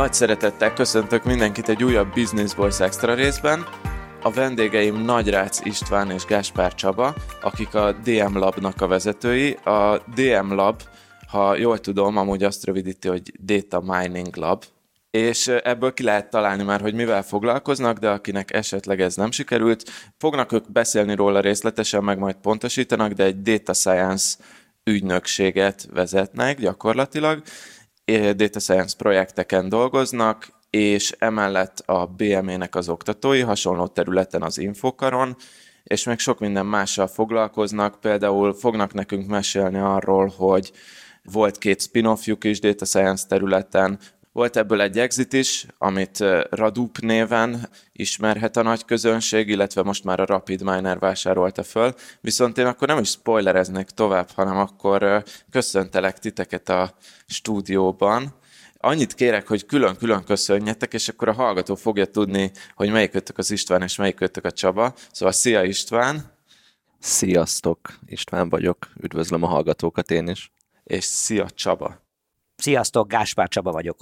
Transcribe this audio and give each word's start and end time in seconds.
Nagy 0.00 0.12
szeretettel 0.12 0.72
köszöntök 0.72 1.24
mindenkit 1.24 1.68
egy 1.68 1.84
újabb 1.84 2.12
Business 2.14 2.54
Boys 2.54 2.80
Extra 2.80 3.14
részben. 3.14 3.66
A 4.22 4.30
vendégeim 4.30 5.04
Nagyrác 5.04 5.60
István 5.64 6.10
és 6.10 6.24
Gáspár 6.24 6.74
Csaba, 6.74 7.14
akik 7.42 7.74
a 7.74 7.92
DM 7.92 8.36
Labnak 8.36 8.80
a 8.80 8.86
vezetői. 8.86 9.52
A 9.52 10.02
DM 10.14 10.52
Lab, 10.52 10.82
ha 11.28 11.56
jól 11.56 11.78
tudom, 11.78 12.16
amúgy 12.16 12.42
azt 12.42 12.64
rövidíti, 12.64 13.08
hogy 13.08 13.32
Data 13.44 13.80
Mining 13.80 14.36
Lab, 14.36 14.64
és 15.10 15.48
ebből 15.48 15.92
ki 15.94 16.02
lehet 16.02 16.30
találni 16.30 16.62
már, 16.62 16.80
hogy 16.80 16.94
mivel 16.94 17.22
foglalkoznak, 17.22 17.98
de 17.98 18.10
akinek 18.10 18.52
esetleg 18.52 19.00
ez 19.00 19.16
nem 19.16 19.30
sikerült, 19.30 19.90
fognak 20.18 20.52
ők 20.52 20.72
beszélni 20.72 21.14
róla 21.14 21.40
részletesen, 21.40 22.04
meg 22.04 22.18
majd 22.18 22.36
pontosítanak, 22.36 23.12
de 23.12 23.24
egy 23.24 23.42
data 23.42 23.72
science 23.72 24.36
ügynökséget 24.84 25.88
vezetnek 25.92 26.60
gyakorlatilag, 26.60 27.42
data 28.18 28.60
science 28.60 28.96
projekteken 28.96 29.68
dolgoznak, 29.68 30.48
és 30.70 31.14
emellett 31.18 31.78
a 31.78 32.06
BME-nek 32.06 32.74
az 32.74 32.88
oktatói, 32.88 33.40
hasonló 33.40 33.86
területen 33.86 34.42
az 34.42 34.58
Infokaron, 34.58 35.36
és 35.84 36.04
még 36.04 36.18
sok 36.18 36.38
minden 36.38 36.66
mással 36.66 37.06
foglalkoznak, 37.06 38.00
például 38.00 38.54
fognak 38.54 38.92
nekünk 38.92 39.26
mesélni 39.26 39.78
arról, 39.78 40.32
hogy 40.36 40.72
volt 41.22 41.58
két 41.58 41.80
spin-offjuk 41.80 42.44
is 42.44 42.60
data 42.60 42.84
science 42.84 43.26
területen, 43.28 43.98
volt 44.32 44.56
ebből 44.56 44.80
egy 44.80 44.98
exit 44.98 45.32
is, 45.32 45.66
amit 45.78 46.18
Radup 46.50 46.98
néven 46.98 47.68
ismerhet 47.92 48.56
a 48.56 48.62
nagy 48.62 48.84
közönség, 48.84 49.48
illetve 49.48 49.82
most 49.82 50.04
már 50.04 50.20
a 50.20 50.26
Rapid 50.26 50.62
Miner 50.62 50.98
vásárolta 50.98 51.62
föl. 51.62 51.94
Viszont 52.20 52.58
én 52.58 52.66
akkor 52.66 52.88
nem 52.88 52.98
is 52.98 53.08
spoilereznék 53.08 53.86
tovább, 53.86 54.30
hanem 54.34 54.56
akkor 54.56 55.24
köszöntelek 55.50 56.18
titeket 56.18 56.68
a 56.68 56.94
stúdióban. 57.26 58.34
Annyit 58.82 59.14
kérek, 59.14 59.48
hogy 59.48 59.66
külön-külön 59.66 60.24
köszönjetek, 60.24 60.94
és 60.94 61.08
akkor 61.08 61.28
a 61.28 61.32
hallgató 61.32 61.74
fogja 61.74 62.06
tudni, 62.06 62.50
hogy 62.74 62.90
melyikötök 62.90 63.38
az 63.38 63.50
István, 63.50 63.82
és 63.82 63.96
melyikötök 63.96 64.44
a 64.44 64.50
Csaba. 64.50 64.94
Szóval 65.12 65.34
szia 65.34 65.62
István! 65.62 66.38
Sziasztok! 66.98 67.78
István 68.06 68.48
vagyok. 68.48 68.88
Üdvözlöm 69.00 69.42
a 69.42 69.46
hallgatókat 69.46 70.10
én 70.10 70.28
is. 70.28 70.52
És 70.84 71.04
szia 71.04 71.50
Csaba! 71.50 72.08
Sziasztok, 72.56 73.08
Gáspár 73.08 73.48
Csaba 73.48 73.72
vagyok. 73.72 73.96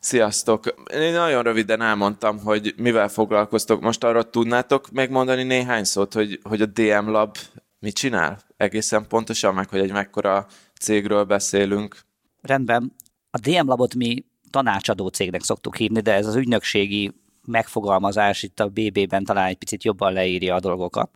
Sziasztok! 0.00 0.74
Én 0.92 1.12
nagyon 1.12 1.42
röviden 1.42 1.82
elmondtam, 1.82 2.38
hogy 2.38 2.74
mivel 2.76 3.08
foglalkoztok. 3.08 3.80
Most 3.80 4.04
arra 4.04 4.30
tudnátok 4.30 4.90
megmondani 4.90 5.42
néhány 5.42 5.84
szót, 5.84 6.12
hogy, 6.12 6.40
hogy 6.42 6.62
a 6.62 6.66
DM 6.66 7.08
Lab 7.08 7.36
mit 7.78 7.94
csinál? 7.94 8.38
Egészen 8.56 9.06
pontosan, 9.06 9.54
meg 9.54 9.68
hogy 9.68 9.80
egy 9.80 9.92
mekkora 9.92 10.46
cégről 10.80 11.24
beszélünk. 11.24 12.00
Rendben. 12.42 12.92
A 13.30 13.38
DM 13.38 13.66
Labot 13.66 13.94
mi 13.94 14.24
tanácsadó 14.50 15.08
cégnek 15.08 15.42
szoktuk 15.42 15.76
hívni, 15.76 16.00
de 16.00 16.14
ez 16.14 16.26
az 16.26 16.34
ügynökségi 16.34 17.12
megfogalmazás 17.46 18.42
itt 18.42 18.60
a 18.60 18.68
BB-ben 18.68 19.24
talán 19.24 19.46
egy 19.46 19.58
picit 19.58 19.84
jobban 19.84 20.12
leírja 20.12 20.54
a 20.54 20.60
dolgokat. 20.60 21.10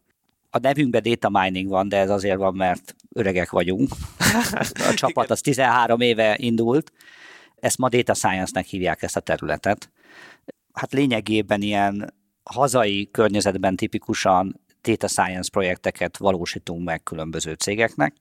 A 0.50 0.58
nevünkben 0.58 1.02
data 1.02 1.28
mining 1.30 1.68
van, 1.68 1.88
de 1.88 1.96
ez 1.96 2.10
azért 2.10 2.36
van, 2.38 2.54
mert 2.54 2.94
öregek 3.12 3.50
vagyunk. 3.50 3.88
A 4.88 4.94
csapat 4.94 5.30
az 5.30 5.40
13 5.40 6.00
éve 6.00 6.36
indult, 6.38 6.92
ezt 7.64 7.78
ma 7.78 7.88
data 7.88 8.14
science-nek 8.14 8.66
hívják 8.66 9.02
ezt 9.02 9.16
a 9.16 9.20
területet. 9.20 9.90
Hát 10.72 10.92
lényegében 10.92 11.62
ilyen 11.62 12.14
hazai 12.42 13.08
környezetben 13.10 13.76
tipikusan 13.76 14.60
data 14.82 15.08
science 15.08 15.50
projekteket 15.52 16.16
valósítunk 16.16 16.84
meg 16.84 17.02
különböző 17.02 17.52
cégeknek. 17.52 18.14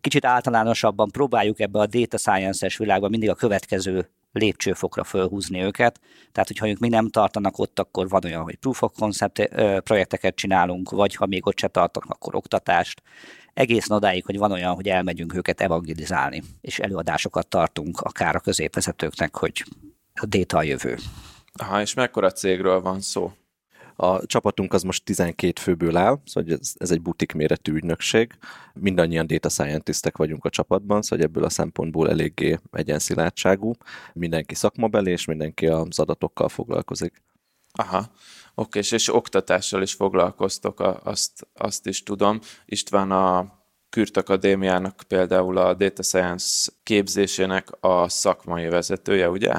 Kicsit 0.00 0.24
általánosabban 0.24 1.10
próbáljuk 1.10 1.60
ebbe 1.60 1.78
a 1.78 1.86
data 1.86 2.16
science-es 2.16 2.76
világban 2.76 3.10
mindig 3.10 3.30
a 3.30 3.34
következő 3.34 4.08
lépcsőfokra 4.32 5.04
fölhúzni 5.04 5.62
őket. 5.62 6.00
Tehát, 6.32 6.48
hogyha 6.48 6.68
ők 6.68 6.78
még 6.78 6.90
nem 6.90 7.08
tartanak 7.08 7.58
ott, 7.58 7.78
akkor 7.78 8.08
van 8.08 8.24
olyan, 8.24 8.42
hogy 8.42 8.56
proof 8.56 8.82
of 8.82 8.92
concept 8.98 9.48
projekteket 9.82 10.34
csinálunk, 10.34 10.90
vagy 10.90 11.14
ha 11.14 11.26
még 11.26 11.46
ott 11.46 11.58
se 11.58 11.68
tartanak, 11.68 12.10
akkor 12.10 12.34
oktatást. 12.34 13.02
Egészen 13.54 13.96
odáig, 13.96 14.24
hogy 14.24 14.38
van 14.38 14.52
olyan, 14.52 14.74
hogy 14.74 14.88
elmegyünk 14.88 15.34
őket 15.34 15.60
evangelizálni, 15.60 16.42
és 16.60 16.78
előadásokat 16.78 17.48
tartunk 17.48 18.00
akár 18.00 18.36
a 18.36 18.40
középvezetőknek, 18.40 19.36
hogy 19.36 19.64
a 20.14 20.26
data 20.26 20.56
a 20.56 20.62
jövő. 20.62 20.96
Aha, 21.52 21.80
és 21.80 21.94
mekkora 21.94 22.30
cégről 22.30 22.80
van 22.80 23.00
szó? 23.00 23.32
A 23.96 24.26
csapatunk 24.26 24.72
az 24.72 24.82
most 24.82 25.04
12 25.04 25.60
főből 25.60 25.96
áll, 25.96 26.20
szóval 26.24 26.52
ez, 26.60 26.72
ez 26.78 26.90
egy 26.90 27.02
butik 27.02 27.32
méretű 27.32 27.72
ügynökség. 27.72 28.32
Mindannyian 28.74 29.26
data 29.26 29.48
scientistek 29.48 30.16
vagyunk 30.16 30.44
a 30.44 30.50
csapatban, 30.50 31.02
szóval 31.02 31.24
ebből 31.24 31.44
a 31.44 31.50
szempontból 31.50 32.10
eléggé 32.10 32.58
egyenszilátságú. 32.70 33.72
Mindenki 34.12 34.54
szakmabeli, 34.54 35.10
és 35.10 35.24
mindenki 35.24 35.66
az 35.66 35.98
adatokkal 35.98 36.48
foglalkozik. 36.48 37.22
Aha, 37.72 38.10
oké, 38.54 38.78
és, 38.78 38.92
és 38.92 39.14
oktatással 39.14 39.82
is 39.82 39.92
foglalkoztok, 39.92 40.80
azt, 41.04 41.48
azt 41.54 41.86
is 41.86 42.02
tudom. 42.02 42.40
István 42.64 43.10
a 43.10 43.60
Kürt 43.88 44.16
Akadémiának 44.16 45.02
például 45.08 45.58
a 45.58 45.74
Data 45.74 46.02
Science 46.02 46.72
képzésének 46.82 47.68
a 47.80 48.08
szakmai 48.08 48.68
vezetője, 48.68 49.30
ugye? 49.30 49.52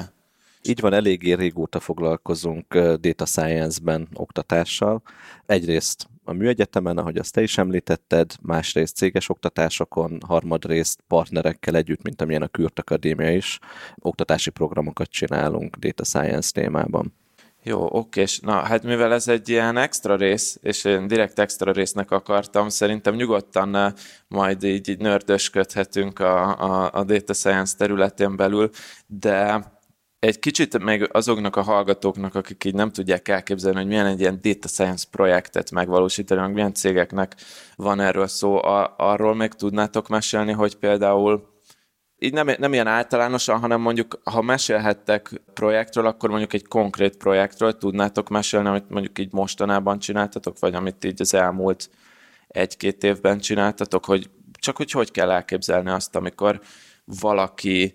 Így 0.62 0.80
van, 0.80 0.92
eléggé 0.92 1.32
régóta 1.32 1.80
foglalkozunk 1.80 2.78
data 2.78 3.26
science-ben 3.26 4.08
oktatással. 4.14 5.02
Egyrészt 5.46 6.08
a 6.24 6.32
műegyetemen, 6.32 6.98
ahogy 6.98 7.16
azt 7.16 7.32
te 7.32 7.42
is 7.42 7.58
említetted, 7.58 8.34
másrészt 8.42 8.96
céges 8.96 9.28
oktatásokon, 9.28 10.18
harmadrészt 10.26 11.00
partnerekkel 11.08 11.76
együtt, 11.76 12.02
mint 12.02 12.22
amilyen 12.22 12.42
a 12.42 12.46
Kürt 12.46 12.78
Akadémia 12.78 13.30
is, 13.32 13.58
oktatási 13.98 14.50
programokat 14.50 15.10
csinálunk 15.10 15.76
data 15.76 16.04
science 16.04 16.50
témában. 16.52 17.23
Jó, 17.66 17.88
oké, 17.90 18.20
és 18.20 18.40
na, 18.40 18.52
hát 18.52 18.82
mivel 18.82 19.12
ez 19.12 19.28
egy 19.28 19.48
ilyen 19.48 19.76
extra 19.76 20.16
rész, 20.16 20.58
és 20.62 20.84
én 20.84 21.06
direkt 21.06 21.38
extra 21.38 21.72
résznek 21.72 22.10
akartam, 22.10 22.68
szerintem 22.68 23.14
nyugodtan 23.14 23.94
majd 24.28 24.62
így, 24.62 24.88
így 24.88 24.98
nördösködhetünk 24.98 26.18
a, 26.18 26.58
a, 26.58 26.90
a 26.92 27.04
data 27.04 27.32
science 27.32 27.76
területén 27.76 28.36
belül, 28.36 28.70
de 29.06 29.64
egy 30.18 30.38
kicsit 30.38 30.78
még 30.78 31.08
azoknak 31.12 31.56
a 31.56 31.62
hallgatóknak, 31.62 32.34
akik 32.34 32.64
így 32.64 32.74
nem 32.74 32.90
tudják 32.90 33.28
elképzelni, 33.28 33.78
hogy 33.78 33.86
milyen 33.86 34.06
egy 34.06 34.20
ilyen 34.20 34.38
data 34.42 34.68
science 34.68 35.06
projektet 35.10 35.70
megvalósítani, 35.70 36.40
meg 36.40 36.52
milyen 36.52 36.74
cégeknek 36.74 37.34
van 37.76 38.00
erről 38.00 38.26
szó, 38.26 38.56
a, 38.56 38.94
arról 38.98 39.34
még 39.34 39.52
tudnátok 39.52 40.08
mesélni, 40.08 40.52
hogy 40.52 40.76
például 40.76 41.53
így 42.24 42.32
nem, 42.32 42.50
nem 42.58 42.72
ilyen 42.72 42.86
általánosan, 42.86 43.58
hanem 43.58 43.80
mondjuk, 43.80 44.20
ha 44.24 44.42
mesélhettek 44.42 45.40
projektről, 45.54 46.06
akkor 46.06 46.28
mondjuk 46.28 46.52
egy 46.52 46.66
konkrét 46.66 47.16
projektről 47.16 47.78
tudnátok 47.78 48.28
mesélni, 48.28 48.68
amit 48.68 48.90
mondjuk 48.90 49.18
így 49.18 49.32
mostanában 49.32 49.98
csináltatok, 49.98 50.58
vagy 50.58 50.74
amit 50.74 51.04
így 51.04 51.20
az 51.20 51.34
elmúlt 51.34 51.90
egy-két 52.48 53.04
évben 53.04 53.38
csináltatok, 53.38 54.04
hogy 54.04 54.30
csak 54.58 54.76
hogy 54.76 54.90
hogy 54.90 55.10
kell 55.10 55.30
elképzelni 55.30 55.90
azt, 55.90 56.16
amikor 56.16 56.60
valaki 57.04 57.94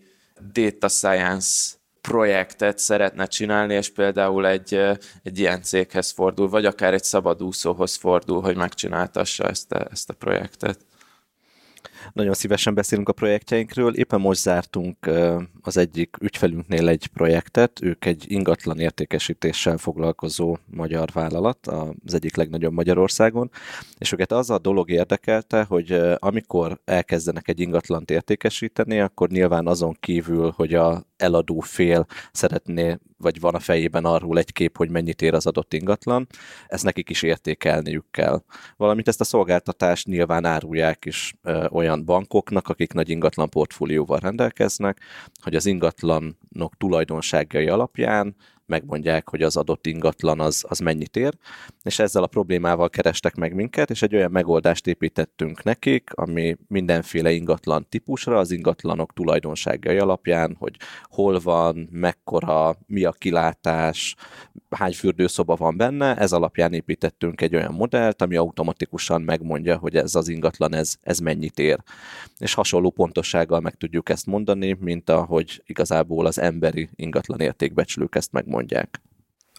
data 0.53 0.87
science 0.87 1.77
projektet 2.01 2.77
szeretne 2.77 3.25
csinálni, 3.25 3.73
és 3.73 3.89
például 3.89 4.47
egy, 4.47 4.73
egy 5.23 5.39
ilyen 5.39 5.61
céghez 5.61 6.11
fordul, 6.11 6.49
vagy 6.49 6.65
akár 6.65 6.93
egy 6.93 7.03
szabadúszóhoz 7.03 7.95
fordul, 7.95 8.41
hogy 8.41 8.55
megcsináltassa 8.55 9.43
ezt 9.43 9.71
a, 9.71 9.87
ezt 9.91 10.09
a 10.09 10.13
projektet. 10.13 10.79
Nagyon 12.13 12.33
szívesen 12.33 12.73
beszélünk 12.73 13.09
a 13.09 13.13
projektjeinkről. 13.13 13.95
Éppen 13.95 14.19
most 14.19 14.41
zártunk 14.41 15.09
az 15.61 15.77
egyik 15.77 16.17
ügyfelünknél 16.21 16.87
egy 16.87 17.07
projektet. 17.07 17.81
Ők 17.81 18.05
egy 18.05 18.25
ingatlan 18.27 18.79
értékesítéssel 18.79 19.77
foglalkozó 19.77 20.57
magyar 20.65 21.09
vállalat, 21.13 21.67
az 22.05 22.13
egyik 22.13 22.35
legnagyobb 22.35 22.73
Magyarországon, 22.73 23.51
és 23.97 24.11
őket 24.11 24.31
az 24.31 24.49
a 24.49 24.57
dolog 24.57 24.89
érdekelte, 24.89 25.63
hogy 25.63 26.01
amikor 26.15 26.79
elkezdenek 26.85 27.47
egy 27.47 27.59
ingatlant 27.59 28.11
értékesíteni, 28.11 28.99
akkor 28.99 29.29
nyilván 29.29 29.67
azon 29.67 29.97
kívül, 29.99 30.53
hogy 30.55 30.73
a 30.73 31.07
eladó 31.21 31.59
fél 31.59 32.05
szeretné, 32.31 32.97
vagy 33.17 33.39
van 33.39 33.55
a 33.55 33.59
fejében 33.59 34.05
arról 34.05 34.37
egy 34.37 34.51
kép, 34.51 34.77
hogy 34.77 34.89
mennyit 34.89 35.21
ér 35.21 35.33
az 35.33 35.45
adott 35.45 35.73
ingatlan, 35.73 36.27
ezt 36.67 36.83
nekik 36.83 37.09
is 37.09 37.21
értékelniük 37.21 38.05
kell. 38.11 38.41
Valamint 38.77 39.07
ezt 39.07 39.21
a 39.21 39.23
szolgáltatást 39.23 40.07
nyilván 40.07 40.45
árulják 40.45 41.05
is 41.05 41.33
ö, 41.41 41.67
olyan 41.71 42.05
bankoknak, 42.05 42.67
akik 42.67 42.93
nagy 42.93 43.09
ingatlan 43.09 43.49
portfólióval 43.49 44.19
rendelkeznek, 44.19 44.99
hogy 45.41 45.55
az 45.55 45.65
ingatlanok 45.65 46.77
tulajdonságai 46.77 47.67
alapján 47.67 48.35
megmondják, 48.69 49.29
hogy 49.29 49.41
az 49.41 49.57
adott 49.57 49.85
ingatlan 49.87 50.39
az, 50.39 50.65
az 50.67 50.79
mennyit 50.79 51.15
ér, 51.15 51.33
és 51.83 51.99
ezzel 51.99 52.23
a 52.23 52.27
problémával 52.27 52.89
kerestek 52.89 53.35
meg 53.35 53.53
minket, 53.53 53.89
és 53.89 54.01
egy 54.01 54.15
olyan 54.15 54.31
megoldást 54.31 54.87
építettünk 54.87 55.63
nekik, 55.63 56.09
ami 56.13 56.57
mindenféle 56.67 57.31
ingatlan 57.31 57.85
típusra, 57.89 58.37
az 58.37 58.51
ingatlanok 58.51 59.13
tulajdonságai 59.13 59.97
alapján, 59.97 60.55
hogy 60.59 60.75
hol 61.03 61.39
van, 61.39 61.87
mekkora, 61.91 62.75
mi 62.87 63.03
a 63.03 63.11
kilátás, 63.11 64.15
hány 64.69 64.93
fürdőszoba 64.93 65.55
van 65.55 65.77
benne, 65.77 66.15
ez 66.15 66.31
alapján 66.31 66.73
építettünk 66.73 67.41
egy 67.41 67.55
olyan 67.55 67.73
modellt, 67.73 68.21
ami 68.21 68.35
automatikusan 68.35 69.21
megmondja, 69.21 69.77
hogy 69.77 69.95
ez 69.95 70.15
az 70.15 70.27
ingatlan, 70.27 70.73
ez, 70.73 70.95
ez 71.01 71.19
mennyit 71.19 71.59
ér. 71.59 71.77
És 72.37 72.53
hasonló 72.53 72.89
pontossággal 72.89 73.59
meg 73.59 73.75
tudjuk 73.75 74.09
ezt 74.09 74.25
mondani, 74.25 74.77
mint 74.79 75.09
ahogy 75.09 75.63
igazából 75.65 76.25
az 76.25 76.39
emberi 76.39 76.89
ingatlan 76.95 77.39
értékbecsülők 77.39 78.15
ezt 78.15 78.31
megmondják. 78.31 78.58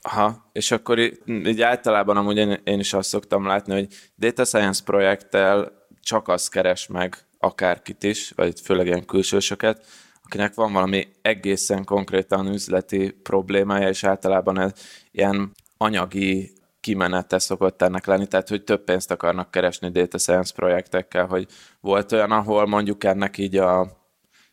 Aha, 0.03 0.51
és 0.53 0.71
akkor 0.71 0.99
így 1.27 1.63
általában 1.63 2.17
amúgy 2.17 2.61
én 2.65 2.79
is 2.79 2.93
azt 2.93 3.09
szoktam 3.09 3.47
látni, 3.47 3.73
hogy 3.73 3.87
data 4.17 4.45
science 4.45 4.83
projekttel 4.85 5.73
csak 6.01 6.29
az 6.29 6.49
keres 6.49 6.87
meg 6.87 7.17
akárkit 7.39 8.03
is, 8.03 8.31
vagy 8.31 8.61
főleg 8.61 8.87
ilyen 8.87 9.05
külsősöket, 9.05 9.87
akinek 10.23 10.55
van 10.55 10.73
valami 10.73 11.09
egészen 11.23 11.85
konkrétan 11.85 12.47
üzleti 12.47 13.11
problémája, 13.11 13.89
és 13.89 14.05
általában 14.05 14.59
ez 14.61 14.73
ilyen 15.11 15.53
anyagi 15.77 16.53
kimenete 16.81 17.39
szokott 17.39 17.83
ennek 17.83 18.07
lenni, 18.07 18.27
tehát 18.27 18.49
hogy 18.49 18.65
több 18.65 18.85
pénzt 18.85 19.11
akarnak 19.11 19.51
keresni 19.51 19.91
data 19.91 20.19
science 20.19 20.53
projektekkel, 20.55 21.27
hogy 21.27 21.47
volt 21.81 22.13
olyan, 22.13 22.31
ahol 22.31 22.67
mondjuk 22.67 23.05
ennek 23.05 23.39
így 23.39 23.57
a 23.57 23.99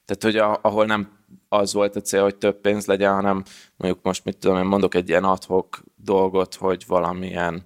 tehát, 0.05 0.23
hogy 0.23 0.37
a, 0.37 0.59
ahol 0.61 0.85
nem 0.85 1.16
az 1.49 1.73
volt 1.73 1.95
a 1.95 2.01
cél, 2.01 2.21
hogy 2.21 2.35
több 2.35 2.61
pénz 2.61 2.85
legyen, 2.85 3.13
hanem 3.13 3.43
mondjuk 3.75 4.03
most 4.03 4.23
mit 4.23 4.37
tudom 4.37 4.57
én 4.57 4.65
mondok 4.65 4.95
egy 4.95 5.09
ilyen 5.09 5.23
adhok 5.23 5.83
dolgot, 5.95 6.55
hogy 6.55 6.83
valamilyen 6.87 7.63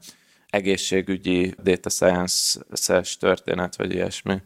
egészségügyi 0.50 1.56
data 1.63 1.89
science-es 1.89 3.18
történet, 3.18 3.75
vagy 3.75 3.94
ilyesmi. 3.94 4.42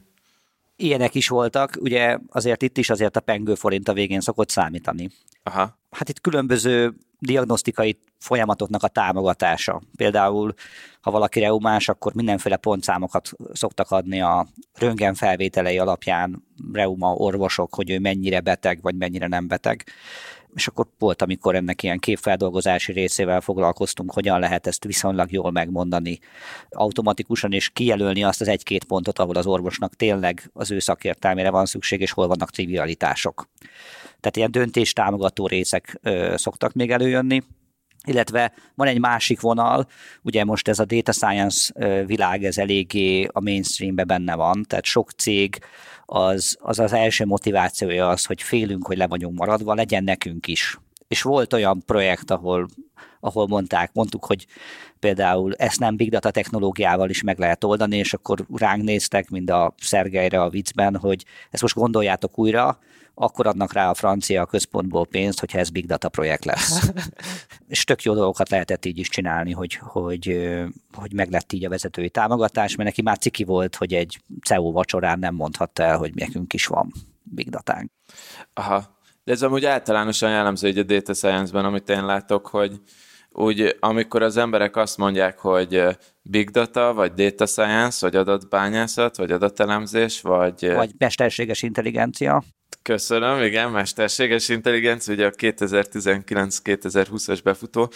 Ilyenek 0.76 1.16
is 1.16 1.28
voltak, 1.28 1.78
ugye 1.80 2.18
azért 2.30 2.62
itt 2.62 2.78
is 2.78 2.90
azért 2.90 3.16
a 3.16 3.20
pengő 3.20 3.56
forint 3.56 3.88
a 3.88 3.94
végén 3.94 4.22
szokott 4.22 4.50
számítani. 4.50 5.10
Aha. 5.44 5.78
Hát 5.92 6.10
itt 6.10 6.22
különböző 6.22 6.96
diagnosztikai 7.26 7.98
folyamatoknak 8.20 8.84
a 8.84 8.88
támogatása. 8.88 9.82
Például, 9.96 10.54
ha 11.02 11.12
valaki 11.12 11.40
reumás, 11.40 11.90
akkor 11.90 12.14
mindenféle 12.14 12.58
pontszámokat 12.58 13.30
szoktak 13.54 13.92
adni 13.92 14.22
a 14.22 14.48
röntgen 14.74 15.14
felvételei 15.14 15.78
alapján 15.78 16.44
reuma 16.74 17.14
orvosok, 17.14 17.76
hogy 17.76 17.90
ő 17.90 18.00
mennyire 18.00 18.40
beteg, 18.40 18.82
vagy 18.82 18.96
mennyire 18.96 19.28
nem 19.28 19.48
beteg. 19.48 19.84
És 20.56 20.68
akkor 20.68 20.88
volt, 21.00 21.22
amikor 21.22 21.56
ennek 21.56 21.84
ilyen 21.84 22.00
képfeldolgozási 22.00 22.92
részével 22.92 23.42
foglalkoztunk, 23.42 24.14
hogyan 24.14 24.40
lehet 24.40 24.68
ezt 24.68 24.84
viszonylag 24.84 25.32
jól 25.32 25.52
megmondani 25.52 26.20
automatikusan, 26.70 27.52
és 27.52 27.70
kijelölni 27.70 28.24
azt 28.24 28.42
az 28.42 28.48
egy-két 28.48 28.84
pontot, 28.84 29.20
ahol 29.20 29.36
az 29.36 29.46
orvosnak 29.46 29.96
tényleg 29.96 30.50
az 30.54 30.72
ő 30.72 30.80
szakértelmére 30.80 31.50
van 31.50 31.66
szükség, 31.66 32.02
és 32.02 32.12
hol 32.12 32.28
vannak 32.28 32.52
trivialitások. 32.52 33.50
Tehát 34.26 34.38
ilyen 34.38 34.52
döntéstámogató 34.52 35.48
részek 35.48 36.00
szoktak 36.36 36.74
még 36.74 36.92
előjönni 36.92 37.44
illetve 38.08 38.54
van 38.76 38.88
egy 38.88 39.00
másik 39.00 39.42
vonal, 39.42 39.88
ugye 40.22 40.44
most 40.44 40.68
ez 40.68 40.80
a 40.80 40.86
data 40.86 41.12
science 41.12 41.74
világ, 42.06 42.44
ez 42.44 42.58
eléggé 42.58 43.28
a 43.32 43.42
mainstreambe 43.42 44.04
benne 44.04 44.36
van, 44.36 44.64
tehát 44.68 44.86
sok 44.86 45.12
cég 45.12 45.60
az 46.06 46.58
az, 46.60 46.80
az 46.80 46.94
első 46.94 47.26
motivációja 47.26 48.10
az, 48.10 48.26
hogy 48.26 48.42
félünk, 48.42 48.88
hogy 48.88 48.98
le 48.98 49.08
vagyunk 49.08 49.38
maradva, 49.38 49.74
legyen 49.74 50.04
nekünk 50.04 50.48
is. 50.48 50.80
És 51.08 51.22
volt 51.22 51.54
olyan 51.54 51.84
projekt, 51.86 52.32
ahol, 52.32 52.68
ahol 53.26 53.48
mondták, 53.48 53.90
mondtuk, 53.94 54.26
hogy 54.26 54.46
például 55.00 55.54
ezt 55.54 55.80
nem 55.80 55.96
big 55.96 56.10
data 56.10 56.32
technológiával 56.32 57.10
is 57.10 57.22
meg 57.22 57.40
lehet 57.40 57.64
oldani, 57.64 57.98
és 57.98 58.14
akkor 58.14 58.46
ránk 58.56 58.84
néztek, 58.84 59.30
mind 59.30 59.50
a 59.50 59.74
Szergejre 59.78 60.42
a 60.42 60.50
viccben, 60.50 60.98
hogy 60.98 61.26
ezt 61.52 61.62
most 61.62 61.76
gondoljátok 61.76 62.40
újra, 62.40 62.80
akkor 63.18 63.48
adnak 63.48 63.74
rá 63.74 63.90
a 63.90 63.94
francia 63.94 64.46
központból 64.46 65.06
pénzt, 65.06 65.40
hogyha 65.40 65.60
ez 65.60 65.70
big 65.70 65.86
data 65.86 66.10
projekt 66.10 66.46
lesz. 66.46 66.90
és 67.68 67.84
tök 67.84 68.04
jó 68.04 68.14
dolgokat 68.14 68.50
lehetett 68.50 68.86
így 68.86 68.98
is 68.98 69.10
csinálni, 69.10 69.52
hogy, 69.52 69.74
hogy, 69.74 70.50
hogy 70.94 71.14
meg 71.14 71.32
lett 71.32 71.54
így 71.54 71.66
a 71.66 71.70
vezetői 71.70 72.10
támogatás, 72.10 72.76
mert 72.76 72.90
neki 72.90 73.02
már 73.02 73.18
ciki 73.18 73.44
volt, 73.44 73.76
hogy 73.76 73.94
egy 73.94 74.22
CEO 74.42 74.72
vacsorán 74.72 75.20
nem 75.20 75.36
mondhatta 75.36 75.84
el, 75.84 75.98
hogy 75.98 76.14
nekünk 76.16 76.54
is 76.54 76.66
van 76.66 76.92
big 77.24 77.50
datánk. 77.50 77.92
Aha. 78.54 78.94
De 79.24 79.32
ez 79.32 79.42
amúgy 79.42 79.66
általánosan 79.66 80.30
jellemző 80.30 80.68
hogy 80.68 80.78
a 80.78 80.84
data 80.84 81.14
science-ben, 81.14 81.66
amit 81.66 81.90
én 81.90 82.06
látok, 82.06 82.48
hogy 82.48 82.82
úgy 83.36 83.76
amikor 83.80 84.22
az 84.22 84.38
emberek 84.38 84.76
azt 84.76 84.98
mondják, 84.98 85.40
hogy 85.40 85.84
big 86.22 86.50
data, 86.50 86.94
vagy 86.94 87.14
data 87.14 87.46
science, 87.46 88.06
vagy 88.06 88.16
adatbányászat, 88.16 89.18
vagy 89.18 89.32
adatelemzés, 89.32 90.22
vagy... 90.22 90.74
Vagy 90.74 90.92
mesterséges 90.98 91.62
intelligencia. 91.62 92.44
Köszönöm, 92.82 93.42
igen, 93.42 93.72
mesterséges 93.72 94.50
intelligencia, 94.50 95.14
ugye 95.14 95.26
a 95.26 95.32
2019-2020-as 95.32 97.40
befutó, 97.44 97.92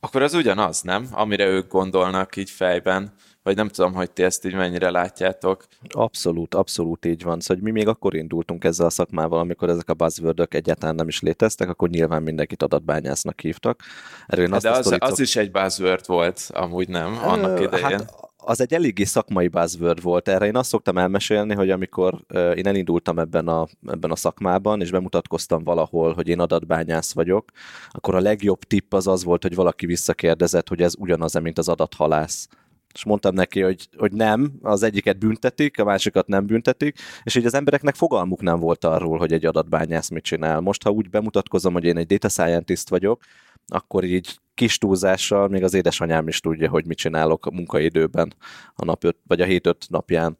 akkor 0.00 0.22
az 0.22 0.34
ugyanaz, 0.34 0.82
nem? 0.82 1.06
Amire 1.10 1.46
ők 1.46 1.68
gondolnak 1.68 2.36
így 2.36 2.50
fejben, 2.50 3.12
vagy 3.42 3.56
nem 3.56 3.68
tudom, 3.68 3.94
hogy 3.94 4.10
ti 4.10 4.22
ezt 4.22 4.44
így 4.44 4.54
mennyire 4.54 4.90
látjátok. 4.90 5.66
Abszolút, 5.88 6.54
abszolút 6.54 7.04
így 7.04 7.22
van. 7.22 7.40
Szóval 7.40 7.62
mi 7.62 7.70
még 7.70 7.88
akkor 7.88 8.14
indultunk 8.14 8.64
ezzel 8.64 8.86
a 8.86 8.90
szakmával, 8.90 9.38
amikor 9.38 9.68
ezek 9.68 9.88
a 9.88 9.94
buzzword 9.94 10.46
egyáltalán 10.48 10.94
nem 10.94 11.08
is 11.08 11.20
léteztek, 11.20 11.68
akkor 11.68 11.88
nyilván 11.88 12.22
mindenkit 12.22 12.62
adatbányásznak 12.62 13.40
hívtak. 13.40 13.80
Erről 14.26 14.44
én 14.44 14.52
azt 14.52 14.62
De 14.62 14.70
az, 14.70 14.96
az 14.98 15.20
is 15.20 15.36
egy 15.36 15.50
buzzword 15.50 16.06
volt, 16.06 16.50
amúgy 16.52 16.88
nem, 16.88 17.18
annak 17.24 17.60
idején. 17.60 17.84
Hát 17.84 18.28
az 18.44 18.60
egy 18.60 18.74
eléggé 18.74 19.04
szakmai 19.04 19.48
buzzword 19.48 20.02
volt. 20.02 20.28
Erre 20.28 20.46
én 20.46 20.56
azt 20.56 20.68
szoktam 20.68 20.98
elmesélni, 20.98 21.54
hogy 21.54 21.70
amikor 21.70 22.14
én 22.54 22.66
elindultam 22.66 23.18
ebben 23.18 23.48
a, 23.48 23.66
ebben 23.86 24.10
a 24.10 24.16
szakmában, 24.16 24.80
és 24.80 24.90
bemutatkoztam 24.90 25.64
valahol, 25.64 26.12
hogy 26.12 26.28
én 26.28 26.40
adatbányász 26.40 27.12
vagyok, 27.12 27.44
akkor 27.90 28.14
a 28.14 28.20
legjobb 28.20 28.62
tipp 28.62 28.94
az 28.94 29.06
az 29.06 29.24
volt, 29.24 29.42
hogy 29.42 29.54
valaki 29.54 29.86
visszakérdezett, 29.86 30.68
hogy 30.68 30.82
ez 30.82 30.94
ugyanaz, 30.98 31.34
mint 31.34 31.58
az 31.58 31.68
adathalász 31.68 32.48
és 32.94 33.04
mondtam 33.04 33.34
neki, 33.34 33.60
hogy, 33.60 33.88
hogy 33.96 34.12
nem, 34.12 34.52
az 34.62 34.82
egyiket 34.82 35.18
büntetik, 35.18 35.78
a 35.78 35.84
másikat 35.84 36.26
nem 36.26 36.46
büntetik, 36.46 36.98
és 37.22 37.34
így 37.34 37.46
az 37.46 37.54
embereknek 37.54 37.94
fogalmuk 37.94 38.40
nem 38.40 38.58
volt 38.58 38.84
arról, 38.84 39.18
hogy 39.18 39.32
egy 39.32 39.46
adatbányász 39.46 40.08
mit 40.08 40.24
csinál. 40.24 40.60
Most, 40.60 40.82
ha 40.82 40.90
úgy 40.90 41.10
bemutatkozom, 41.10 41.72
hogy 41.72 41.84
én 41.84 41.96
egy 41.96 42.06
data 42.06 42.28
scientist 42.28 42.88
vagyok, 42.88 43.22
akkor 43.66 44.04
így 44.04 44.38
kis 44.54 44.78
túlzással 44.78 45.48
még 45.48 45.62
az 45.62 45.74
édesanyám 45.74 46.28
is 46.28 46.40
tudja, 46.40 46.68
hogy 46.68 46.86
mit 46.86 46.98
csinálok 46.98 47.46
a 47.46 47.50
munkaidőben 47.50 48.34
a 48.74 48.84
nap 48.84 49.04
öt, 49.04 49.16
vagy 49.26 49.40
a 49.40 49.44
hét 49.44 49.66
öt 49.66 49.86
napján. 49.88 50.38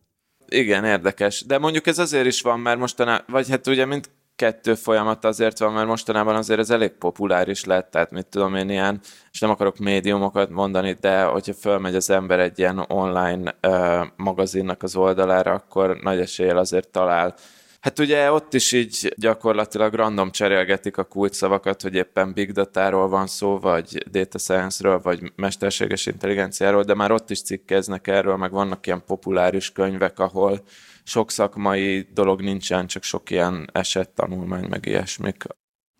Igen, 0.48 0.84
érdekes. 0.84 1.44
De 1.46 1.58
mondjuk 1.58 1.86
ez 1.86 1.98
azért 1.98 2.26
is 2.26 2.40
van, 2.40 2.60
mert 2.60 2.78
mostanában, 2.78 3.24
vagy 3.28 3.48
hát 3.48 3.66
ugye 3.66 3.84
mind 3.84 4.10
kettő 4.40 4.74
folyamat 4.74 5.24
azért 5.24 5.58
van, 5.58 5.72
mert 5.72 5.86
mostanában 5.86 6.36
azért 6.36 6.60
ez 6.60 6.70
elég 6.70 6.90
populáris 6.90 7.64
lett, 7.64 7.90
tehát 7.90 8.10
mit 8.10 8.26
tudom 8.26 8.54
én 8.54 8.70
ilyen, 8.70 9.00
és 9.32 9.40
nem 9.40 9.50
akarok 9.50 9.78
médiumokat 9.78 10.50
mondani, 10.50 10.96
de 11.00 11.22
hogyha 11.22 11.52
fölmegy 11.54 11.94
az 11.94 12.10
ember 12.10 12.40
egy 12.40 12.58
ilyen 12.58 12.84
online 12.88 13.54
uh, 13.62 14.06
magazinnak 14.16 14.82
az 14.82 14.96
oldalára, 14.96 15.52
akkor 15.52 15.96
nagy 16.02 16.18
eséllyel 16.18 16.56
azért 16.56 16.88
talál. 16.88 17.34
Hát 17.80 17.98
ugye 17.98 18.32
ott 18.32 18.54
is 18.54 18.72
így 18.72 19.14
gyakorlatilag 19.16 19.94
random 19.94 20.30
cserélgetik 20.30 20.96
a 20.96 21.04
kulcsszavakat, 21.04 21.82
hogy 21.82 21.94
éppen 21.94 22.32
big 22.32 22.52
data 22.52 23.08
van 23.08 23.26
szó, 23.26 23.58
vagy 23.58 24.04
data 24.10 24.38
science-ről, 24.38 25.00
vagy 25.02 25.32
mesterséges 25.36 26.06
intelligenciáról, 26.06 26.82
de 26.82 26.94
már 26.94 27.12
ott 27.12 27.30
is 27.30 27.42
cikkeznek 27.42 28.06
erről, 28.06 28.36
meg 28.36 28.50
vannak 28.50 28.86
ilyen 28.86 29.02
populáris 29.06 29.72
könyvek, 29.72 30.18
ahol 30.18 30.62
sok 31.10 31.30
szakmai 31.30 32.08
dolog 32.14 32.40
nincsen, 32.40 32.86
csak 32.86 33.02
sok 33.02 33.30
ilyen 33.30 33.70
esettanulmány, 33.72 34.64
meg 34.64 34.86
ilyesmik. 34.86 35.44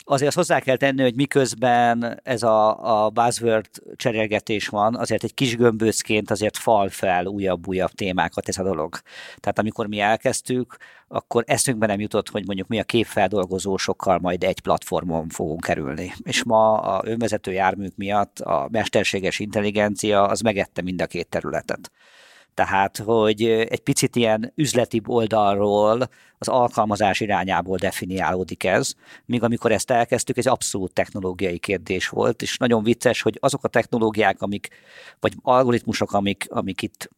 Azért 0.05 0.29
azt 0.29 0.37
hozzá 0.37 0.61
kell 0.61 0.77
tenni, 0.77 1.03
hogy 1.03 1.15
miközben 1.15 2.21
ez 2.23 2.43
a, 2.43 3.05
a 3.05 3.11
buzzword 3.11 3.69
cserélgetés 3.97 4.69
van, 4.69 4.97
azért 4.97 5.25
egy 5.25 5.35
kis 5.35 5.57
gömbőcként 5.57 6.31
azért 6.31 6.57
fal 6.57 6.89
fel 6.89 7.27
újabb-újabb 7.27 7.91
témákat 7.91 8.49
ez 8.49 8.59
a 8.59 8.63
dolog. 8.63 8.99
Tehát 9.37 9.59
amikor 9.59 9.87
mi 9.87 10.01
elkezdtük, 10.01 10.77
akkor 11.09 11.45
eszünkbe 11.47 11.87
nem 11.87 12.01
jutott, 12.01 12.29
hogy 12.29 12.47
mondjuk 12.47 12.69
mi 12.69 12.79
a 12.79 12.85
képfeldolgozósokkal 12.85 14.19
majd 14.19 14.45
egy 14.45 14.61
platformon 14.61 15.29
fogunk 15.29 15.61
kerülni. 15.61 16.13
És 16.23 16.45
ma 16.45 16.79
a 16.81 17.03
önvezető 17.05 17.53
járműk 17.53 17.97
miatt 17.97 18.39
a 18.39 18.69
mesterséges 18.71 19.39
intelligencia 19.39 20.27
az 20.27 20.41
megette 20.41 20.83
mind 20.83 21.03
a 21.03 21.07
két 21.07 21.29
területet. 21.29 21.91
Tehát, 22.55 22.97
hogy 22.97 23.43
egy 23.45 23.81
picit 23.81 24.17
ilyen 24.17 24.53
üzleti 24.55 25.01
oldalról 25.07 26.09
az 26.39 26.49
alkalmazás 26.49 27.21
irányából 27.21 27.77
definiálódik 27.77 28.65
ez, 28.65 28.95
míg 29.25 29.43
amikor 29.43 29.73
ezt 29.73 29.91
elkezdtük, 29.91 30.37
ez 30.37 30.47
abszolút 30.47 30.93
technológiai 30.93 31.59
kérdés 31.59 32.09
volt, 32.09 32.43
és 32.43 32.57
nagyon 32.57 32.83
vicces, 32.83 33.23
hogy 33.23 33.39
azok 33.41 33.65
a 33.65 33.69
technológiák, 33.69 34.43
amik, 34.43 34.69
vagy 35.21 35.35
algoritmusok, 35.43 36.13
amik, 36.13 36.47
amik 36.49 36.83
itt 36.83 37.11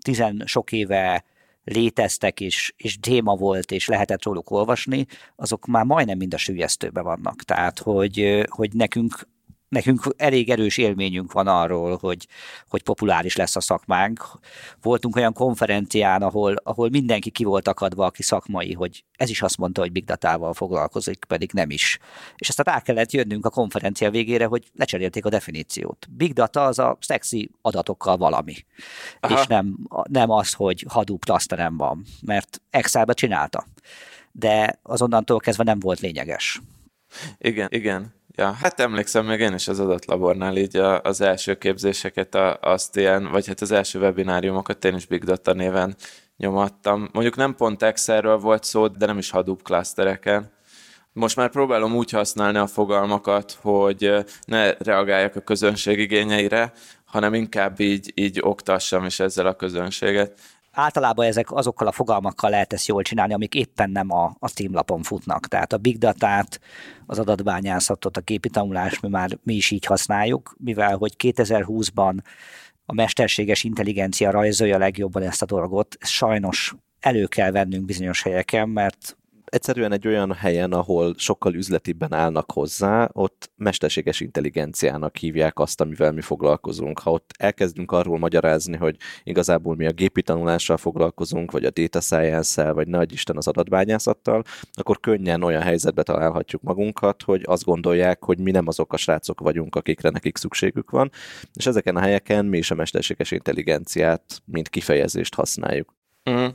tizen 0.00 0.42
sok 0.46 0.72
éve 0.72 1.24
léteztek, 1.64 2.40
és, 2.40 2.72
és 2.76 2.98
téma 3.00 3.34
volt, 3.34 3.70
és 3.70 3.86
lehetett 3.86 4.24
róluk 4.24 4.50
olvasni, 4.50 5.06
azok 5.36 5.66
már 5.66 5.84
majdnem 5.84 6.18
mind 6.18 6.34
a 6.34 6.36
sülyeztőben 6.36 7.04
vannak. 7.04 7.42
Tehát, 7.42 7.78
hogy, 7.78 8.44
hogy 8.48 8.72
nekünk 8.72 9.28
nekünk 9.68 10.14
elég 10.16 10.50
erős 10.50 10.76
élményünk 10.76 11.32
van 11.32 11.46
arról, 11.46 11.96
hogy, 11.96 12.26
hogy 12.68 12.82
populáris 12.82 13.36
lesz 13.36 13.56
a 13.56 13.60
szakmánk. 13.60 14.24
Voltunk 14.82 15.16
olyan 15.16 15.32
konferencián, 15.32 16.22
ahol, 16.22 16.54
ahol 16.62 16.88
mindenki 16.88 17.30
ki 17.30 17.44
volt 17.44 17.68
akadva, 17.68 18.04
aki 18.04 18.22
szakmai, 18.22 18.72
hogy 18.72 19.04
ez 19.16 19.30
is 19.30 19.42
azt 19.42 19.56
mondta, 19.56 19.80
hogy 19.80 19.92
big 19.92 20.04
data-val 20.04 20.54
foglalkozik, 20.54 21.24
pedig 21.24 21.50
nem 21.52 21.70
is. 21.70 21.98
És 22.36 22.48
aztán 22.48 22.74
rá 22.74 22.80
kellett 22.80 23.12
jönnünk 23.12 23.46
a 23.46 23.50
konferencia 23.50 24.10
végére, 24.10 24.46
hogy 24.46 24.70
lecserélték 24.76 25.24
a 25.24 25.28
definíciót. 25.28 26.06
Big 26.10 26.32
data 26.32 26.64
az 26.64 26.78
a 26.78 26.96
szexi 27.00 27.50
adatokkal 27.62 28.16
valami. 28.16 28.54
Aha. 29.20 29.40
És 29.40 29.46
nem, 29.46 29.78
nem 30.10 30.30
az, 30.30 30.52
hogy 30.52 30.84
Hadoop 30.88 31.24
nem 31.56 31.76
van, 31.76 32.04
mert 32.22 32.60
Excelbe 32.70 33.12
csinálta. 33.12 33.66
De 34.32 34.78
azonnantól 34.82 35.38
kezdve 35.38 35.64
nem 35.64 35.78
volt 35.78 36.00
lényeges. 36.00 36.60
Igen, 37.38 37.68
igen. 37.70 38.17
Ja, 38.38 38.52
hát 38.52 38.80
emlékszem 38.80 39.26
még 39.26 39.40
én 39.40 39.54
is 39.54 39.68
az 39.68 39.80
adatlabornál 39.80 40.56
így 40.56 40.76
a, 40.76 41.00
az 41.00 41.20
első 41.20 41.54
képzéseket, 41.54 42.34
a, 42.34 42.58
azt 42.60 42.96
ilyen, 42.96 43.30
vagy 43.30 43.46
hát 43.46 43.60
az 43.60 43.70
első 43.70 43.98
webináriumokat 43.98 44.84
én 44.84 44.94
is 44.94 45.06
Big 45.06 45.24
Data 45.24 45.52
néven 45.52 45.96
nyomattam. 46.36 47.08
Mondjuk 47.12 47.36
nem 47.36 47.54
pont 47.54 47.82
Excelről 47.82 48.36
volt 48.38 48.64
szó, 48.64 48.86
de 48.86 49.06
nem 49.06 49.18
is 49.18 49.30
Hadoop 49.30 49.62
klasztereken. 49.62 50.52
Most 51.12 51.36
már 51.36 51.50
próbálom 51.50 51.94
úgy 51.94 52.10
használni 52.10 52.58
a 52.58 52.66
fogalmakat, 52.66 53.58
hogy 53.60 54.14
ne 54.44 54.72
reagáljak 54.72 55.36
a 55.36 55.40
közönség 55.40 55.98
igényeire, 55.98 56.72
hanem 57.04 57.34
inkább 57.34 57.80
így, 57.80 58.12
így 58.14 58.40
oktassam 58.42 59.04
is 59.04 59.20
ezzel 59.20 59.46
a 59.46 59.56
közönséget 59.56 60.40
általában 60.72 61.26
ezek 61.26 61.52
azokkal 61.52 61.86
a 61.86 61.92
fogalmakkal 61.92 62.50
lehet 62.50 62.72
ezt 62.72 62.86
jól 62.86 63.02
csinálni, 63.02 63.34
amik 63.34 63.54
éppen 63.54 63.90
nem 63.90 64.10
a, 64.10 64.36
a 64.38 64.48
Steam 64.48 65.02
futnak. 65.02 65.46
Tehát 65.46 65.72
a 65.72 65.78
big 65.78 65.98
datát, 65.98 66.60
az 67.06 67.18
adatbányászatot, 67.18 68.16
a 68.16 68.20
képi 68.20 68.48
tanulást 68.48 69.02
mi 69.02 69.08
már 69.08 69.38
mi 69.42 69.54
is 69.54 69.70
így 69.70 69.84
használjuk, 69.84 70.54
mivel 70.58 70.96
hogy 70.96 71.14
2020-ban 71.18 72.18
a 72.86 72.94
mesterséges 72.94 73.64
intelligencia 73.64 74.30
rajzolja 74.30 74.78
legjobban 74.78 75.22
ezt 75.22 75.42
a 75.42 75.46
dolgot, 75.46 75.96
sajnos 76.00 76.74
elő 77.00 77.26
kell 77.26 77.50
vennünk 77.50 77.84
bizonyos 77.84 78.22
helyeken, 78.22 78.68
mert 78.68 79.17
egyszerűen 79.50 79.92
egy 79.92 80.06
olyan 80.06 80.32
helyen, 80.32 80.72
ahol 80.72 81.14
sokkal 81.16 81.54
üzletibben 81.54 82.12
állnak 82.12 82.52
hozzá, 82.52 83.08
ott 83.12 83.50
mesterséges 83.56 84.20
intelligenciának 84.20 85.16
hívják 85.16 85.58
azt, 85.58 85.80
amivel 85.80 86.12
mi 86.12 86.20
foglalkozunk. 86.20 86.98
Ha 86.98 87.10
ott 87.10 87.30
elkezdünk 87.38 87.92
arról 87.92 88.18
magyarázni, 88.18 88.76
hogy 88.76 88.96
igazából 89.22 89.76
mi 89.76 89.86
a 89.86 89.92
gépi 89.92 90.22
tanulással 90.22 90.76
foglalkozunk, 90.76 91.50
vagy 91.50 91.64
a 91.64 91.70
data 91.70 92.00
science 92.00 92.72
vagy 92.72 92.88
nagy 92.88 93.12
Isten 93.12 93.36
az 93.36 93.48
adatbányászattal, 93.48 94.42
akkor 94.72 95.00
könnyen 95.00 95.42
olyan 95.42 95.62
helyzetbe 95.62 96.02
találhatjuk 96.02 96.62
magunkat, 96.62 97.22
hogy 97.22 97.42
azt 97.44 97.64
gondolják, 97.64 98.24
hogy 98.24 98.38
mi 98.38 98.50
nem 98.50 98.66
azok 98.66 98.92
a 98.92 98.96
srácok 98.96 99.40
vagyunk, 99.40 99.74
akikre 99.74 100.10
nekik 100.10 100.36
szükségük 100.36 100.90
van, 100.90 101.10
és 101.54 101.66
ezeken 101.66 101.96
a 101.96 102.00
helyeken 102.00 102.44
mi 102.44 102.58
is 102.58 102.70
a 102.70 102.74
mesterséges 102.74 103.30
intelligenciát, 103.30 104.42
mint 104.44 104.68
kifejezést 104.68 105.34
használjuk. 105.34 105.94
Mm. 106.30 106.46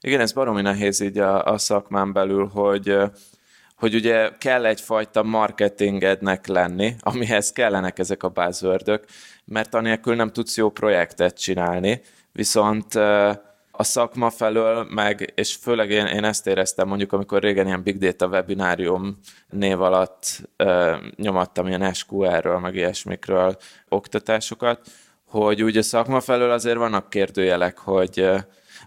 Igen, 0.00 0.20
ez 0.20 0.32
baromi 0.32 0.62
nehéz 0.62 1.00
így 1.00 1.18
a, 1.18 1.44
a 1.44 1.58
szakmán 1.58 2.12
belül, 2.12 2.46
hogy 2.46 2.96
hogy 3.76 3.94
ugye 3.94 4.30
kell 4.38 4.66
egyfajta 4.66 5.22
marketingednek 5.22 6.46
lenni, 6.46 6.94
amihez 7.00 7.52
kellenek 7.52 7.98
ezek 7.98 8.22
a 8.22 8.28
buzzword 8.28 9.00
mert 9.44 9.74
anélkül 9.74 10.14
nem 10.14 10.32
tudsz 10.32 10.56
jó 10.56 10.70
projektet 10.70 11.40
csinálni, 11.40 12.00
viszont 12.32 12.94
a 13.70 13.82
szakma 13.82 14.30
felől 14.30 14.86
meg, 14.90 15.32
és 15.34 15.54
főleg 15.54 15.90
én, 15.90 16.06
én 16.06 16.24
ezt 16.24 16.46
éreztem 16.46 16.88
mondjuk, 16.88 17.12
amikor 17.12 17.42
régen 17.42 17.66
ilyen 17.66 17.82
Big 17.82 17.98
Data 17.98 18.26
webinárium 18.26 19.18
név 19.48 19.80
alatt 19.80 20.40
uh, 20.58 20.94
nyomattam 21.16 21.66
ilyen 21.66 21.92
SQL-ről, 21.92 22.58
meg 22.58 22.74
ilyesmikről 22.74 23.56
oktatásokat, 23.88 24.80
hogy 25.24 25.62
úgy 25.62 25.76
a 25.76 25.82
szakma 25.82 26.20
felől 26.20 26.50
azért 26.50 26.76
vannak 26.76 27.10
kérdőjelek, 27.10 27.78
hogy 27.78 28.30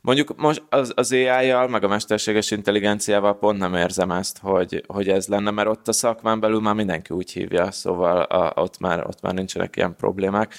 Mondjuk 0.03 0.35
most 0.37 0.63
az, 0.69 0.91
az 0.95 1.11
AI-jal, 1.11 1.67
meg 1.67 1.83
a 1.83 1.87
mesterséges 1.87 2.51
intelligenciával 2.51 3.37
pont 3.37 3.57
nem 3.57 3.75
érzem 3.75 4.11
ezt, 4.11 4.37
hogy, 4.37 4.83
hogy 4.87 5.09
ez 5.09 5.27
lenne, 5.27 5.51
mert 5.51 5.67
ott 5.67 5.87
a 5.87 5.91
szakmán 5.91 6.39
belül 6.39 6.59
már 6.59 6.73
mindenki 6.73 7.13
úgy 7.13 7.31
hívja, 7.31 7.71
szóval 7.71 8.21
a, 8.21 8.61
ott, 8.61 8.79
már, 8.79 9.07
ott 9.07 9.21
már 9.21 9.33
nincsenek 9.33 9.75
ilyen 9.75 9.95
problémák. 9.95 10.55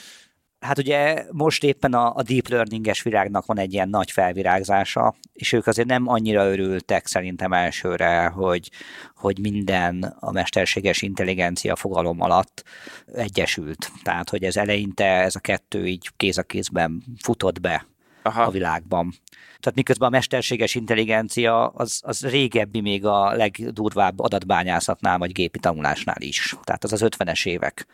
Hát 0.60 0.78
ugye 0.78 1.24
most 1.30 1.64
éppen 1.64 1.94
a, 1.94 2.14
a 2.14 2.22
deep 2.22 2.48
learninges 2.48 3.02
virágnak 3.02 3.46
van 3.46 3.58
egy 3.58 3.72
ilyen 3.72 3.88
nagy 3.88 4.10
felvirágzása, 4.10 5.14
és 5.32 5.52
ők 5.52 5.66
azért 5.66 5.88
nem 5.88 6.08
annyira 6.08 6.50
örültek 6.50 7.06
szerintem 7.06 7.52
elsőre, 7.52 8.26
hogy, 8.26 8.70
hogy 9.14 9.38
minden 9.38 10.16
a 10.20 10.32
mesterséges 10.32 11.02
intelligencia 11.02 11.76
fogalom 11.76 12.20
alatt 12.20 12.64
egyesült. 13.06 13.90
Tehát, 14.02 14.30
hogy 14.30 14.44
ez 14.44 14.56
eleinte 14.56 15.04
ez 15.04 15.34
a 15.34 15.40
kettő 15.40 15.86
így 15.86 16.10
kéz 16.16 16.38
a 16.38 16.42
kézben 16.42 17.02
futott 17.22 17.60
be 17.60 17.86
Aha. 18.26 18.42
a 18.42 18.50
világban. 18.50 19.12
Tehát 19.60 19.74
miközben 19.74 20.08
a 20.08 20.10
mesterséges 20.10 20.74
intelligencia 20.74 21.66
az, 21.66 22.00
az 22.04 22.26
régebbi 22.26 22.80
még 22.80 23.04
a 23.04 23.32
legdurvább 23.32 24.20
adatbányászatnál, 24.20 25.18
vagy 25.18 25.32
gépi 25.32 25.58
tanulásnál 25.58 26.20
is. 26.20 26.56
Tehát 26.62 26.84
az 26.84 26.92
az 26.92 27.02
50-es 27.04 27.46
évek 27.46 27.86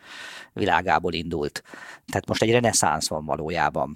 világából 0.53 1.13
indult. 1.13 1.63
Tehát 2.07 2.27
most 2.27 2.41
egy 2.41 2.51
reneszánsz 2.51 3.07
van 3.07 3.25
valójában. 3.25 3.95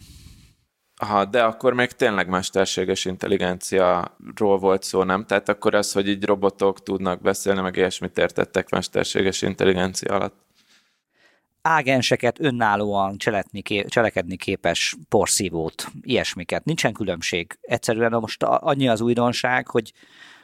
Aha, 0.97 1.25
de 1.25 1.43
akkor 1.43 1.73
még 1.73 1.91
tényleg 1.91 2.27
mesterséges 2.27 3.05
intelligenciáról 3.05 4.57
volt 4.59 4.83
szó, 4.83 5.03
nem? 5.03 5.25
Tehát 5.25 5.49
akkor 5.49 5.75
az, 5.75 5.91
hogy 5.91 6.07
így 6.07 6.25
robotok 6.25 6.83
tudnak 6.83 7.21
beszélni, 7.21 7.61
meg 7.61 7.75
ilyesmit 7.75 8.17
értettek 8.17 8.69
mesterséges 8.69 9.41
intelligencia 9.41 10.13
alatt? 10.13 10.44
Ágenseket 11.67 12.39
önállóan 12.39 13.17
cseletni, 13.17 13.61
cselekedni 13.87 14.35
képes 14.35 14.95
porszívót, 15.09 15.87
ilyesmiket. 16.01 16.65
Nincsen 16.65 16.93
különbség. 16.93 17.57
Egyszerűen 17.61 18.11
most 18.11 18.43
annyi 18.43 18.87
az 18.87 19.01
újdonság, 19.01 19.67
hogy 19.67 19.93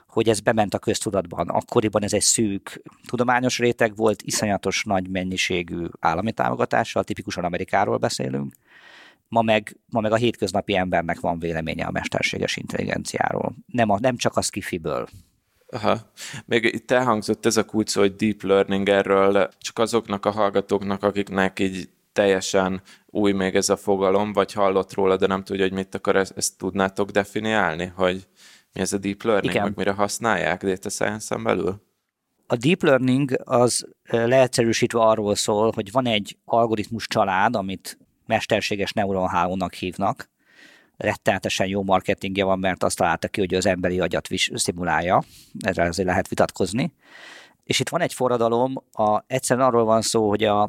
hogy 0.08 0.30
ez 0.30 0.40
bement 0.40 0.74
a 0.74 0.80
köztudatban. 0.80 1.50
Akkoriban 1.50 2.04
ez 2.04 2.14
egy 2.14 2.22
szűk 2.22 2.82
tudományos 3.08 3.60
réteg 3.60 3.96
volt, 3.96 4.22
iszonyatos 4.22 4.84
nagy 4.84 5.10
mennyiségű 5.10 5.86
állami 6.00 6.32
támogatással, 6.32 7.04
tipikusan 7.04 7.44
Amerikáról 7.44 7.98
beszélünk. 7.98 8.54
Ma 9.28 9.42
meg, 9.42 9.78
ma 9.90 10.00
meg 10.00 10.12
a 10.12 10.16
hétköznapi 10.16 10.76
embernek 10.76 11.20
van 11.20 11.40
véleménye 11.40 11.86
a 11.86 11.92
mesterséges 11.92 12.58
intelligenciáról. 12.58 13.54
Nem, 13.66 13.90
a, 13.90 14.00
nem 14.00 14.18
csak 14.18 14.38
a 14.38 14.42
skifiből. 14.42 15.08
Aha. 15.72 15.98
Még 16.46 16.64
itt 16.64 16.92
elhangzott 16.92 17.46
ez 17.46 17.58
a 17.58 17.66
kulcs, 17.66 17.96
hogy 17.96 18.16
deep 18.16 18.44
learning 18.44 18.90
erről, 18.90 19.50
csak 19.58 19.80
azoknak 19.80 20.26
a 20.26 20.32
hallgatóknak, 20.32 21.04
akiknek 21.04 21.60
így 21.60 21.90
teljesen 22.14 22.82
új 23.06 23.32
még 23.32 23.56
ez 23.56 23.70
a 23.70 23.78
fogalom, 23.78 24.34
vagy 24.34 24.54
hallott 24.54 24.94
róla, 24.94 25.18
de 25.18 25.28
nem 25.28 25.44
tudja, 25.44 25.64
hogy 25.64 25.74
mit 25.74 25.96
akar, 25.96 26.16
ezt, 26.16 26.58
tudnátok 26.58 27.10
definiálni, 27.10 27.92
hogy 27.96 28.28
mi 28.74 28.82
ez 28.82 28.94
a 28.94 28.98
deep 28.98 29.24
learning, 29.24 29.54
Igen. 29.54 29.64
meg 29.64 29.76
mire 29.76 29.92
használják 29.92 30.64
data 30.64 30.90
science-en 30.90 31.44
belül? 31.44 31.82
A 32.48 32.56
deep 32.56 32.84
learning 32.84 33.42
az 33.44 33.88
leegyszerűsítve 34.04 35.00
arról 35.00 35.36
szól, 35.36 35.72
hogy 35.76 35.92
van 35.92 36.06
egy 36.06 36.38
algoritmus 36.46 37.08
család, 37.08 37.56
amit 37.56 37.98
mesterséges 38.26 38.92
neuronhálónak 38.92 39.74
hívnak, 39.74 40.31
rettenetesen 41.02 41.68
jó 41.68 41.84
marketingje 41.84 42.44
van, 42.44 42.60
mert 42.60 42.84
azt 42.84 42.98
találta 42.98 43.28
ki, 43.28 43.40
hogy 43.40 43.54
az 43.54 43.66
emberi 43.66 44.00
agyat 44.00 44.28
szimulálja, 44.54 45.24
erre 45.60 45.84
azért 45.84 46.08
lehet 46.08 46.28
vitatkozni. 46.28 46.94
És 47.64 47.80
itt 47.80 47.90
van 47.90 48.02
egy 48.02 48.14
forradalom, 48.14 48.84
a, 48.92 49.24
egyszerűen 49.28 49.68
arról 49.68 49.84
van 49.84 50.02
szó, 50.02 50.30
hogy 50.30 50.44
a, 50.44 50.62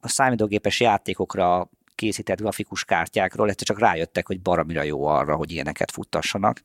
a 0.00 0.08
számítógépes 0.08 0.80
játékokra 0.80 1.70
készített 1.94 2.40
grafikus 2.40 2.84
kártyákról 2.84 3.48
egyszer 3.48 3.66
csak 3.66 3.78
rájöttek, 3.78 4.26
hogy 4.26 4.40
baramira 4.40 4.82
jó 4.82 5.04
arra, 5.04 5.36
hogy 5.36 5.50
ilyeneket 5.50 5.90
futtassanak. 5.90 6.60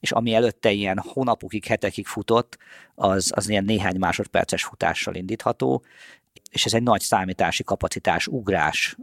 És 0.00 0.12
ami 0.12 0.34
előtte 0.34 0.70
ilyen 0.70 0.98
hónapokig, 0.98 1.64
hetekig 1.64 2.06
futott, 2.06 2.58
az, 2.94 3.32
az 3.34 3.48
ilyen 3.48 3.64
néhány 3.64 3.98
másodperces 3.98 4.64
futással 4.64 5.14
indítható, 5.14 5.82
és 6.54 6.64
ez 6.64 6.74
egy 6.74 6.82
nagy 6.82 7.00
számítási 7.00 7.64
kapacitás 7.64 8.26
ugrás 8.26 8.96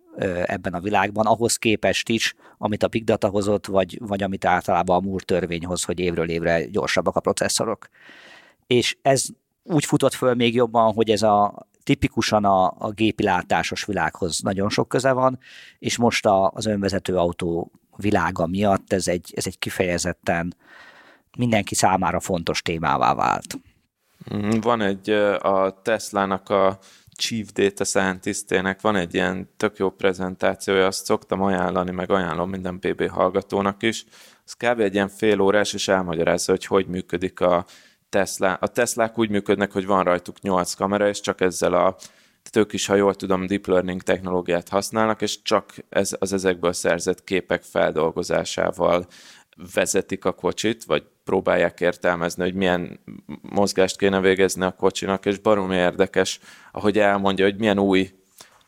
ebben 0.46 0.74
a 0.74 0.80
világban, 0.80 1.26
ahhoz 1.26 1.56
képest 1.56 2.10
is, 2.10 2.36
amit 2.58 2.84
a 2.84 2.88
Big 2.88 3.04
Data 3.04 3.28
hozott, 3.28 3.66
vagy, 3.66 3.98
vagy 4.02 4.24
amit 4.24 4.46
általában 4.46 4.98
a 4.98 5.00
Moore 5.00 5.24
törvény 5.24 5.66
hoz, 5.66 5.84
hogy 5.84 6.00
évről 6.00 6.30
évre 6.30 6.66
gyorsabbak 6.66 7.16
a 7.16 7.20
processzorok. 7.20 7.90
És 8.68 8.98
ez 9.02 9.26
úgy 9.64 9.86
futott 9.86 10.14
föl 10.14 10.34
még 10.34 10.56
jobban, 10.56 10.94
hogy 10.94 11.10
ez 11.10 11.22
a 11.22 11.68
tipikusan 11.84 12.46
a, 12.46 12.74
a 12.78 12.92
gépi 12.92 13.30
világhoz 13.86 14.40
nagyon 14.40 14.70
sok 14.70 14.88
köze 14.88 15.12
van, 15.12 15.40
és 15.80 15.98
most 15.98 16.26
a, 16.26 16.52
az 16.54 16.66
önvezető 16.66 17.18
autó 17.18 17.72
világa 17.96 18.48
miatt 18.48 18.94
ez 18.94 19.08
egy, 19.08 19.34
ez 19.36 19.48
egy 19.48 19.60
kifejezetten 19.60 20.56
mindenki 21.38 21.76
számára 21.76 22.20
fontos 22.20 22.62
témává 22.62 23.14
vált. 23.14 23.60
Mm, 24.34 24.60
van 24.62 24.82
egy 24.82 25.10
a 25.40 25.82
Tesla-nak 25.82 26.50
a 26.50 26.80
Chief 27.16 27.52
Data 27.52 27.84
Scientist-ének 27.84 28.82
van 28.82 28.96
egy 28.96 29.14
ilyen 29.14 29.50
tök 29.58 29.78
jó 29.78 29.90
prezentációja, 29.90 30.86
azt 30.86 31.06
szoktam 31.06 31.42
ajánlani, 31.42 31.92
meg 31.92 32.12
ajánlom 32.12 32.50
minden 32.50 32.78
BB 32.80 33.10
hallgatónak 33.10 33.84
is. 33.84 34.06
Ez 34.46 34.54
kb. 34.54 34.80
egy 34.80 34.94
ilyen 34.94 35.10
fél 35.10 35.40
órás, 35.40 35.74
és 35.74 35.88
elmagyarázza, 35.88 36.52
hogy 36.52 36.66
hogy 36.66 36.88
működik 36.88 37.40
a 37.40 37.66
Tesla. 38.10 38.54
A 38.54 38.68
Teslák 38.68 39.18
úgy 39.18 39.30
működnek, 39.30 39.72
hogy 39.72 39.86
van 39.86 40.04
rajtuk 40.04 40.42
8 40.42 40.74
kamera, 40.74 41.08
és 41.08 41.20
csak 41.20 41.42
ezzel 41.42 41.74
a 41.74 41.96
tehát 42.44 42.68
ők 42.68 42.74
is, 42.74 42.86
ha 42.86 42.96
jól 42.96 43.16
tudom, 43.16 43.48
deep 43.48 43.68
learning 43.68 44.02
technológiát 44.02 44.70
használnak, 44.70 45.22
és 45.22 45.42
csak 45.42 45.74
ez, 45.90 46.16
az 46.20 46.34
ezekből 46.34 46.74
szerzett 46.74 47.24
képek 47.24 47.64
feldolgozásával 47.64 49.08
vezetik 49.74 50.26
a 50.26 50.32
kocsit, 50.32 50.84
vagy 50.84 51.04
próbálják 51.24 51.80
értelmezni, 51.80 52.44
hogy 52.44 52.54
milyen 52.54 53.00
mozgást 53.42 53.98
kéne 53.98 54.20
végezni 54.20 54.64
a 54.64 54.72
kocsinak, 54.72 55.26
és 55.26 55.40
baromi 55.40 55.76
érdekes, 55.76 56.40
ahogy 56.72 57.00
elmondja, 57.00 57.46
hogy 57.46 57.58
milyen 57.58 57.80
új 57.80 58.12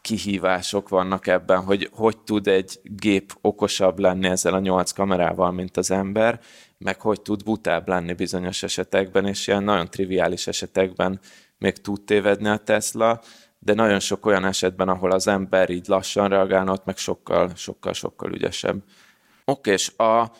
kihívások 0.01 0.89
vannak 0.89 1.27
ebben, 1.27 1.63
hogy 1.63 1.89
hogy 1.91 2.17
tud 2.17 2.47
egy 2.47 2.79
gép 2.83 3.33
okosabb 3.41 3.99
lenni 3.99 4.27
ezzel 4.27 4.53
a 4.53 4.59
nyolc 4.59 4.91
kamerával, 4.91 5.51
mint 5.51 5.77
az 5.77 5.91
ember, 5.91 6.39
meg 6.77 7.01
hogy 7.01 7.21
tud 7.21 7.43
butább 7.43 7.87
lenni 7.87 8.13
bizonyos 8.13 8.63
esetekben, 8.63 9.25
és 9.25 9.47
ilyen 9.47 9.63
nagyon 9.63 9.89
triviális 9.89 10.47
esetekben 10.47 11.19
még 11.57 11.73
tud 11.73 12.01
tévedni 12.01 12.47
a 12.49 12.57
Tesla, 12.57 13.21
de 13.59 13.73
nagyon 13.73 13.99
sok 13.99 14.25
olyan 14.25 14.45
esetben, 14.45 14.89
ahol 14.89 15.11
az 15.11 15.27
ember 15.27 15.69
így 15.69 15.87
lassan 15.87 16.29
reagálna, 16.29 16.71
ott 16.71 16.85
meg 16.85 16.97
sokkal, 16.97 17.51
sokkal, 17.55 17.93
sokkal 17.93 18.33
ügyesebb. 18.33 18.83
Oké, 19.45 19.71
és 19.71 19.91
a, 19.97 20.31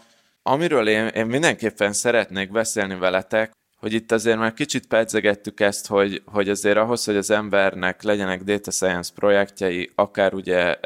amiről 0.44 0.88
én, 0.88 1.08
én 1.08 1.26
mindenképpen 1.26 1.94
szeretnék 1.94 2.52
beszélni 2.52 2.96
veletek, 2.96 3.52
hogy 3.78 3.94
itt 3.94 4.12
azért 4.12 4.38
már 4.38 4.54
kicsit 4.54 4.88
pedzegettük 4.88 5.60
ezt, 5.60 5.88
hogy, 5.88 6.22
hogy 6.26 6.50
azért 6.50 6.78
ahhoz, 6.78 7.06
hogy 7.06 7.16
az 7.16 7.30
embernek 7.30 8.02
legyenek 8.02 8.44
data 8.44 8.72
science 8.72 9.12
projektjei, 9.16 9.92
akár 9.96 10.34
ugye 10.34 10.78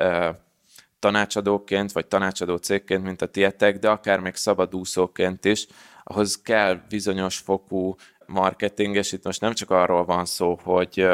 tanácsadóként, 1.00 1.92
vagy 1.92 2.08
tanácsadó 2.08 2.56
cégként, 2.56 3.04
mint 3.04 3.22
a 3.22 3.26
tietek, 3.26 3.80
de 3.80 3.90
akár 3.90 4.20
még 4.20 4.36
szabadúszóként 4.36 5.46
is, 5.46 5.68
ahhoz 6.04 6.42
kell 6.42 6.80
bizonyos 6.90 7.38
fokú 7.38 7.96
marketing, 8.26 8.96
és 8.96 9.12
itt 9.12 9.24
most 9.24 9.42
nem 9.42 9.54
csak 9.54 9.72
arról 9.72 10.06
van 10.06 10.26
szó, 10.26 10.60
hogy, 10.64 11.08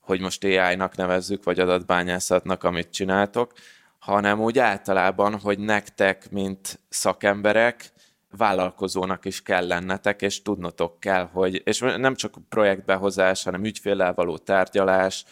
hogy 0.00 0.20
most 0.20 0.44
AI-nak 0.44 0.96
nevezzük, 0.96 1.44
vagy 1.44 1.60
adatbányászatnak, 1.60 2.64
amit 2.64 2.90
csináltok, 2.90 3.52
hanem 4.00 4.40
úgy 4.40 4.58
általában, 4.58 5.38
hogy 5.38 5.58
nektek, 5.58 6.30
mint 6.30 6.80
szakemberek, 6.88 7.92
vállalkozónak 8.36 9.24
is 9.24 9.42
kell 9.42 9.66
lennetek, 9.66 10.22
és 10.22 10.42
tudnotok 10.42 11.00
kell, 11.00 11.28
hogy, 11.32 11.62
és 11.64 11.78
nem 11.78 12.14
csak 12.14 12.36
projektbehozás, 12.48 13.44
hanem 13.44 13.64
ügyféllel 13.64 14.14
való 14.14 14.38
tárgyalás, 14.38 15.24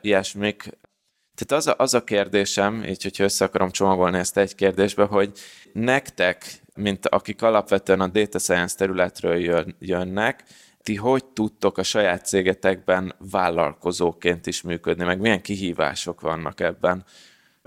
ilyesmik. 0.00 0.62
Tehát 1.34 1.64
az 1.64 1.66
a, 1.66 1.74
az 1.78 1.94
a 1.94 2.04
kérdésem, 2.04 2.84
így 2.84 3.02
hogyha 3.02 3.24
össze 3.24 3.44
akarom 3.44 3.70
csomagolni 3.70 4.18
ezt 4.18 4.36
egy 4.36 4.54
kérdésbe, 4.54 5.04
hogy 5.04 5.32
nektek, 5.72 6.62
mint 6.74 7.06
akik 7.06 7.42
alapvetően 7.42 8.00
a 8.00 8.06
data 8.06 8.38
science 8.38 8.76
területről 8.76 9.36
jön, 9.36 9.76
jönnek, 9.78 10.44
ti 10.82 10.94
hogy 10.96 11.24
tudtok 11.24 11.78
a 11.78 11.82
saját 11.82 12.26
cégetekben 12.26 13.14
vállalkozóként 13.30 14.46
is 14.46 14.62
működni, 14.62 15.04
meg 15.04 15.20
milyen 15.20 15.42
kihívások 15.42 16.20
vannak 16.20 16.60
ebben, 16.60 17.04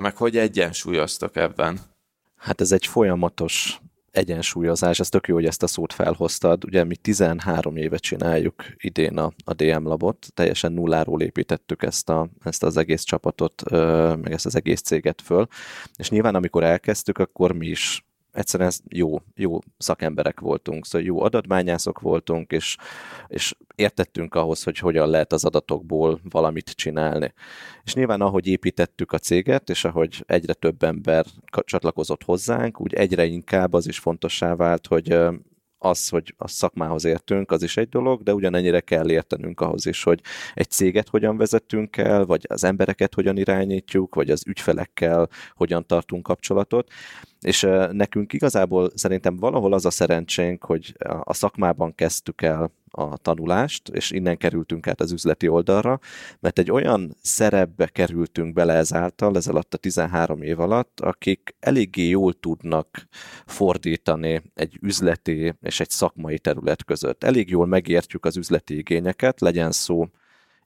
meg 0.01 0.17
hogy 0.17 0.38
egyensúlyoztok 0.38 1.36
ebben? 1.36 1.79
Hát 2.36 2.62
ez 2.62 2.72
egy 2.72 2.86
folyamatos 2.86 3.79
egyensúlyozás, 4.12 5.00
ez 5.00 5.10
tök 5.10 5.27
jó, 5.27 5.36
hogy 5.36 5.46
ezt 5.46 5.63
a 5.63 5.67
szót 5.67 5.93
felhoztad. 5.93 6.65
Ugye 6.65 6.84
mi 6.84 6.96
13 6.96 7.75
éve 7.75 7.98
csináljuk 7.98 8.65
idén 8.77 9.17
a, 9.17 9.31
a 9.43 9.53
DM 9.53 9.88
labot, 9.88 10.27
teljesen 10.34 10.72
nulláról 10.72 11.22
építettük 11.22 11.84
ezt, 11.84 12.10
a, 12.10 12.29
ezt 12.43 12.63
az 12.63 12.77
egész 12.77 13.03
csapatot, 13.03 13.70
meg 14.22 14.31
ezt 14.31 14.46
az 14.46 14.55
egész 14.55 14.81
céget 14.81 15.22
föl, 15.22 15.48
és 15.98 16.10
nyilván 16.10 16.36
amikor 16.36 16.63
elkezdtük, 16.63 17.17
akkor 17.17 17.51
mi 17.51 17.67
is 17.67 18.05
egyszerűen 18.31 18.71
jó, 18.88 19.21
jó 19.35 19.59
szakemberek 19.77 20.39
voltunk, 20.39 20.85
szóval 20.85 21.07
jó 21.07 21.21
adatbányászok 21.21 22.00
voltunk, 22.00 22.51
és, 22.51 22.77
és 23.27 23.55
értettünk 23.75 24.35
ahhoz, 24.35 24.63
hogy 24.63 24.77
hogyan 24.77 25.09
lehet 25.09 25.33
az 25.33 25.45
adatokból 25.45 26.19
valamit 26.29 26.69
csinálni. 26.69 27.33
És 27.83 27.93
nyilván 27.93 28.21
ahogy 28.21 28.47
építettük 28.47 29.11
a 29.11 29.17
céget, 29.17 29.69
és 29.69 29.85
ahogy 29.85 30.23
egyre 30.27 30.53
több 30.53 30.83
ember 30.83 31.25
csatlakozott 31.63 32.23
hozzánk, 32.23 32.81
úgy 32.81 32.93
egyre 32.93 33.25
inkább 33.25 33.73
az 33.73 33.88
is 33.88 34.00
fontossá 34.00 34.55
vált, 34.55 34.88
hogy 34.88 35.17
az, 35.83 36.09
hogy 36.09 36.33
a 36.38 36.47
szakmához 36.47 37.05
értünk, 37.05 37.51
az 37.51 37.63
is 37.63 37.77
egy 37.77 37.89
dolog, 37.89 38.23
de 38.23 38.33
ugyanennyire 38.33 38.79
kell 38.79 39.11
értenünk 39.11 39.61
ahhoz 39.61 39.85
is, 39.85 40.03
hogy 40.03 40.21
egy 40.53 40.69
céget 40.69 41.09
hogyan 41.09 41.38
vezetünk 41.38 41.97
el, 41.97 42.25
vagy 42.25 42.45
az 42.50 42.63
embereket 42.63 43.13
hogyan 43.13 43.38
irányítjuk, 43.38 44.15
vagy 44.15 44.29
az 44.29 44.43
ügyfelekkel 44.47 45.29
hogyan 45.56 45.86
tartunk 45.86 46.23
kapcsolatot. 46.23 46.91
És 47.41 47.67
nekünk 47.91 48.34
igazából 48.34 48.91
szerintem 48.95 49.38
valahol 49.38 49.73
az 49.73 49.86
a 49.86 49.89
szerencsénk, 49.89 50.63
hogy 50.63 50.95
a 51.23 51.34
szakmában 51.34 51.95
kezdtük 51.95 52.41
el 52.41 52.71
a 52.91 53.17
tanulást, 53.17 53.89
és 53.89 54.12
innen 54.12 54.38
kerültünk 54.38 54.88
át 54.88 55.01
az 55.01 55.12
üzleti 55.12 55.47
oldalra, 55.47 55.99
mert 56.39 56.60
egy 56.60 56.71
olyan 56.71 57.15
szerepbe 57.21 57.88
kerültünk 57.88 58.54
bele 58.54 58.73
ezáltal, 58.73 59.36
ez 59.36 59.47
alatt 59.47 59.73
a 59.73 59.77
13 59.77 60.41
év 60.41 60.60
alatt, 60.60 60.99
akik 60.99 61.56
eléggé 61.60 62.08
jól 62.08 62.34
tudnak 62.34 63.08
fordítani 63.45 64.41
egy 64.56 64.77
üzleti 64.82 65.54
és 65.62 65.80
egy 65.80 65.89
szakmai 65.89 66.39
terület 66.39 66.84
között. 66.84 67.23
Elég 67.23 67.49
jól 67.49 67.65
megértjük 67.65 68.25
az 68.25 68.38
üzleti 68.38 68.77
igényeket, 68.77 69.41
legyen 69.41 69.71
szó 69.71 70.08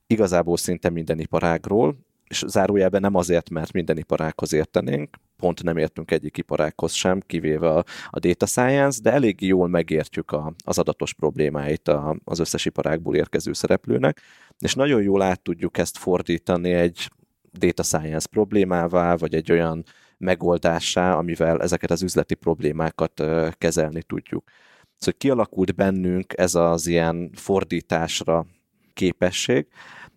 igazából 0.08 0.58
szinte 0.58 0.90
minden 0.90 1.20
iparágról, 1.20 1.96
és 2.28 2.44
zárójelben 2.48 3.02
nem 3.02 3.16
azért, 3.16 3.50
mert 3.50 3.72
minden 3.72 3.98
iparághoz 3.98 4.54
értenénk, 4.54 5.18
pont 5.46 5.64
nem 5.64 5.78
értünk 5.78 6.12
egyik 6.12 6.38
iparághoz 6.38 6.92
sem, 6.92 7.20
kivéve 7.20 7.70
a, 7.70 7.84
a 8.10 8.20
data 8.20 8.46
science, 8.46 9.02
de 9.02 9.12
elég 9.12 9.42
jól 9.42 9.68
megértjük 9.68 10.32
a, 10.32 10.54
az 10.64 10.78
adatos 10.78 11.14
problémáit 11.14 11.88
a, 11.88 12.16
az 12.24 12.40
összes 12.40 12.66
iparágból 12.66 13.16
érkező 13.16 13.54
szereplőnek, 13.54 14.22
és 14.60 14.74
nagyon 14.76 15.02
jól 15.02 15.22
át 15.22 15.42
tudjuk 15.42 15.78
ezt 15.78 15.98
fordítani 15.98 16.74
egy 16.74 17.10
data 17.54 17.84
science 17.84 18.28
problémává, 18.28 19.16
vagy 19.16 19.36
egy 19.36 19.52
olyan 19.52 19.84
megoldásá, 20.18 21.14
amivel 21.14 21.62
ezeket 21.62 21.92
az 21.92 22.02
üzleti 22.02 22.36
problémákat 22.36 23.24
kezelni 23.58 24.04
tudjuk. 24.04 24.44
Szóval 24.98 25.20
kialakult 25.20 25.76
bennünk 25.76 26.34
ez 26.38 26.56
az 26.56 26.88
ilyen 26.88 27.32
fordításra 27.34 28.46
képesség, 28.94 29.68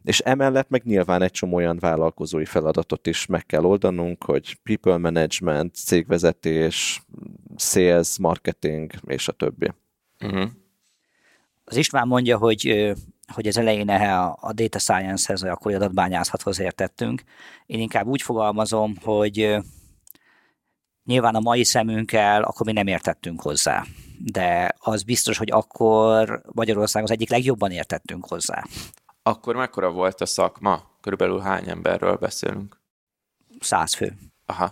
és 0.09 0.19
emellett 0.19 0.69
meg 0.69 0.83
nyilván 0.85 1.23
egy 1.23 1.31
csomó 1.31 1.57
olyan 1.57 1.79
vállalkozói 1.79 2.45
feladatot 2.45 3.07
is 3.07 3.27
meg 3.27 3.47
kell 3.47 3.65
oldanunk, 3.65 4.25
hogy 4.25 4.59
people 4.63 4.97
management, 4.97 5.75
cégvezetés, 5.75 7.03
sales, 7.57 8.19
marketing 8.19 8.93
és 9.07 9.29
a 9.29 9.33
többi. 9.33 9.73
Uh-huh. 10.25 10.51
Az 11.65 11.77
István 11.77 12.07
mondja, 12.07 12.39
hogy 12.39 12.93
hogy 13.35 13.47
az 13.47 13.57
elején 13.57 13.89
a 14.41 14.53
data 14.53 14.79
science-hez, 14.79 15.41
vagy 15.41 15.51
akkor 15.51 15.75
adatbányászathoz 15.75 16.61
értettünk. 16.61 17.23
Én 17.67 17.81
inkább 17.81 18.07
úgy 18.07 18.23
fogalmazom, 18.23 18.95
hogy 19.03 19.57
nyilván 21.05 21.35
a 21.35 21.41
mai 21.41 21.65
szemünkkel 21.65 22.43
akkor 22.43 22.67
mi 22.67 22.73
nem 22.73 22.87
értettünk 22.87 23.41
hozzá. 23.41 23.85
De 24.19 24.75
az 24.79 25.03
biztos, 25.03 25.39
hogy 25.39 25.51
akkor 25.51 26.43
Magyarország 26.53 27.03
az 27.03 27.11
egyik 27.11 27.31
legjobban 27.31 27.71
értettünk 27.71 28.27
hozzá. 28.27 28.65
Akkor 29.29 29.57
mekkora 29.57 29.91
volt 29.91 30.21
a 30.21 30.27
szakma? 30.27 30.83
Körülbelül 31.01 31.39
hány 31.41 31.69
emberről 31.69 32.17
beszélünk? 32.17 32.81
Száz 33.61 33.95
fő. 33.95 34.17
Aha. 34.47 34.67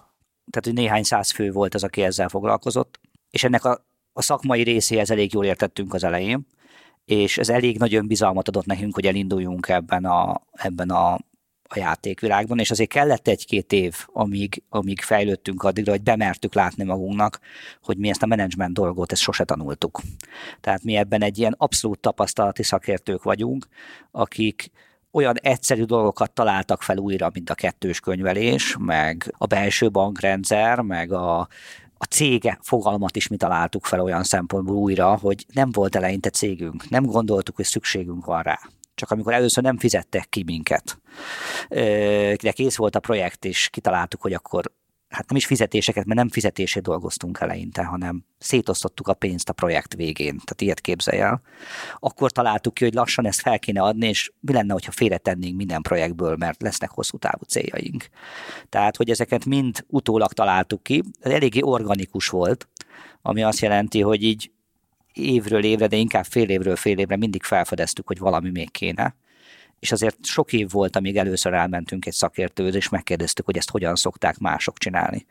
Tehát, 0.50 0.64
hogy 0.64 0.72
néhány 0.72 1.02
száz 1.02 1.32
fő 1.32 1.50
volt 1.50 1.74
az, 1.74 1.84
aki 1.84 2.02
ezzel 2.02 2.28
foglalkozott, 2.28 3.00
és 3.30 3.44
ennek 3.44 3.64
a, 3.64 3.86
a 4.12 4.22
szakmai 4.22 4.62
részéhez 4.62 5.10
elég 5.10 5.32
jól 5.32 5.44
értettünk 5.44 5.94
az 5.94 6.04
elején, 6.04 6.46
és 7.04 7.38
ez 7.38 7.48
elég 7.48 7.78
nagy 7.78 7.94
önbizalmat 7.94 8.48
adott 8.48 8.66
nekünk, 8.66 8.94
hogy 8.94 9.06
elinduljunk 9.06 9.68
ebben 9.68 10.04
a, 10.04 10.40
ebben 10.52 10.90
a 10.90 11.18
a 11.68 11.78
játékvilágban, 11.78 12.58
és 12.58 12.70
azért 12.70 12.90
kellett 12.90 13.28
egy-két 13.28 13.72
év, 13.72 13.94
amíg, 14.12 14.62
amíg 14.68 15.00
fejlődtünk 15.00 15.62
addigra, 15.62 15.92
hogy 15.92 16.02
bemertük 16.02 16.54
látni 16.54 16.84
magunknak, 16.84 17.40
hogy 17.82 17.96
mi 17.96 18.08
ezt 18.08 18.22
a 18.22 18.26
menedzsment 18.26 18.74
dolgot, 18.74 19.12
ezt 19.12 19.22
sose 19.22 19.44
tanultuk. 19.44 20.00
Tehát 20.60 20.82
mi 20.82 20.96
ebben 20.96 21.22
egy 21.22 21.38
ilyen 21.38 21.54
abszolút 21.58 21.98
tapasztalati 21.98 22.62
szakértők 22.62 23.22
vagyunk, 23.22 23.66
akik 24.10 24.70
olyan 25.10 25.36
egyszerű 25.38 25.82
dolgokat 25.82 26.32
találtak 26.32 26.82
fel 26.82 26.96
újra, 26.96 27.30
mint 27.32 27.50
a 27.50 27.54
kettős 27.54 28.00
könyvelés, 28.00 28.76
meg 28.78 29.34
a 29.38 29.46
belső 29.46 29.90
bankrendszer, 29.90 30.80
meg 30.80 31.12
a, 31.12 31.38
a 31.98 32.04
cége 32.10 32.58
fogalmat 32.62 33.16
is 33.16 33.28
mi 33.28 33.36
találtuk 33.36 33.84
fel 33.84 34.00
olyan 34.00 34.22
szempontból 34.22 34.76
újra, 34.76 35.16
hogy 35.16 35.46
nem 35.52 35.70
volt 35.70 35.96
eleinte 35.96 36.30
cégünk, 36.30 36.88
nem 36.88 37.04
gondoltuk, 37.04 37.56
hogy 37.56 37.64
szükségünk 37.64 38.24
van 38.24 38.42
rá 38.42 38.58
csak 38.96 39.10
amikor 39.10 39.32
először 39.32 39.62
nem 39.62 39.78
fizettek 39.78 40.28
ki 40.28 40.42
minket. 40.42 41.00
De 42.40 42.52
kész 42.52 42.76
volt 42.76 42.96
a 42.96 43.00
projekt, 43.00 43.44
és 43.44 43.68
kitaláltuk, 43.68 44.22
hogy 44.22 44.32
akkor 44.32 44.72
hát 45.08 45.28
nem 45.28 45.36
is 45.36 45.46
fizetéseket, 45.46 46.04
mert 46.04 46.18
nem 46.18 46.28
fizetését 46.28 46.82
dolgoztunk 46.82 47.40
eleinte, 47.40 47.84
hanem 47.84 48.24
szétosztottuk 48.38 49.08
a 49.08 49.14
pénzt 49.14 49.48
a 49.48 49.52
projekt 49.52 49.94
végén, 49.94 50.30
tehát 50.30 50.60
ilyet 50.60 50.80
képzelj 50.80 51.20
el. 51.20 51.40
Akkor 51.98 52.32
találtuk 52.32 52.74
ki, 52.74 52.84
hogy 52.84 52.94
lassan 52.94 53.26
ezt 53.26 53.40
fel 53.40 53.58
kéne 53.58 53.82
adni, 53.82 54.08
és 54.08 54.32
mi 54.40 54.52
lenne, 54.52 54.72
hogyha 54.72 54.92
félretennénk 54.92 55.56
minden 55.56 55.82
projektből, 55.82 56.36
mert 56.36 56.62
lesznek 56.62 56.90
hosszú 56.90 57.18
távú 57.18 57.42
céljaink. 57.48 58.08
Tehát, 58.68 58.96
hogy 58.96 59.10
ezeket 59.10 59.44
mind 59.44 59.84
utólag 59.88 60.32
találtuk 60.32 60.82
ki, 60.82 61.02
ez 61.20 61.32
eléggé 61.32 61.60
organikus 61.62 62.28
volt, 62.28 62.68
ami 63.22 63.42
azt 63.42 63.60
jelenti, 63.60 64.00
hogy 64.00 64.22
így 64.22 64.50
évről 65.16 65.64
évre, 65.64 65.86
de 65.86 65.96
inkább 65.96 66.24
fél 66.24 66.48
évről 66.48 66.76
fél 66.76 66.98
évre 66.98 67.16
mindig 67.16 67.42
felfedeztük, 67.42 68.06
hogy 68.06 68.18
valami 68.18 68.50
még 68.50 68.70
kéne. 68.70 69.16
És 69.78 69.92
azért 69.92 70.24
sok 70.24 70.52
év 70.52 70.70
volt, 70.70 70.96
amíg 70.96 71.16
először 71.16 71.52
elmentünk 71.52 72.06
egy 72.06 72.12
szakértőhöz, 72.12 72.74
és 72.74 72.88
megkérdeztük, 72.88 73.44
hogy 73.44 73.56
ezt 73.56 73.70
hogyan 73.70 73.94
szokták 73.94 74.38
mások 74.38 74.78
csinálni. 74.78 75.26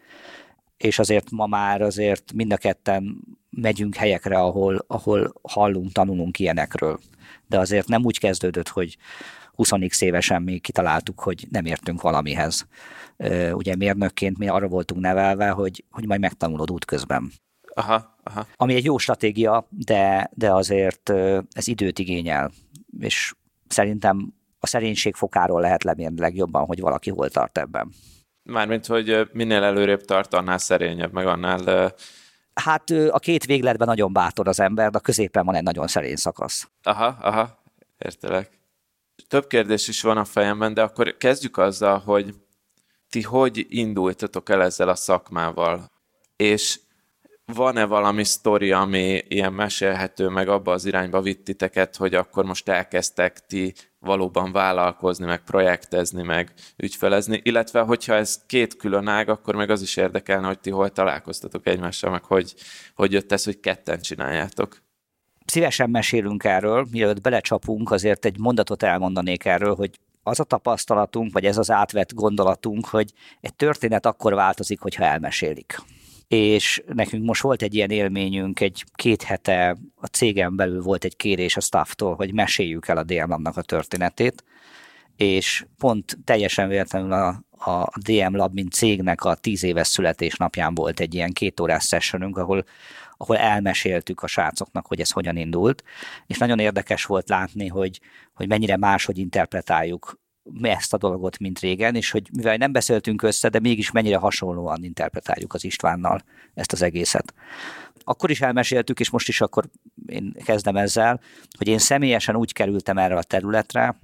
És 0.78 1.00
azért 1.00 1.32
ma 1.32 1.45
már 1.45 1.82
azért 1.82 2.34
mind 2.34 2.54
a 2.54 2.58
ketten 2.58 3.19
megyünk 3.50 3.95
helyekre, 3.95 4.38
ahol, 4.38 4.86
ahol 4.88 5.34
hallunk, 5.41 5.91
tanulunk 5.91 6.39
ilyenekről. 6.39 7.00
De 7.48 7.60
azért 7.60 7.88
nem 7.88 8.06
úgy 8.06 8.19
kezdődött, 8.19 8.69
hogy 8.69 8.98
20 9.54 9.71
évesen 10.00 10.41
még 10.41 10.62
kitaláltuk, 10.62 11.19
hogy 11.19 11.48
nem 11.50 11.65
értünk 11.65 12.02
valamihez. 12.02 12.67
Ugye 13.52 13.76
mérnökként 13.76 14.38
mi 14.38 14.48
arra 14.48 14.67
voltunk 14.67 15.02
nevelve, 15.02 15.50
hogy, 15.50 15.84
hogy 15.89 16.06
majd 16.06 16.19
megtanulod 16.19 16.71
útközben. 16.71 17.32
Aha, 17.74 18.14
aha. 18.26 18.48
Ami 18.56 18.76
egy 18.76 18.86
jó 18.86 18.98
stratégia, 18.98 19.68
de, 19.70 20.30
de 20.34 20.54
azért 20.54 21.10
ez 21.52 21.68
időt 21.68 22.00
igényel, 22.00 22.52
és 23.00 23.34
szerintem 23.68 24.34
a 24.60 24.68
szerénység 24.68 25.16
fokáról 25.16 25.62
lehet 25.62 25.84
lemérni 25.84 26.20
legjobban, 26.20 26.66
hogy 26.66 26.80
valaki 26.80 27.10
hol 27.10 27.30
tart 27.30 27.58
ebben. 27.58 27.92
Mármint, 28.44 28.86
hogy 28.86 29.30
minél 29.32 29.64
előrébb 29.64 30.02
tart, 30.02 30.34
annál 30.34 30.58
szerényebb, 30.58 31.14
meg 31.14 31.28
annál... 31.28 31.94
Hát 32.54 32.90
a 32.90 33.20
két 33.20 33.46
végletben 33.46 33.88
nagyon 33.88 34.14
bátor 34.14 34.48
az 34.48 34.60
ember, 34.60 34.92
de 34.92 34.98
a 34.98 35.02
középen 35.02 35.46
van 35.46 35.56
egy 35.56 35.64
nagyon 35.64 35.88
szerény 35.88 36.16
szakasz. 36.16 36.70
Aha, 36.84 37.18
aha, 37.22 37.64
értelek. 37.98 38.50
Több 39.28 39.48
kérdés 39.48 39.88
is 39.88 40.02
van 40.02 40.18
a 40.18 40.26
fejemben, 40.26 40.74
de 40.74 40.82
akkor 40.82 41.18
kezdjük 41.18 41.58
azzal, 41.58 42.00
hogy 42.00 42.34
ti 43.10 43.22
hogy 43.22 43.66
indultatok 43.70 44.50
el 44.50 44.62
ezzel 44.64 44.90
a 44.90 44.96
szakmával? 44.96 45.92
És 46.36 46.80
van-e 47.54 47.86
valami 47.86 48.24
sztori, 48.24 48.72
ami 48.72 49.22
ilyen 49.28 49.54
mesélhető, 49.54 50.28
meg 50.28 50.48
abba 50.48 50.72
az 50.72 50.86
irányba 50.86 51.22
vitt 51.22 51.44
titeket, 51.44 51.96
hogy 51.96 52.14
akkor 52.14 52.46
most 52.46 52.70
elkezdtek 52.70 53.46
ti 53.46 53.74
valóban 54.00 54.52
vállalkozni, 54.52 55.26
meg 55.26 55.44
projektezni, 55.44 56.24
meg 56.24 56.54
ügyfelezni, 56.78 57.42
illetve 57.44 57.82
hogyha 57.82 58.14
ez 58.14 58.46
két 58.46 58.76
külön 58.76 59.08
ág, 59.08 59.30
akkor 59.30 59.56
meg 59.56 59.70
az 59.70 59.82
is 59.82 59.96
érdekelne, 59.96 60.48
hogy 60.48 60.60
ti 60.60 60.70
hol 60.70 60.90
találkoztatok 60.90 61.68
egymással, 61.68 62.12
meg 62.12 62.24
hogy, 62.24 62.54
hogy 62.96 63.12
jött 63.12 63.32
ez, 63.32 63.44
hogy 63.44 63.60
ketten 63.60 64.00
csináljátok. 64.00 64.84
Szívesen 65.46 65.90
mesélünk 65.90 66.44
erről, 66.44 66.88
mielőtt 66.92 67.22
belecsapunk, 67.22 67.92
azért 67.92 68.26
egy 68.26 68.40
mondatot 68.40 68.84
elmondanék 68.84 69.46
erről, 69.46 69.76
hogy 69.76 70.00
az 70.24 70.40
a 70.40 70.44
tapasztalatunk, 70.44 71.34
vagy 71.34 71.46
ez 71.46 71.58
az 71.58 71.72
átvett 71.72 72.14
gondolatunk, 72.14 72.86
hogy 72.86 73.12
egy 73.42 73.54
történet 73.54 74.06
akkor 74.06 74.34
változik, 74.34 74.80
hogyha 74.80 75.04
elmesélik 75.04 75.76
és 76.28 76.84
nekünk 76.94 77.26
most 77.26 77.42
volt 77.42 77.62
egy 77.62 77.76
ilyen 77.76 77.90
élményünk, 77.90 78.60
egy 78.60 78.84
két 78.94 79.24
hete 79.24 79.78
a 79.96 80.06
cégen 80.06 80.56
belül 80.56 80.82
volt 80.82 81.04
egy 81.04 81.16
kérés 81.16 81.58
a 81.58 81.60
stafftól, 81.62 82.16
hogy 82.16 82.34
meséljük 82.34 82.88
el 82.88 82.98
a 82.98 83.04
DM 83.04 83.32
a 83.32 83.62
történetét, 83.62 84.44
és 85.16 85.66
pont 85.78 86.18
teljesen 86.24 86.68
véletlenül 86.68 87.12
a, 87.12 87.28
a 87.72 87.90
DM 88.00 88.36
Lab, 88.36 88.54
mint 88.54 88.74
cégnek 88.74 89.24
a 89.24 89.36
tíz 89.36 89.64
éves 89.64 89.88
születésnapján 89.88 90.76
volt 90.76 91.00
egy 91.00 91.14
ilyen 91.14 91.32
két 91.32 91.60
órás 91.60 91.86
sessionünk, 91.86 92.38
ahol, 92.38 92.66
ahol 93.18 93.38
elmeséltük 93.38 94.22
a 94.22 94.28
srácoknak, 94.28 94.86
hogy 94.86 95.00
ez 95.00 95.12
hogyan 95.12 95.38
indult, 95.38 95.84
és 96.28 96.38
nagyon 96.38 96.60
érdekes 96.60 97.06
volt 97.06 97.30
látni, 97.30 97.68
hogy, 97.68 98.00
hogy 98.34 98.48
mennyire 98.48 98.78
máshogy 98.78 99.18
interpretáljuk 99.18 100.20
ezt 100.62 100.94
a 100.94 100.98
dolgot, 100.98 101.38
mint 101.40 101.60
régen, 101.60 101.96
és 101.96 102.12
hogy 102.12 102.30
mivel 102.36 102.58
nem 102.58 102.72
beszéltünk 102.72 103.22
össze, 103.22 103.50
de 103.50 103.60
mégis 103.60 103.92
mennyire 103.92 104.18
hasonlóan 104.18 104.84
interpretáljuk 104.84 105.54
az 105.54 105.64
Istvánnal 105.64 106.22
ezt 106.54 106.72
az 106.72 106.82
egészet. 106.82 107.34
Akkor 108.04 108.30
is 108.30 108.42
elmeséltük, 108.42 109.00
és 109.00 109.10
most 109.10 109.28
is 109.28 109.42
akkor 109.42 109.66
én 110.06 110.34
kezdem 110.44 110.76
ezzel, 110.76 111.20
hogy 111.58 111.68
én 111.68 111.78
személyesen 111.78 112.36
úgy 112.36 112.54
kerültem 112.54 112.98
erre 112.98 113.16
a 113.18 113.24
területre, 113.24 114.00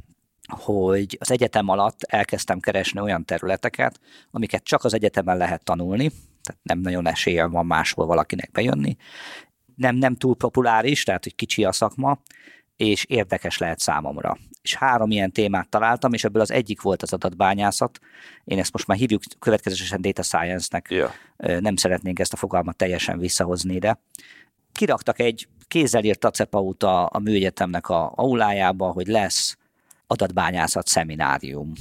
hogy 0.50 1.18
az 1.20 1.32
egyetem 1.32 1.70
alatt 1.70 2.04
elkezdtem 2.04 2.60
keresni 2.60 3.00
olyan 3.00 3.26
területeket, 3.26 4.00
amiket 4.32 4.64
csak 4.64 4.84
az 4.84 4.94
egyetemen 4.94 5.38
lehet 5.38 5.64
tanulni, 5.64 6.08
tehát 6.44 6.62
nem 6.64 6.80
nagyon 6.80 7.08
esélye 7.08 7.46
van 7.46 7.66
máshol 7.66 8.06
valakinek 8.06 8.52
bejönni, 8.52 8.98
nem, 9.76 9.96
nem 9.96 10.16
túl 10.16 10.36
populáris, 10.36 11.04
tehát 11.04 11.24
hogy 11.24 11.36
kicsi 11.36 11.64
a 11.64 11.72
szakma, 11.72 12.20
és 12.82 13.06
érdekes 13.06 13.58
lehet 13.58 13.80
számomra. 13.80 14.38
És 14.62 14.76
három 14.76 15.12
ilyen 15.12 15.32
témát 15.32 15.70
találtam, 15.70 16.14
és 16.14 16.24
ebből 16.24 16.42
az 16.42 16.52
egyik 16.52 16.82
volt 16.82 17.02
az 17.02 17.14
adatbányászat. 17.14 18.00
Én 18.44 18.60
ezt 18.60 18.74
most 18.74 18.88
már 18.88 18.98
hívjuk 18.98 19.22
következősen 19.40 20.02
data 20.02 20.24
science-nek. 20.24 20.88
Yeah. 20.90 21.12
Nem 21.60 21.76
szeretnénk 21.76 22.20
ezt 22.20 22.34
a 22.34 22.38
fogalmat 22.38 22.76
teljesen 22.76 23.20
visszahozni 23.20 23.74
ide. 23.74 24.02
Kiraktak 24.72 25.20
egy 25.20 25.48
kézzel 25.68 26.04
írt 26.04 26.20
tacepaut 26.20 26.84
a, 26.84 27.10
a 27.12 27.20
műegyetemnek 27.20 27.90
a 27.90 28.12
aulájába, 28.16 28.92
hogy 28.92 29.08
lesz 29.08 29.58
adatbányászat 30.08 30.88
szeminárium. 30.88 31.72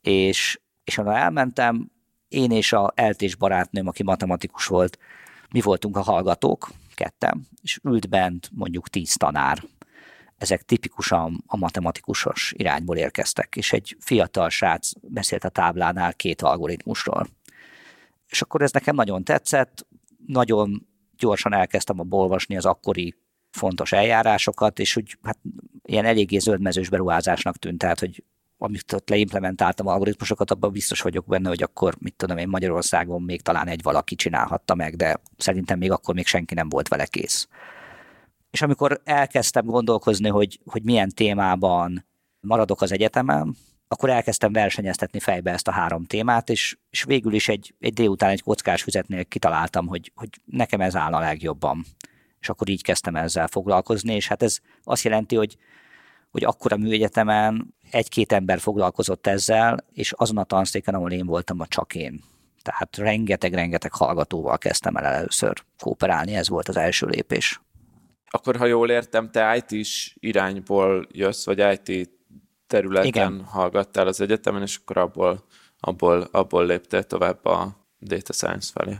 És, 0.00 0.60
és 0.84 0.98
oda 0.98 1.16
elmentem, 1.16 1.90
én 2.28 2.50
és 2.50 2.72
a 2.72 2.92
eltés 2.94 3.34
barátnőm, 3.34 3.86
aki 3.86 4.02
matematikus 4.02 4.66
volt, 4.66 4.98
mi 5.50 5.60
voltunk 5.60 5.96
a 5.96 6.02
hallgatók, 6.02 6.70
kettem, 6.94 7.46
és 7.62 7.80
ült 7.82 8.08
bent 8.08 8.50
mondjuk 8.52 8.88
tíz 8.88 9.14
tanár, 9.14 9.62
ezek 10.38 10.62
tipikusan 10.62 11.44
a 11.46 11.56
matematikusos 11.56 12.52
irányból 12.56 12.96
érkeztek, 12.96 13.56
és 13.56 13.72
egy 13.72 13.96
fiatal 14.00 14.48
srác 14.48 14.90
beszélt 15.00 15.44
a 15.44 15.48
táblánál 15.48 16.14
két 16.14 16.42
algoritmusról. 16.42 17.26
És 18.28 18.42
akkor 18.42 18.62
ez 18.62 18.70
nekem 18.70 18.94
nagyon 18.94 19.24
tetszett, 19.24 19.86
nagyon 20.26 20.86
gyorsan 21.18 21.54
elkezdtem 21.54 22.00
a 22.00 22.04
olvasni 22.08 22.56
az 22.56 22.64
akkori 22.64 23.14
fontos 23.50 23.92
eljárásokat, 23.92 24.78
és 24.78 24.96
úgy 24.96 25.18
hát 25.22 25.38
ilyen 25.82 26.04
eléggé 26.04 26.38
zöldmezős 26.38 26.88
beruházásnak 26.88 27.56
tűnt, 27.56 27.78
tehát 27.78 28.00
hogy 28.00 28.24
amit 28.58 28.92
ott 28.92 29.08
leimplementáltam 29.08 29.86
algoritmusokat, 29.86 30.50
abban 30.50 30.72
biztos 30.72 31.00
vagyok 31.00 31.26
benne, 31.26 31.48
hogy 31.48 31.62
akkor, 31.62 31.94
mit 31.98 32.14
tudom 32.16 32.36
én, 32.36 32.48
Magyarországon 32.48 33.22
még 33.22 33.42
talán 33.42 33.68
egy 33.68 33.82
valaki 33.82 34.14
csinálhatta 34.14 34.74
meg, 34.74 34.96
de 34.96 35.20
szerintem 35.36 35.78
még 35.78 35.90
akkor 35.90 36.14
még 36.14 36.26
senki 36.26 36.54
nem 36.54 36.68
volt 36.68 36.88
vele 36.88 37.06
kész. 37.06 37.48
És 38.56 38.62
amikor 38.62 39.00
elkezdtem 39.04 39.64
gondolkozni, 39.64 40.28
hogy, 40.28 40.60
hogy 40.64 40.82
milyen 40.82 41.10
témában 41.14 42.06
maradok 42.40 42.82
az 42.82 42.92
egyetemen, 42.92 43.56
akkor 43.88 44.10
elkezdtem 44.10 44.52
versenyeztetni 44.52 45.20
fejbe 45.20 45.50
ezt 45.50 45.68
a 45.68 45.72
három 45.72 46.04
témát, 46.04 46.50
és, 46.50 46.76
és 46.90 47.02
végül 47.02 47.34
is 47.34 47.48
egy, 47.48 47.74
egy 47.80 47.92
délután 47.92 48.30
egy 48.30 48.42
kockás 48.42 48.82
füzetnél 48.82 49.24
kitaláltam, 49.24 49.86
hogy, 49.86 50.12
hogy 50.14 50.28
nekem 50.44 50.80
ez 50.80 50.96
áll 50.96 51.14
a 51.14 51.18
legjobban. 51.18 51.84
És 52.40 52.48
akkor 52.48 52.68
így 52.68 52.82
kezdtem 52.82 53.16
ezzel 53.16 53.46
foglalkozni, 53.46 54.14
és 54.14 54.28
hát 54.28 54.42
ez 54.42 54.58
azt 54.82 55.04
jelenti, 55.04 55.36
hogy, 55.36 55.56
hogy 56.30 56.44
akkor 56.44 56.72
a 56.72 56.76
műegyetemen 56.76 57.74
egy-két 57.90 58.32
ember 58.32 58.58
foglalkozott 58.58 59.26
ezzel, 59.26 59.84
és 59.92 60.12
azon 60.12 60.38
a 60.38 60.44
tanszéken, 60.44 60.94
ahol 60.94 61.12
én 61.12 61.26
voltam, 61.26 61.60
a 61.60 61.66
csak 61.66 61.94
én. 61.94 62.22
Tehát 62.62 62.96
rengeteg-rengeteg 62.96 63.92
hallgatóval 63.92 64.58
kezdtem 64.58 64.96
el 64.96 65.04
először 65.04 65.64
kooperálni, 65.78 66.34
ez 66.34 66.48
volt 66.48 66.68
az 66.68 66.76
első 66.76 67.06
lépés. 67.06 67.60
Akkor, 68.30 68.56
ha 68.56 68.66
jól 68.66 68.90
értem, 68.90 69.30
te 69.30 69.56
IT-s 69.56 70.16
irányból 70.20 71.06
jössz, 71.10 71.44
vagy 71.44 71.88
IT 71.88 72.10
területen 72.66 73.06
Igen. 73.06 73.44
hallgattál 73.44 74.06
az 74.06 74.20
egyetemen, 74.20 74.62
és 74.62 74.76
akkor 74.76 74.96
abból, 74.96 75.44
abból, 75.80 76.28
abból 76.30 76.66
léptél 76.66 77.02
tovább 77.02 77.44
a 77.44 77.86
data 78.00 78.32
science 78.32 78.70
felé. 78.74 78.96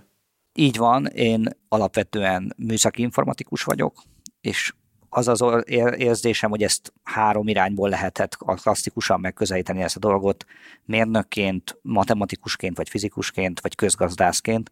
Így 0.52 0.76
van, 0.76 1.06
én 1.06 1.48
alapvetően 1.68 2.54
műszaki 2.56 3.02
informatikus 3.02 3.64
vagyok, 3.64 4.02
és 4.40 4.74
az 5.16 5.42
az 5.42 5.64
érzésem, 5.96 6.50
hogy 6.50 6.62
ezt 6.62 6.92
három 7.02 7.48
irányból 7.48 7.88
lehetett 7.88 8.36
klasszikusan 8.36 9.20
megközelíteni 9.20 9.82
ezt 9.82 9.96
a 9.96 9.98
dolgot, 9.98 10.44
mérnökként, 10.84 11.78
matematikusként, 11.82 12.76
vagy 12.76 12.88
fizikusként, 12.88 13.60
vagy 13.60 13.74
közgazdászként, 13.74 14.70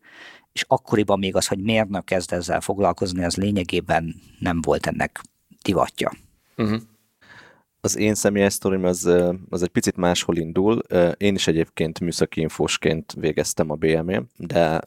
és 0.53 0.65
akkoriban 0.69 1.19
még 1.19 1.37
az, 1.37 1.47
hogy 1.47 1.59
mérnök 1.59 2.05
kezd 2.05 2.33
ezzel 2.33 2.61
foglalkozni, 2.61 3.25
az 3.25 3.37
lényegében 3.37 4.15
nem 4.39 4.61
volt 4.61 4.87
ennek 4.87 5.21
divatja. 5.63 6.13
Uh-huh. 6.57 6.81
Az 7.81 7.97
én 7.97 8.15
személyes 8.15 8.53
sztorim 8.53 8.85
az, 8.85 9.05
az 9.49 9.63
egy 9.63 9.69
picit 9.69 9.97
máshol 9.97 10.37
indul. 10.37 10.79
Én 11.17 11.35
is 11.35 11.47
egyébként 11.47 12.01
műszaki 12.01 12.41
infósként 12.41 13.13
végeztem 13.13 13.71
a 13.71 13.75
BM-én, 13.75 14.27
de 14.37 14.81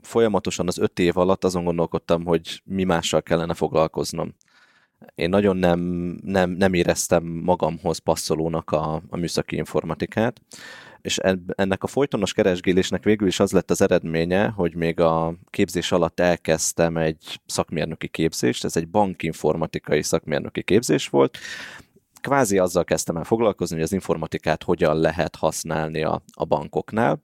folyamatosan 0.00 0.66
az 0.66 0.78
öt 0.78 0.98
év 0.98 1.16
alatt 1.16 1.44
azon 1.44 1.64
gondolkodtam, 1.64 2.24
hogy 2.24 2.62
mi 2.64 2.84
mással 2.84 3.22
kellene 3.22 3.54
foglalkoznom. 3.54 4.34
Én 5.14 5.28
nagyon 5.28 5.56
nem, 5.56 5.80
nem, 6.22 6.50
nem 6.50 6.74
éreztem 6.74 7.24
magamhoz 7.24 7.98
passzolónak 7.98 8.70
a, 8.70 9.02
a 9.08 9.16
műszaki 9.16 9.56
informatikát, 9.56 10.40
és 11.06 11.18
ennek 11.46 11.82
a 11.82 11.86
folytonos 11.86 12.32
keresgélésnek 12.32 13.04
végül 13.04 13.28
is 13.28 13.40
az 13.40 13.52
lett 13.52 13.70
az 13.70 13.80
eredménye, 13.80 14.48
hogy 14.48 14.74
még 14.74 15.00
a 15.00 15.34
képzés 15.50 15.92
alatt 15.92 16.20
elkezdtem 16.20 16.96
egy 16.96 17.40
szakmérnöki 17.46 18.08
képzést, 18.08 18.64
ez 18.64 18.76
egy 18.76 18.88
bankinformatikai 18.88 20.02
szakmérnöki 20.02 20.62
képzés 20.62 21.08
volt, 21.08 21.38
kvázi 22.26 22.58
azzal 22.58 22.84
kezdtem 22.84 23.16
el 23.16 23.24
foglalkozni, 23.24 23.74
hogy 23.74 23.84
az 23.84 23.92
informatikát 23.92 24.62
hogyan 24.62 25.00
lehet 25.00 25.36
használni 25.36 26.02
a, 26.02 26.22
a 26.32 26.44
bankoknál, 26.44 27.22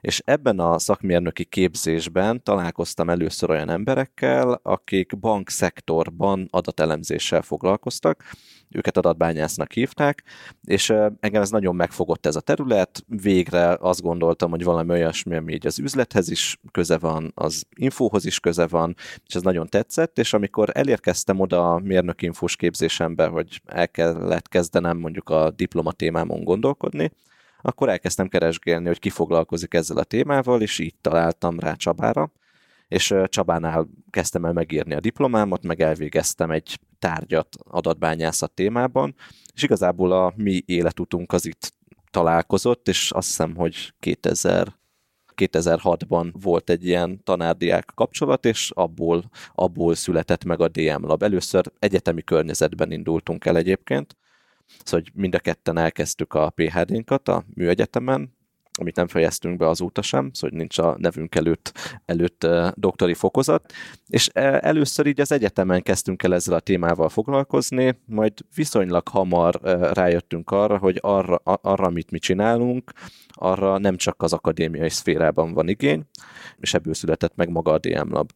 és 0.00 0.22
ebben 0.24 0.58
a 0.58 0.78
szakmérnöki 0.78 1.44
képzésben 1.44 2.42
találkoztam 2.42 3.10
először 3.10 3.50
olyan 3.50 3.70
emberekkel, 3.70 4.60
akik 4.62 5.18
bankszektorban 5.18 6.48
adatelemzéssel 6.50 7.42
foglalkoztak, 7.42 8.22
őket 8.74 8.96
adatbányásznak 8.96 9.72
hívták, 9.72 10.22
és 10.64 10.90
engem 11.20 11.42
ez 11.42 11.50
nagyon 11.50 11.74
megfogott 11.74 12.26
ez 12.26 12.36
a 12.36 12.40
terület, 12.40 13.04
végre 13.06 13.76
azt 13.80 14.02
gondoltam, 14.02 14.50
hogy 14.50 14.64
valami 14.64 14.90
olyasmi, 14.90 15.36
ami 15.36 15.52
így 15.52 15.66
az 15.66 15.78
üzlethez 15.78 16.30
is 16.30 16.58
köze 16.70 16.98
van, 16.98 17.32
az 17.34 17.64
infóhoz 17.76 18.24
is 18.24 18.40
köze 18.40 18.66
van, 18.66 18.94
és 19.26 19.34
ez 19.34 19.42
nagyon 19.42 19.66
tetszett, 19.66 20.18
és 20.18 20.32
amikor 20.32 20.70
elérkeztem 20.72 21.40
oda 21.40 21.72
a 21.72 21.78
mérnök 21.78 22.22
infós 22.22 22.56
képzésembe, 22.56 23.26
hogy 23.26 23.60
el 23.66 23.88
kellett 23.88 24.48
kezdenem 24.48 24.98
mondjuk 24.98 25.28
a 25.28 25.50
diplomatémámon 25.50 26.44
gondolkodni, 26.44 27.10
akkor 27.66 27.88
elkezdtem 27.88 28.28
keresgélni, 28.28 28.86
hogy 28.86 28.98
ki 28.98 29.10
foglalkozik 29.10 29.74
ezzel 29.74 29.96
a 29.96 30.04
témával, 30.04 30.60
és 30.60 30.78
így 30.78 30.94
találtam 31.00 31.58
rá 31.58 31.74
Csabára, 31.74 32.32
és 32.88 33.14
Csabánál 33.24 33.88
kezdtem 34.10 34.44
el 34.44 34.52
megírni 34.52 34.94
a 34.94 35.00
diplomámat, 35.00 35.62
meg 35.62 35.80
elvégeztem 35.80 36.50
egy 36.50 36.78
tárgyat 37.04 37.56
adatbányászat 37.70 38.50
témában, 38.50 39.14
és 39.54 39.62
igazából 39.62 40.12
a 40.12 40.32
mi 40.36 40.62
életutunk 40.66 41.32
az 41.32 41.46
itt 41.46 41.72
találkozott, 42.10 42.88
és 42.88 43.10
azt 43.10 43.26
hiszem, 43.26 43.54
hogy 43.54 43.92
2000 44.00 44.74
2006-ban 45.36 46.32
volt 46.42 46.70
egy 46.70 46.86
ilyen 46.86 47.22
tanárdiák 47.24 47.92
kapcsolat, 47.94 48.44
és 48.44 48.70
abból, 48.74 49.30
abból 49.54 49.94
született 49.94 50.44
meg 50.44 50.60
a 50.60 50.68
DM 50.68 51.04
Lab. 51.04 51.22
Először 51.22 51.72
egyetemi 51.78 52.22
környezetben 52.22 52.90
indultunk 52.90 53.44
el 53.44 53.56
egyébként, 53.56 54.16
szóval 54.84 55.00
hogy 55.00 55.10
mind 55.14 55.34
a 55.34 55.38
ketten 55.38 55.78
elkezdtük 55.78 56.34
a 56.34 56.50
PHD-nkat 56.50 57.28
a 57.28 57.44
műegyetemen, 57.54 58.36
amit 58.78 58.96
nem 58.96 59.06
fejeztünk 59.06 59.56
be 59.56 59.68
azóta 59.68 60.02
sem, 60.02 60.30
szóval 60.32 60.58
nincs 60.58 60.78
a 60.78 60.96
nevünk 60.98 61.34
előtt, 61.34 61.72
előtt 62.04 62.46
doktori 62.74 63.14
fokozat, 63.14 63.72
és 64.08 64.28
először 64.60 65.06
így 65.06 65.20
az 65.20 65.32
egyetemen 65.32 65.82
kezdtünk 65.82 66.22
el 66.22 66.34
ezzel 66.34 66.54
a 66.54 66.60
témával 66.60 67.08
foglalkozni, 67.08 67.98
majd 68.06 68.32
viszonylag 68.54 69.08
hamar 69.08 69.60
rájöttünk 69.92 70.50
arra, 70.50 70.78
hogy 70.78 70.98
arra, 71.00 71.36
arra 71.44 71.84
amit 71.86 72.10
mi 72.10 72.18
csinálunk, 72.18 72.92
arra 73.28 73.78
nem 73.78 73.96
csak 73.96 74.22
az 74.22 74.32
akadémiai 74.32 74.90
szférában 74.90 75.52
van 75.52 75.68
igény, 75.68 76.02
és 76.58 76.74
ebből 76.74 76.94
született 76.94 77.36
meg 77.36 77.48
maga 77.48 77.72
a 77.72 77.78
DM 77.78 78.10
Lab. 78.10 78.30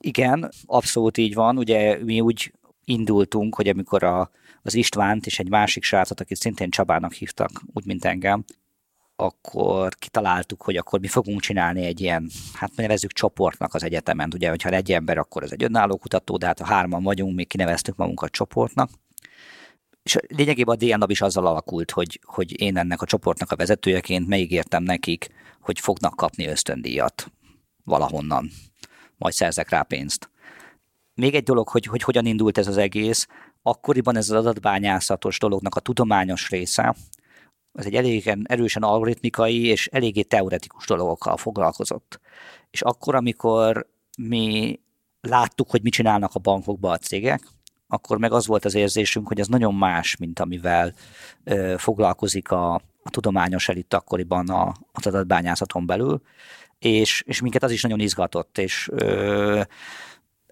Igen, 0.00 0.48
abszolút 0.66 1.16
így 1.16 1.34
van. 1.34 1.58
Ugye 1.58 2.04
mi 2.04 2.20
úgy 2.20 2.52
indultunk, 2.84 3.54
hogy 3.54 3.68
amikor 3.68 4.02
a, 4.02 4.30
az 4.62 4.74
Istvánt 4.74 5.26
és 5.26 5.38
egy 5.38 5.48
másik 5.48 5.82
srácot, 5.82 6.20
akit 6.20 6.36
szintén 6.36 6.70
Csabának 6.70 7.12
hívtak, 7.12 7.50
úgy 7.72 7.86
mint 7.86 8.04
engem, 8.04 8.44
akkor 9.20 9.94
kitaláltuk, 9.94 10.62
hogy 10.62 10.76
akkor 10.76 11.00
mi 11.00 11.06
fogunk 11.06 11.40
csinálni 11.40 11.84
egy 11.84 12.00
ilyen, 12.00 12.30
hát 12.52 12.70
nevezzük 12.76 13.12
csoportnak 13.12 13.74
az 13.74 13.82
egyetemen. 13.82 14.30
Ugye, 14.34 14.48
hogyha 14.48 14.68
egy 14.68 14.92
ember, 14.92 15.18
akkor 15.18 15.42
ez 15.42 15.52
egy 15.52 15.62
önálló 15.62 15.96
kutató, 15.96 16.36
de 16.36 16.46
hát 16.46 16.60
a 16.60 16.64
hárman 16.64 17.02
vagyunk, 17.02 17.34
még 17.34 17.48
kineveztük 17.48 17.96
magunkat 17.96 18.30
csoportnak. 18.30 18.90
És 20.02 20.16
lényegében 20.26 20.74
a 20.74 20.84
DNAB 20.84 21.10
is 21.10 21.20
azzal 21.20 21.46
alakult, 21.46 21.90
hogy, 21.90 22.20
hogy 22.24 22.60
én 22.60 22.76
ennek 22.76 23.02
a 23.02 23.06
csoportnak 23.06 23.50
a 23.52 23.56
vezetőjeként 23.56 24.26
megígértem 24.26 24.82
nekik, 24.82 25.28
hogy 25.60 25.80
fognak 25.80 26.16
kapni 26.16 26.46
ösztöndíjat 26.46 27.32
valahonnan, 27.84 28.50
majd 29.16 29.34
szerzek 29.34 29.70
rá 29.70 29.82
pénzt. 29.82 30.30
Még 31.14 31.34
egy 31.34 31.42
dolog, 31.42 31.68
hogy, 31.68 31.84
hogy 31.84 32.02
hogyan 32.02 32.26
indult 32.26 32.58
ez 32.58 32.66
az 32.66 32.76
egész, 32.76 33.26
akkoriban 33.62 34.16
ez 34.16 34.30
az 34.30 34.36
adatbányászatos 34.36 35.38
dolognak 35.38 35.74
a 35.74 35.80
tudományos 35.80 36.50
része, 36.50 36.94
ez 37.72 37.86
egy 37.86 37.94
elég 37.94 38.32
erősen 38.42 38.82
algoritmikai 38.82 39.64
és 39.64 39.86
eléggé 39.86 40.22
teoretikus 40.22 40.86
dolgokkal 40.86 41.36
foglalkozott. 41.36 42.20
És 42.70 42.82
akkor, 42.82 43.14
amikor 43.14 43.86
mi 44.18 44.80
láttuk, 45.20 45.70
hogy 45.70 45.82
mit 45.82 45.92
csinálnak 45.92 46.34
a 46.34 46.38
bankokba 46.38 46.90
a 46.90 46.98
cégek, 46.98 47.42
akkor 47.88 48.18
meg 48.18 48.32
az 48.32 48.46
volt 48.46 48.64
az 48.64 48.74
érzésünk, 48.74 49.28
hogy 49.28 49.40
ez 49.40 49.46
nagyon 49.46 49.74
más, 49.74 50.16
mint 50.16 50.40
amivel 50.40 50.94
ö, 51.44 51.74
foglalkozik 51.78 52.50
a, 52.50 52.74
a 53.02 53.10
tudományos 53.10 53.68
elit 53.68 53.94
akkoriban 53.94 54.48
a, 54.48 54.74
az 54.92 55.06
adatbányászaton 55.06 55.86
belül, 55.86 56.22
és, 56.78 57.22
és 57.26 57.40
minket 57.40 57.62
az 57.62 57.70
is 57.70 57.82
nagyon 57.82 58.00
izgatott, 58.00 58.58
és 58.58 58.88
ö, 58.92 59.62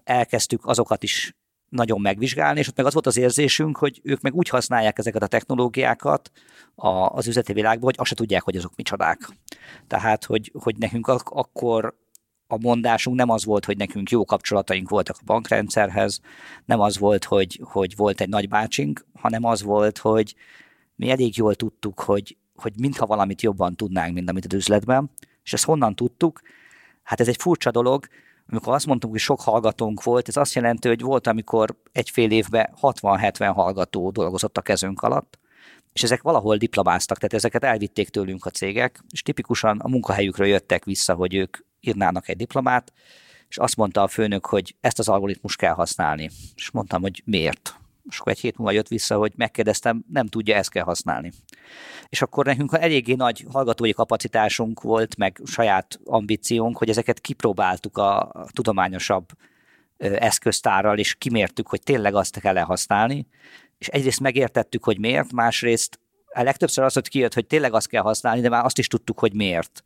elkezdtük 0.03 0.65
azokat 0.65 1.03
is 1.03 1.35
nagyon 1.69 2.01
megvizsgálni, 2.01 2.59
és 2.59 2.67
ott 2.67 2.77
meg 2.77 2.85
az 2.85 2.93
volt 2.93 3.05
az 3.05 3.17
érzésünk, 3.17 3.77
hogy 3.77 4.01
ők 4.03 4.21
meg 4.21 4.33
úgy 4.33 4.49
használják 4.49 4.97
ezeket 4.97 5.21
a 5.21 5.27
technológiákat 5.27 6.31
a, 6.75 6.87
az 6.87 7.27
üzleti 7.27 7.53
világban, 7.53 7.83
hogy 7.83 7.95
azt 7.97 8.09
se 8.09 8.15
tudják, 8.15 8.43
hogy 8.43 8.55
azok 8.55 8.75
micsodák. 8.75 9.29
Tehát, 9.87 10.25
hogy, 10.25 10.51
hogy 10.59 10.75
nekünk 10.77 11.07
ak- 11.07 11.29
akkor 11.29 11.95
a 12.47 12.57
mondásunk 12.57 13.17
nem 13.17 13.29
az 13.29 13.45
volt, 13.45 13.65
hogy 13.65 13.77
nekünk 13.77 14.09
jó 14.09 14.25
kapcsolataink 14.25 14.89
voltak 14.89 15.15
a 15.19 15.23
bankrendszerhez, 15.25 16.21
nem 16.65 16.79
az 16.79 16.97
volt, 16.97 17.23
hogy, 17.23 17.61
hogy 17.63 17.95
volt 17.95 18.21
egy 18.21 18.29
nagybácsink, 18.29 19.05
hanem 19.13 19.43
az 19.43 19.61
volt, 19.61 19.97
hogy 19.97 20.35
mi 20.95 21.09
elég 21.09 21.37
jól 21.37 21.55
tudtuk, 21.55 21.99
hogy, 21.99 22.37
hogy 22.55 22.73
mintha 22.79 23.05
valamit 23.05 23.41
jobban 23.41 23.75
tudnánk, 23.75 24.13
mint 24.13 24.29
amit 24.29 24.45
az 24.45 24.53
üzletben, 24.53 25.09
és 25.43 25.53
ezt 25.53 25.65
honnan 25.65 25.95
tudtuk? 25.95 26.41
Hát 27.03 27.19
ez 27.19 27.27
egy 27.27 27.41
furcsa 27.41 27.71
dolog, 27.71 28.07
amikor 28.49 28.73
azt 28.73 28.85
mondtuk, 28.85 29.11
hogy 29.11 29.19
sok 29.19 29.41
hallgatónk 29.41 30.03
volt, 30.03 30.27
ez 30.27 30.37
azt 30.37 30.53
jelenti, 30.53 30.87
hogy 30.87 31.01
volt, 31.01 31.27
amikor 31.27 31.75
egy 31.91 32.09
fél 32.09 32.31
évben 32.31 32.73
60-70 32.81 33.51
hallgató 33.53 34.09
dolgozott 34.09 34.57
a 34.57 34.61
kezünk 34.61 35.01
alatt, 35.01 35.39
és 35.93 36.03
ezek 36.03 36.21
valahol 36.21 36.57
diplomáztak, 36.57 37.17
tehát 37.17 37.33
ezeket 37.33 37.63
elvitték 37.63 38.09
tőlünk 38.09 38.45
a 38.45 38.49
cégek, 38.49 39.03
és 39.09 39.21
tipikusan 39.21 39.79
a 39.79 39.87
munkahelyükről 39.87 40.47
jöttek 40.47 40.85
vissza, 40.85 41.13
hogy 41.13 41.35
ők 41.35 41.57
írnának 41.79 42.29
egy 42.29 42.37
diplomát, 42.37 42.93
és 43.49 43.57
azt 43.57 43.75
mondta 43.75 44.01
a 44.01 44.07
főnök, 44.07 44.45
hogy 44.45 44.75
ezt 44.81 44.99
az 44.99 45.07
algoritmus 45.07 45.55
kell 45.55 45.73
használni. 45.73 46.29
És 46.55 46.71
mondtam, 46.71 47.01
hogy 47.01 47.21
miért? 47.25 47.79
És 48.09 48.19
akkor 48.19 48.31
egy 48.31 48.39
hét 48.39 48.57
múlva 48.57 48.73
jött 48.73 48.87
vissza, 48.87 49.17
hogy 49.17 49.33
megkérdeztem, 49.35 50.03
nem 50.11 50.27
tudja, 50.27 50.55
ezt 50.55 50.69
kell 50.69 50.83
használni. 50.83 51.31
És 52.09 52.21
akkor 52.21 52.45
nekünk 52.45 52.73
eléggé 52.79 53.13
nagy 53.13 53.45
hallgatói 53.51 53.93
kapacitásunk 53.93 54.81
volt, 54.81 55.17
meg 55.17 55.41
saját 55.45 55.99
ambíciónk, 56.05 56.77
hogy 56.77 56.89
ezeket 56.89 57.19
kipróbáltuk 57.19 57.97
a 57.97 58.31
tudományosabb 58.51 59.25
eszköztárral, 59.97 60.97
és 60.97 61.15
kimértük, 61.15 61.67
hogy 61.67 61.81
tényleg 61.81 62.15
azt 62.15 62.39
kell 62.39 62.57
használni, 62.57 63.27
és 63.77 63.87
egyrészt 63.87 64.19
megértettük, 64.19 64.83
hogy 64.83 64.99
miért, 64.99 65.31
másrészt 65.31 65.99
a 66.33 66.43
legtöbbször 66.43 66.83
az, 66.83 66.93
hogy 66.93 67.07
kijött, 67.07 67.33
hogy 67.33 67.47
tényleg 67.47 67.73
azt 67.73 67.87
kell 67.87 68.01
használni, 68.01 68.41
de 68.41 68.49
már 68.49 68.65
azt 68.65 68.77
is 68.77 68.87
tudtuk, 68.87 69.19
hogy 69.19 69.33
miért. 69.33 69.83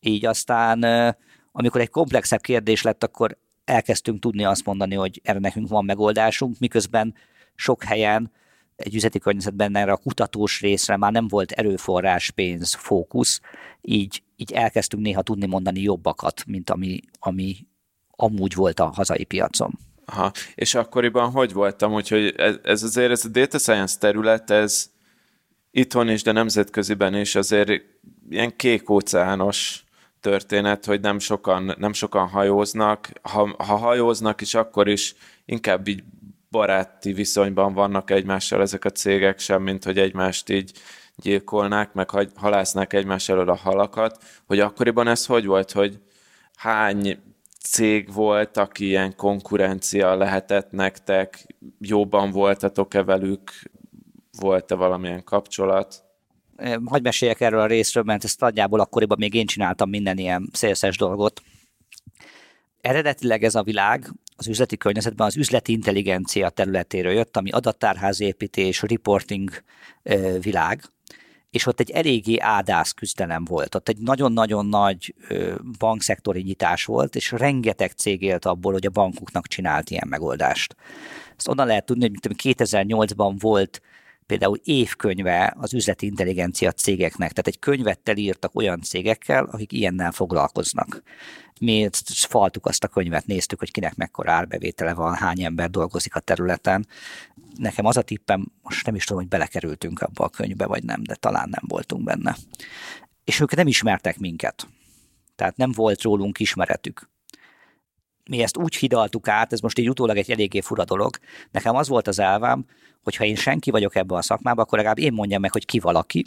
Így 0.00 0.26
aztán, 0.26 0.84
amikor 1.52 1.80
egy 1.80 1.90
komplexebb 1.90 2.40
kérdés 2.40 2.82
lett, 2.82 3.04
akkor 3.04 3.38
elkezdtünk 3.64 4.20
tudni 4.20 4.44
azt 4.44 4.64
mondani, 4.64 4.94
hogy 4.94 5.20
erre 5.24 5.38
nekünk 5.38 5.68
van 5.68 5.84
megoldásunk, 5.84 6.58
miközben 6.58 7.14
sok 7.54 7.82
helyen 7.82 8.32
egy 8.76 8.94
üzleti 8.94 9.18
környezetben 9.18 9.76
erre 9.76 9.92
a 9.92 9.96
kutatós 9.96 10.60
részre 10.60 10.96
már 10.96 11.12
nem 11.12 11.28
volt 11.28 11.50
erőforrás, 11.50 12.30
pénz, 12.30 12.74
fókusz, 12.74 13.40
így, 13.80 14.22
így 14.36 14.52
elkezdtünk 14.52 15.02
néha 15.02 15.22
tudni 15.22 15.46
mondani 15.46 15.80
jobbakat, 15.80 16.42
mint 16.46 16.70
ami, 16.70 17.00
ami 17.18 17.56
amúgy 18.10 18.54
volt 18.54 18.80
a 18.80 18.86
hazai 18.86 19.24
piacon. 19.24 19.78
Aha. 20.04 20.32
És 20.54 20.74
akkoriban 20.74 21.30
hogy 21.30 21.52
voltam, 21.52 21.92
úgyhogy 21.92 22.34
ez, 22.36 22.56
ez 22.62 22.82
azért, 22.82 23.10
ez 23.10 23.24
a 23.24 23.28
data 23.28 23.58
science 23.58 23.98
terület, 23.98 24.50
ez 24.50 24.90
itthon 25.70 26.08
is, 26.08 26.22
de 26.22 26.32
nemzetköziben 26.32 27.14
is 27.14 27.34
azért 27.34 27.70
ilyen 28.30 28.56
kék 28.56 28.90
óceános 28.90 29.84
történet, 30.20 30.84
hogy 30.84 31.00
nem 31.00 31.18
sokan, 31.18 31.74
nem 31.78 31.92
sokan 31.92 32.28
hajóznak. 32.28 33.10
Ha, 33.22 33.54
ha 33.58 33.76
hajóznak 33.76 34.40
is, 34.40 34.54
akkor 34.54 34.88
is 34.88 35.14
inkább 35.44 35.88
így 35.88 36.02
baráti 36.52 37.12
viszonyban 37.12 37.74
vannak 37.74 38.10
egymással 38.10 38.60
ezek 38.60 38.84
a 38.84 38.90
cégek 38.90 39.38
sem, 39.38 39.62
mint 39.62 39.84
hogy 39.84 39.98
egymást 39.98 40.50
így 40.50 40.72
gyilkolnák, 41.16 41.92
meg 41.92 42.10
halásznák 42.34 42.92
egymás 42.92 43.28
elől 43.28 43.48
a 43.48 43.56
halakat, 43.56 44.22
hogy 44.46 44.60
akkoriban 44.60 45.08
ez 45.08 45.26
hogy 45.26 45.46
volt, 45.46 45.72
hogy 45.72 45.98
hány 46.56 47.18
cég 47.60 48.12
volt, 48.12 48.56
aki 48.56 48.86
ilyen 48.86 49.16
konkurencia 49.16 50.14
lehetett 50.14 50.70
nektek, 50.70 51.46
jóban 51.78 52.30
voltatok-e 52.30 53.02
velük, 53.02 53.50
volt-e 54.38 54.74
valamilyen 54.74 55.24
kapcsolat? 55.24 56.02
Hagy 56.84 57.02
meséljek 57.02 57.40
erről 57.40 57.60
a 57.60 57.66
részről, 57.66 58.02
mert 58.02 58.24
ezt 58.24 58.40
nagyjából 58.40 58.80
akkoriban 58.80 59.18
még 59.20 59.34
én 59.34 59.46
csináltam 59.46 59.88
minden 59.88 60.18
ilyen 60.18 60.48
szélszes 60.52 60.96
dolgot. 60.96 61.42
Eredetileg 62.80 63.44
ez 63.44 63.54
a 63.54 63.62
világ 63.62 64.12
az 64.36 64.46
üzleti 64.46 64.76
környezetben 64.76 65.26
az 65.26 65.36
üzleti 65.36 65.72
intelligencia 65.72 66.48
területéről 66.48 67.12
jött, 67.12 67.36
ami 67.36 67.50
adattárházépítés, 67.50 68.82
reporting 68.82 69.50
világ, 70.40 70.82
és 71.50 71.66
ott 71.66 71.80
egy 71.80 71.90
eléggé 71.90 72.38
ádász 72.38 72.92
küzdelem 72.92 73.44
volt. 73.44 73.74
Ott 73.74 73.88
egy 73.88 73.98
nagyon-nagyon 73.98 74.66
nagy 74.66 75.14
bankszektori 75.78 76.42
nyitás 76.42 76.84
volt, 76.84 77.16
és 77.16 77.30
rengeteg 77.30 77.90
cég 77.90 78.22
élt 78.22 78.44
abból, 78.44 78.72
hogy 78.72 78.86
a 78.86 78.90
bankoknak 78.90 79.46
csinált 79.46 79.90
ilyen 79.90 80.08
megoldást. 80.08 80.76
Ezt 81.36 81.48
onnan 81.48 81.66
lehet 81.66 81.86
tudni, 81.86 82.10
hogy 82.22 82.34
2008-ban 82.42 83.34
volt 83.38 83.80
például 84.26 84.58
évkönyve 84.64 85.54
az 85.58 85.74
üzleti 85.74 86.06
intelligencia 86.06 86.72
cégeknek, 86.72 87.30
tehát 87.30 87.46
egy 87.46 87.58
könyvettel 87.58 88.16
írtak 88.16 88.54
olyan 88.54 88.80
cégekkel, 88.80 89.44
akik 89.44 89.72
ilyennel 89.72 90.12
foglalkoznak. 90.12 91.02
Mi 91.60 91.88
faltuk 92.12 92.66
azt 92.66 92.84
a 92.84 92.88
könyvet, 92.88 93.26
néztük, 93.26 93.58
hogy 93.58 93.70
kinek 93.70 93.94
mekkora 93.94 94.32
árbevétele 94.32 94.94
van, 94.94 95.14
hány 95.14 95.42
ember 95.42 95.70
dolgozik 95.70 96.14
a 96.14 96.20
területen. 96.20 96.86
Nekem 97.56 97.84
az 97.84 97.96
a 97.96 98.02
tippem, 98.02 98.52
most 98.62 98.86
nem 98.86 98.94
is 98.94 99.04
tudom, 99.04 99.22
hogy 99.22 99.30
belekerültünk 99.30 100.00
abba 100.00 100.24
a 100.24 100.28
könyvbe, 100.28 100.66
vagy 100.66 100.84
nem, 100.84 101.02
de 101.02 101.14
talán 101.14 101.48
nem 101.48 101.64
voltunk 101.66 102.04
benne. 102.04 102.36
És 103.24 103.40
ők 103.40 103.54
nem 103.54 103.66
ismertek 103.66 104.18
minket. 104.18 104.68
Tehát 105.36 105.56
nem 105.56 105.72
volt 105.72 106.02
rólunk 106.02 106.38
ismeretük 106.38 107.10
mi 108.30 108.42
ezt 108.42 108.56
úgy 108.56 108.76
hidaltuk 108.76 109.28
át, 109.28 109.52
ez 109.52 109.60
most 109.60 109.78
így 109.78 109.88
utólag 109.88 110.16
egy 110.16 110.30
eléggé 110.30 110.60
fura 110.60 110.84
dolog. 110.84 111.16
Nekem 111.50 111.76
az 111.76 111.88
volt 111.88 112.08
az 112.08 112.18
elvám, 112.18 112.64
hogy 113.02 113.16
ha 113.16 113.24
én 113.24 113.36
senki 113.36 113.70
vagyok 113.70 113.96
ebben 113.96 114.18
a 114.18 114.22
szakmában, 114.22 114.64
akkor 114.64 114.78
legalább 114.78 114.98
én 114.98 115.12
mondjam 115.12 115.40
meg, 115.40 115.52
hogy 115.52 115.64
ki 115.64 115.78
valaki, 115.78 116.26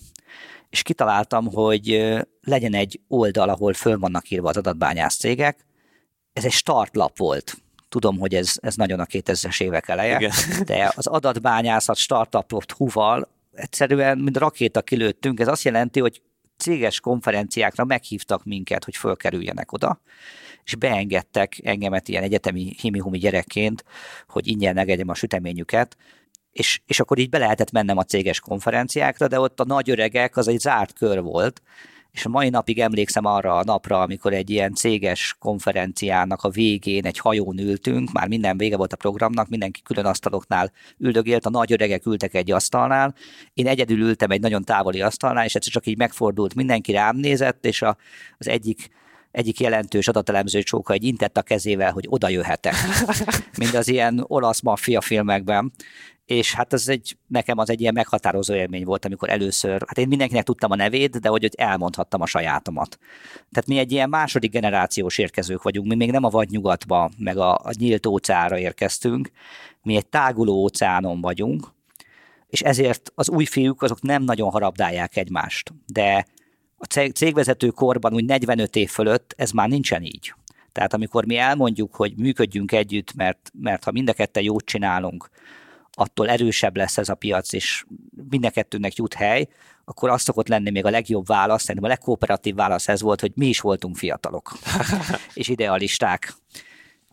és 0.70 0.82
kitaláltam, 0.82 1.52
hogy 1.54 2.14
legyen 2.42 2.74
egy 2.74 3.00
oldal, 3.08 3.50
ahol 3.50 3.74
föl 3.74 3.98
vannak 3.98 4.30
írva 4.30 4.50
az 4.50 4.58
adatbányász 4.58 5.18
cégek. 5.18 5.66
Ez 6.34 6.46
egy 6.46 6.52
startlap 6.52 7.18
volt 7.18 7.58
Tudom, 7.90 8.20
hogy 8.20 8.36
ez, 8.36 8.54
ez 8.62 8.76
nagyon 8.76 9.00
a 9.00 9.06
2000-es 9.06 9.62
évek 9.62 9.88
eleje, 9.88 10.16
Igen. 10.16 10.32
de 10.66 10.92
az 10.96 11.08
adatbányászat 11.08 11.98
startup.hu-val 11.98 13.28
egyszerűen, 13.54 14.18
mint 14.18 14.38
rakéta 14.38 14.82
kilőttünk, 14.82 15.40
ez 15.40 15.48
azt 15.48 15.64
jelenti, 15.64 16.00
hogy 16.00 16.22
céges 16.58 17.00
konferenciákra 17.00 17.84
meghívtak 17.84 18.44
minket, 18.44 18.84
hogy 18.84 18.96
fölkerüljenek 18.96 19.72
oda, 19.72 20.02
és 20.66 20.76
beengedtek 20.76 21.60
engemet 21.64 22.08
ilyen 22.08 22.24
egyetemi 22.24 22.76
himihumi 22.80 23.18
gyerekként, 23.18 23.84
hogy 24.28 24.48
ingyen 24.48 24.74
megegyem 24.74 25.10
a 25.10 25.16
süteményüket, 25.16 25.98
és, 26.52 26.82
és 26.86 27.00
akkor 27.00 27.18
így 27.18 27.30
be 27.30 27.38
lehetett 27.38 27.72
mennem 27.72 27.98
a 27.98 28.04
céges 28.04 28.40
konferenciákra, 28.40 29.28
de 29.28 29.40
ott 29.40 29.60
a 29.60 29.66
nagy 29.66 29.90
öregek 29.90 30.38
az 30.38 30.48
egy 30.48 30.60
zárt 30.60 30.94
kör 30.94 31.22
volt, 31.22 31.62
és 32.12 32.26
a 32.26 32.30
mai 32.30 32.50
napig 32.50 32.80
emlékszem 32.80 33.26
arra 33.26 33.58
a 33.58 33.64
napra, 33.64 34.02
amikor 34.02 34.34
egy 34.34 34.50
ilyen 34.50 34.74
céges 34.74 35.36
konferenciának 35.40 36.44
a 36.44 36.50
végén 36.50 37.06
egy 37.06 37.18
hajón 37.18 37.60
ültünk, 37.60 38.12
már 38.12 38.28
minden 38.28 38.58
vége 38.58 38.78
volt 38.78 38.94
a 38.94 38.98
programnak, 38.98 39.50
mindenki 39.50 39.82
külön 39.82 40.06
asztaloknál 40.06 40.72
üldögélt, 40.98 41.46
a 41.46 41.50
nagy 41.50 41.72
öregek 41.72 42.06
ültek 42.06 42.34
egy 42.34 42.52
asztalnál, 42.52 43.16
én 43.54 43.68
egyedül 43.68 44.00
ültem 44.00 44.32
egy 44.32 44.42
nagyon 44.42 44.64
távoli 44.64 45.02
asztalnál, 45.02 45.46
és 45.46 45.56
egyszer 45.56 45.72
csak 45.72 45.88
így 45.88 45.98
megfordult, 45.98 46.56
mindenki 46.56 46.92
rám 46.92 47.18
nézett, 47.18 47.66
és 47.66 47.82
a, 47.82 47.98
az 48.38 48.48
egyik 48.48 48.90
egyik 49.36 49.60
jelentős 49.60 50.08
adatelemző 50.08 50.62
csóka 50.62 50.94
egy 50.94 51.04
intett 51.04 51.38
a 51.38 51.42
kezével, 51.42 51.92
hogy 51.92 52.06
oda 52.10 52.30
jöhetek. 52.30 52.74
Mint 53.60 53.74
az 53.74 53.88
ilyen 53.88 54.24
olasz 54.28 54.62
maffia 54.62 55.02
filmekben 55.02 55.74
és 56.26 56.54
hát 56.54 56.74
ez 56.74 56.88
egy, 56.88 57.18
nekem 57.28 57.58
az 57.58 57.70
egy 57.70 57.82
ilyen 57.82 57.94
meghatározó 57.94 58.54
élmény 58.54 58.84
volt, 58.84 59.06
amikor 59.06 59.30
először, 59.30 59.84
hát 59.88 59.98
én 59.98 60.08
mindenkinek 60.08 60.44
tudtam 60.44 60.72
a 60.72 60.76
nevét, 60.76 61.20
de 61.20 61.30
hogy, 61.30 61.42
hogy 61.42 61.54
elmondhattam 61.58 62.22
a 62.22 62.26
sajátomat. 62.26 63.00
Tehát 63.52 63.68
mi 63.68 63.78
egy 63.78 63.92
ilyen 63.92 64.10
második 64.10 64.52
generációs 64.52 65.18
érkezők 65.18 65.62
vagyunk, 65.62 65.88
mi 65.88 65.96
még 65.96 66.12
nem 66.12 66.24
a 66.24 66.30
vadnyugatba, 66.30 67.12
meg 67.18 67.38
a, 67.38 67.54
a 67.54 67.72
nyílt 67.78 68.06
óceánra 68.06 68.58
érkeztünk, 68.58 69.32
mi 69.84 69.96
egy 69.96 70.08
táguló 70.08 70.54
óceánon 70.54 71.22
vagyunk, 71.22 71.74
és 72.48 72.62
ezért 72.62 73.12
az 73.16 73.30
új 73.30 73.46
fiúk 73.46 73.82
azok 73.82 74.02
nem 74.02 74.24
nagyon 74.24 74.50
harabdálják 74.50 75.18
egymást, 75.18 75.74
de 75.88 76.26
a 76.78 76.86
cégvezető 77.14 77.68
korban 77.70 78.14
úgy 78.14 78.26
45 78.26 78.76
év 78.76 78.90
fölött 78.90 79.34
ez 79.38 79.52
már 79.52 79.70
nincsen 79.70 80.04
így. 80.04 80.34
Tehát 80.72 80.94
amikor 80.94 81.26
mi 81.26 81.38
elmondjuk, 81.38 81.96
hogy 81.96 82.14
működjünk 82.18 82.72
együtt, 82.72 83.14
mert, 83.14 83.52
mert 83.54 83.84
ha 83.84 83.92
mind 83.92 84.10
a 84.10 84.14
ketten 84.14 84.44
jót 84.44 84.66
csinálunk, 84.66 85.30
attól 85.92 86.30
erősebb 86.30 86.78
lesz 86.78 86.98
ez 86.98 87.10
a 87.10 87.16
piac, 87.16 87.54
és 87.54 87.86
mind 88.30 88.46
a 88.46 88.50
kettőnek 88.50 88.96
jut 88.96 89.14
hely, 89.14 89.48
akkor 89.86 90.10
az 90.10 90.22
szokott 90.22 90.48
lenni 90.48 90.70
még 90.70 90.86
a 90.86 90.90
legjobb 90.90 91.26
válasz, 91.26 91.62
szerintem 91.62 91.84
a 91.84 91.94
legkooperatív 91.94 92.56
válasz 92.56 92.88
ez 92.88 93.02
volt, 93.02 93.22
hogy 93.22 93.32
mi 93.36 93.48
is 93.48 93.60
voltunk 93.60 93.98
fiatalok, 93.98 94.52
és 95.34 95.48
idealisták. 95.48 96.34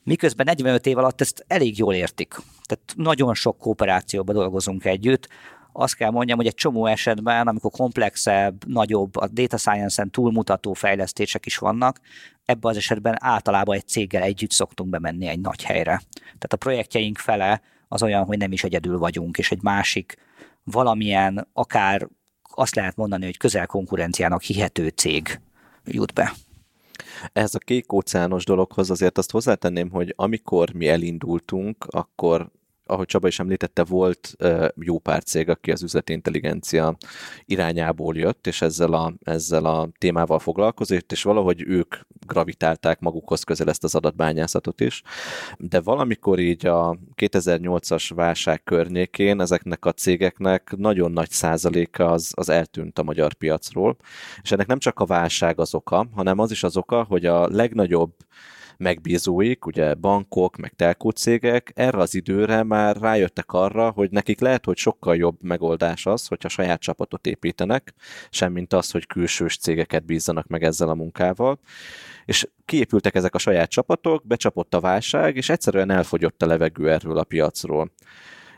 Miközben 0.04 0.46
45 0.46 0.86
év 0.86 0.98
alatt 0.98 1.20
ezt 1.20 1.44
elég 1.46 1.78
jól 1.78 1.94
értik. 1.94 2.34
Tehát 2.66 2.92
nagyon 2.96 3.34
sok 3.34 3.58
kooperációban 3.58 4.34
dolgozunk 4.34 4.84
együtt. 4.84 5.28
Azt 5.72 5.94
kell 5.94 6.10
mondjam, 6.10 6.36
hogy 6.36 6.46
egy 6.46 6.54
csomó 6.54 6.86
esetben, 6.86 7.48
amikor 7.48 7.70
komplexebb, 7.70 8.66
nagyobb, 8.66 9.16
a 9.16 9.28
data 9.28 9.56
science-en 9.56 10.10
túlmutató 10.10 10.72
fejlesztések 10.72 11.46
is 11.46 11.56
vannak, 11.56 12.00
ebben 12.44 12.70
az 12.70 12.76
esetben 12.76 13.16
általában 13.18 13.76
egy 13.76 13.88
céggel 13.88 14.22
együtt 14.22 14.50
szoktunk 14.50 14.90
bemenni 14.90 15.26
egy 15.26 15.40
nagy 15.40 15.62
helyre. 15.62 16.02
Tehát 16.14 16.52
a 16.52 16.56
projektjeink 16.56 17.18
fele 17.18 17.62
az 17.88 18.02
olyan, 18.02 18.24
hogy 18.24 18.38
nem 18.38 18.52
is 18.52 18.64
egyedül 18.64 18.98
vagyunk, 18.98 19.38
és 19.38 19.50
egy 19.50 19.62
másik 19.62 20.16
valamilyen, 20.64 21.48
akár 21.52 22.08
azt 22.54 22.74
lehet 22.74 22.96
mondani, 22.96 23.24
hogy 23.24 23.36
közel 23.36 23.66
konkurenciának 23.66 24.42
hihető 24.42 24.88
cég 24.88 25.40
jut 25.84 26.12
be. 26.12 26.32
Ehhez 27.32 27.54
a 27.54 27.58
kék 27.58 27.92
óceános 27.92 28.44
dologhoz 28.44 28.90
azért 28.90 29.18
azt 29.18 29.30
hozzátenném, 29.30 29.90
hogy 29.90 30.12
amikor 30.16 30.72
mi 30.72 30.88
elindultunk, 30.88 31.84
akkor 31.90 32.50
ahogy 32.86 33.06
Csaba 33.06 33.26
is 33.28 33.38
említette, 33.38 33.84
volt 33.84 34.36
jó 34.74 34.98
pár 34.98 35.22
cég, 35.22 35.48
aki 35.48 35.70
az 35.70 35.82
üzleti 35.82 36.12
intelligencia 36.12 36.96
irányából 37.44 38.16
jött, 38.16 38.46
és 38.46 38.62
ezzel 38.62 38.92
a, 38.92 39.12
ezzel 39.24 39.64
a 39.64 39.88
témával 39.98 40.38
foglalkozott, 40.38 41.12
és 41.12 41.22
valahogy 41.22 41.62
ők 41.66 41.94
gravitálták 42.26 43.00
magukhoz 43.00 43.42
közel 43.42 43.68
ezt 43.68 43.84
az 43.84 43.94
adatbányászatot 43.94 44.80
is. 44.80 45.02
De 45.56 45.80
valamikor 45.80 46.38
így 46.38 46.66
a 46.66 46.98
2008-as 47.16 48.10
válság 48.14 48.62
környékén 48.62 49.40
ezeknek 49.40 49.84
a 49.84 49.92
cégeknek 49.92 50.74
nagyon 50.76 51.12
nagy 51.12 51.30
százaléka 51.30 52.10
az, 52.10 52.32
az 52.34 52.48
eltűnt 52.48 52.98
a 52.98 53.02
magyar 53.02 53.32
piacról, 53.32 53.96
és 54.42 54.52
ennek 54.52 54.66
nem 54.66 54.78
csak 54.78 55.00
a 55.00 55.06
válság 55.06 55.60
az 55.60 55.74
oka, 55.74 56.06
hanem 56.14 56.38
az 56.38 56.50
is 56.50 56.62
az 56.62 56.76
oka, 56.76 57.02
hogy 57.02 57.26
a 57.26 57.48
legnagyobb 57.48 58.12
megbízóik, 58.82 59.66
ugye 59.66 59.94
bankok, 59.94 60.56
meg 60.56 60.72
telkó 60.76 61.10
cégek 61.10 61.72
erre 61.74 61.98
az 61.98 62.14
időre 62.14 62.62
már 62.62 62.96
rájöttek 62.96 63.52
arra, 63.52 63.90
hogy 63.90 64.10
nekik 64.10 64.40
lehet, 64.40 64.64
hogy 64.64 64.76
sokkal 64.76 65.16
jobb 65.16 65.36
megoldás 65.40 66.06
az, 66.06 66.26
hogyha 66.26 66.48
saját 66.48 66.80
csapatot 66.80 67.26
építenek, 67.26 67.94
semmint 68.30 68.72
az, 68.72 68.90
hogy 68.90 69.06
külsős 69.06 69.56
cégeket 69.56 70.04
bízzanak 70.04 70.46
meg 70.46 70.62
ezzel 70.62 70.88
a 70.88 70.94
munkával. 70.94 71.58
És 72.24 72.48
kiépültek 72.64 73.14
ezek 73.14 73.34
a 73.34 73.38
saját 73.38 73.70
csapatok, 73.70 74.26
becsapott 74.26 74.74
a 74.74 74.80
válság, 74.80 75.36
és 75.36 75.48
egyszerűen 75.48 75.90
elfogyott 75.90 76.42
a 76.42 76.46
levegő 76.46 76.90
erről 76.90 77.18
a 77.18 77.24
piacról. 77.24 77.92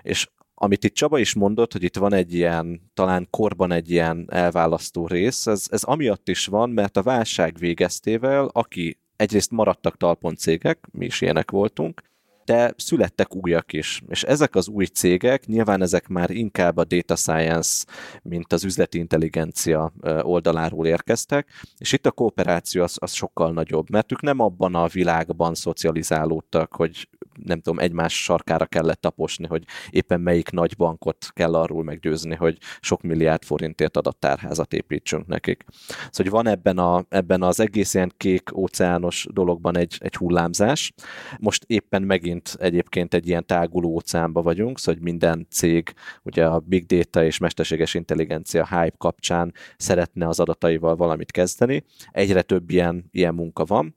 És 0.03 0.29
amit 0.55 0.85
itt 0.85 0.95
Csaba 0.95 1.19
is 1.19 1.35
mondott, 1.35 1.73
hogy 1.73 1.83
itt 1.83 1.97
van 1.97 2.13
egy 2.13 2.35
ilyen, 2.35 2.91
talán 2.95 3.27
korban 3.31 3.73
egy 3.73 3.91
ilyen 3.91 4.27
elválasztó 4.31 5.07
rész, 5.07 5.47
ez, 5.47 5.67
ez 5.71 5.83
amiatt 5.83 6.29
is 6.29 6.47
van, 6.47 6.71
mert 6.71 6.97
a 6.97 7.03
válság 7.03 7.57
végeztével, 7.59 8.49
aki 8.53 8.99
egyrészt 9.17 9.51
maradtak 9.51 9.97
talpon 9.97 10.37
cégek, 10.37 10.87
mi 10.93 11.05
is 11.05 11.21
ilyenek 11.21 11.51
voltunk, 11.51 12.03
de 12.45 12.75
születtek 12.77 13.35
újak 13.35 13.73
is. 13.73 14.03
És 14.09 14.23
ezek 14.23 14.55
az 14.55 14.69
új 14.69 14.85
cégek, 14.85 15.47
nyilván 15.47 15.83
ezek 15.83 16.09
már 16.09 16.31
inkább 16.31 16.77
a 16.77 16.85
data 16.85 17.17
science, 17.17 17.87
mint 18.23 18.53
az 18.53 18.65
üzleti 18.65 18.99
intelligencia 18.99 19.93
oldaláról 20.23 20.87
érkeztek, 20.87 21.49
és 21.79 21.93
itt 21.93 22.07
a 22.07 22.11
kooperáció 22.11 22.83
az, 22.83 22.97
az 23.01 23.13
sokkal 23.13 23.53
nagyobb, 23.53 23.91
mert 23.91 24.13
ők 24.13 24.21
nem 24.21 24.41
abban 24.41 24.75
a 24.75 24.87
világban 24.87 25.55
szocializálódtak, 25.55 26.75
hogy 26.75 27.09
nem 27.43 27.61
tudom, 27.61 27.79
egymás 27.79 28.23
sarkára 28.23 28.67
kellett 28.67 29.01
taposni, 29.01 29.47
hogy 29.47 29.65
éppen 29.91 30.21
melyik 30.21 30.51
nagy 30.51 30.77
bankot 30.77 31.27
kell 31.33 31.55
arról 31.55 31.85
meggyőzni, 31.85 32.35
hogy 32.35 32.59
sok 32.81 33.03
milliárd 33.03 33.45
forintért 33.45 33.97
adattárházat 33.97 34.73
építsünk 34.73 35.27
nekik. 35.27 35.65
Szóval 35.89 36.11
hogy 36.15 36.31
van 36.31 36.47
ebben, 36.47 36.79
a, 36.79 37.05
ebben 37.09 37.43
az 37.43 37.61
egész 37.61 37.95
ilyen 37.95 38.13
kék 38.17 38.57
óceános 38.57 39.27
dologban 39.33 39.77
egy, 39.77 39.97
egy 39.99 40.15
hullámzás. 40.15 40.93
Most 41.39 41.65
éppen 41.67 42.03
megint 42.03 42.34
egyébként 42.59 43.15
egy 43.15 43.29
ilyen 43.29 43.47
táguló 43.47 43.89
óceánba 43.89 44.43
vagyunk, 44.43 44.79
szóval 44.79 44.95
hogy 44.95 45.03
minden 45.03 45.47
cég 45.51 45.95
ugye 46.23 46.47
a 46.47 46.59
big 46.59 46.87
data 46.87 47.25
és 47.25 47.39
mesterséges 47.39 47.95
intelligencia 47.95 48.67
hype 48.67 48.97
kapcsán 48.99 49.55
szeretne 49.77 50.29
az 50.29 50.41
adataival 50.41 50.97
valamit 50.97 51.31
kezdeni. 51.31 51.85
Egyre 52.11 52.43
több 52.43 52.71
ilyen, 52.71 53.05
ilyen 53.11 53.35
munka 53.35 53.65
van, 53.65 53.95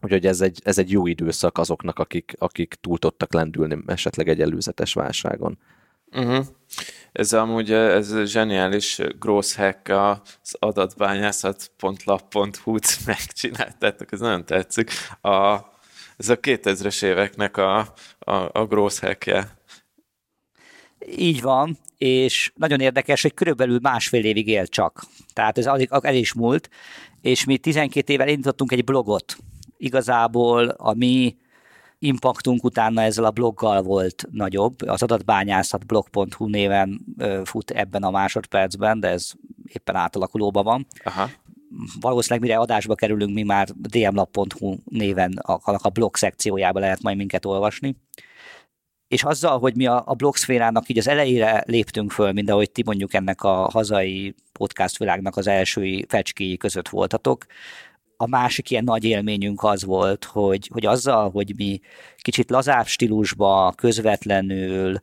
Úgyhogy 0.00 0.26
ez 0.26 0.40
egy, 0.40 0.60
ez 0.64 0.78
egy 0.78 0.90
jó 0.90 1.06
időszak 1.06 1.58
azoknak, 1.58 1.98
akik, 1.98 2.34
akik 2.38 2.74
túl 2.80 2.98
tudtak 2.98 3.32
lendülni 3.32 3.78
esetleg 3.86 4.28
egy 4.28 4.40
előzetes 4.40 4.94
válságon. 4.94 5.58
Uh-huh. 6.12 6.46
Ez 7.12 7.32
amúgy 7.32 7.72
ez 7.72 8.24
zseniális 8.24 9.00
gross 9.18 9.54
hack 9.54 9.88
az 9.88 10.56
adatbányászat.lap.hu-t 10.58 12.98
megcsináltátok, 13.06 14.12
ez 14.12 14.20
nagyon 14.20 14.44
tetszik. 14.44 14.90
A, 15.20 15.60
ez 16.18 16.28
a 16.28 16.38
2000-es 16.38 17.02
éveknek 17.02 17.56
a, 17.56 17.78
a, 18.18 18.32
a 18.52 18.66
gross 18.66 18.98
hackje. 18.98 19.56
Így 21.16 21.42
van, 21.42 21.78
és 21.98 22.52
nagyon 22.54 22.80
érdekes, 22.80 23.22
hogy 23.22 23.34
körülbelül 23.34 23.78
másfél 23.82 24.24
évig 24.24 24.48
él 24.48 24.66
csak. 24.66 25.04
Tehát 25.32 25.58
ez 25.58 25.66
el 26.02 26.14
is 26.14 26.32
múlt, 26.32 26.70
és 27.20 27.44
mi 27.44 27.58
12 27.58 28.12
évvel 28.12 28.28
indítottunk 28.28 28.72
egy 28.72 28.84
blogot, 28.84 29.36
igazából 29.76 30.68
a 30.68 30.94
mi 30.94 31.36
impaktunk 31.98 32.64
utána 32.64 33.02
ezzel 33.02 33.24
a 33.24 33.30
bloggal 33.30 33.82
volt 33.82 34.24
nagyobb. 34.30 34.82
Az 34.82 35.02
adatbányászat 35.02 35.86
blog.hu 35.86 36.46
néven 36.46 37.00
fut 37.44 37.70
ebben 37.70 38.02
a 38.02 38.10
másodpercben, 38.10 39.00
de 39.00 39.08
ez 39.08 39.32
éppen 39.66 39.94
átalakulóban 39.94 40.64
van. 40.64 40.86
Aha. 41.04 41.30
Valószínűleg 42.00 42.48
mire 42.48 42.60
adásba 42.60 42.94
kerülünk, 42.94 43.34
mi 43.34 43.42
már 43.42 43.68
dmlab.hu 43.68 44.76
néven 44.84 45.32
a, 45.32 45.60
a 45.64 45.88
blog 45.88 46.16
szekciójába 46.16 46.78
lehet 46.78 47.02
majd 47.02 47.16
minket 47.16 47.44
olvasni. 47.44 47.96
És 49.08 49.22
azzal, 49.22 49.58
hogy 49.58 49.76
mi 49.76 49.86
a, 49.86 50.02
a 50.06 50.14
blogszférának 50.14 50.88
így 50.88 50.98
az 50.98 51.08
elejére 51.08 51.62
léptünk 51.66 52.10
föl, 52.10 52.32
mint 52.32 52.50
ahogy 52.50 52.70
ti 52.70 52.82
mondjuk 52.84 53.14
ennek 53.14 53.42
a 53.42 53.70
hazai 53.70 54.34
podcast 54.52 54.98
világnak 54.98 55.36
az 55.36 55.46
első 55.46 56.04
fecskéi 56.08 56.56
között 56.56 56.88
voltatok, 56.88 57.46
a 58.20 58.26
másik 58.26 58.70
ilyen 58.70 58.84
nagy 58.84 59.04
élményünk 59.04 59.62
az 59.62 59.84
volt, 59.84 60.24
hogy, 60.24 60.70
hogy 60.72 60.86
azzal, 60.86 61.30
hogy 61.30 61.52
mi 61.56 61.80
kicsit 62.16 62.50
lazább 62.50 62.86
stílusba, 62.86 63.72
közvetlenül, 63.76 64.98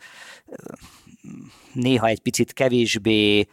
néha 1.74 2.08
egy 2.08 2.20
picit 2.20 2.54
kevésbé 2.54 3.48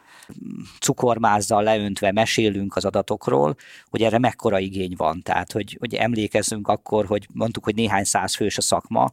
cukormázzal 0.81 1.63
leöntve 1.63 2.13
mesélünk 2.13 2.77
az 2.77 2.85
adatokról, 2.85 3.57
hogy 3.85 4.03
erre 4.03 4.19
mekkora 4.19 4.59
igény 4.59 4.95
van. 4.97 5.23
Tehát, 5.23 5.53
hogy, 5.53 5.77
hogy 5.81 5.95
emlékezzünk 5.95 6.69
akkor, 6.69 7.07
hogy 7.07 7.27
mondtuk, 7.33 7.65
hogy 7.65 7.75
néhány 7.75 8.05
száz 8.05 8.35
fős 8.35 8.59
a 8.59 8.61
szakma, 8.61 9.11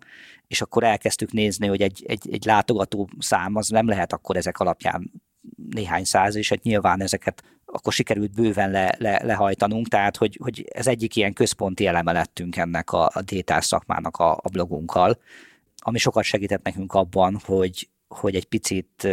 és 0.48 0.62
akkor 0.62 0.84
elkezdtük 0.84 1.32
nézni, 1.32 1.68
hogy 1.68 1.82
egy, 1.82 2.04
egy, 2.08 2.30
egy 2.32 2.46
látogató 2.46 3.10
szám 3.20 3.56
az 3.56 3.70
nem 3.70 3.88
lehet 3.88 4.14
akkor 4.14 4.36
ezek 4.36 4.60
alapján 4.60 5.12
néhány 5.70 6.04
száz, 6.04 6.36
és 6.36 6.50
hát 6.50 6.64
nyilván 6.64 7.02
ezeket 7.02 7.44
akkor 7.66 7.94
sikerült 7.94 8.32
bőven 8.32 8.72
le, 8.72 8.96
le, 8.98 9.22
lehajtanunk, 9.24 9.88
tehát 9.88 10.18
hogy, 10.18 10.40
hogy 10.44 10.66
ez 10.74 10.88
egyik 10.88 11.16
ilyen 11.16 11.34
központi 11.34 11.86
eleme 11.86 12.12
lettünk 12.12 12.58
ennek 12.58 12.92
a, 12.92 13.10
a 13.14 13.22
détás 13.22 13.66
szakmának 13.66 14.18
a, 14.18 14.32
a 14.32 14.50
blogunkkal, 14.52 15.20
ami 15.78 15.98
sokat 15.98 16.24
segített 16.24 16.64
nekünk 16.64 16.94
abban, 16.94 17.40
hogy, 17.46 17.90
hogy 18.08 18.36
egy 18.36 18.46
picit 18.46 19.08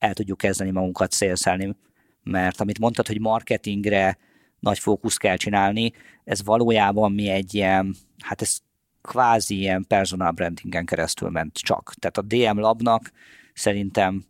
el 0.00 0.14
tudjuk 0.14 0.38
kezdeni 0.38 0.70
magunkat 0.70 1.12
szélszelni, 1.12 1.76
mert 2.22 2.60
amit 2.60 2.78
mondtad, 2.78 3.06
hogy 3.06 3.20
marketingre 3.20 4.18
nagy 4.58 4.78
fókusz 4.78 5.16
kell 5.16 5.36
csinálni, 5.36 5.92
ez 6.24 6.44
valójában 6.44 7.12
mi 7.12 7.28
egy 7.28 7.54
ilyen, 7.54 7.94
hát 8.18 8.42
ez 8.42 8.58
kvázi 9.02 9.58
ilyen 9.58 9.84
personal 9.88 10.30
brandingen 10.30 10.84
keresztül 10.84 11.30
ment 11.30 11.58
csak. 11.58 11.94
Tehát 11.98 12.18
a 12.18 12.22
DM 12.22 12.58
Labnak 12.58 13.10
szerintem 13.54 14.24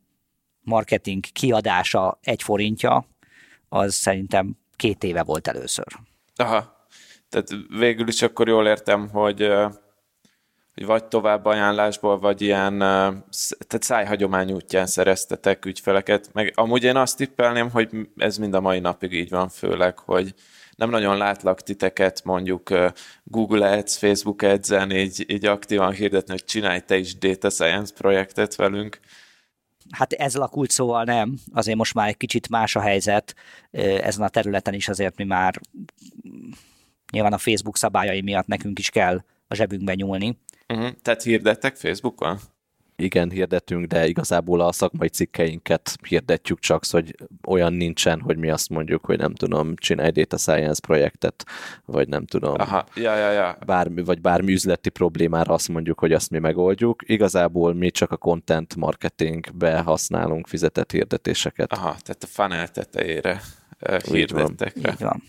marketing 0.60 1.24
kiadása 1.32 2.18
egy 2.22 2.42
forintja, 2.42 3.06
az 3.68 3.94
szerintem 3.94 4.56
két 4.76 5.04
éve 5.04 5.22
volt 5.22 5.48
először. 5.48 5.86
Aha, 6.34 6.86
tehát 7.28 7.48
végül 7.78 8.08
is 8.08 8.22
akkor 8.22 8.48
jól 8.48 8.66
értem, 8.66 9.08
hogy 9.08 9.52
vagy 10.86 11.04
tovább 11.04 11.44
ajánlásból, 11.44 12.18
vagy 12.18 12.42
ilyen 12.42 12.78
tehát 12.78 13.82
szájhagyomány 13.82 14.52
útján 14.52 14.86
szereztetek 14.86 15.64
ügyfeleket. 15.64 16.30
Meg 16.32 16.52
amúgy 16.54 16.84
én 16.84 16.96
azt 16.96 17.16
tippelném, 17.16 17.70
hogy 17.70 17.88
ez 18.16 18.36
mind 18.36 18.54
a 18.54 18.60
mai 18.60 18.78
napig 18.78 19.12
így 19.12 19.30
van, 19.30 19.48
főleg, 19.48 19.98
hogy 19.98 20.34
nem 20.76 20.90
nagyon 20.90 21.16
látlak 21.16 21.60
titeket 21.60 22.24
mondjuk 22.24 22.70
Google 23.24 23.70
Ads, 23.70 23.96
Facebook 23.96 24.42
Ads-en 24.42 24.90
így, 24.90 25.24
így 25.28 25.46
aktívan 25.46 25.92
hirdetni, 25.92 26.32
hogy 26.32 26.44
csinálj 26.44 26.80
te 26.80 26.96
is 26.96 27.18
data 27.18 27.50
science 27.50 27.94
projektet 27.94 28.56
velünk. 28.56 29.00
Hát 29.90 30.12
ez 30.12 30.36
lakult 30.36 30.70
szóval 30.70 31.04
nem, 31.04 31.38
azért 31.52 31.76
most 31.76 31.94
már 31.94 32.08
egy 32.08 32.16
kicsit 32.16 32.48
más 32.48 32.76
a 32.76 32.80
helyzet 32.80 33.34
ezen 33.70 34.24
a 34.24 34.28
területen 34.28 34.74
is, 34.74 34.88
azért 34.88 35.16
mi 35.16 35.24
már 35.24 35.60
nyilván 37.12 37.32
a 37.32 37.38
Facebook 37.38 37.76
szabályai 37.76 38.20
miatt 38.20 38.46
nekünk 38.46 38.78
is 38.78 38.90
kell 38.90 39.24
a 39.48 39.54
zsebünkbe 39.54 39.94
nyúlni. 39.94 40.38
Uh-huh. 40.70 40.90
Tehát 41.02 41.22
hirdettek 41.22 41.76
Facebookon? 41.76 42.38
igen, 43.00 43.30
hirdetünk, 43.30 43.86
de 43.86 44.06
igazából 44.06 44.60
a 44.60 44.72
szakmai 44.72 45.08
cikkeinket 45.08 45.96
hirdetjük 46.08 46.58
csak, 46.58 46.82
hogy 46.90 47.14
olyan 47.46 47.72
nincsen, 47.72 48.20
hogy 48.20 48.36
mi 48.36 48.50
azt 48.50 48.68
mondjuk, 48.68 49.04
hogy 49.04 49.18
nem 49.18 49.34
tudom, 49.34 49.76
csinálj 49.76 50.10
data 50.10 50.36
science 50.36 50.80
projektet, 50.80 51.44
vagy 51.84 52.08
nem 52.08 52.26
tudom, 52.26 52.54
Aha, 52.58 52.84
ja, 52.94 53.16
ja, 53.16 53.30
ja. 53.30 53.56
Bármi, 53.66 54.02
vagy 54.02 54.20
bármi 54.20 54.52
üzleti 54.52 54.88
problémára 54.88 55.54
azt 55.54 55.68
mondjuk, 55.68 55.98
hogy 56.00 56.12
azt 56.12 56.30
mi 56.30 56.38
megoldjuk. 56.38 57.02
Igazából 57.06 57.74
mi 57.74 57.90
csak 57.90 58.10
a 58.10 58.16
content 58.16 58.76
marketingbe 58.76 59.78
használunk 59.78 60.46
fizetett 60.46 60.90
hirdetéseket. 60.90 61.72
Aha, 61.72 61.96
tehát 62.02 62.22
a 62.22 62.26
funnel 62.26 62.68
tetejére 62.68 63.40
hirdettek 64.04 64.74
rá. 64.74 64.90
Így 64.90 65.00
van 65.00 65.22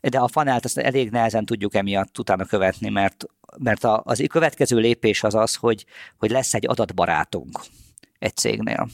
de 0.00 0.18
a 0.18 0.28
fanelt 0.28 0.64
azt 0.64 0.78
elég 0.78 1.10
nehezen 1.10 1.44
tudjuk 1.44 1.74
emiatt 1.74 2.18
utána 2.18 2.44
követni, 2.44 2.88
mert, 2.88 3.24
mert 3.58 3.84
a, 3.84 4.02
az 4.04 4.24
következő 4.28 4.78
lépés 4.78 5.22
az 5.22 5.34
az, 5.34 5.54
hogy, 5.54 5.84
hogy 6.18 6.30
lesz 6.30 6.54
egy 6.54 6.66
adatbarátunk 6.66 7.60
egy 8.18 8.36
cégnél. 8.36 8.88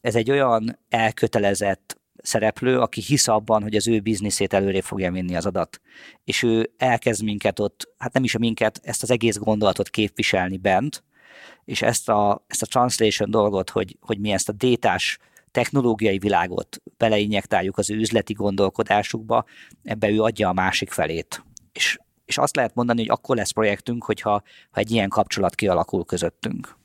Ez 0.00 0.14
egy 0.14 0.30
olyan 0.30 0.78
elkötelezett 0.88 2.00
szereplő, 2.22 2.78
aki 2.78 3.00
hisz 3.00 3.28
abban, 3.28 3.62
hogy 3.62 3.74
az 3.74 3.88
ő 3.88 4.00
bizniszét 4.00 4.52
előre 4.52 4.82
fogja 4.82 5.12
vinni 5.12 5.36
az 5.36 5.46
adat. 5.46 5.80
És 6.24 6.42
ő 6.42 6.70
elkezd 6.76 7.24
minket 7.24 7.58
ott, 7.58 7.88
hát 7.98 8.12
nem 8.12 8.24
is 8.24 8.34
a 8.34 8.38
minket, 8.38 8.80
ezt 8.82 9.02
az 9.02 9.10
egész 9.10 9.36
gondolatot 9.36 9.88
képviselni 9.88 10.56
bent, 10.56 11.04
és 11.64 11.82
ezt 11.82 12.08
a, 12.08 12.44
ezt 12.46 12.62
a 12.62 12.66
translation 12.66 13.30
dolgot, 13.30 13.70
hogy, 13.70 13.96
hogy 14.00 14.18
mi 14.18 14.30
ezt 14.30 14.48
a 14.48 14.52
détás 14.52 15.18
technológiai 15.50 16.18
világot 16.18 16.82
beleinjektáljuk 16.96 17.78
az 17.78 17.90
ő 17.90 17.94
üzleti 17.94 18.32
gondolkodásukba, 18.32 19.44
ebbe 19.82 20.10
ő 20.10 20.22
adja 20.22 20.48
a 20.48 20.52
másik 20.52 20.90
felét. 20.90 21.44
És, 21.72 21.98
és 22.30 22.38
azt 22.38 22.56
lehet 22.56 22.74
mondani, 22.74 23.00
hogy 23.00 23.10
akkor 23.10 23.36
lesz 23.36 23.50
projektünk, 23.50 24.04
hogyha 24.04 24.30
ha 24.70 24.80
egy 24.80 24.90
ilyen 24.90 25.08
kapcsolat 25.08 25.54
kialakul 25.54 26.04
közöttünk. 26.04 26.78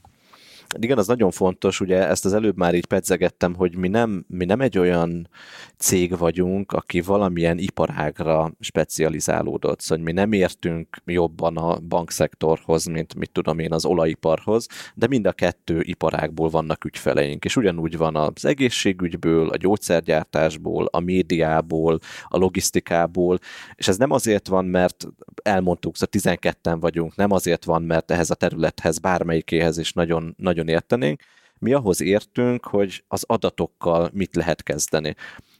Igen, 0.79 0.97
az 0.97 1.07
nagyon 1.07 1.31
fontos, 1.31 1.79
ugye 1.79 2.07
ezt 2.07 2.25
az 2.25 2.33
előbb 2.33 2.57
már 2.57 2.75
így 2.75 2.85
pedzegettem, 2.85 3.55
hogy 3.55 3.77
mi 3.77 3.87
nem, 3.87 4.25
mi 4.27 4.45
nem 4.45 4.61
egy 4.61 4.77
olyan 4.77 5.29
cég 5.77 6.17
vagyunk, 6.17 6.71
aki 6.71 7.01
valamilyen 7.01 7.57
iparágra 7.57 8.51
specializálódott, 8.59 9.81
szóval 9.81 10.03
mi 10.03 10.11
nem 10.11 10.31
értünk 10.31 10.97
jobban 11.05 11.57
a 11.57 11.79
bankszektorhoz, 11.79 12.85
mint 12.85 13.15
mit 13.15 13.31
tudom 13.31 13.59
én 13.59 13.73
az 13.73 13.85
olajiparhoz, 13.85 14.67
de 14.95 15.07
mind 15.07 15.25
a 15.25 15.31
kettő 15.31 15.81
iparágból 15.81 16.49
vannak 16.49 16.85
ügyfeleink, 16.85 17.45
és 17.45 17.55
ugyanúgy 17.55 17.97
van 17.97 18.15
az 18.15 18.45
egészségügyből, 18.45 19.49
a 19.49 19.57
gyógyszergyártásból, 19.57 20.85
a 20.85 20.99
médiából, 20.99 21.99
a 22.27 22.37
logisztikából, 22.37 23.39
és 23.75 23.87
ez 23.87 23.97
nem 23.97 24.11
azért 24.11 24.47
van, 24.47 24.65
mert 24.65 25.07
elmondtuk, 25.43 25.95
szóval 25.95 26.37
12-en 26.37 26.77
vagyunk, 26.79 27.15
nem 27.15 27.31
azért 27.31 27.65
van, 27.65 27.81
mert 27.81 28.11
ehhez 28.11 28.29
a 28.29 28.35
területhez 28.35 28.99
bármelyikéhez 28.99 29.77
is 29.77 29.93
nagyon, 29.93 30.33
nagyon 30.37 30.54
nagyon 30.55 30.73
értenénk, 30.73 31.21
mi 31.59 31.73
ahhoz 31.73 32.01
értünk, 32.01 32.65
hogy 32.65 33.03
az 33.07 33.23
adatokkal 33.27 34.09
mit 34.13 34.35
lehet 34.35 34.63
kezdeni. 34.63 35.15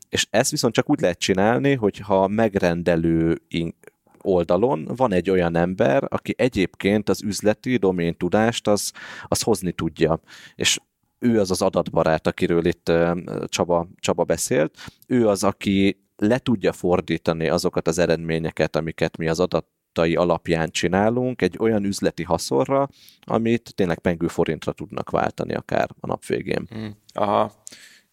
És 0.10 0.28
ezt 0.30 0.52
viszont 0.52 0.74
csak 0.74 0.90
úgy 0.90 1.02
lehet 1.02 1.20
csinálni, 1.20 1.74
hogyha 1.74 2.28
megrendelő 2.28 3.42
oldalon 4.22 4.86
van 4.96 5.14
egy 5.14 5.30
olyan 5.30 5.56
ember, 5.56 6.04
aki 6.08 6.34
egyébként 6.38 7.10
az 7.10 7.24
üzleti 7.24 7.78
domén 7.78 8.18
tudást 8.18 8.68
az, 8.68 8.92
az 9.24 9.42
hozni 9.42 9.72
tudja. 9.72 10.20
És 10.56 10.80
ő 11.20 11.40
az 11.40 11.52
az 11.52 11.62
adatbarát, 11.62 12.28
akiről 12.28 12.66
itt 12.66 12.92
Csaba, 13.46 13.88
Csaba 14.00 14.24
beszélt. 14.24 14.78
Ő 15.08 15.28
az, 15.28 15.44
aki 15.44 16.06
le 16.18 16.38
tudja 16.38 16.72
fordítani 16.72 17.50
azokat 17.50 17.88
az 17.88 17.98
eredményeket, 17.98 18.76
amiket 18.76 19.18
mi 19.18 19.28
az 19.28 19.40
adat 19.40 19.66
adatai 19.96 20.16
alapján 20.16 20.72
csinálunk 20.72 21.42
egy 21.42 21.56
olyan 21.60 21.84
üzleti 21.84 22.24
haszonra, 22.24 22.90
amit 23.22 23.76
tényleg 23.76 24.00
pengő 24.00 24.28
forintra 24.28 24.72
tudnak 24.72 25.10
váltani 25.10 25.54
akár 25.54 25.90
a 26.00 26.08
nap 26.08 26.26
végén. 26.26 26.68
Aha. 27.14 27.52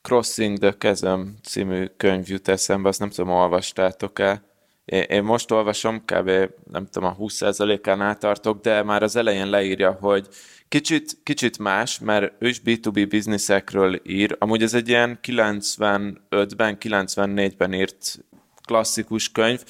Crossing 0.02 0.58
the 0.58 0.76
Kezem 0.78 1.36
című 1.42 1.86
könyv 1.96 2.28
jut 2.28 2.48
eszembe, 2.48 2.88
azt 2.88 2.98
nem 2.98 3.10
tudom, 3.10 3.30
olvastátok-e. 3.30 4.42
Én, 4.84 5.22
most 5.22 5.50
olvasom, 5.50 6.04
kb. 6.04 6.30
nem 6.70 6.86
tudom, 6.90 7.08
a 7.08 7.16
20%-án 7.16 8.00
átartok, 8.00 8.60
de 8.60 8.82
már 8.82 9.02
az 9.02 9.16
elején 9.16 9.50
leírja, 9.50 9.92
hogy 10.00 10.28
kicsit, 10.68 11.18
kicsit 11.22 11.58
más, 11.58 11.98
mert 11.98 12.32
ő 12.38 12.48
is 12.48 12.60
B2B 12.64 13.06
bizniszekről 13.08 14.00
ír. 14.04 14.36
Amúgy 14.38 14.62
ez 14.62 14.74
egy 14.74 14.88
ilyen 14.88 15.18
95-ben, 15.22 16.76
94-ben 16.80 17.72
írt 17.72 18.18
klasszikus 18.64 19.32
könyv, 19.32 19.64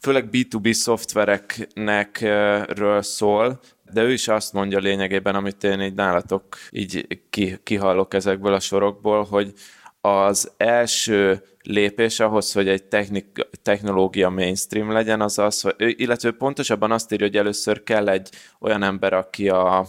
főleg 0.00 0.28
B2B 0.32 0.72
szoftvereknek 0.72 2.20
ről 2.66 3.02
szól, 3.02 3.60
de 3.92 4.02
ő 4.02 4.12
is 4.12 4.28
azt 4.28 4.52
mondja 4.52 4.78
lényegében, 4.78 5.34
amit 5.34 5.64
én 5.64 5.80
így 5.80 5.94
nálatok 5.94 6.56
így 6.70 7.20
kihallok 7.62 8.14
ezekből 8.14 8.52
a 8.54 8.60
sorokból, 8.60 9.24
hogy 9.24 9.52
az 10.00 10.52
első 10.56 11.42
lépés 11.62 12.20
ahhoz, 12.20 12.52
hogy 12.52 12.68
egy 12.68 12.84
technik, 12.84 13.48
technológia 13.62 14.28
mainstream 14.28 14.92
legyen, 14.92 15.20
az 15.20 15.38
az, 15.38 15.60
hogy, 15.60 15.74
illetve 15.78 16.30
pontosabban 16.30 16.92
azt 16.92 17.12
írja, 17.12 17.26
hogy 17.26 17.36
először 17.36 17.82
kell 17.82 18.08
egy 18.08 18.28
olyan 18.60 18.82
ember, 18.82 19.12
aki 19.12 19.48
a, 19.48 19.86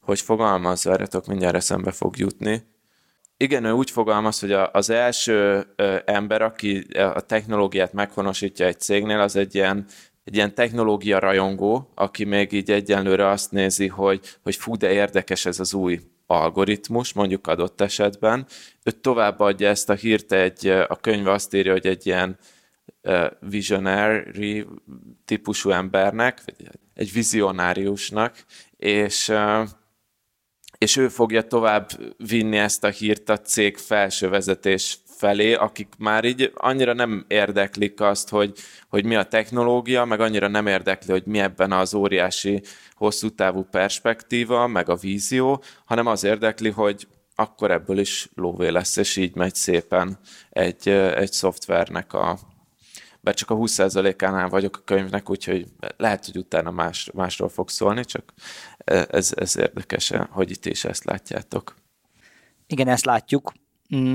hogy 0.00 0.20
fogalmaz, 0.20 0.84
várjatok, 0.84 1.26
mindjárt 1.26 1.54
eszembe 1.54 1.90
fog 1.90 2.18
jutni, 2.18 2.73
igen, 3.36 3.64
ő 3.64 3.70
úgy 3.70 3.90
fogalmaz, 3.90 4.40
hogy 4.40 4.52
az 4.52 4.90
első 4.90 5.66
ember, 6.04 6.42
aki 6.42 6.86
a 6.92 7.20
technológiát 7.20 7.92
meghonosítja 7.92 8.66
egy 8.66 8.80
cégnél, 8.80 9.20
az 9.20 9.36
egy 9.36 9.54
ilyen, 9.54 9.86
egy 10.24 10.34
ilyen 10.34 10.54
technológia 10.54 11.18
rajongó, 11.18 11.90
aki 11.94 12.24
még 12.24 12.52
így 12.52 12.70
egyenlőre 12.70 13.28
azt 13.28 13.50
nézi, 13.50 13.86
hogy, 13.88 14.20
hogy 14.42 14.56
fú, 14.56 14.76
de 14.76 14.92
érdekes 14.92 15.46
ez 15.46 15.60
az 15.60 15.74
új 15.74 16.00
algoritmus, 16.26 17.12
mondjuk 17.12 17.46
adott 17.46 17.80
esetben. 17.80 18.46
Ő 18.82 18.90
továbbadja 18.90 19.68
ezt 19.68 19.90
a 19.90 19.94
hírt, 19.94 20.32
egy, 20.32 20.66
a 20.68 20.96
könyv 21.00 21.26
azt 21.26 21.54
írja, 21.54 21.72
hogy 21.72 21.86
egy 21.86 22.06
ilyen 22.06 22.38
visionary 23.40 24.66
típusú 25.24 25.70
embernek, 25.70 26.42
egy 26.94 27.12
vizionáriusnak, 27.12 28.44
és 28.76 29.32
és 30.78 30.96
ő 30.96 31.08
fogja 31.08 31.42
tovább 31.42 31.90
vinni 32.16 32.56
ezt 32.56 32.84
a 32.84 32.88
hírt 32.88 33.28
a 33.28 33.40
cég 33.40 33.76
felső 33.76 34.28
vezetés 34.28 34.98
felé, 35.16 35.54
akik 35.54 35.88
már 35.98 36.24
így 36.24 36.52
annyira 36.54 36.92
nem 36.92 37.24
érdeklik 37.28 38.00
azt, 38.00 38.28
hogy, 38.28 38.52
hogy 38.88 39.04
mi 39.04 39.16
a 39.16 39.22
technológia, 39.22 40.04
meg 40.04 40.20
annyira 40.20 40.48
nem 40.48 40.66
érdekli, 40.66 41.12
hogy 41.12 41.24
mi 41.26 41.38
ebben 41.40 41.72
az 41.72 41.94
óriási 41.94 42.62
hosszú 42.94 43.28
távú 43.28 43.62
perspektíva, 43.62 44.66
meg 44.66 44.88
a 44.88 44.96
vízió, 44.96 45.62
hanem 45.84 46.06
az 46.06 46.24
érdekli, 46.24 46.70
hogy 46.70 47.06
akkor 47.34 47.70
ebből 47.70 47.98
is 47.98 48.28
lóvé 48.34 48.68
lesz, 48.68 48.96
és 48.96 49.16
így 49.16 49.34
megy 49.34 49.54
szépen 49.54 50.18
egy, 50.50 50.88
egy 50.88 51.32
szoftvernek 51.32 52.12
a, 52.12 52.38
bár 53.20 53.34
csak 53.34 53.50
a 53.50 53.56
20%-ánál 53.56 54.48
vagyok 54.48 54.76
a 54.76 54.84
könyvnek, 54.84 55.30
úgyhogy 55.30 55.66
lehet, 55.96 56.24
hogy 56.24 56.36
utána 56.36 56.70
más, 56.70 57.10
másról 57.14 57.48
fog 57.48 57.68
szólni, 57.68 58.04
csak 58.04 58.32
ez, 58.84 59.32
ez 59.36 59.56
érdekes, 59.56 60.12
hogy 60.30 60.50
itt 60.50 60.66
is 60.66 60.84
ezt 60.84 61.04
látjátok. 61.04 61.74
Igen, 62.66 62.88
ezt 62.88 63.04
látjuk. 63.04 63.52
Mm. 63.96 64.14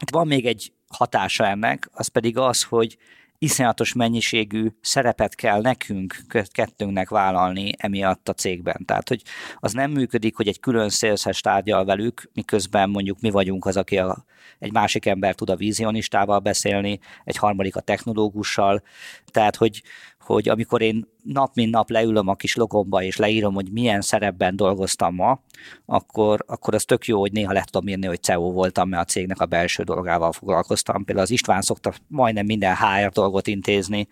Itt 0.00 0.10
van 0.10 0.26
még 0.26 0.46
egy 0.46 0.72
hatása 0.88 1.46
ennek, 1.46 1.88
az 1.92 2.06
pedig 2.06 2.38
az, 2.38 2.62
hogy 2.62 2.98
iszonyatos 3.42 3.92
mennyiségű 3.92 4.68
szerepet 4.80 5.34
kell 5.34 5.60
nekünk, 5.60 6.16
kettőnknek 6.52 7.08
vállalni 7.08 7.72
emiatt 7.76 8.28
a 8.28 8.32
cégben. 8.32 8.84
Tehát, 8.84 9.08
hogy 9.08 9.22
az 9.56 9.72
nem 9.72 9.90
működik, 9.90 10.36
hogy 10.36 10.48
egy 10.48 10.60
külön 10.60 10.88
szélszes 10.88 11.40
tárgyal 11.40 11.84
velük, 11.84 12.30
miközben 12.32 12.90
mondjuk 12.90 13.20
mi 13.20 13.30
vagyunk 13.30 13.66
az, 13.66 13.76
aki 13.76 13.98
a, 13.98 14.24
egy 14.58 14.72
másik 14.72 15.06
ember 15.06 15.34
tud 15.34 15.50
a 15.50 15.56
vizionistával 15.56 16.38
beszélni, 16.38 16.98
egy 17.24 17.36
harmadik 17.36 17.76
a 17.76 17.80
technológussal. 17.80 18.82
Tehát, 19.24 19.56
hogy, 19.56 19.82
hogy 20.20 20.48
amikor 20.48 20.82
én 20.82 21.08
nap 21.22 21.54
mint 21.54 21.70
nap 21.70 21.90
leülöm 21.90 22.28
a 22.28 22.34
kis 22.34 22.56
logomba, 22.56 23.02
és 23.02 23.16
leírom, 23.16 23.54
hogy 23.54 23.70
milyen 23.72 24.00
szerepben 24.00 24.56
dolgoztam 24.56 25.14
ma, 25.14 25.40
akkor, 25.86 26.44
akkor 26.46 26.74
az 26.74 26.84
tök 26.84 27.06
jó, 27.06 27.20
hogy 27.20 27.32
néha 27.32 27.52
le 27.52 27.64
tudom 27.64 27.88
írni, 27.88 28.06
hogy 28.06 28.22
CEO 28.22 28.52
voltam, 28.52 28.88
mert 28.88 29.02
a 29.02 29.10
cégnek 29.12 29.40
a 29.40 29.46
belső 29.46 29.82
dolgával 29.82 30.32
foglalkoztam. 30.32 31.04
Például 31.04 31.26
az 31.26 31.32
István 31.32 31.62
szokta 31.62 31.92
majdnem 32.08 32.46
minden 32.46 32.76
HR 32.76 33.08
dolgot 33.08 33.46
intézni, 33.46 34.08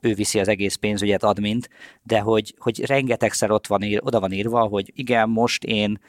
ő 0.00 0.14
viszi 0.14 0.40
az 0.40 0.48
egész 0.48 0.74
pénzügyet 0.74 1.22
admint, 1.22 1.68
de 2.02 2.20
hogy, 2.20 2.54
hogy 2.58 2.84
rengetegszer 2.84 3.50
ott 3.50 3.66
van 3.66 3.82
ír, 3.82 4.00
oda 4.04 4.20
van 4.20 4.32
írva, 4.32 4.60
hogy 4.60 4.92
igen, 4.94 5.28
most 5.28 5.64
én 5.64 6.00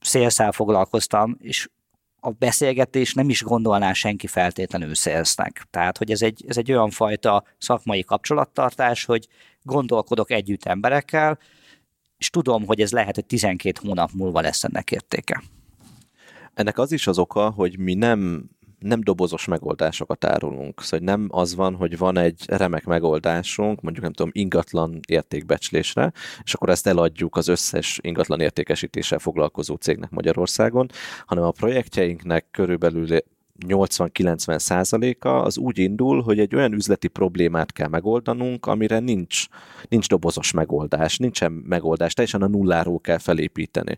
szélszál 0.00 0.52
foglalkoztam, 0.52 1.36
és 1.40 1.68
a 2.24 2.30
beszélgetés 2.30 3.14
nem 3.14 3.28
is 3.28 3.42
gondolná 3.42 3.92
senki 3.92 4.26
feltétlenül 4.26 4.94
szélsznek. 4.94 5.66
Tehát, 5.70 5.98
hogy 5.98 6.10
ez 6.10 6.22
egy, 6.22 6.44
ez 6.48 6.56
egy 6.56 6.72
olyan 6.72 6.90
fajta 6.90 7.44
szakmai 7.58 8.04
kapcsolattartás, 8.04 9.04
hogy 9.04 9.28
gondolkodok 9.62 10.30
együtt 10.30 10.64
emberekkel, 10.64 11.38
és 12.18 12.30
tudom, 12.30 12.66
hogy 12.66 12.80
ez 12.80 12.92
lehet, 12.92 13.14
hogy 13.14 13.26
12 13.26 13.80
hónap 13.82 14.10
múlva 14.12 14.40
lesz 14.40 14.64
ennek 14.64 14.90
értéke. 14.90 15.42
Ennek 16.54 16.78
az 16.78 16.92
is 16.92 17.06
az 17.06 17.18
oka, 17.18 17.50
hogy 17.50 17.78
mi 17.78 17.94
nem 17.94 18.50
nem 18.82 19.00
dobozos 19.00 19.46
megoldásokat 19.46 20.24
árulunk. 20.24 20.82
Szóval 20.82 21.06
nem 21.06 21.26
az 21.30 21.54
van, 21.54 21.74
hogy 21.74 21.98
van 21.98 22.18
egy 22.18 22.44
remek 22.46 22.84
megoldásunk, 22.84 23.80
mondjuk 23.80 24.04
nem 24.04 24.12
tudom, 24.12 24.30
ingatlan 24.34 25.00
értékbecslésre, 25.08 26.12
és 26.42 26.54
akkor 26.54 26.68
ezt 26.68 26.86
eladjuk 26.86 27.36
az 27.36 27.48
összes 27.48 27.98
ingatlan 28.02 28.40
értékesítéssel 28.40 29.18
foglalkozó 29.18 29.74
cégnek 29.74 30.10
Magyarországon, 30.10 30.90
hanem 31.26 31.44
a 31.44 31.50
projektjeinknek 31.50 32.46
körülbelül 32.50 33.06
80-90 33.68 34.58
százaléka 34.58 35.42
az 35.42 35.58
úgy 35.58 35.78
indul, 35.78 36.22
hogy 36.22 36.38
egy 36.38 36.54
olyan 36.54 36.72
üzleti 36.72 37.08
problémát 37.08 37.72
kell 37.72 37.88
megoldanunk, 37.88 38.66
amire 38.66 38.98
nincs, 38.98 39.46
nincs 39.88 40.08
dobozos 40.08 40.52
megoldás, 40.52 41.18
nincsen 41.18 41.52
megoldás, 41.52 42.14
teljesen 42.14 42.42
a 42.42 42.48
nulláról 42.48 43.00
kell 43.00 43.18
felépíteni. 43.18 43.96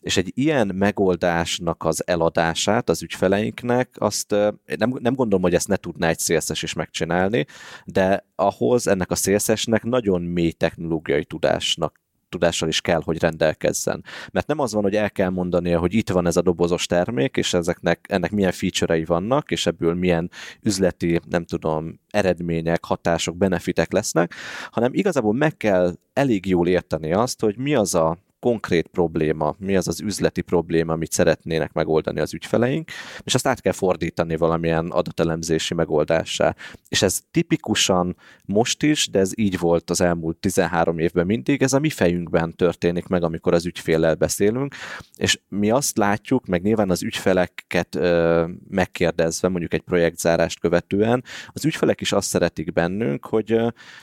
És 0.00 0.16
egy 0.16 0.32
ilyen 0.34 0.66
megoldásnak 0.74 1.84
az 1.84 2.06
eladását 2.06 2.88
az 2.88 3.02
ügyfeleinknek, 3.02 3.88
azt 3.98 4.30
nem, 4.78 4.94
nem 4.98 5.14
gondolom, 5.14 5.42
hogy 5.42 5.54
ezt 5.54 5.68
ne 5.68 5.76
tudná 5.76 6.08
egy 6.08 6.18
szélszes 6.18 6.62
is 6.62 6.72
megcsinálni, 6.72 7.46
de 7.84 8.26
ahhoz 8.34 8.86
ennek 8.86 9.10
a 9.10 9.14
szélszesnek 9.14 9.82
nagyon 9.82 10.22
mély 10.22 10.52
technológiai 10.52 11.24
tudásnak 11.24 12.04
tudással 12.36 12.68
is 12.68 12.80
kell, 12.80 13.00
hogy 13.04 13.20
rendelkezzen. 13.20 14.04
Mert 14.32 14.46
nem 14.46 14.58
az 14.58 14.72
van, 14.72 14.82
hogy 14.82 14.94
el 14.94 15.10
kell 15.10 15.30
mondania, 15.30 15.78
hogy 15.78 15.94
itt 15.94 16.10
van 16.10 16.26
ez 16.26 16.36
a 16.36 16.42
dobozos 16.42 16.86
termék, 16.86 17.36
és 17.36 17.54
ezeknek, 17.54 18.06
ennek 18.08 18.30
milyen 18.30 18.52
feature-ei 18.52 19.04
vannak, 19.04 19.50
és 19.50 19.66
ebből 19.66 19.94
milyen 19.94 20.30
üzleti, 20.62 21.20
nem 21.28 21.44
tudom, 21.44 22.00
eredmények, 22.10 22.84
hatások, 22.84 23.36
benefitek 23.36 23.92
lesznek, 23.92 24.34
hanem 24.70 24.90
igazából 24.94 25.34
meg 25.34 25.56
kell 25.56 25.94
elég 26.12 26.46
jól 26.46 26.68
érteni 26.68 27.12
azt, 27.12 27.40
hogy 27.40 27.56
mi 27.58 27.74
az 27.74 27.94
a 27.94 28.18
konkrét 28.46 28.86
probléma, 28.86 29.54
mi 29.58 29.76
az 29.76 29.88
az 29.88 30.00
üzleti 30.00 30.40
probléma, 30.40 30.92
amit 30.92 31.12
szeretnének 31.12 31.72
megoldani 31.72 32.20
az 32.20 32.34
ügyfeleink, 32.34 32.90
és 33.24 33.34
azt 33.34 33.46
át 33.46 33.60
kell 33.60 33.72
fordítani 33.72 34.36
valamilyen 34.36 34.86
adatelemzési 34.86 35.74
megoldásá. 35.74 36.54
És 36.88 37.02
ez 37.02 37.20
tipikusan 37.30 38.16
most 38.44 38.82
is, 38.82 39.08
de 39.08 39.18
ez 39.18 39.30
így 39.34 39.58
volt 39.58 39.90
az 39.90 40.00
elmúlt 40.00 40.36
13 40.36 40.98
évben 40.98 41.26
mindig, 41.26 41.62
ez 41.62 41.72
a 41.72 41.78
mi 41.78 41.90
fejünkben 41.90 42.54
történik 42.54 43.06
meg, 43.06 43.22
amikor 43.22 43.54
az 43.54 43.66
ügyféllel 43.66 44.14
beszélünk, 44.14 44.74
és 45.16 45.40
mi 45.48 45.70
azt 45.70 45.96
látjuk, 45.96 46.46
meg 46.46 46.62
nyilván 46.62 46.90
az 46.90 47.02
ügyfeleket 47.02 47.94
ö, 47.94 48.44
megkérdezve, 48.68 49.48
mondjuk 49.48 49.72
egy 49.74 49.80
projektzárást 49.80 50.60
követően, 50.60 51.24
az 51.48 51.64
ügyfelek 51.64 52.00
is 52.00 52.12
azt 52.12 52.28
szeretik 52.28 52.72
bennünk, 52.72 53.26
hogy, 53.26 53.60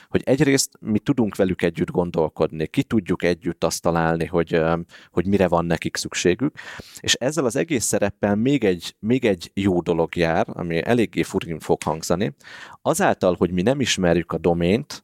hogy 0.08 0.22
egyrészt 0.24 0.70
mi 0.80 0.98
tudunk 0.98 1.36
velük 1.36 1.62
együtt 1.62 1.90
gondolkodni, 1.90 2.66
ki 2.66 2.82
tudjuk 2.82 3.22
együtt 3.22 3.64
azt 3.64 3.82
találni, 3.82 4.32
hogy, 4.34 4.60
hogy 5.10 5.26
mire 5.26 5.48
van 5.48 5.64
nekik 5.64 5.96
szükségük. 5.96 6.56
És 7.00 7.14
ezzel 7.14 7.44
az 7.44 7.56
egész 7.56 7.84
szereppel 7.84 8.34
még 8.36 8.64
egy, 8.64 8.94
még 8.98 9.24
egy 9.24 9.50
jó 9.54 9.80
dolog 9.80 10.16
jár, 10.16 10.46
ami 10.48 10.84
eléggé 10.84 11.22
furin 11.22 11.58
fog 11.58 11.82
hangzani. 11.82 12.34
Azáltal, 12.82 13.34
hogy 13.38 13.50
mi 13.50 13.62
nem 13.62 13.80
ismerjük 13.80 14.32
a 14.32 14.38
domént, 14.38 15.02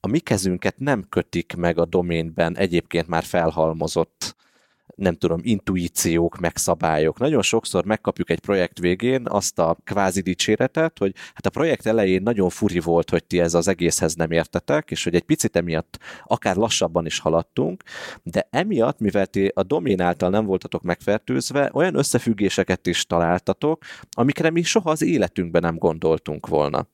a 0.00 0.08
mi 0.08 0.18
kezünket 0.18 0.78
nem 0.78 1.04
kötik 1.08 1.54
meg 1.56 1.78
a 1.78 1.84
doménben 1.84 2.56
egyébként 2.56 3.06
már 3.06 3.22
felhalmozott 3.22 4.36
nem 4.98 5.14
tudom, 5.14 5.40
intuíciók, 5.42 6.38
meg 6.38 6.56
szabályok. 6.56 7.18
Nagyon 7.18 7.42
sokszor 7.42 7.84
megkapjuk 7.84 8.30
egy 8.30 8.40
projekt 8.40 8.78
végén 8.78 9.26
azt 9.28 9.58
a 9.58 9.76
kvázi 9.84 10.20
dicséretet, 10.20 10.98
hogy 10.98 11.12
hát 11.34 11.46
a 11.46 11.50
projekt 11.50 11.86
elején 11.86 12.22
nagyon 12.22 12.48
furi 12.48 12.80
volt, 12.80 13.10
hogy 13.10 13.24
ti 13.24 13.40
ez 13.40 13.54
az 13.54 13.68
egészhez 13.68 14.14
nem 14.14 14.30
értetek, 14.30 14.90
és 14.90 15.04
hogy 15.04 15.14
egy 15.14 15.22
picit 15.22 15.56
emiatt 15.56 15.98
akár 16.24 16.56
lassabban 16.56 17.06
is 17.06 17.18
haladtunk, 17.18 17.82
de 18.22 18.48
emiatt, 18.50 18.98
mivel 18.98 19.26
ti 19.26 19.50
a 19.54 19.62
domén 19.62 20.00
által 20.00 20.30
nem 20.30 20.44
voltatok 20.44 20.82
megfertőzve, 20.82 21.70
olyan 21.72 21.94
összefüggéseket 21.94 22.86
is 22.86 23.06
találtatok, 23.06 23.84
amikre 24.10 24.50
mi 24.50 24.62
soha 24.62 24.90
az 24.90 25.02
életünkben 25.02 25.62
nem 25.62 25.76
gondoltunk 25.76 26.46
volna. 26.46 26.86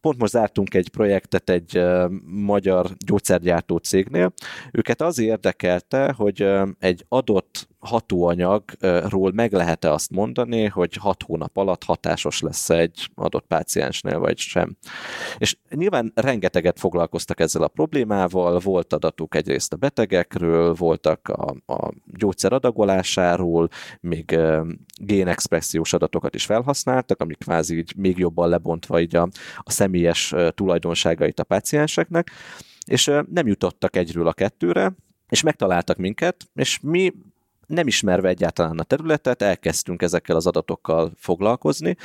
Pont 0.00 0.18
most 0.18 0.32
zártunk 0.32 0.74
egy 0.74 0.90
projektet 0.90 1.50
egy 1.50 1.82
magyar 2.24 2.90
gyógyszergyártó 3.06 3.76
cégnél. 3.76 4.32
Őket 4.72 5.02
az 5.02 5.18
érdekelte, 5.18 6.12
hogy 6.16 6.48
egy 6.78 7.04
adott 7.08 7.68
hatóanyagról 7.84 9.32
meg 9.32 9.52
lehet-e 9.52 9.92
azt 9.92 10.10
mondani, 10.10 10.64
hogy 10.66 10.94
hat 10.94 11.22
hónap 11.22 11.56
alatt 11.56 11.84
hatásos 11.84 12.40
lesz 12.40 12.70
egy 12.70 13.10
adott 13.14 13.46
páciensnél, 13.46 14.18
vagy 14.18 14.38
sem. 14.38 14.76
És 15.38 15.56
nyilván 15.70 16.12
rengeteget 16.14 16.78
foglalkoztak 16.78 17.40
ezzel 17.40 17.62
a 17.62 17.68
problémával, 17.68 18.58
volt 18.58 18.92
adatuk 18.92 19.34
egyrészt 19.34 19.72
a 19.72 19.76
betegekről, 19.76 20.74
voltak 20.74 21.28
a, 21.28 21.72
a 21.72 21.92
gyógyszer 22.06 22.52
adagolásáról, 22.52 23.68
még 24.00 24.38
génexpressziós 25.00 25.92
adatokat 25.92 26.34
is 26.34 26.44
felhasználtak, 26.44 27.20
amik 27.20 27.38
kvázi 27.38 27.76
így 27.76 27.92
még 27.96 28.18
jobban 28.18 28.48
lebontva 28.48 29.00
így 29.00 29.16
a, 29.16 29.28
a 29.58 29.70
személyes 29.70 30.34
tulajdonságait 30.54 31.40
a 31.40 31.44
pácienseknek, 31.44 32.30
és 32.86 33.10
nem 33.30 33.46
jutottak 33.46 33.96
egyről 33.96 34.26
a 34.26 34.32
kettőre, 34.32 34.92
és 35.28 35.42
megtaláltak 35.42 35.96
minket, 35.96 36.44
és 36.54 36.78
mi 36.82 37.12
nem 37.66 37.86
ismerve 37.86 38.28
egyáltalán 38.28 38.78
a 38.78 38.82
területet, 38.82 39.42
elkezdtünk 39.42 40.02
ezekkel 40.02 40.36
az 40.36 40.46
adatokkal 40.46 41.12
foglalkozni, 41.16 41.96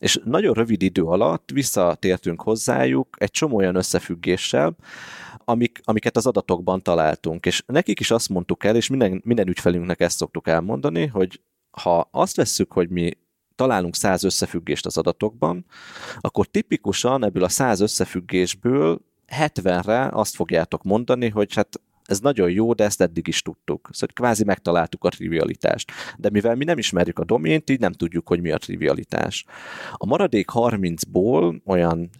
és 0.00 0.20
nagyon 0.24 0.54
rövid 0.54 0.82
idő 0.82 1.02
alatt 1.02 1.50
visszatértünk 1.52 2.42
hozzájuk 2.42 3.16
egy 3.18 3.30
csomó 3.30 3.56
olyan 3.56 3.76
összefüggéssel, 3.76 4.76
amik, 5.44 5.80
amiket 5.84 6.16
az 6.16 6.26
adatokban 6.26 6.82
találtunk. 6.82 7.46
És 7.46 7.62
nekik 7.66 8.00
is 8.00 8.10
azt 8.10 8.28
mondtuk 8.28 8.64
el, 8.64 8.76
és 8.76 8.88
minden, 8.88 9.20
minden 9.24 9.48
ügyfelünknek 9.48 10.00
ezt 10.00 10.16
szoktuk 10.16 10.48
elmondani, 10.48 11.06
hogy 11.06 11.40
ha 11.70 12.08
azt 12.10 12.36
vesszük, 12.36 12.72
hogy 12.72 12.88
mi 12.88 13.12
találunk 13.54 13.94
száz 13.94 14.24
összefüggést 14.24 14.86
az 14.86 14.96
adatokban, 14.96 15.64
akkor 16.20 16.46
tipikusan 16.46 17.24
ebből 17.24 17.44
a 17.44 17.48
száz 17.48 17.80
összefüggésből 17.80 19.00
70-re 19.36 20.08
azt 20.12 20.34
fogjátok 20.34 20.82
mondani, 20.82 21.28
hogy 21.28 21.54
hát 21.54 21.80
ez 22.04 22.20
nagyon 22.20 22.50
jó, 22.50 22.72
de 22.72 22.84
ezt 22.84 23.00
eddig 23.00 23.28
is 23.28 23.42
tudtuk. 23.42 23.88
Szóval 23.92 24.14
kvázi 24.14 24.44
megtaláltuk 24.44 25.04
a 25.04 25.08
trivialitást. 25.08 25.92
De 26.16 26.30
mivel 26.30 26.54
mi 26.54 26.64
nem 26.64 26.78
ismerjük 26.78 27.18
a 27.18 27.24
domént, 27.24 27.70
így 27.70 27.80
nem 27.80 27.92
tudjuk, 27.92 28.28
hogy 28.28 28.40
mi 28.40 28.50
a 28.50 28.58
trivialitás. 28.58 29.44
A 29.92 30.06
maradék 30.06 30.48
30-ból 30.52 31.60
olyan 31.64 32.10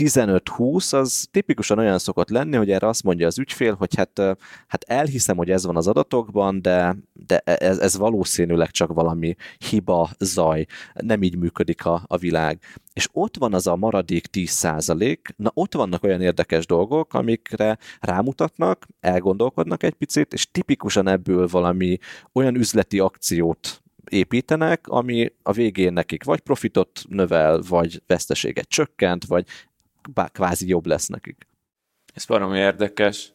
15-20 0.00 0.94
az 0.94 1.28
tipikusan 1.30 1.78
olyan 1.78 1.98
szokott 1.98 2.28
lenni, 2.28 2.56
hogy 2.56 2.70
erre 2.70 2.88
azt 2.88 3.02
mondja 3.02 3.26
az 3.26 3.38
ügyfél, 3.38 3.74
hogy 3.74 3.94
hát, 3.96 4.20
hát 4.66 4.84
elhiszem, 4.86 5.36
hogy 5.36 5.50
ez 5.50 5.66
van 5.66 5.76
az 5.76 5.86
adatokban, 5.86 6.62
de, 6.62 6.96
de 7.26 7.38
ez, 7.38 7.78
ez 7.78 7.96
valószínűleg 7.96 8.70
csak 8.70 8.92
valami 8.92 9.34
hiba, 9.70 10.10
zaj, 10.18 10.66
nem 10.94 11.22
így 11.22 11.36
működik 11.36 11.84
a, 11.84 12.02
a 12.06 12.16
világ. 12.16 12.60
És 12.92 13.08
ott 13.12 13.36
van 13.36 13.54
az 13.54 13.66
a 13.66 13.76
maradék 13.76 14.26
10 14.26 14.50
százalék, 14.50 15.34
na 15.36 15.50
ott 15.54 15.74
vannak 15.74 16.02
olyan 16.02 16.20
érdekes 16.20 16.66
dolgok, 16.66 17.14
amikre 17.14 17.78
rámutatnak, 18.00 18.86
elgondolkodnak 19.00 19.82
egy 19.82 19.94
picit, 19.94 20.32
és 20.32 20.50
tipikusan 20.50 21.08
ebből 21.08 21.46
valami 21.46 21.98
olyan 22.32 22.54
üzleti 22.54 22.98
akciót 22.98 23.82
építenek, 24.10 24.88
ami 24.88 25.32
a 25.42 25.52
végén 25.52 25.92
nekik 25.92 26.24
vagy 26.24 26.40
profitot 26.40 27.02
növel, 27.08 27.60
vagy 27.68 28.02
veszteséget 28.06 28.68
csökkent, 28.68 29.24
vagy 29.24 29.46
kvázi 30.32 30.68
jobb 30.68 30.86
lesz 30.86 31.06
nekik. 31.06 31.46
Ez 32.14 32.26
valami 32.26 32.58
érdekes. 32.58 33.32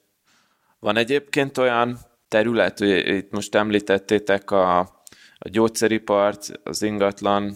Van 0.80 0.98
egyébként 0.98 1.58
olyan 1.58 1.98
terület, 2.28 2.80
hogy 2.80 3.08
itt 3.08 3.32
most 3.32 3.56
említettétek 3.56 4.52
a, 4.52 4.80
a 5.38 5.50
gyógyszeripart, 5.50 6.60
az 6.64 6.82
ingatlan 6.82 7.56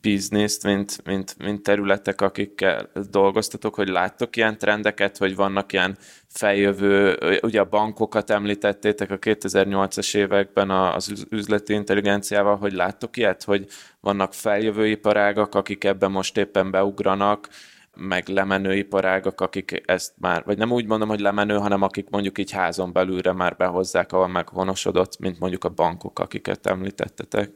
bizniszt, 0.00 0.62
mint, 0.62 1.04
mint, 1.04 1.36
mint 1.38 1.62
területek, 1.62 2.20
akikkel 2.20 2.90
dolgoztatok, 3.10 3.74
hogy 3.74 3.88
láttok 3.88 4.36
ilyen 4.36 4.58
trendeket, 4.58 5.16
hogy 5.16 5.34
vannak 5.34 5.72
ilyen 5.72 5.96
feljövő, 6.28 7.18
ugye 7.42 7.60
a 7.60 7.68
bankokat 7.68 8.30
említettétek 8.30 9.10
a 9.10 9.18
2008-as 9.18 10.16
években 10.16 10.70
az 10.70 11.26
üzleti 11.30 11.72
intelligenciával, 11.72 12.56
hogy 12.56 12.72
láttok 12.72 13.16
ilyet, 13.16 13.42
hogy 13.42 13.66
vannak 14.00 14.34
feljövő 14.34 14.88
iparágak, 14.88 15.54
akik 15.54 15.84
ebben 15.84 16.10
most 16.10 16.36
éppen 16.36 16.70
beugranak, 16.70 17.48
meg 17.96 18.28
lemenő 18.28 18.88
akik 19.36 19.82
ezt 19.86 20.14
már, 20.18 20.44
vagy 20.44 20.58
nem 20.58 20.72
úgy 20.72 20.86
mondom, 20.86 21.08
hogy 21.08 21.20
lemenő, 21.20 21.56
hanem 21.56 21.82
akik 21.82 22.10
mondjuk 22.10 22.38
így 22.38 22.50
házon 22.50 22.92
belülre 22.92 23.32
már 23.32 23.56
behozzák, 23.56 24.12
ahol 24.12 24.28
meghonosodott, 24.28 25.18
mint 25.18 25.38
mondjuk 25.38 25.64
a 25.64 25.68
bankok, 25.68 26.18
akiket 26.18 26.66
említettetek. 26.66 27.50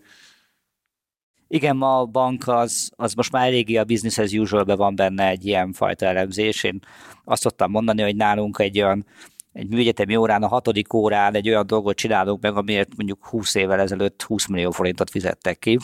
Igen, 1.49 1.77
ma 1.77 1.99
a 1.99 2.07
bank 2.07 2.49
az, 2.49 2.91
az 2.97 3.15
most 3.15 3.33
már 3.33 3.47
eléggé 3.47 3.77
a 3.77 3.85
business 3.85 4.19
as 4.19 4.33
usual 4.33 4.77
van 4.77 4.95
benne 4.95 5.29
egy 5.29 5.47
ilyen 5.47 5.73
fajta 5.73 6.07
elemzés. 6.07 6.65
Én 6.65 6.79
azt 7.25 7.43
szoktam 7.43 7.71
mondani, 7.71 8.03
hogy 8.03 8.17
nálunk 8.17 8.59
egy 8.59 8.81
olyan 8.81 9.07
egy 9.53 9.69
műegyetemi 9.69 10.17
órán, 10.17 10.43
a 10.43 10.49
hatodik 10.49 10.93
órán 10.93 11.35
egy 11.35 11.49
olyan 11.49 11.67
dolgot 11.67 11.97
csinálunk 11.97 12.43
meg, 12.43 12.57
amiért 12.57 12.97
mondjuk 12.97 13.27
20 13.27 13.55
évvel 13.55 13.81
ezelőtt 13.81 14.23
20 14.23 14.47
millió 14.47 14.71
forintot 14.71 15.11
fizettek 15.11 15.59
ki 15.59 15.79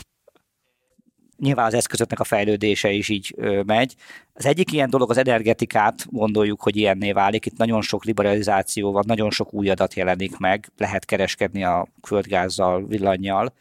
nyilván 1.38 1.66
az 1.66 1.74
eszközöknek 1.74 2.20
a 2.20 2.24
fejlődése 2.24 2.90
is 2.90 3.08
így 3.08 3.34
megy. 3.66 3.94
Az 4.32 4.46
egyik 4.46 4.72
ilyen 4.72 4.90
dolog 4.90 5.10
az 5.10 5.16
energetikát, 5.16 6.06
gondoljuk, 6.10 6.62
hogy 6.62 6.76
ilyenné 6.76 7.12
válik. 7.12 7.46
Itt 7.46 7.56
nagyon 7.56 7.82
sok 7.82 8.04
liberalizáció 8.04 8.92
van, 8.92 9.04
nagyon 9.06 9.30
sok 9.30 9.52
új 9.52 9.70
adat 9.70 9.94
jelenik 9.94 10.36
meg, 10.36 10.72
lehet 10.76 11.04
kereskedni 11.04 11.64
a 11.64 11.88
földgázzal, 12.02 12.86
villanyjal, 12.86 13.54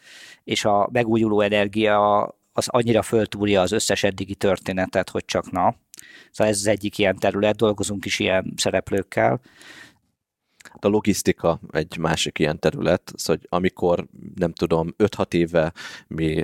és 0.44 0.66
a 0.66 0.90
megújuló 0.92 1.42
energia 1.42 2.24
az 2.54 2.68
annyira 2.68 3.02
föltúrja 3.02 3.62
az 3.62 3.72
összes 3.72 4.04
eddigi 4.04 4.36
történetet, 4.36 5.10
hogy 5.10 5.26
csak 5.26 5.52
na. 5.52 5.76
Szóval 6.32 6.54
ez 6.54 6.60
az 6.60 6.68
egyik 6.68 6.98
ilyen 6.98 7.18
terület, 7.18 7.56
dolgozunk 7.56 8.06
is 8.06 8.20
ilyen 8.20 8.54
szereplőkkel. 8.56 9.40
A 10.80 10.88
logisztika 10.88 11.60
egy 11.72 11.98
másik 11.98 12.40
ilyen 12.40 12.60
terület, 12.60 13.12
szóval 13.16 13.42
amikor 13.50 14.06
nem 14.36 14.54
tudom, 14.54 14.94
5-6 14.98 15.34
éve 15.34 15.74
mi 16.08 16.44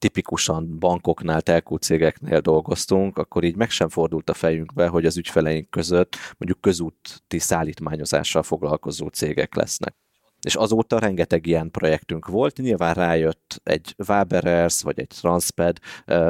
tipikusan 0.00 0.78
bankoknál, 0.78 1.42
telkú 1.42 1.76
cégeknél 1.76 2.40
dolgoztunk, 2.40 3.18
akkor 3.18 3.44
így 3.44 3.56
meg 3.56 3.70
sem 3.70 3.88
fordult 3.88 4.30
a 4.30 4.34
fejünkbe, 4.34 4.86
hogy 4.86 5.06
az 5.06 5.16
ügyfeleink 5.16 5.70
között 5.70 6.16
mondjuk 6.38 6.60
közúti 6.60 7.38
szállítmányozással 7.38 8.42
foglalkozó 8.42 9.06
cégek 9.06 9.54
lesznek 9.54 9.99
és 10.42 10.54
azóta 10.54 10.98
rengeteg 10.98 11.46
ilyen 11.46 11.70
projektünk 11.70 12.26
volt, 12.26 12.56
nyilván 12.56 12.94
rájött 12.94 13.60
egy 13.62 13.94
Waberers, 14.08 14.82
vagy 14.82 14.98
egy 15.00 15.08
Transped, 15.20 15.78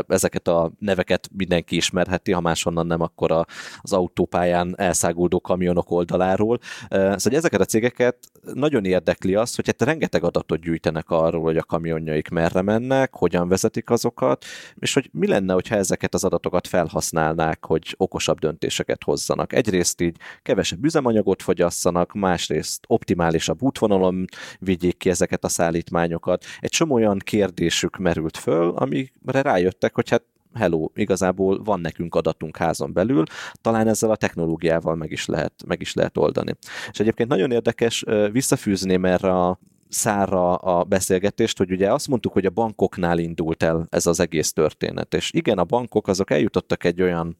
ezeket 0.06 0.48
a 0.48 0.72
neveket 0.78 1.28
mindenki 1.36 1.76
ismerheti, 1.76 2.32
ha 2.32 2.40
máshonnan 2.40 2.86
nem, 2.86 3.00
akkor 3.00 3.46
az 3.80 3.92
autópályán 3.92 4.74
elszáguldó 4.76 5.40
kamionok 5.40 5.90
oldaláról. 5.90 6.58
Szóval 6.90 7.38
ezeket 7.38 7.61
a 7.61 7.64
cégeket 7.64 8.16
nagyon 8.54 8.84
érdekli 8.84 9.34
az, 9.34 9.54
hogy 9.54 9.66
hát 9.66 9.82
rengeteg 9.82 10.24
adatot 10.24 10.61
gyűjtenek 10.61 11.11
arról, 11.11 11.42
hogy 11.42 11.56
a 11.56 11.62
kamionjaik 11.62 12.28
merre 12.28 12.62
mennek, 12.62 13.14
hogyan 13.14 13.48
vezetik 13.48 13.90
azokat, 13.90 14.44
és 14.78 14.94
hogy 14.94 15.08
mi 15.12 15.26
lenne, 15.26 15.52
hogyha 15.52 15.74
ezeket 15.74 16.14
az 16.14 16.24
adatokat 16.24 16.66
felhasználnák, 16.66 17.64
hogy 17.64 17.94
okosabb 17.96 18.38
döntéseket 18.38 19.04
hozzanak. 19.04 19.52
Egyrészt 19.52 20.00
így 20.00 20.16
kevesebb 20.42 20.84
üzemanyagot 20.84 21.42
fogyasszanak, 21.42 22.12
másrészt 22.12 22.84
optimálisabb 22.86 23.62
útvonal 23.62 23.99
vonalon 24.01 24.24
vigyék 24.59 24.96
ki 24.96 25.11
ezeket 25.11 25.44
a 25.44 25.48
szállítmányokat. 25.48 26.44
Egy 26.61 26.70
csomó 26.70 26.94
olyan 26.94 27.18
kérdésük 27.18 27.96
merült 27.96 28.36
föl, 28.36 28.70
amire 28.70 29.42
rájöttek, 29.42 29.94
hogy 29.94 30.09
hát 30.11 30.22
hello, 30.55 30.88
igazából 30.94 31.62
van 31.62 31.80
nekünk 31.80 32.14
adatunk 32.14 32.57
házon 32.57 32.92
belül, 32.92 33.24
talán 33.61 33.88
ezzel 33.88 34.11
a 34.11 34.16
technológiával 34.16 34.94
meg 34.94 35.11
is 35.11 35.26
lehet, 35.26 35.53
meg 35.66 35.80
is 35.80 35.94
lehet 35.94 36.18
oldani. 36.18 36.57
És 36.90 37.01
egyébként 37.01 37.28
nagyon 37.28 37.51
érdekes 37.51 38.05
visszafűzném 38.32 39.05
erre 39.05 39.30
a 39.30 39.59
szára 39.91 40.55
a 40.55 40.84
beszélgetést, 40.84 41.59
hogy 41.59 41.70
ugye 41.70 41.93
azt 41.93 42.09
mondtuk, 42.09 42.32
hogy 42.32 42.47
a 42.47 42.51
bankoknál 42.51 43.18
indult 43.18 43.62
el 43.62 43.86
ez 43.91 44.07
az 44.07 44.20
egész 44.20 44.53
történet. 44.53 45.14
És 45.14 45.30
igen, 45.32 45.59
a 45.59 45.64
bankok 45.64 46.09
azok 46.09 46.30
eljutottak 46.30 46.84
egy 46.84 47.03
olyan 47.03 47.36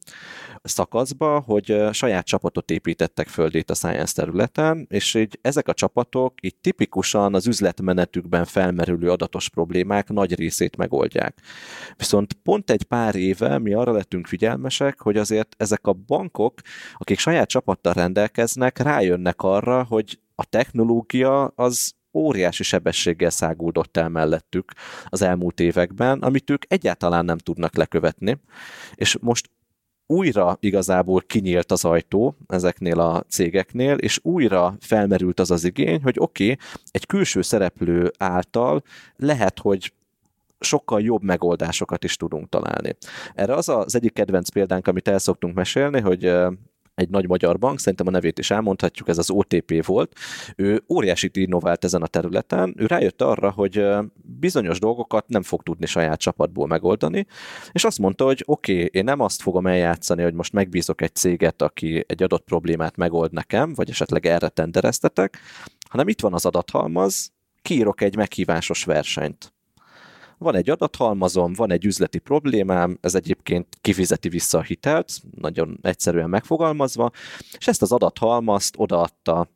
szakaszba, 0.63 1.39
hogy 1.39 1.83
saját 1.91 2.25
csapatot 2.25 2.71
építettek 2.71 3.27
föl 3.27 3.49
a 3.67 3.73
science 3.73 4.13
területen, 4.13 4.87
és 4.89 5.13
így 5.13 5.39
ezek 5.41 5.67
a 5.67 5.73
csapatok 5.73 6.33
így 6.41 6.55
tipikusan 6.55 7.35
az 7.35 7.47
üzletmenetükben 7.47 8.45
felmerülő 8.45 9.09
adatos 9.09 9.49
problémák 9.49 10.09
nagy 10.09 10.35
részét 10.35 10.77
megoldják. 10.77 11.37
Viszont 11.97 12.33
pont 12.33 12.71
egy 12.71 12.83
pár 12.83 13.15
éve 13.15 13.57
mi 13.57 13.73
arra 13.73 13.91
lettünk 13.91 14.27
figyelmesek, 14.27 15.01
hogy 15.01 15.17
azért 15.17 15.55
ezek 15.57 15.87
a 15.87 15.93
bankok, 15.93 16.59
akik 16.97 17.19
saját 17.19 17.47
csapattal 17.47 17.93
rendelkeznek, 17.93 18.79
rájönnek 18.79 19.41
arra, 19.41 19.83
hogy 19.83 20.19
a 20.35 20.45
technológia 20.45 21.45
az 21.45 21.93
óriási 22.13 22.63
sebességgel 22.63 23.29
száguldott 23.29 23.97
el 23.97 24.09
mellettük 24.09 24.73
az 25.05 25.21
elmúlt 25.21 25.59
években, 25.59 26.19
amit 26.19 26.49
ők 26.49 26.63
egyáltalán 26.67 27.25
nem 27.25 27.37
tudnak 27.37 27.75
lekövetni. 27.75 28.37
És 28.95 29.17
most 29.21 29.49
újra 30.11 30.57
igazából 30.59 31.21
kinyílt 31.21 31.71
az 31.71 31.85
ajtó 31.85 32.35
ezeknél 32.47 32.99
a 32.99 33.23
cégeknél, 33.29 33.95
és 33.95 34.19
újra 34.21 34.75
felmerült 34.79 35.39
az 35.39 35.51
az 35.51 35.63
igény, 35.63 36.01
hogy 36.03 36.15
oké, 36.19 36.43
okay, 36.43 36.57
egy 36.91 37.05
külső 37.05 37.41
szereplő 37.41 38.11
által 38.17 38.83
lehet, 39.15 39.59
hogy 39.59 39.93
sokkal 40.59 41.01
jobb 41.01 41.23
megoldásokat 41.23 42.03
is 42.03 42.15
tudunk 42.15 42.49
találni. 42.49 42.95
Erre 43.35 43.53
az 43.53 43.69
az 43.69 43.95
egyik 43.95 44.13
kedvenc 44.13 44.49
példánk, 44.49 44.87
amit 44.87 45.07
el 45.07 45.19
szoktunk 45.19 45.55
mesélni, 45.55 45.99
hogy 45.99 46.33
egy 47.01 47.09
nagy 47.09 47.27
magyar 47.27 47.59
bank, 47.59 47.79
szerintem 47.79 48.07
a 48.07 48.11
nevét 48.11 48.39
is 48.39 48.51
elmondhatjuk, 48.51 49.07
ez 49.07 49.17
az 49.17 49.29
OTP 49.29 49.85
volt. 49.85 50.15
Ő 50.55 50.83
óriásit 50.89 51.35
innovált 51.35 51.83
ezen 51.83 52.01
a 52.01 52.07
területen, 52.07 52.73
ő 52.77 52.85
rájött 52.85 53.21
arra, 53.21 53.49
hogy 53.49 53.85
bizonyos 54.39 54.79
dolgokat 54.79 55.27
nem 55.27 55.41
fog 55.41 55.63
tudni 55.63 55.85
saját 55.85 56.19
csapatból 56.19 56.67
megoldani, 56.67 57.25
és 57.71 57.83
azt 57.83 57.99
mondta, 57.99 58.25
hogy 58.25 58.43
oké, 58.45 58.73
okay, 58.73 58.89
én 58.91 59.03
nem 59.03 59.19
azt 59.19 59.41
fogom 59.41 59.67
eljátszani, 59.67 60.23
hogy 60.23 60.33
most 60.33 60.53
megbízok 60.53 61.01
egy 61.01 61.15
céget, 61.15 61.61
aki 61.61 62.03
egy 62.07 62.23
adott 62.23 62.43
problémát 62.43 62.95
megold 62.95 63.31
nekem, 63.31 63.73
vagy 63.73 63.89
esetleg 63.89 64.25
erre 64.25 64.49
tendereztetek, 64.49 65.39
hanem 65.89 66.07
itt 66.07 66.21
van 66.21 66.33
az 66.33 66.45
adathalmaz, 66.45 67.31
kiírok 67.61 68.01
egy 68.01 68.15
meghívásos 68.15 68.83
versenyt 68.83 69.53
van 70.41 70.55
egy 70.55 70.69
adathalmazom, 70.69 71.53
van 71.53 71.71
egy 71.71 71.85
üzleti 71.85 72.19
problémám, 72.19 72.97
ez 73.01 73.15
egyébként 73.15 73.67
kifizeti 73.81 74.29
vissza 74.29 74.57
a 74.57 74.61
hitelt, 74.61 75.11
nagyon 75.35 75.79
egyszerűen 75.81 76.29
megfogalmazva, 76.29 77.11
és 77.57 77.67
ezt 77.67 77.81
az 77.81 77.91
adathalmazt 77.91 78.75
odaadta 78.77 79.49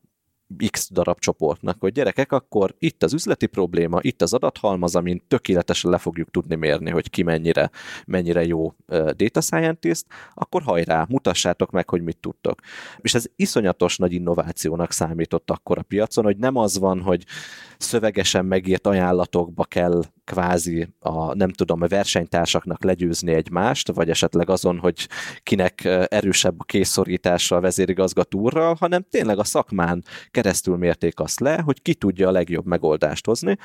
X 0.72 0.90
darab 0.92 1.20
csoportnak, 1.20 1.80
hogy 1.80 1.92
gyerekek, 1.92 2.32
akkor 2.32 2.76
itt 2.80 3.04
az 3.04 3.14
üzleti 3.14 3.46
probléma, 3.46 4.00
itt 4.02 4.22
az 4.22 4.34
adathalmaz, 4.34 4.96
amin 4.96 5.24
tökéletesen 5.28 5.92
le 5.92 5.98
fogjuk 5.98 6.32
tudni 6.32 6.56
mérni, 6.56 6.90
hogy 6.90 7.10
ki 7.10 7.24
mennyire, 7.24 7.70
mennyire 8.06 8.46
jó 8.46 8.74
data 9.16 9.42
scientist, 9.42 10.06
akkor 10.34 10.62
hajrá, 10.62 11.06
mutassátok 11.10 11.72
meg, 11.72 11.90
hogy 11.90 12.02
mit 12.02 12.18
tudtok. 12.18 12.60
És 12.98 13.14
ez 13.14 13.26
iszonyatos 13.36 13.98
nagy 13.98 14.14
innovációnak 14.14 14.92
számított 14.92 15.52
akkor 15.52 15.78
a 15.78 15.84
piacon, 15.84 16.24
hogy 16.24 16.38
nem 16.38 16.56
az 16.56 16.80
van, 16.80 17.02
hogy 17.02 17.24
szövegesen 17.78 18.46
megírt 18.46 18.88
ajánlatokba 18.88 19.64
kell 19.64 20.04
kvázi 20.26 20.88
a, 20.99 21.36
nem 21.36 21.49
tudom, 21.49 21.82
a 21.82 21.88
versenytársaknak 21.88 22.84
legyőzni 22.84 23.34
egymást, 23.34 23.91
vagy 23.91 24.09
esetleg 24.09 24.49
azon, 24.49 24.78
hogy 24.78 25.07
kinek 25.43 25.84
erősebb 26.09 26.59
a 26.59 26.63
készorítása 26.63 27.55
a 27.55 27.59
vezérigazgatúrral, 27.59 28.76
hanem 28.80 29.05
tényleg 29.09 29.39
a 29.39 29.43
szakmán 29.43 30.03
keresztül 30.32 30.78
mérték 30.78 31.19
azt 31.19 31.39
le, 31.39 31.61
hogy 31.61 31.82
ki 31.82 31.93
tudja 31.93 32.28
a 32.28 32.32
legjobb 32.32 32.65
megoldást 32.65 33.26
hozni. 33.26 33.57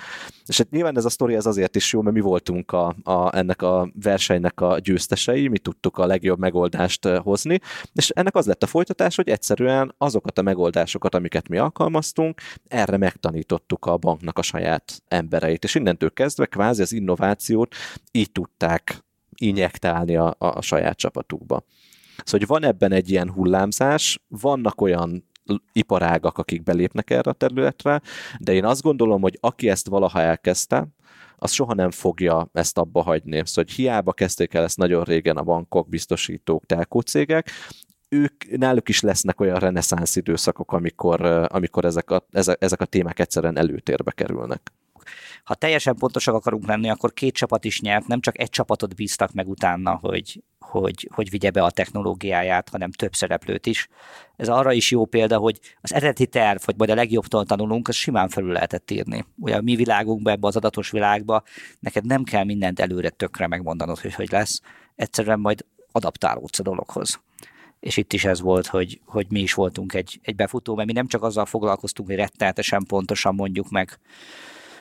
És 0.46 0.58
hát 0.58 0.70
nyilván 0.70 0.96
ez 0.96 1.04
a 1.04 1.11
sztori 1.11 1.34
ez 1.34 1.46
azért 1.46 1.76
is 1.76 1.92
jó, 1.92 2.02
mert 2.02 2.14
mi 2.14 2.20
voltunk 2.20 2.72
a, 2.72 2.96
a, 3.02 3.36
ennek 3.36 3.62
a 3.62 3.90
versenynek 4.02 4.61
a 4.61 4.78
győztesei, 4.78 5.48
mi 5.48 5.58
tudtuk 5.58 5.98
a 5.98 6.06
legjobb 6.06 6.38
megoldást 6.38 7.06
hozni, 7.06 7.61
és 7.92 8.11
ennek 8.11 8.36
az 8.36 8.46
lett 8.46 8.62
a 8.62 8.66
folytatás, 8.66 9.16
hogy 9.16 9.28
egyszerűen 9.28 9.94
azokat 9.98 10.38
a 10.38 10.42
megoldásokat, 10.42 11.14
amiket 11.14 11.48
mi 11.48 11.58
alkalmaztunk, 11.58 12.40
erre 12.68 12.96
megtanítottuk 12.96 13.86
a 13.86 13.96
banknak 13.96 14.38
a 14.38 14.42
saját 14.42 15.02
embereit, 15.08 15.64
és 15.64 15.74
innentől 15.74 16.12
kezdve 16.12 16.46
kvázi 16.51 16.82
az 16.82 16.92
innovációt 16.92 17.74
így 18.12 18.32
tudták 18.32 19.05
injektálni 19.34 20.16
a, 20.16 20.34
a 20.38 20.62
saját 20.62 20.96
csapatukba. 20.96 21.64
Szóval, 22.24 22.46
hogy 22.46 22.46
van 22.46 22.64
ebben 22.64 22.92
egy 22.92 23.11
ilyen 23.11 23.30
hullámzás, 23.30 24.20
vannak 24.28 24.80
olyan 24.80 25.28
iparágak, 25.72 26.38
akik 26.38 26.62
belépnek 26.62 27.11
erre 27.11 27.30
a 27.30 27.34
területre, 27.34 28.01
de 28.38 28.53
én 28.53 28.64
azt 28.64 28.82
gondolom, 28.82 29.20
hogy 29.20 29.38
aki 29.40 29.68
ezt 29.68 29.88
valaha 29.88 30.20
elkezdte, 30.20 30.88
az 31.36 31.53
soha 31.53 31.74
nem 31.74 31.90
fogja 31.90 32.48
ezt 32.53 32.78
abba 32.78 33.03
hagyni. 33.03 33.42
Szóval, 33.44 33.64
hogy 33.64 33.72
hiába 33.72 34.12
kezdték 34.12 34.55
el 34.55 34.62
ezt 34.62 34.76
nagyon 34.76 35.05
régen 35.05 35.36
a 35.36 35.42
bankok, 35.42 35.88
biztosítók, 35.88 36.66
telkócégek, 36.66 37.51
ők, 38.09 38.57
náluk 38.59 38.88
is 38.88 39.01
lesznek 39.01 39.40
olyan 39.40 39.59
reneszánsz 39.59 40.16
időszakok, 40.16 40.72
amikor, 40.72 41.20
amikor 41.48 41.84
ezek, 41.84 42.11
a, 42.11 42.26
ezek, 42.30 42.57
ezek 42.61 42.80
a 42.80 42.84
témák 42.84 43.18
egyszerűen 43.18 43.59
előtérbe 43.59 44.11
kerülnek. 44.11 44.72
Ha 45.44 45.54
teljesen 45.54 45.96
pontosak 45.96 46.34
akarunk 46.34 46.66
lenni, 46.66 46.90
akkor 46.90 47.12
két 47.12 47.34
csapat 47.34 47.64
is 47.64 47.80
nyert, 47.80 48.06
nem 48.06 48.20
csak 48.20 48.38
egy 48.38 48.48
csapatot 48.48 48.94
bíztak 48.94 49.32
meg 49.32 49.48
utána, 49.48 49.98
hogy, 50.02 50.42
hogy, 50.58 51.08
hogy 51.14 51.30
vigye 51.30 51.50
be 51.50 51.62
a 51.62 51.70
technológiáját, 51.70 52.68
hanem 52.68 52.90
több 52.90 53.14
szereplőt 53.14 53.66
is. 53.66 53.88
Ez 54.36 54.48
arra 54.48 54.72
is 54.72 54.90
jó 54.90 55.04
példa, 55.04 55.38
hogy 55.38 55.61
az 55.80 55.92
eredeti 55.92 56.26
terv, 56.26 56.62
hogy 56.64 56.74
majd 56.76 56.90
a 56.90 56.94
legjobbtól 56.94 57.44
tanulunk, 57.44 57.88
az 57.88 57.94
simán 57.94 58.28
felül 58.28 58.52
lehetett 58.52 58.90
írni. 58.90 59.24
Ugye 59.36 59.56
a 59.56 59.61
mi 59.61 59.76
világunkban, 59.76 60.32
ebbe 60.32 60.46
az 60.46 60.56
adatos 60.56 60.90
világba 60.90 61.42
neked 61.80 62.06
nem 62.06 62.24
kell 62.24 62.44
mindent 62.44 62.80
előre 62.80 63.11
tökre 63.11 63.46
megmondanod, 63.46 63.98
hogy 63.98 64.14
hogy 64.14 64.30
lesz. 64.30 64.61
Egyszerűen 64.94 65.40
majd 65.40 65.64
adaptálódsz 65.92 66.58
a 66.58 66.62
dologhoz 66.62 67.20
és 67.80 67.96
itt 67.96 68.12
is 68.12 68.24
ez 68.24 68.40
volt, 68.40 68.66
hogy, 68.66 69.00
hogy 69.04 69.26
mi 69.28 69.40
is 69.40 69.54
voltunk 69.54 69.94
egy, 69.94 70.20
egy 70.22 70.36
befutó, 70.36 70.74
mert 70.74 70.86
mi 70.86 70.92
nem 70.92 71.06
csak 71.06 71.22
azzal 71.22 71.46
foglalkoztunk, 71.46 72.08
hogy 72.08 72.16
rettenetesen 72.16 72.84
pontosan 72.84 73.34
mondjuk 73.34 73.70
meg, 73.70 73.98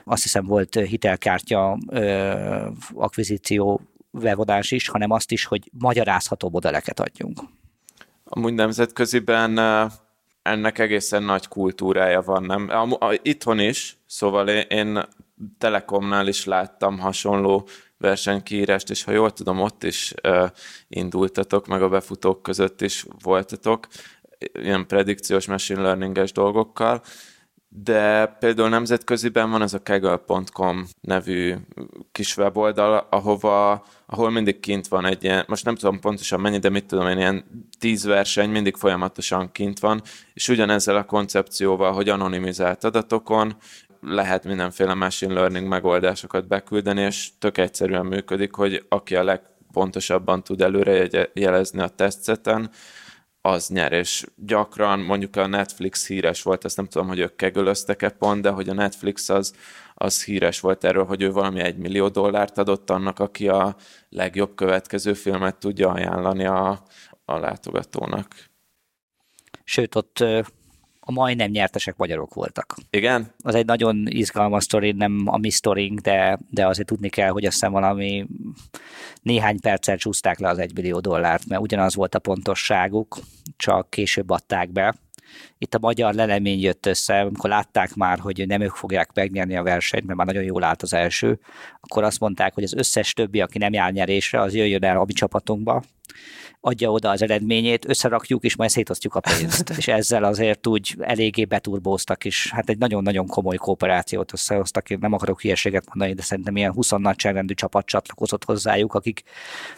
azt 0.04 0.24
hiszem 0.24 0.46
volt 0.46 0.76
hitelkártya 0.76 1.78
akvizíció 2.94 3.82
bevonás 4.12 4.72
is, 4.72 4.88
hanem 4.88 5.12
azt 5.12 5.32
is, 5.32 5.46
hogy 5.46 5.70
magyarázható 5.80 6.50
modelleket 6.50 7.00
adjunk. 7.00 7.40
Amúgy 8.24 8.54
nemzetköziben 8.54 9.60
ennek 10.42 10.80
egészen 10.80 11.24
nagy 11.24 11.48
kultúrája 11.48 12.22
van, 12.22 12.44
nem? 12.44 12.70
Itthon 13.22 13.60
is, 13.60 13.98
szóval 14.06 14.48
én 14.50 15.08
Telekomnál 15.58 16.28
is 16.28 16.46
láttam 16.46 17.00
hasonló 17.00 17.68
versenykiírást, 17.98 18.90
és 18.90 19.04
ha 19.04 19.12
jól 19.12 19.32
tudom, 19.32 19.60
ott 19.60 19.84
is 19.84 20.14
indultatok, 20.88 21.68
meg 21.68 21.82
a 21.82 21.90
befutók 21.90 22.42
között 22.42 22.82
is 22.82 23.06
voltatok, 23.24 23.88
ilyen 24.54 24.88
predikciós 24.88 25.48
machine 25.48 25.82
learninges 25.82 26.32
dolgokkal, 26.32 27.02
de 27.70 28.26
például 28.26 28.70
nemzetköziben 28.70 29.50
van 29.50 29.62
ez 29.62 29.74
a 29.74 29.84
kegel.com 29.84 30.86
nevű 31.02 31.56
kis 32.12 32.38
weboldal, 32.38 33.08
ahova, 33.10 33.86
ahol 34.06 34.30
mindig 34.30 34.60
kint 34.60 34.88
van 34.88 35.06
egy 35.06 35.24
ilyen, 35.24 35.46
most 35.48 35.66
nem 35.66 35.76
tudom 35.76 36.00
pontosan 36.00 36.40
mennyi, 36.40 36.58
de 36.58 36.70
mit 36.70 36.86
tudom 36.86 37.08
én, 37.08 37.18
ilyen 37.18 37.68
tíz 37.80 38.04
verseny 38.04 38.50
mindig 38.50 38.76
folyamatosan 38.76 39.52
kint 39.52 39.80
van, 39.80 40.02
és 40.34 40.48
ugyanezzel 40.48 40.96
a 40.96 41.06
koncepcióval, 41.06 41.92
hogy 41.92 42.10
anonimizált 42.10 42.84
adatokon 42.84 43.56
lehet 44.02 44.44
mindenféle 44.44 44.94
machine 44.94 45.34
learning 45.34 45.68
megoldásokat 45.68 46.48
beküldeni, 46.48 47.02
és 47.02 47.30
tök 47.40 47.58
egyszerűen 47.58 48.06
működik, 48.06 48.54
hogy 48.54 48.86
aki 48.90 49.16
a 49.16 49.24
legpontosabban 49.24 50.44
tud 50.44 50.62
előre 50.62 51.08
jelezni 51.34 51.82
a 51.82 51.88
tesztseten, 51.88 52.70
az 53.50 53.68
nyer, 53.68 53.92
és 53.92 54.26
gyakran 54.36 55.00
mondjuk 55.00 55.36
a 55.36 55.48
Netflix 55.48 56.08
híres 56.08 56.42
volt, 56.42 56.66
ezt 56.66 56.78
nem 56.78 56.88
tudom, 56.88 57.08
hogy 57.08 57.20
ők 57.20 57.36
kegölöztek-e 57.36 58.10
pont, 58.10 58.42
de 58.42 58.50
hogy 58.50 58.70
a 58.70 58.74
Netflix 58.74 59.30
az, 59.30 59.54
az 59.94 60.24
híres 60.24 60.60
volt 60.60 60.84
erről, 60.84 61.06
hogy 61.06 61.22
ő 61.22 61.32
valami 61.32 61.60
egy 61.60 61.78
millió 61.78 62.08
dollárt 62.08 62.58
adott 62.58 62.90
annak, 62.90 63.20
aki 63.20 63.48
a 63.48 63.76
legjobb 64.10 64.56
következő 64.56 65.14
filmet 65.14 65.56
tudja 65.56 65.92
ajánlani 65.92 66.46
a, 66.46 66.84
a 67.26 67.38
látogatónak. 67.38 68.36
Sőt, 69.64 69.96
ott 69.96 70.24
a 71.10 71.12
majdnem 71.12 71.50
nyertesek 71.50 71.96
magyarok 71.98 72.34
voltak. 72.34 72.76
Igen? 72.90 73.34
Az 73.44 73.56
egy 73.56 73.66
nagyon 73.66 74.08
izgalmas 74.08 74.64
sztori, 74.64 74.92
nem 74.92 75.24
a 75.26 75.38
mi 75.38 75.50
sztorink, 75.50 76.00
de, 76.00 76.40
de 76.50 76.68
azért 76.68 76.88
tudni 76.88 77.10
kell, 77.10 77.30
hogy 77.30 77.46
aztán 77.46 77.72
valami 77.72 78.28
néhány 79.22 79.60
perccel 79.60 79.98
csúszták 79.98 80.40
le 80.40 80.50
az 80.50 80.60
egy 80.60 80.76
millió 80.76 81.00
dollárt, 81.00 81.48
mert 81.48 81.62
ugyanaz 81.62 81.96
volt 81.96 82.16
a 82.16 82.20
pontosságuk, 82.20 83.18
csak 83.58 83.90
később 83.90 84.30
adták 84.30 84.72
be. 84.72 84.96
Itt 85.58 85.76
a 85.76 85.80
magyar 85.80 86.14
lelemény 86.14 86.60
jött 86.60 86.86
össze, 86.86 87.20
amikor 87.20 87.50
látták 87.50 87.96
már, 87.96 88.20
hogy 88.20 88.48
nem 88.48 88.62
ők 88.62 88.76
fogják 88.76 89.14
megnyerni 89.14 89.56
a 89.56 89.64
versenyt, 89.64 90.06
mert 90.06 90.18
már 90.18 90.28
nagyon 90.28 90.44
jól 90.44 90.64
állt 90.64 90.82
az 90.82 90.94
első, 90.94 91.40
akkor 91.80 92.04
azt 92.04 92.20
mondták, 92.20 92.54
hogy 92.54 92.64
az 92.64 92.74
összes 92.74 93.14
többi, 93.14 93.42
aki 93.42 93.58
nem 93.58 93.74
jár 93.74 93.92
nyerésre, 93.92 94.42
az 94.42 94.56
jöjjön 94.56 94.84
el 94.84 94.98
a 94.98 95.06
mi 95.06 95.14
csapatunkba, 95.14 95.84
adja 96.62 96.92
oda 96.92 97.10
az 97.10 97.22
eredményét, 97.22 97.90
összerakjuk, 97.90 98.44
és 98.44 98.56
majd 98.56 98.70
szétosztjuk 98.70 99.16
a 99.16 99.20
pénzt. 99.20 99.70
és 99.78 99.88
ezzel 99.88 100.24
azért 100.24 100.68
úgy 100.68 100.96
eléggé 101.00 101.46
beturbóztak, 101.46 102.26
és 102.26 102.52
hát 102.52 102.70
egy 102.70 102.78
nagyon-nagyon 102.78 103.28
komoly 103.28 103.56
kooperációt 103.56 104.34
összehoztak. 104.34 104.90
Én 104.90 104.98
nem 105.02 105.14
akarok 105.14 105.42
hülyeséget 105.42 105.86
mondani, 105.86 106.14
de 106.14 106.22
szerintem 106.22 106.56
ilyen 106.58 106.74
20 106.74 106.90
nagyságrendű 106.90 107.54
csapat 107.54 107.86
csatlakozott 107.86 108.44
hozzájuk, 108.44 108.94
akik 108.94 109.24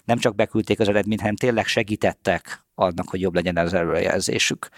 nem 0.05 0.17
csak 0.17 0.35
beküldték 0.35 0.79
az 0.79 0.87
eredményt, 0.87 1.19
hanem 1.19 1.35
tényleg 1.35 1.65
segítettek 1.65 2.65
annak, 2.81 3.09
hogy 3.09 3.21
jobb 3.21 3.33
legyen 3.33 3.57
az 3.57 3.73
előrejelzésük. 3.73 4.69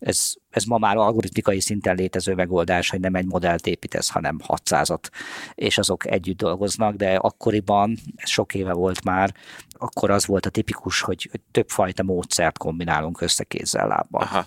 Ez, 0.00 0.32
ez 0.50 0.64
ma 0.64 0.78
már 0.78 0.96
algoritmikai 0.96 1.60
szinten 1.60 1.96
létező 1.96 2.34
megoldás, 2.34 2.90
hogy 2.90 3.00
nem 3.00 3.14
egy 3.14 3.26
modellt 3.26 3.66
építesz, 3.66 4.10
hanem 4.10 4.40
600-at, 4.46 5.10
és 5.54 5.78
azok 5.78 6.06
együtt 6.06 6.36
dolgoznak, 6.36 6.94
de 6.94 7.14
akkoriban, 7.14 7.98
ez 8.16 8.28
sok 8.28 8.54
éve 8.54 8.72
volt 8.72 9.04
már, 9.04 9.34
akkor 9.70 10.10
az 10.10 10.26
volt 10.26 10.46
a 10.46 10.50
tipikus, 10.50 11.00
hogy, 11.00 11.30
többfajta 11.50 12.02
módszert 12.02 12.58
kombinálunk 12.58 13.20
össze 13.20 13.44
kézzel 13.44 13.88
lábbal. 13.88 14.22
Aha. 14.22 14.46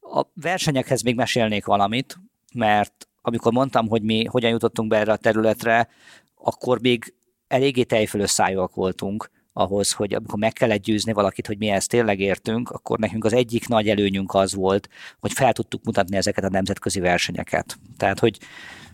A 0.00 0.26
versenyekhez 0.34 1.02
még 1.02 1.14
mesélnék 1.14 1.64
valamit, 1.64 2.18
mert 2.54 3.08
amikor 3.22 3.52
mondtam, 3.52 3.88
hogy 3.88 4.02
mi 4.02 4.24
hogyan 4.24 4.50
jutottunk 4.50 4.88
be 4.88 4.96
erre 4.96 5.12
a 5.12 5.16
területre, 5.16 5.88
akkor 6.34 6.80
még 6.80 7.14
eléggé 7.48 7.82
tejfölös 7.82 8.30
szájúak 8.30 8.74
voltunk, 8.74 9.30
ahhoz, 9.60 9.92
hogy 9.92 10.14
amikor 10.14 10.38
meg 10.38 10.52
kellett 10.52 10.82
győzni 10.82 11.12
valakit, 11.12 11.46
hogy 11.46 11.58
mi 11.58 11.68
ezt 11.68 11.88
tényleg 11.88 12.20
értünk, 12.20 12.70
akkor 12.70 12.98
nekünk 12.98 13.24
az 13.24 13.32
egyik 13.32 13.68
nagy 13.68 13.88
előnyünk 13.88 14.34
az 14.34 14.54
volt, 14.54 14.88
hogy 15.20 15.32
fel 15.32 15.52
tudtuk 15.52 15.84
mutatni 15.84 16.16
ezeket 16.16 16.44
a 16.44 16.48
nemzetközi 16.48 17.00
versenyeket. 17.00 17.78
Tehát, 17.96 18.18
hogy 18.18 18.38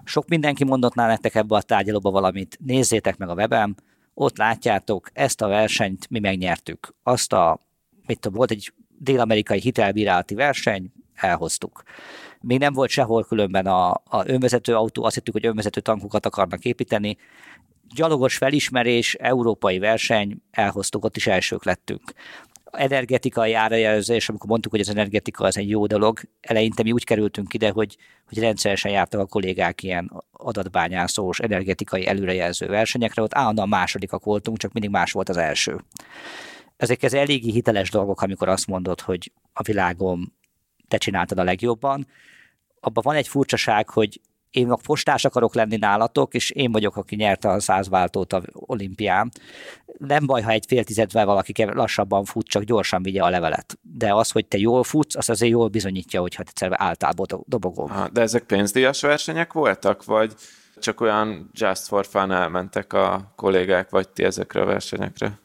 sok 0.05 0.29
mindenki 0.29 0.65
mondott 0.65 0.95
nektek 0.95 1.35
ebbe 1.35 1.57
a 1.57 1.63
tárgyalóba 1.63 2.11
valamit, 2.11 2.59
nézzétek 2.65 3.17
meg 3.17 3.29
a 3.29 3.35
webem, 3.35 3.75
ott 4.15 4.37
látjátok, 4.37 5.11
ezt 5.13 5.41
a 5.41 5.49
versenyt 5.49 6.11
mi 6.11 6.19
megnyertük. 6.19 6.95
Azt 7.03 7.33
a, 7.33 7.67
mit 8.07 8.21
tudom, 8.21 8.37
volt 8.37 8.51
egy 8.51 8.73
dél-amerikai 8.99 9.61
hitelbírálati 9.61 10.35
verseny, 10.35 10.93
elhoztuk. 11.15 11.83
Még 12.41 12.59
nem 12.59 12.73
volt 12.73 12.91
sehol 12.91 13.25
különben 13.25 13.67
a, 13.67 13.91
a 13.91 14.23
önvezető 14.27 14.75
autó, 14.75 15.05
azt 15.05 15.15
hittük, 15.15 15.35
hogy 15.35 15.47
önvezető 15.47 15.81
tankokat 15.81 16.27
akarnak 16.27 16.65
építeni, 16.65 17.17
gyalogos 17.95 18.37
felismerés, 18.37 19.15
európai 19.15 19.79
verseny, 19.79 20.37
elhoztuk, 20.51 21.05
ott 21.05 21.17
is 21.17 21.27
elsők 21.27 21.65
lettünk. 21.65 22.13
Energetikai 22.71 23.53
árajelzés, 23.53 24.29
amikor 24.29 24.49
mondtuk, 24.49 24.71
hogy 24.71 24.81
az 24.81 24.89
energetika 24.89 25.45
az 25.45 25.59
egy 25.59 25.69
jó 25.69 25.87
dolog, 25.87 26.21
eleinte 26.41 26.83
mi 26.83 26.93
úgy 26.93 27.05
kerültünk 27.05 27.55
ide, 27.55 27.71
hogy, 27.71 27.97
hogy 28.29 28.39
rendszeresen 28.39 28.91
jártak 28.91 29.21
a 29.21 29.27
kollégák 29.27 29.83
ilyen 29.83 30.23
adatbányászós, 30.33 31.39
energetikai 31.39 32.07
előrejelző 32.07 32.67
versenyekre, 32.67 33.23
ott 33.23 33.35
állandóan 33.35 33.69
másodikak 33.69 34.25
voltunk, 34.25 34.59
csak 34.59 34.73
mindig 34.73 34.91
más 34.91 35.13
volt 35.13 35.29
az 35.29 35.37
első. 35.37 35.85
Ezek 36.77 37.03
ez 37.03 37.15
eléggé 37.15 37.51
hiteles 37.51 37.91
dolgok, 37.91 38.21
amikor 38.21 38.49
azt 38.49 38.67
mondod, 38.67 39.01
hogy 39.01 39.33
a 39.53 39.63
világon 39.63 40.33
te 40.89 40.97
csináltad 40.97 41.39
a 41.39 41.45
legjobban. 41.45 42.07
Abban 42.81 43.03
van 43.07 43.17
egy 43.17 43.29
furcsaság, 43.29 43.89
hogy 43.89 44.21
én 44.51 44.71
a 44.71 44.77
postás 44.77 45.25
akarok 45.25 45.55
lenni 45.55 45.77
nálatok, 45.77 46.35
és 46.35 46.51
én 46.51 46.73
vagyok, 46.73 46.97
aki 46.97 47.17
nyerte 47.17 47.49
a 47.49 47.61
száz 47.61 47.89
váltót 47.89 48.33
a 48.33 48.43
olimpián. 48.53 49.31
Nem 49.99 50.27
baj, 50.27 50.43
ha 50.43 50.51
egy 50.51 50.65
fél 50.69 50.85
tizedvel 50.85 51.27
valaki 51.27 51.65
lassabban 51.65 52.25
fut, 52.25 52.47
csak 52.47 52.63
gyorsan 52.63 53.03
vigye 53.03 53.23
a 53.23 53.29
levelet. 53.29 53.79
De 53.83 54.15
az, 54.15 54.31
hogy 54.31 54.47
te 54.47 54.59
jól 54.59 54.85
futsz, 54.85 55.17
az 55.17 55.31
azért 55.31 55.53
jól 55.53 55.69
bizonyítja, 55.69 56.21
hogy 56.21 56.35
hát 56.35 56.49
egyszer 56.49 56.71
álltál 56.73 57.13
dobogó. 57.45 57.91
De 58.13 58.21
ezek 58.21 58.43
pénzdíjas 58.43 59.01
versenyek 59.01 59.53
voltak, 59.53 60.05
vagy 60.05 60.35
csak 60.81 61.01
olyan 61.01 61.51
just 61.53 61.87
for 61.87 62.07
fun 62.07 62.33
elmentek 62.33 62.93
a 62.93 63.33
kollégák, 63.37 63.91
vagy 63.91 64.09
ti 64.09 64.23
ezekre 64.25 64.61
a 64.61 64.65
versenyekre? 64.65 65.39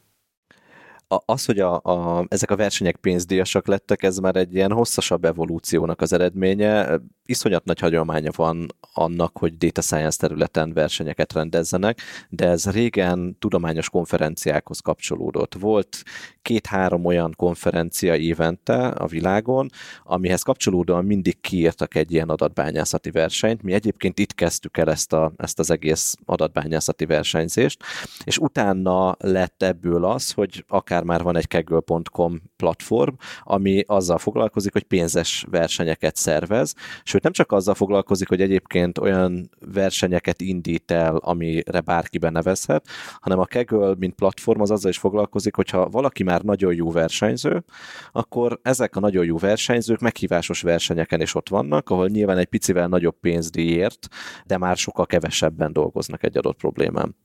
Az, 1.26 1.44
hogy 1.44 1.58
a, 1.58 1.80
a, 1.82 2.26
ezek 2.28 2.50
a 2.50 2.56
versenyek 2.56 2.96
pénzdíjasak 2.96 3.66
lettek, 3.66 4.02
ez 4.02 4.18
már 4.18 4.36
egy 4.36 4.54
ilyen 4.54 4.72
hosszasabb 4.72 5.24
evolúciónak 5.24 6.00
az 6.00 6.12
eredménye. 6.12 7.00
Iszonyat 7.26 7.64
nagy 7.64 7.78
hagyománya 7.78 8.30
van 8.36 8.66
annak, 8.92 9.38
hogy 9.38 9.56
data 9.56 9.80
science 9.80 10.18
területen 10.18 10.72
versenyeket 10.72 11.32
rendezzenek, 11.32 12.00
de 12.28 12.46
ez 12.48 12.70
régen 12.70 13.36
tudományos 13.38 13.90
konferenciákhoz 13.90 14.80
kapcsolódott. 14.80 15.54
Volt 15.54 16.02
két-három 16.42 17.04
olyan 17.04 17.34
konferencia 17.36 18.16
évente 18.16 18.86
a 18.86 19.06
világon, 19.06 19.68
amihez 20.04 20.42
kapcsolódóan 20.42 21.04
mindig 21.04 21.40
kiírtak 21.40 21.94
egy 21.94 22.12
ilyen 22.12 22.28
adatbányászati 22.28 23.10
versenyt. 23.10 23.62
Mi 23.62 23.72
egyébként 23.72 24.18
itt 24.18 24.34
kezdtük 24.34 24.76
el 24.76 24.90
ezt, 24.90 25.12
a, 25.12 25.32
ezt 25.36 25.58
az 25.58 25.70
egész 25.70 26.16
adatbányászati 26.24 27.06
versenyzést, 27.06 27.82
és 28.24 28.38
utána 28.38 29.16
lett 29.18 29.62
ebből 29.62 30.04
az, 30.04 30.32
hogy 30.32 30.64
akár 30.68 31.01
már 31.04 31.22
van 31.22 31.36
egy 31.36 31.46
keggle.com 31.46 32.40
platform, 32.56 33.14
ami 33.42 33.84
azzal 33.86 34.18
foglalkozik, 34.18 34.72
hogy 34.72 34.82
pénzes 34.82 35.46
versenyeket 35.50 36.16
szervez, 36.16 36.74
sőt 37.02 37.22
nem 37.22 37.32
csak 37.32 37.52
azzal 37.52 37.74
foglalkozik, 37.74 38.28
hogy 38.28 38.40
egyébként 38.40 38.98
olyan 38.98 39.50
versenyeket 39.72 40.40
indít 40.40 40.90
el, 40.90 41.16
amire 41.16 41.80
bárki 41.80 42.18
benevezhet, 42.18 42.86
hanem 43.20 43.38
a 43.38 43.44
Keggle, 43.44 43.94
mint 43.98 44.14
platform, 44.14 44.60
az 44.60 44.70
azzal 44.70 44.90
is 44.90 44.98
foglalkozik, 44.98 45.54
hogyha 45.54 45.88
valaki 45.88 46.22
már 46.22 46.42
nagyon 46.42 46.74
jó 46.74 46.90
versenyző, 46.90 47.64
akkor 48.12 48.58
ezek 48.62 48.96
a 48.96 49.00
nagyon 49.00 49.24
jó 49.24 49.36
versenyzők 49.36 50.00
meghívásos 50.00 50.62
versenyeken 50.62 51.20
is 51.20 51.34
ott 51.34 51.48
vannak, 51.48 51.90
ahol 51.90 52.08
nyilván 52.08 52.38
egy 52.38 52.46
picivel 52.46 52.88
nagyobb 52.88 53.16
pénzdíjért, 53.20 54.08
de 54.46 54.58
már 54.58 54.76
sokkal 54.76 55.06
kevesebben 55.06 55.72
dolgoznak 55.72 56.24
egy 56.24 56.36
adott 56.36 56.56
problémán 56.56 57.16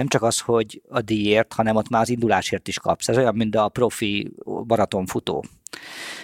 nem 0.00 0.08
csak 0.08 0.22
az, 0.22 0.40
hogy 0.40 0.82
a 0.88 1.00
díjért, 1.00 1.52
hanem 1.52 1.76
ott 1.76 1.88
már 1.88 2.00
az 2.00 2.08
indulásért 2.08 2.68
is 2.68 2.78
kapsz. 2.78 3.08
Ez 3.08 3.16
olyan, 3.16 3.34
mint 3.34 3.56
a 3.56 3.68
profi 3.68 4.32
maratonfutó. 4.44 5.44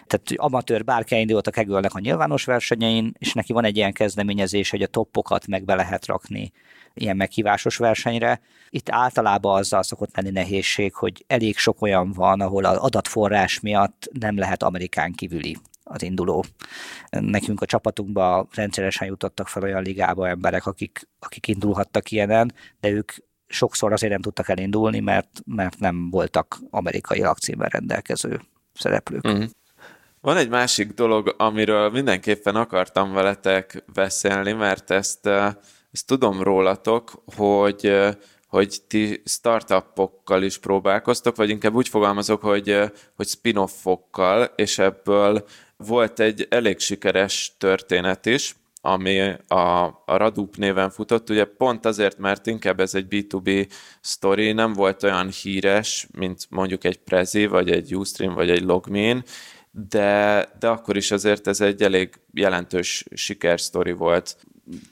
Tehát 0.06 0.32
amatőr 0.36 0.84
bárki 0.84 1.14
indult 1.14 1.46
a 1.46 1.50
kegölnek 1.50 1.94
a 1.94 1.98
nyilvános 1.98 2.44
versenyein, 2.44 3.12
és 3.18 3.32
neki 3.32 3.52
van 3.52 3.64
egy 3.64 3.76
ilyen 3.76 3.92
kezdeményezés, 3.92 4.70
hogy 4.70 4.82
a 4.82 4.86
toppokat 4.86 5.46
meg 5.46 5.64
be 5.64 5.74
lehet 5.74 6.06
rakni 6.06 6.52
ilyen 6.94 7.16
meghívásos 7.16 7.76
versenyre. 7.76 8.40
Itt 8.70 8.90
általában 8.90 9.58
azzal 9.58 9.82
szokott 9.82 10.16
lenni 10.16 10.30
nehézség, 10.30 10.94
hogy 10.94 11.24
elég 11.26 11.56
sok 11.56 11.82
olyan 11.82 12.12
van, 12.12 12.40
ahol 12.40 12.64
az 12.64 12.76
adatforrás 12.76 13.60
miatt 13.60 14.08
nem 14.20 14.38
lehet 14.38 14.62
Amerikán 14.62 15.12
kívüli 15.12 15.56
az 15.82 16.02
induló. 16.02 16.44
Nekünk 17.10 17.60
a 17.60 17.66
csapatunkba 17.66 18.46
rendszeresen 18.54 19.06
jutottak 19.06 19.48
fel 19.48 19.62
olyan 19.62 19.82
ligába 19.82 20.28
emberek, 20.28 20.66
akik, 20.66 21.08
akik 21.18 21.48
indulhattak 21.48 22.10
ilyenen, 22.10 22.52
de 22.80 22.88
ők 22.88 23.12
sokszor 23.46 23.92
azért 23.92 24.12
nem 24.12 24.20
tudtak 24.20 24.48
elindulni, 24.48 25.00
mert, 25.00 25.40
mert 25.46 25.78
nem 25.78 26.10
voltak 26.10 26.58
amerikai 26.70 27.20
lakcímmel 27.20 27.68
rendelkező 27.68 28.40
szereplők. 28.74 29.28
Mm. 29.28 29.42
Van 30.20 30.36
egy 30.36 30.48
másik 30.48 30.92
dolog, 30.92 31.34
amiről 31.38 31.90
mindenképpen 31.90 32.56
akartam 32.56 33.12
veletek 33.12 33.84
beszélni, 33.94 34.52
mert 34.52 34.90
ezt, 34.90 35.26
ezt 35.92 36.06
tudom 36.06 36.42
rólatok, 36.42 37.22
hogy 37.36 37.92
hogy 38.46 38.82
ti 38.86 39.22
startupokkal 39.24 40.42
is 40.42 40.58
próbálkoztok, 40.58 41.36
vagy 41.36 41.50
inkább 41.50 41.74
úgy 41.74 41.88
fogalmazok, 41.88 42.42
hogy, 42.42 42.78
hogy 43.16 43.26
spin-offokkal, 43.26 44.42
és 44.56 44.78
ebből 44.78 45.44
volt 45.76 46.20
egy 46.20 46.46
elég 46.50 46.78
sikeres 46.78 47.54
történet 47.58 48.26
is, 48.26 48.54
ami 48.86 49.18
a, 49.48 49.84
a 49.84 50.16
Radup 50.16 50.56
néven 50.56 50.90
futott, 50.90 51.30
ugye 51.30 51.44
pont 51.44 51.84
azért, 51.86 52.18
mert 52.18 52.46
inkább 52.46 52.80
ez 52.80 52.94
egy 52.94 53.06
B2B 53.10 53.70
story, 54.00 54.52
nem 54.52 54.72
volt 54.72 55.02
olyan 55.02 55.28
híres, 55.28 56.06
mint 56.18 56.46
mondjuk 56.50 56.84
egy 56.84 56.98
Prezi, 56.98 57.46
vagy 57.46 57.70
egy 57.70 57.96
Ustream, 57.96 58.34
vagy 58.34 58.50
egy 58.50 58.62
Logmin, 58.62 59.22
de, 59.70 60.48
de 60.58 60.68
akkor 60.68 60.96
is 60.96 61.10
azért 61.10 61.46
ez 61.46 61.60
egy 61.60 61.82
elég 61.82 62.14
jelentős 62.32 63.04
sikersztori 63.14 63.92
volt. 63.92 64.36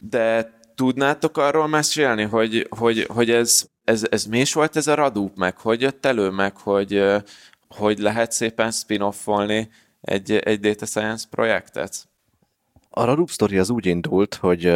De 0.01 0.59
tudnátok 0.75 1.37
arról 1.37 1.67
mesélni, 1.67 2.23
hogy, 2.23 2.67
hogy, 2.71 3.07
hogy 3.09 3.31
ez, 3.31 3.67
ez, 3.85 4.07
ez 4.11 4.25
mi 4.25 4.41
is 4.41 4.53
volt 4.53 4.77
ez 4.77 4.87
a 4.87 4.95
Radup, 4.95 5.37
meg 5.37 5.59
hogy 5.59 5.81
jött 5.81 6.07
elő, 6.07 6.31
meg 6.31 6.57
hogy, 6.57 7.05
hogy 7.69 7.99
lehet 7.99 8.33
szépen 8.33 8.71
spin-offolni 8.71 9.69
egy, 10.01 10.33
egy 10.33 10.61
data 10.61 10.87
science 10.87 11.27
projektet? 11.31 12.09
A 12.97 13.05
Radup 13.05 13.31
Story 13.31 13.59
az 13.59 13.71
úgy 13.71 13.87
indult, 13.87 14.35
hogy 14.35 14.73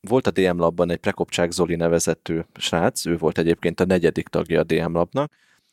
volt 0.00 0.26
a 0.26 0.30
DM 0.30 0.58
Labban 0.58 0.90
egy 0.90 0.98
Prekopcsák 0.98 1.50
Zoli 1.50 1.74
nevezető 1.74 2.46
srác, 2.54 3.06
ő 3.06 3.16
volt 3.16 3.38
egyébként 3.38 3.80
a 3.80 3.84
negyedik 3.84 4.28
tagja 4.28 4.60
a 4.60 4.64
DM 4.64 4.92
Labnak, 4.92 5.32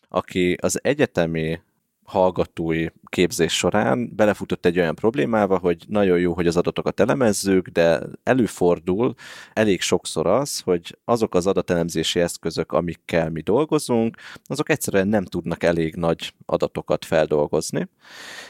aki 0.09 0.57
az 0.61 0.79
egyetemi 0.83 1.61
hallgatói 2.03 2.85
képzés 3.05 3.57
során 3.57 4.15
belefutott 4.15 4.65
egy 4.65 4.79
olyan 4.79 4.95
problémába, 4.95 5.57
hogy 5.57 5.83
nagyon 5.87 6.19
jó, 6.19 6.33
hogy 6.33 6.47
az 6.47 6.57
adatokat 6.57 6.99
elemezzük, 6.99 7.67
de 7.67 8.01
előfordul 8.23 9.13
elég 9.53 9.81
sokszor 9.81 10.27
az, 10.27 10.59
hogy 10.59 10.97
azok 11.05 11.35
az 11.35 11.47
adatelemzési 11.47 12.19
eszközök, 12.19 12.71
amikkel 12.71 13.29
mi 13.29 13.41
dolgozunk, 13.41 14.17
azok 14.45 14.69
egyszerűen 14.69 15.07
nem 15.07 15.25
tudnak 15.25 15.63
elég 15.63 15.95
nagy 15.95 16.33
adatokat 16.45 17.05
feldolgozni. 17.05 17.87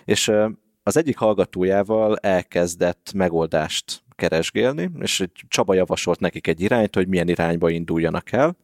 És 0.05 0.31
az 0.89 0.97
egyik 0.97 1.17
hallgatójával 1.17 2.17
elkezdett 2.17 3.11
megoldást 3.13 4.03
keresgélni, 4.15 4.91
és 4.99 5.27
Csaba 5.47 5.73
javasolt 5.73 6.19
nekik 6.19 6.47
egy 6.47 6.61
irányt, 6.61 6.95
hogy 6.95 7.07
milyen 7.07 7.27
irányba 7.27 7.69
induljanak 7.69 8.31
el, 8.31 8.55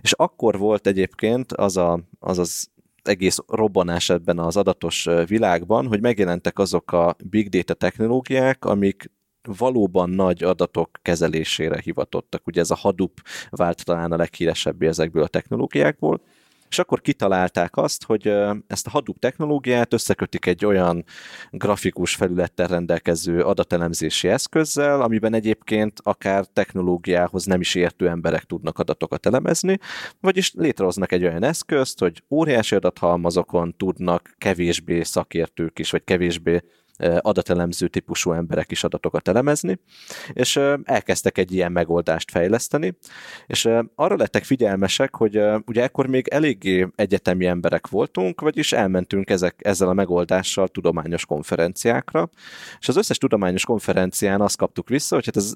és 0.00 0.12
akkor 0.12 0.58
volt 0.58 0.86
egyébként 0.86 1.52
az 1.52 1.76
a, 1.76 2.00
az, 2.18 2.38
az 2.38 2.68
egész 3.02 3.38
robbanás 3.46 4.10
ebben 4.10 4.38
az 4.38 4.56
adatos 4.56 5.08
világban, 5.26 5.86
hogy 5.86 6.00
megjelentek 6.00 6.58
azok 6.58 6.92
a 6.92 7.16
big 7.24 7.48
data 7.48 7.74
technológiák, 7.74 8.64
amik 8.64 9.10
valóban 9.58 10.10
nagy 10.10 10.42
adatok 10.42 10.98
kezelésére 11.02 11.80
hivatottak. 11.80 12.46
Ugye 12.46 12.60
ez 12.60 12.70
a 12.70 12.74
Hadoop 12.74 13.20
vált 13.50 13.84
talán 13.84 14.12
a 14.12 14.16
leghíresebbé 14.16 14.86
ezekből 14.86 15.22
a 15.22 15.28
technológiákból, 15.28 16.20
és 16.70 16.78
akkor 16.78 17.00
kitalálták 17.00 17.76
azt, 17.76 18.04
hogy 18.04 18.32
ezt 18.66 18.86
a 18.86 18.90
Hadoop 18.90 19.18
technológiát 19.18 19.92
összekötik 19.92 20.46
egy 20.46 20.64
olyan 20.64 21.04
grafikus 21.50 22.14
felülettel 22.14 22.66
rendelkező 22.66 23.42
adatelemzési 23.42 24.28
eszközzel, 24.28 25.02
amiben 25.02 25.34
egyébként 25.34 26.00
akár 26.02 26.44
technológiához 26.44 27.44
nem 27.44 27.60
is 27.60 27.74
értő 27.74 28.08
emberek 28.08 28.44
tudnak 28.44 28.78
adatokat 28.78 29.26
elemezni, 29.26 29.78
vagyis 30.20 30.52
létrehoznak 30.54 31.12
egy 31.12 31.24
olyan 31.24 31.42
eszközt, 31.42 31.98
hogy 31.98 32.22
óriási 32.30 32.74
adathalmazokon 32.74 33.76
tudnak 33.76 34.34
kevésbé 34.38 35.02
szakértők 35.02 35.78
is, 35.78 35.90
vagy 35.90 36.04
kevésbé 36.04 36.60
adatelemző 37.20 37.88
típusú 37.88 38.32
emberek 38.32 38.70
is 38.70 38.84
adatokat 38.84 39.28
elemezni, 39.28 39.78
és 40.32 40.60
elkezdtek 40.84 41.38
egy 41.38 41.52
ilyen 41.52 41.72
megoldást 41.72 42.30
fejleszteni, 42.30 42.96
és 43.46 43.68
arra 43.94 44.16
lettek 44.16 44.44
figyelmesek, 44.44 45.16
hogy 45.16 45.40
ugye 45.66 45.82
ekkor 45.82 46.06
még 46.06 46.28
eléggé 46.28 46.86
egyetemi 46.94 47.46
emberek 47.46 47.88
voltunk, 47.88 48.40
vagyis 48.40 48.72
elmentünk 48.72 49.30
ezek, 49.30 49.54
ezzel 49.58 49.88
a 49.88 49.92
megoldással 49.92 50.68
tudományos 50.68 51.26
konferenciákra, 51.26 52.30
és 52.80 52.88
az 52.88 52.96
összes 52.96 53.18
tudományos 53.18 53.64
konferencián 53.64 54.40
azt 54.40 54.56
kaptuk 54.56 54.88
vissza, 54.88 55.14
hogy 55.14 55.24
hát 55.24 55.36
ez 55.36 55.52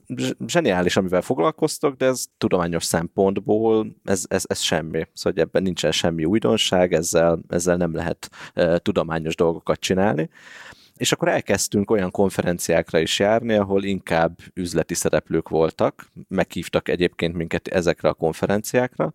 zseniális, 0.47 0.97
amivel 0.97 1.23
foglalkoztok, 1.23 1.97
de 1.97 2.07
ez 2.07 2.25
tudományos 2.39 2.85
szempontból 2.85 3.87
ez, 4.05 4.25
ez, 4.29 4.45
ez 4.47 4.61
semmi. 4.61 5.07
Szóval 5.13 5.43
ebben 5.43 5.63
nincsen 5.63 5.93
semmi 5.93 6.25
újdonság, 6.25 6.93
ezzel, 6.93 7.41
ezzel 7.49 7.77
nem 7.77 7.95
lehet 7.95 8.31
e, 8.55 8.79
tudományos 8.79 9.37
dolgokat 9.37 9.81
csinálni. 9.81 10.31
És 10.97 11.13
akkor 11.13 11.29
elkezdtünk 11.29 11.91
olyan 11.91 12.11
konferenciákra 12.11 12.99
is 12.99 13.19
járni, 13.19 13.55
ahol 13.55 13.85
inkább 13.85 14.39
üzleti 14.55 14.95
szereplők 14.95 15.49
voltak, 15.49 16.07
meghívtak 16.29 16.89
egyébként 16.89 17.35
minket 17.35 17.69
ezekre 17.69 18.09
a 18.09 18.15
konferenciákra, 18.15 19.13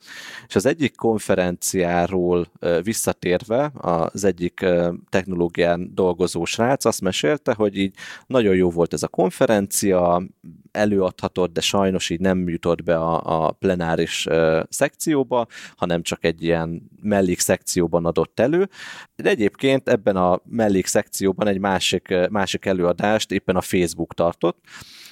és 0.48 0.56
az 0.56 0.66
egyik 0.66 0.96
konferenciáról 0.96 2.48
visszatérve 2.84 3.72
az 3.74 4.24
egyik 4.24 4.66
technológián 5.10 5.92
dolgozó 5.94 6.46
srác 6.46 6.86
azt 6.86 7.02
mesélte, 7.02 7.54
hogy 7.54 7.78
így 7.78 7.96
nagyon 8.28 8.56
jó 8.56 8.70
volt 8.70 8.94
ez 8.94 9.04
a 9.04 9.08
konferencia, 9.08 10.24
előadhatott, 10.72 11.54
de 11.54 11.62
sajnos 11.62 12.10
így 12.10 12.20
nem 12.20 12.50
jutott 12.50 12.84
be 12.84 12.96
a, 12.96 13.46
a 13.46 13.52
plenáris 13.52 14.26
uh, 14.26 14.64
szekcióba, 14.70 15.48
hanem 15.76 16.02
csak 16.02 16.24
egy 16.24 16.44
ilyen 16.44 16.90
mellék 17.02 17.40
szekcióban 17.40 18.06
adott 18.06 18.40
elő. 18.40 18.70
De 19.16 19.30
egyébként 19.30 19.90
ebben 19.90 20.16
a 20.16 20.42
mellék 20.46 20.86
szekcióban 20.86 21.48
egy 21.48 21.60
másik, 21.60 22.16
másik 22.30 22.66
előadást 22.66 23.32
éppen 23.32 23.56
a 23.56 23.62
Facebook 23.62 24.14
tartott, 24.14 24.58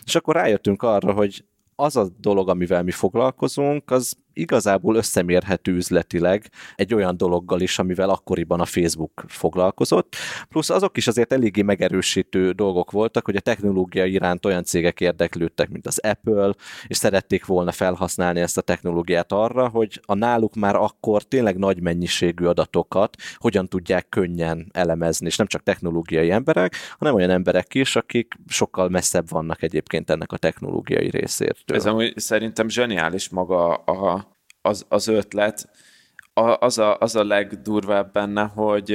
és 0.05 0.15
akkor 0.15 0.35
rájöttünk 0.35 0.83
arra, 0.83 1.13
hogy 1.13 1.45
az 1.75 1.95
a 1.95 2.07
dolog, 2.19 2.49
amivel 2.49 2.83
mi 2.83 2.91
foglalkozunk, 2.91 3.91
az 3.91 4.17
igazából 4.39 4.95
összemérhető 4.95 5.71
üzletileg 5.71 6.49
egy 6.75 6.93
olyan 6.93 7.17
dologgal 7.17 7.61
is, 7.61 7.79
amivel 7.79 8.09
akkoriban 8.09 8.59
a 8.59 8.65
Facebook 8.65 9.23
foglalkozott. 9.27 10.15
Plusz 10.49 10.69
azok 10.69 10.97
is 10.97 11.07
azért 11.07 11.33
eléggé 11.33 11.61
megerősítő 11.61 12.51
dolgok 12.51 12.91
voltak, 12.91 13.25
hogy 13.25 13.35
a 13.35 13.39
technológia 13.39 14.05
iránt 14.05 14.45
olyan 14.45 14.63
cégek 14.63 14.99
érdeklődtek, 14.99 15.69
mint 15.69 15.87
az 15.87 15.99
Apple, 15.99 16.53
és 16.87 16.97
szerették 16.97 17.45
volna 17.45 17.71
felhasználni 17.71 18.39
ezt 18.39 18.57
a 18.57 18.61
technológiát 18.61 19.31
arra, 19.31 19.67
hogy 19.67 19.99
a 20.05 20.13
náluk 20.13 20.55
már 20.55 20.75
akkor 20.75 21.23
tényleg 21.23 21.57
nagy 21.57 21.81
mennyiségű 21.81 22.45
adatokat 22.45 23.15
hogyan 23.35 23.67
tudják 23.67 24.09
könnyen 24.09 24.69
elemezni, 24.71 25.25
és 25.25 25.35
nem 25.37 25.47
csak 25.47 25.63
technológiai 25.63 26.31
emberek, 26.31 26.75
hanem 26.97 27.13
olyan 27.13 27.29
emberek 27.29 27.73
is, 27.73 27.95
akik 27.95 28.33
sokkal 28.47 28.89
messzebb 28.89 29.29
vannak 29.29 29.63
egyébként 29.63 30.09
ennek 30.09 30.31
a 30.31 30.37
technológiai 30.37 31.09
részétől. 31.09 31.77
Ez 31.77 31.85
amúgy 31.85 32.13
szerintem 32.15 32.69
zseniális 32.69 33.29
maga 33.29 33.73
a, 33.73 34.26
az, 34.67 34.85
az 34.89 35.07
ötlet. 35.07 35.69
A, 36.33 36.65
az, 36.65 36.77
a, 36.77 36.97
az 36.97 37.15
a 37.15 37.23
legdurvább 37.23 38.11
benne, 38.11 38.43
hogy 38.43 38.91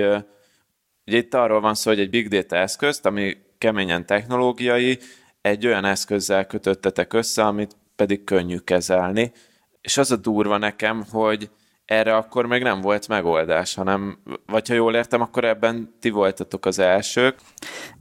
ugye 1.06 1.16
itt 1.16 1.34
arról 1.34 1.60
van 1.60 1.74
szó, 1.74 1.90
hogy 1.90 2.00
egy 2.00 2.10
big 2.10 2.28
data 2.28 2.56
eszközt, 2.56 3.06
ami 3.06 3.36
keményen 3.58 4.06
technológiai, 4.06 4.98
egy 5.40 5.66
olyan 5.66 5.84
eszközzel 5.84 6.46
kötöttetek 6.46 7.12
össze, 7.12 7.44
amit 7.44 7.76
pedig 7.96 8.24
könnyű 8.24 8.56
kezelni. 8.56 9.32
És 9.80 9.96
az 9.96 10.10
a 10.10 10.16
durva 10.16 10.58
nekem, 10.58 11.04
hogy 11.10 11.50
erre 11.84 12.16
akkor 12.16 12.46
még 12.46 12.62
nem 12.62 12.80
volt 12.80 13.08
megoldás, 13.08 13.74
hanem, 13.74 14.18
vagy 14.46 14.68
ha 14.68 14.74
jól 14.74 14.94
értem, 14.94 15.20
akkor 15.20 15.44
ebben 15.44 15.94
ti 16.00 16.10
voltatok 16.10 16.66
az 16.66 16.78
elsők. 16.78 17.38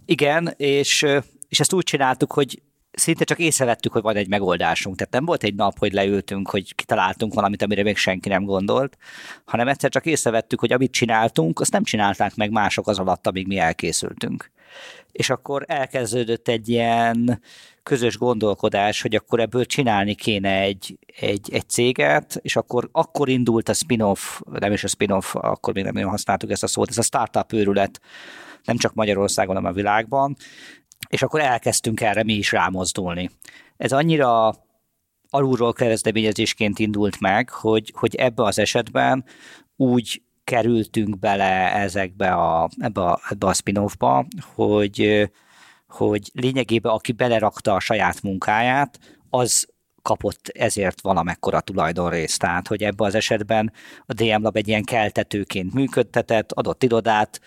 Igen, 0.05 0.53
és, 0.57 1.05
és 1.49 1.59
ezt 1.59 1.74
úgy 1.74 1.84
csináltuk, 1.84 2.34
hogy 2.34 2.61
szinte 3.01 3.23
csak 3.23 3.39
észrevettük, 3.39 3.91
hogy 3.91 4.01
van 4.01 4.15
egy 4.15 4.27
megoldásunk. 4.27 4.95
Tehát 4.95 5.13
nem 5.13 5.25
volt 5.25 5.43
egy 5.43 5.55
nap, 5.55 5.77
hogy 5.77 5.93
leültünk, 5.93 6.49
hogy 6.49 6.75
kitaláltunk 6.75 7.33
valamit, 7.33 7.61
amire 7.61 7.83
még 7.83 7.97
senki 7.97 8.29
nem 8.29 8.43
gondolt, 8.43 8.97
hanem 9.45 9.67
egyszer 9.67 9.89
csak 9.89 10.05
észrevettük, 10.05 10.59
hogy 10.59 10.71
amit 10.71 10.91
csináltunk, 10.91 11.59
azt 11.59 11.71
nem 11.71 11.83
csinálták 11.83 12.35
meg 12.35 12.51
mások 12.51 12.87
az 12.87 12.99
alatt, 12.99 13.27
amíg 13.27 13.47
mi 13.47 13.57
elkészültünk. 13.57 14.51
És 15.11 15.29
akkor 15.29 15.63
elkezdődött 15.67 16.47
egy 16.47 16.69
ilyen 16.69 17.41
közös 17.83 18.17
gondolkodás, 18.17 19.01
hogy 19.01 19.15
akkor 19.15 19.39
ebből 19.39 19.65
csinálni 19.65 20.15
kéne 20.15 20.59
egy, 20.59 20.97
egy, 21.19 21.49
egy 21.51 21.69
céget, 21.69 22.39
és 22.41 22.55
akkor, 22.55 22.89
akkor 22.91 23.29
indult 23.29 23.69
a 23.69 23.73
spin-off, 23.73 24.39
nem 24.59 24.71
is 24.71 24.83
a 24.83 24.87
spin-off, 24.87 25.35
akkor 25.35 25.73
még 25.73 25.83
nem 25.83 25.93
nagyon 25.93 26.09
használtuk 26.09 26.51
ezt 26.51 26.63
a 26.63 26.67
szót, 26.67 26.89
ez 26.89 26.97
a 26.97 27.01
startup 27.01 27.53
őrület, 27.53 28.01
nem 28.63 28.77
csak 28.77 28.93
Magyarországon, 28.93 29.55
hanem 29.55 29.71
a 29.71 29.75
világban, 29.75 30.35
és 31.12 31.22
akkor 31.22 31.39
elkezdtünk 31.39 32.01
erre 32.01 32.24
mi 32.24 32.34
is 32.34 32.51
rámozdulni. 32.51 33.30
Ez 33.78 33.91
annyira 33.91 34.55
alulról 35.30 35.74
kezdeményezésként 35.74 36.80
indult 36.80 37.20
meg, 37.20 37.49
hogy, 37.49 37.93
hogy 37.95 38.16
ebbe 38.16 38.43
az 38.43 38.59
esetben 38.59 39.26
úgy 39.76 40.22
kerültünk 40.43 41.20
bele 41.20 41.74
ezekbe 41.74 42.32
a, 42.34 42.70
ebbe 42.80 43.01
a, 43.01 43.20
ebbe 43.30 43.47
a 43.47 43.53
spin-offba, 43.53 44.26
hogy, 44.53 45.30
hogy 45.88 46.32
lényegében 46.34 46.91
aki 46.91 47.12
belerakta 47.12 47.74
a 47.74 47.80
saját 47.80 48.22
munkáját, 48.22 48.99
az 49.30 49.68
kapott 50.01 50.47
ezért 50.47 51.01
valamekkora 51.01 51.59
tulajdonrészt. 51.59 52.39
Tehát, 52.39 52.68
hogy 52.68 52.84
ebben 52.84 53.07
az 53.07 53.16
esetben 53.16 53.74
a 54.05 54.14
DM 54.14 54.41
Lab 54.41 54.57
egy 54.57 54.68
ilyen 54.68 54.84
keltetőként 54.84 55.74
működtetett, 55.74 56.51
adott 56.51 56.84
irodát, 56.84 57.41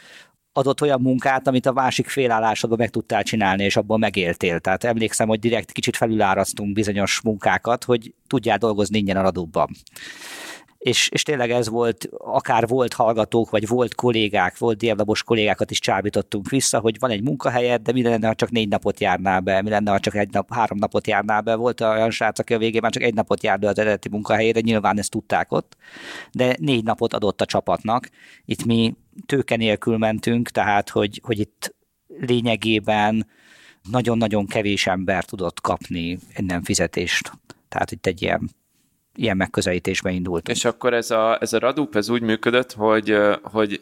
adott 0.57 0.83
olyan 0.83 1.01
munkát, 1.01 1.47
amit 1.47 1.67
a 1.67 1.73
másik 1.73 2.09
félállásodban 2.09 2.79
meg 2.79 2.91
tudtál 2.91 3.23
csinálni, 3.23 3.65
és 3.65 3.77
abból 3.77 3.99
megéltél. 3.99 4.61
Tehát 4.61 4.85
emlékszem, 4.85 5.29
hogy 5.29 5.39
direkt 5.39 5.73
kicsit 5.73 5.97
felülárasztunk 5.97 6.73
bizonyos 6.73 7.21
munkákat, 7.21 7.85
hogy 7.85 8.15
tudjál 8.27 8.59
dolgozni 8.59 8.99
ingyen 8.99 9.17
a 9.17 9.23
radóban 9.23 9.69
és, 10.85 11.09
és 11.09 11.23
tényleg 11.23 11.51
ez 11.51 11.69
volt, 11.69 12.09
akár 12.19 12.67
volt 12.67 12.93
hallgatók, 12.93 13.51
vagy 13.51 13.69
volt 13.69 13.95
kollégák, 13.95 14.59
volt 14.59 14.79
diablabos 14.79 15.23
kollégákat 15.23 15.71
is 15.71 15.79
csábítottunk 15.79 16.49
vissza, 16.49 16.79
hogy 16.79 16.99
van 16.99 17.11
egy 17.11 17.23
munkahelyed, 17.23 17.83
de 17.83 17.93
mi 17.93 18.03
lenne, 18.03 18.27
ha 18.27 18.35
csak 18.35 18.51
négy 18.51 18.69
napot 18.69 19.01
járnál 19.01 19.41
be, 19.41 19.63
mi 19.63 19.71
lenne, 19.71 19.91
ha 19.91 20.01
csak 20.01 20.15
egy 20.15 20.31
nap, 20.31 20.55
három 20.55 20.79
napot 20.79 21.07
járnál 21.07 21.41
be. 21.41 21.55
Volt 21.55 21.81
olyan 21.81 22.11
srác, 22.11 22.39
aki 22.39 22.55
a 22.55 22.59
végén 22.59 22.81
már 22.83 22.91
csak 22.91 23.03
egy 23.03 23.15
napot 23.15 23.43
járt 23.43 23.61
be 23.61 23.69
az 23.69 23.79
eredeti 23.79 24.09
munkahelyére, 24.09 24.61
nyilván 24.61 24.99
ezt 24.99 25.11
tudták 25.11 25.53
ott, 25.53 25.77
de 26.33 26.57
négy 26.61 26.85
napot 26.85 27.15
adott 27.15 27.41
a 27.41 27.47
csapatnak. 27.47 28.09
Itt 28.45 28.65
mi 28.65 28.95
tőke 29.27 29.57
nélkül 29.57 29.99
mentünk, 29.99 30.49
tehát 30.49 30.89
hogy, 30.89 31.21
hogy 31.23 31.39
itt 31.39 31.75
lényegében 32.19 33.27
nagyon-nagyon 33.91 34.47
kevés 34.47 34.87
ember 34.87 35.25
tudott 35.25 35.61
kapni 35.61 36.19
innen 36.37 36.63
fizetést. 36.63 37.33
Tehát 37.69 37.91
itt 37.91 38.07
egy 38.07 38.23
ilyen 38.23 38.51
ilyen 39.15 39.37
megközelítésbe 39.37 40.11
indult. 40.11 40.49
És 40.49 40.65
akkor 40.65 40.95
ez 40.95 41.11
a, 41.11 41.39
ez 41.41 41.53
a 41.53 41.59
Radup 41.59 41.97
ez 41.97 42.09
úgy 42.09 42.23
működött, 42.23 42.73
hogy, 42.73 43.17
hogy 43.43 43.81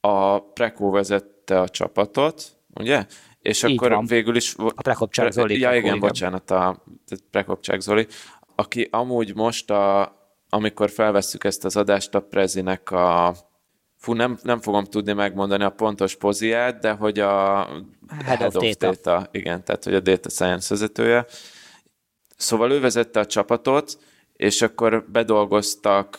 a 0.00 0.38
Preco 0.38 0.90
vezette 0.90 1.60
a 1.60 1.68
csapatot, 1.68 2.42
ugye? 2.74 3.06
És 3.42 3.62
Így 3.62 3.76
akkor 3.76 3.90
van. 3.90 4.06
végül 4.06 4.36
is... 4.36 4.54
A 4.56 4.82
Prekopcsák 4.82 5.32
Zoli. 5.32 5.60
Ja, 5.60 5.74
igen, 5.74 5.98
bocsánat, 5.98 6.50
a 6.50 6.84
Prekopcsák 7.30 7.80
Zoli, 7.80 8.06
aki 8.54 8.88
amúgy 8.90 9.34
most, 9.34 9.70
a, 9.70 10.16
amikor 10.48 10.90
felvesszük 10.90 11.44
ezt 11.44 11.64
az 11.64 11.76
adást, 11.76 12.14
a 12.14 12.20
Prezinek 12.20 12.90
a 12.90 13.34
Fú, 13.98 14.12
nem, 14.12 14.38
nem 14.42 14.60
fogom 14.60 14.84
tudni 14.84 15.12
megmondani 15.12 15.64
a 15.64 15.70
pontos 15.70 16.16
poziát, 16.16 16.80
de 16.80 16.90
hogy 16.90 17.18
a 17.18 17.64
Head, 18.08 18.38
Head 18.38 18.42
of, 18.42 18.54
of 18.54 18.62
data. 18.62 18.86
data. 18.86 19.28
Igen, 19.30 19.64
tehát 19.64 19.84
hogy 19.84 19.94
a 19.94 20.00
Data 20.00 20.28
Science 20.28 20.66
vezetője. 20.68 21.26
Szóval 22.36 22.70
ő 22.70 22.80
vezette 22.80 23.20
a 23.20 23.26
csapatot, 23.26 23.98
és 24.38 24.62
akkor 24.62 25.04
bedolgoztak 25.12 26.18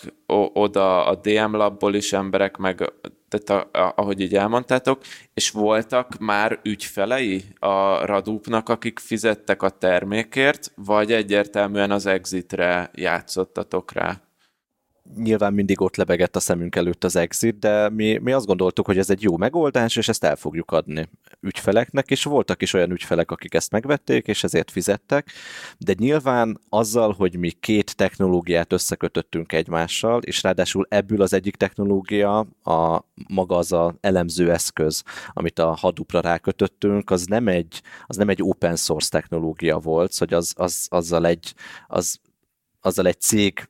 oda 0.53 1.05
a 1.05 1.15
DM 1.15 1.55
labból 1.55 1.95
is 1.95 2.13
emberek, 2.13 2.57
meg 2.57 2.93
tehát 3.27 3.65
a, 3.73 3.79
a, 3.79 3.93
ahogy 3.95 4.19
így 4.19 4.35
elmondtátok, 4.35 5.01
és 5.33 5.49
voltak 5.49 6.17
már 6.17 6.59
ügyfelei 6.63 7.43
a 7.59 8.05
Radupnak, 8.05 8.69
akik 8.69 8.99
fizettek 8.99 9.61
a 9.61 9.69
termékért, 9.69 10.71
vagy 10.75 11.11
egyértelműen 11.11 11.91
az 11.91 12.05
exitre 12.05 12.91
játszottatok 12.93 13.91
rá? 13.91 14.21
Nyilván 15.15 15.53
mindig 15.53 15.81
ott 15.81 15.95
lebegett 15.95 16.35
a 16.35 16.39
szemünk 16.39 16.75
előtt 16.75 17.03
az 17.03 17.15
exit, 17.15 17.59
de 17.59 17.89
mi, 17.89 18.17
mi 18.17 18.31
azt 18.31 18.45
gondoltuk, 18.45 18.85
hogy 18.85 18.97
ez 18.97 19.09
egy 19.09 19.21
jó 19.21 19.37
megoldás, 19.37 19.95
és 19.95 20.07
ezt 20.07 20.23
el 20.23 20.35
fogjuk 20.35 20.71
adni 20.71 21.09
ügyfeleknek, 21.41 22.11
és 22.11 22.23
voltak 22.23 22.61
is 22.61 22.73
olyan 22.73 22.91
ügyfelek, 22.91 23.31
akik 23.31 23.53
ezt 23.53 23.71
megvették, 23.71 24.27
és 24.27 24.43
ezért 24.43 24.71
fizettek, 24.71 25.31
de 25.77 25.93
nyilván 25.97 26.59
azzal, 26.69 27.13
hogy 27.13 27.37
mi 27.37 27.51
két 27.51 27.95
technológiát 27.95 28.73
összekötöttünk 28.73 29.53
egymással, 29.53 30.21
és 30.21 30.43
ráadásul 30.43 30.85
ebből 30.89 31.21
az 31.21 31.33
egyik 31.33 31.55
technológia, 31.55 32.39
a 32.63 33.03
maga 33.27 33.55
az 33.55 33.71
a 33.71 33.95
elemző 34.01 34.51
eszköz, 34.51 35.03
amit 35.33 35.59
a 35.59 35.75
Hadoopra 35.75 36.19
rákötöttünk, 36.19 37.09
az 37.09 37.25
nem 37.25 37.47
egy, 37.47 37.81
az 38.07 38.15
nem 38.15 38.29
egy 38.29 38.43
open 38.43 38.75
source 38.75 39.09
technológia 39.09 39.77
volt, 39.77 40.17
hogy 40.17 40.33
az, 40.33 40.53
az, 40.57 40.87
azzal 40.89 41.25
egy, 41.25 41.53
az, 41.87 42.19
azzal 42.81 43.07
egy 43.07 43.19
cég 43.19 43.69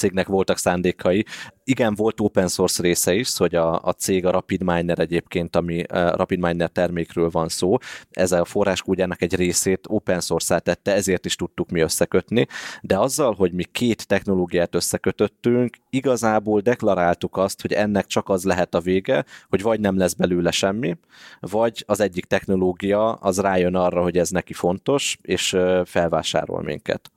cégnek 0.00 0.26
voltak 0.26 0.58
szándékai. 0.58 1.24
Igen, 1.64 1.94
volt 1.94 2.20
open 2.20 2.48
source 2.48 2.82
része 2.82 3.14
is, 3.14 3.36
hogy 3.36 3.54
a, 3.54 3.80
a 3.82 3.92
cég 3.92 4.26
a 4.26 4.30
RapidMiner 4.30 4.98
egyébként, 4.98 5.56
ami 5.56 5.84
eh, 5.88 6.12
RapidMiner 6.12 6.68
termékről 6.68 7.30
van 7.30 7.48
szó, 7.48 7.76
ez 8.10 8.32
a 8.32 8.44
forráskódjának 8.44 9.22
egy 9.22 9.34
részét 9.34 9.86
open 9.88 10.20
source 10.20 10.58
tette, 10.58 10.94
ezért 10.94 11.24
is 11.24 11.36
tudtuk 11.36 11.70
mi 11.70 11.80
összekötni, 11.80 12.46
de 12.82 12.98
azzal, 12.98 13.34
hogy 13.34 13.52
mi 13.52 13.64
két 13.64 14.06
technológiát 14.06 14.74
összekötöttünk, 14.74 15.76
igazából 15.90 16.60
deklaráltuk 16.60 17.36
azt, 17.36 17.60
hogy 17.60 17.72
ennek 17.72 18.06
csak 18.06 18.28
az 18.28 18.44
lehet 18.44 18.74
a 18.74 18.80
vége, 18.80 19.24
hogy 19.48 19.62
vagy 19.62 19.80
nem 19.80 19.98
lesz 19.98 20.14
belőle 20.14 20.50
semmi, 20.50 20.96
vagy 21.40 21.84
az 21.86 22.00
egyik 22.00 22.24
technológia 22.24 23.12
az 23.12 23.40
rájön 23.40 23.74
arra, 23.74 24.02
hogy 24.02 24.18
ez 24.18 24.30
neki 24.30 24.52
fontos, 24.52 25.18
és 25.22 25.52
eh, 25.52 25.84
felvásárol 25.84 26.62
minket 26.62 27.10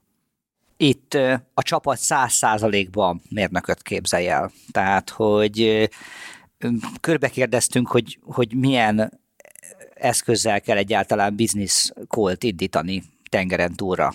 itt 0.83 1.13
a 1.53 1.61
csapat 1.61 1.97
száz 1.97 2.33
százalékban 2.33 3.21
mérnököt 3.29 3.81
képzelj 3.81 4.27
el. 4.27 4.51
Tehát, 4.71 5.09
hogy 5.09 5.89
körbekérdeztünk, 6.99 7.87
hogy, 7.87 8.19
hogy 8.21 8.55
milyen 8.55 9.21
eszközzel 9.93 10.61
kell 10.61 10.77
egyáltalán 10.77 11.35
business 11.35 11.91
call-t 12.07 12.43
indítani 12.43 13.03
tengeren 13.29 13.75
túlra. 13.75 14.13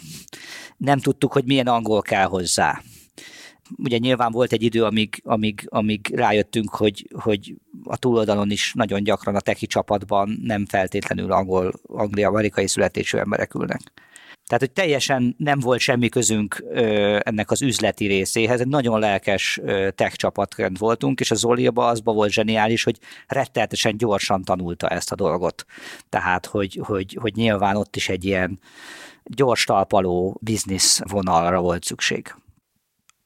Nem 0.76 0.98
tudtuk, 0.98 1.32
hogy 1.32 1.44
milyen 1.44 1.66
angol 1.66 2.02
kell 2.02 2.24
hozzá. 2.24 2.82
Ugye 3.76 3.98
nyilván 3.98 4.32
volt 4.32 4.52
egy 4.52 4.62
idő, 4.62 4.84
amíg, 4.84 5.20
amíg, 5.24 5.66
amíg 5.68 6.10
rájöttünk, 6.14 6.70
hogy, 6.70 7.08
hogy 7.20 7.54
a 7.84 7.96
túloldalon 7.96 8.50
is 8.50 8.72
nagyon 8.74 9.02
gyakran 9.02 9.34
a 9.34 9.40
teki 9.40 9.66
csapatban 9.66 10.38
nem 10.42 10.66
feltétlenül 10.66 11.32
angol, 11.32 11.72
anglia-amerikai 11.82 12.66
születésű 12.66 13.18
emberek 13.18 13.54
ülnek. 13.54 13.92
Tehát, 14.48 14.62
hogy 14.62 14.72
teljesen 14.72 15.34
nem 15.38 15.60
volt 15.60 15.80
semmi 15.80 16.08
közünk 16.08 16.64
ennek 17.18 17.50
az 17.50 17.62
üzleti 17.62 18.06
részéhez. 18.06 18.60
Egy 18.60 18.68
nagyon 18.68 19.00
lelkes 19.00 19.60
tech 19.94 20.16
csapatként 20.16 20.78
voltunk, 20.78 21.20
és 21.20 21.30
a 21.30 21.34
Zoliba 21.34 21.86
azba 21.86 22.12
volt 22.12 22.30
zseniális, 22.30 22.82
hogy 22.82 22.98
retteltesen 23.26 23.96
gyorsan 23.96 24.42
tanulta 24.42 24.88
ezt 24.88 25.12
a 25.12 25.14
dolgot. 25.14 25.64
Tehát, 26.08 26.46
hogy, 26.46 26.80
hogy, 26.82 27.16
hogy 27.20 27.34
nyilván 27.34 27.76
ott 27.76 27.96
is 27.96 28.08
egy 28.08 28.24
ilyen 28.24 28.60
gyors 29.24 29.64
talpaló 29.64 30.38
biznisz 30.40 31.00
vonalra 31.08 31.60
volt 31.60 31.84
szükség. 31.84 32.34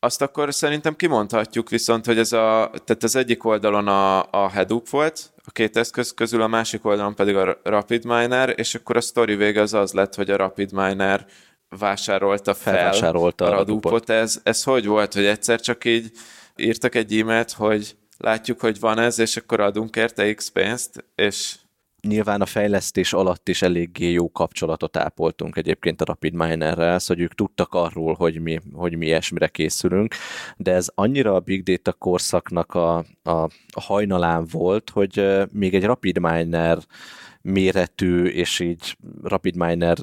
Azt 0.04 0.22
akkor 0.22 0.54
szerintem 0.54 0.96
kimondhatjuk 0.96 1.68
viszont, 1.68 2.06
hogy 2.06 2.18
ez 2.18 2.32
a, 2.32 2.70
tehát 2.84 3.02
az 3.02 3.16
egyik 3.16 3.44
oldalon 3.44 3.88
a, 3.88 4.18
a 4.22 4.50
Hadoop 4.50 4.88
volt, 4.88 5.32
a 5.44 5.50
két 5.50 5.76
eszköz 5.76 6.14
közül, 6.14 6.42
a 6.42 6.46
másik 6.46 6.84
oldalon 6.84 7.14
pedig 7.14 7.36
a 7.36 7.60
RapidMiner, 7.62 8.54
és 8.56 8.74
akkor 8.74 8.96
a 8.96 9.00
sztori 9.00 9.34
vége 9.34 9.60
az 9.60 9.74
az 9.74 9.92
lett, 9.92 10.14
hogy 10.14 10.30
a 10.30 10.36
RapidMiner 10.36 11.26
vásárolta 11.78 12.54
fel 12.54 12.74
Felvásárolta 12.74 13.44
a 13.44 13.54
Hadoopot. 13.54 14.10
Ez, 14.10 14.40
ez 14.42 14.62
hogy 14.62 14.86
volt, 14.86 15.14
hogy 15.14 15.24
egyszer 15.24 15.60
csak 15.60 15.84
így 15.84 16.10
írtak 16.56 16.94
egy 16.94 17.18
e-mailt, 17.18 17.52
hogy 17.52 17.96
látjuk, 18.18 18.60
hogy 18.60 18.80
van 18.80 18.98
ez, 18.98 19.18
és 19.18 19.36
akkor 19.36 19.60
adunk 19.60 19.96
érte 19.96 20.34
X 20.34 20.48
pénzt, 20.48 21.04
és 21.14 21.54
Nyilván 22.08 22.40
a 22.40 22.46
fejlesztés 22.46 23.12
alatt 23.12 23.48
is 23.48 23.62
eléggé 23.62 24.10
jó 24.10 24.30
kapcsolatot 24.30 24.96
ápoltunk 24.96 25.56
egyébként 25.56 26.00
a 26.00 26.04
RapidMiner-rel, 26.04 26.98
szóval 26.98 27.24
ők 27.24 27.34
tudtak 27.34 27.74
arról, 27.74 28.14
hogy 28.14 28.40
mi, 28.40 28.60
hogy 28.72 28.96
mi 28.96 29.06
ilyesmire 29.06 29.48
készülünk, 29.48 30.14
de 30.56 30.72
ez 30.72 30.88
annyira 30.94 31.34
a 31.34 31.40
Big 31.40 31.62
Data 31.62 31.92
korszaknak 31.92 32.74
a, 32.74 32.96
a, 33.22 33.30
a 33.72 33.80
hajnalán 33.80 34.46
volt, 34.50 34.90
hogy 34.90 35.28
még 35.52 35.74
egy 35.74 35.84
RapidMiner 35.84 36.78
méretű 37.42 38.24
és 38.24 38.60
így 38.60 38.96
RapidMiner 39.22 39.96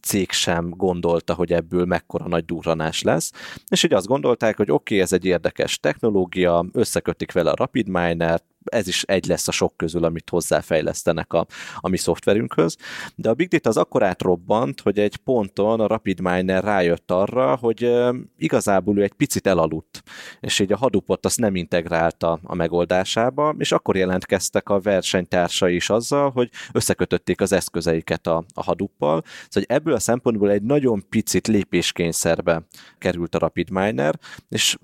cég 0.00 0.30
sem 0.30 0.70
gondolta, 0.70 1.34
hogy 1.34 1.52
ebből 1.52 1.84
mekkora 1.84 2.28
nagy 2.28 2.44
durranás 2.44 3.02
lesz, 3.02 3.32
és 3.68 3.82
így 3.82 3.92
azt 3.92 4.06
gondolták, 4.06 4.56
hogy 4.56 4.70
oké, 4.70 4.94
okay, 4.94 5.00
ez 5.00 5.12
egy 5.12 5.24
érdekes 5.24 5.78
technológia, 5.78 6.66
összekötik 6.72 7.32
vele 7.32 7.50
a 7.50 7.56
RapidMiner, 7.56 8.40
ez 8.66 8.88
is 8.88 9.02
egy 9.02 9.26
lesz 9.26 9.48
a 9.48 9.52
sok 9.52 9.76
közül, 9.76 10.04
amit 10.04 10.30
hozzáfejlesztenek 10.30 11.32
a, 11.32 11.46
a 11.80 11.88
mi 11.88 11.96
szoftverünkhöz. 11.96 12.76
De 13.14 13.28
a 13.28 13.34
Big 13.34 13.48
Data 13.48 13.68
az 13.68 13.76
akkor 13.76 14.02
átrobbant, 14.02 14.80
hogy 14.80 14.98
egy 14.98 15.16
ponton 15.16 15.80
a 15.80 15.86
RapidMiner 15.86 16.64
rájött 16.64 17.10
arra, 17.10 17.56
hogy 17.56 17.92
igazából 18.36 18.98
ő 18.98 19.02
egy 19.02 19.12
picit 19.12 19.46
elaludt, 19.46 20.02
és 20.40 20.58
így 20.58 20.72
a 20.72 20.76
Hadoopot 20.76 21.24
azt 21.24 21.38
nem 21.38 21.56
integrálta 21.56 22.38
a 22.42 22.54
megoldásába, 22.54 23.54
és 23.58 23.72
akkor 23.72 23.96
jelentkeztek 23.96 24.68
a 24.68 24.80
versenytársai 24.80 25.74
is 25.74 25.90
azzal, 25.90 26.30
hogy 26.30 26.50
összekötötték 26.72 27.40
az 27.40 27.52
eszközeiket 27.52 28.26
a, 28.26 28.44
a 28.54 28.62
Hadooppal. 28.62 29.22
Szóval 29.48 29.76
ebből 29.76 29.94
a 29.94 29.98
szempontból 29.98 30.50
egy 30.50 30.62
nagyon 30.62 31.08
picit 31.08 31.46
lépéskényszerbe 31.46 32.62
került 32.98 33.34
a 33.34 33.38
RapidMiner, 33.38 34.18
és 34.48 34.76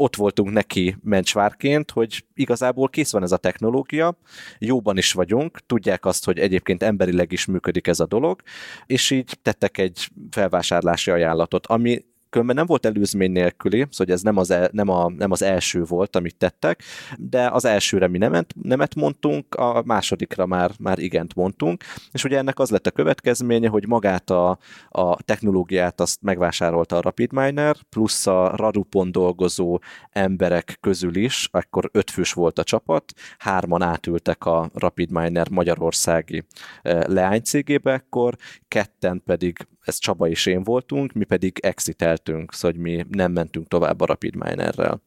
ott 0.00 0.16
voltunk 0.16 0.52
neki 0.52 0.96
mencsvárként, 1.02 1.90
hogy 1.90 2.24
igazából 2.34 2.88
kész 2.88 3.12
van 3.12 3.22
ez 3.22 3.32
a 3.32 3.36
technológia, 3.36 4.16
jóban 4.58 4.96
is 4.96 5.12
vagyunk, 5.12 5.58
tudják 5.66 6.04
azt, 6.04 6.24
hogy 6.24 6.38
egyébként 6.38 6.82
emberileg 6.82 7.32
is 7.32 7.44
működik 7.44 7.86
ez 7.86 8.00
a 8.00 8.06
dolog, 8.06 8.42
és 8.86 9.10
így 9.10 9.38
tettek 9.42 9.78
egy 9.78 10.08
felvásárlási 10.30 11.10
ajánlatot, 11.10 11.66
ami 11.66 12.04
különben 12.30 12.56
nem 12.56 12.66
volt 12.66 12.86
előzmény 12.86 13.30
nélküli, 13.30 13.86
szóval 13.90 14.14
ez 14.14 14.22
nem 14.22 14.36
az, 14.36 14.50
el, 14.50 14.68
nem, 14.72 14.88
a, 14.88 15.10
nem 15.10 15.30
az 15.30 15.42
első 15.42 15.82
volt, 15.82 16.16
amit 16.16 16.36
tettek, 16.36 16.82
de 17.18 17.48
az 17.48 17.64
elsőre 17.64 18.08
mi 18.08 18.18
nemet, 18.18 18.54
nemet 18.62 18.94
mondtunk, 18.94 19.54
a 19.54 19.82
másodikra 19.84 20.46
már, 20.46 20.70
már 20.78 20.98
igent 20.98 21.34
mondtunk, 21.34 21.84
és 22.12 22.24
ugye 22.24 22.38
ennek 22.38 22.58
az 22.58 22.70
lett 22.70 22.86
a 22.86 22.90
következménye, 22.90 23.68
hogy 23.68 23.86
magát 23.86 24.30
a, 24.30 24.58
a 24.88 25.22
technológiát 25.22 26.00
azt 26.00 26.22
megvásárolta 26.22 26.96
a 26.96 27.00
RapidMiner, 27.00 27.76
plusz 27.88 28.26
a 28.26 28.56
Radupon 28.56 29.12
dolgozó 29.12 29.80
emberek 30.10 30.78
közül 30.80 31.16
is, 31.16 31.48
akkor 31.50 31.88
ötfős 31.92 32.32
volt 32.32 32.58
a 32.58 32.64
csapat, 32.64 33.12
hárman 33.38 33.82
átültek 33.82 34.44
a 34.44 34.70
RapidMiner 34.74 35.48
magyarországi 35.50 36.44
eh, 36.82 37.02
leánycégébe 37.04 37.92
ekkor, 37.92 38.36
ketten 38.68 39.22
pedig 39.24 39.66
ez 39.90 39.98
Csaba 39.98 40.28
és 40.28 40.46
én 40.46 40.62
voltunk, 40.62 41.12
mi 41.12 41.24
pedig 41.24 41.58
exiteltünk, 41.62 42.54
szóval 42.54 42.70
hogy 42.70 42.80
mi 42.80 43.06
nem 43.08 43.32
mentünk 43.32 43.68
tovább 43.68 44.00
a 44.00 44.06
RapidMiner-rel. 44.06 45.02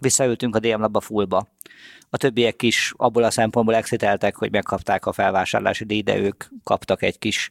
Visszaültünk 0.00 0.56
a 0.56 0.58
DM 0.58 0.80
Labba 0.80 1.00
fullba. 1.00 1.48
A 2.10 2.16
többiek 2.16 2.62
is 2.62 2.92
abból 2.96 3.22
a 3.22 3.30
szempontból 3.30 3.74
exiteltek, 3.74 4.36
hogy 4.36 4.50
megkapták 4.50 5.06
a 5.06 5.12
felvásárlási 5.12 5.84
díj, 5.84 6.02
de 6.02 6.18
ők 6.18 6.44
kaptak 6.64 7.02
egy 7.02 7.18
kis 7.18 7.50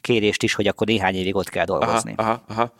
kérést 0.00 0.42
is, 0.42 0.54
hogy 0.54 0.66
akkor 0.66 0.86
néhány 0.86 1.14
évig 1.14 1.34
ott 1.34 1.48
kell 1.48 1.64
dolgozni. 1.64 2.14
Aha, 2.16 2.30
aha, 2.30 2.44
aha. 2.48 2.72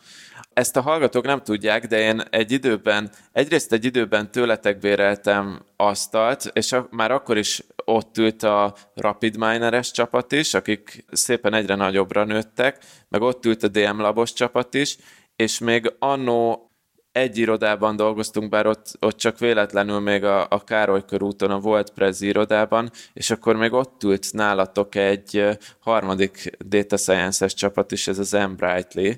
Ezt 0.53 0.77
a 0.77 0.81
hallgatók 0.81 1.25
nem 1.25 1.41
tudják, 1.41 1.87
de 1.87 1.99
én 1.99 2.21
egy 2.29 2.51
időben, 2.51 3.09
egyrészt 3.31 3.71
egy 3.71 3.85
időben 3.85 4.31
tőletek 4.31 4.79
béreltem 4.79 5.61
asztalt, 5.75 6.49
és 6.53 6.71
a, 6.71 6.87
már 6.89 7.11
akkor 7.11 7.37
is 7.37 7.63
ott 7.91 8.17
ült 8.17 8.43
a 8.43 8.75
RapidMiner-es 8.95 9.91
csapat 9.91 10.31
is, 10.31 10.53
akik 10.53 11.05
szépen 11.11 11.53
egyre 11.53 11.75
nagyobbra 11.75 12.23
nőttek, 12.23 12.83
meg 13.09 13.21
ott 13.21 13.45
ült 13.45 13.63
a 13.63 13.67
DM 13.67 13.99
Labos 13.99 14.33
csapat 14.33 14.73
is, 14.73 14.97
és 15.35 15.59
még 15.59 15.93
annó 15.99 16.71
egy 17.11 17.37
irodában 17.37 17.95
dolgoztunk, 17.95 18.49
bár 18.49 18.65
ott, 18.65 18.91
ott 18.99 19.17
csak 19.17 19.39
véletlenül 19.39 19.99
még 19.99 20.23
a, 20.23 20.47
a 20.49 20.63
Károly 20.63 21.05
körúton, 21.05 21.51
a 21.51 21.59
volt 21.59 21.89
Prezi 21.89 22.27
irodában, 22.27 22.91
és 23.13 23.29
akkor 23.29 23.55
még 23.55 23.73
ott 23.73 24.03
ült 24.03 24.33
nálatok 24.33 24.95
egy 24.95 25.47
harmadik 25.79 26.57
data 26.65 26.97
science-es 26.97 27.53
csapat 27.53 27.91
is, 27.91 28.07
ez 28.07 28.19
az. 28.19 28.37
Brightly. 28.55 29.09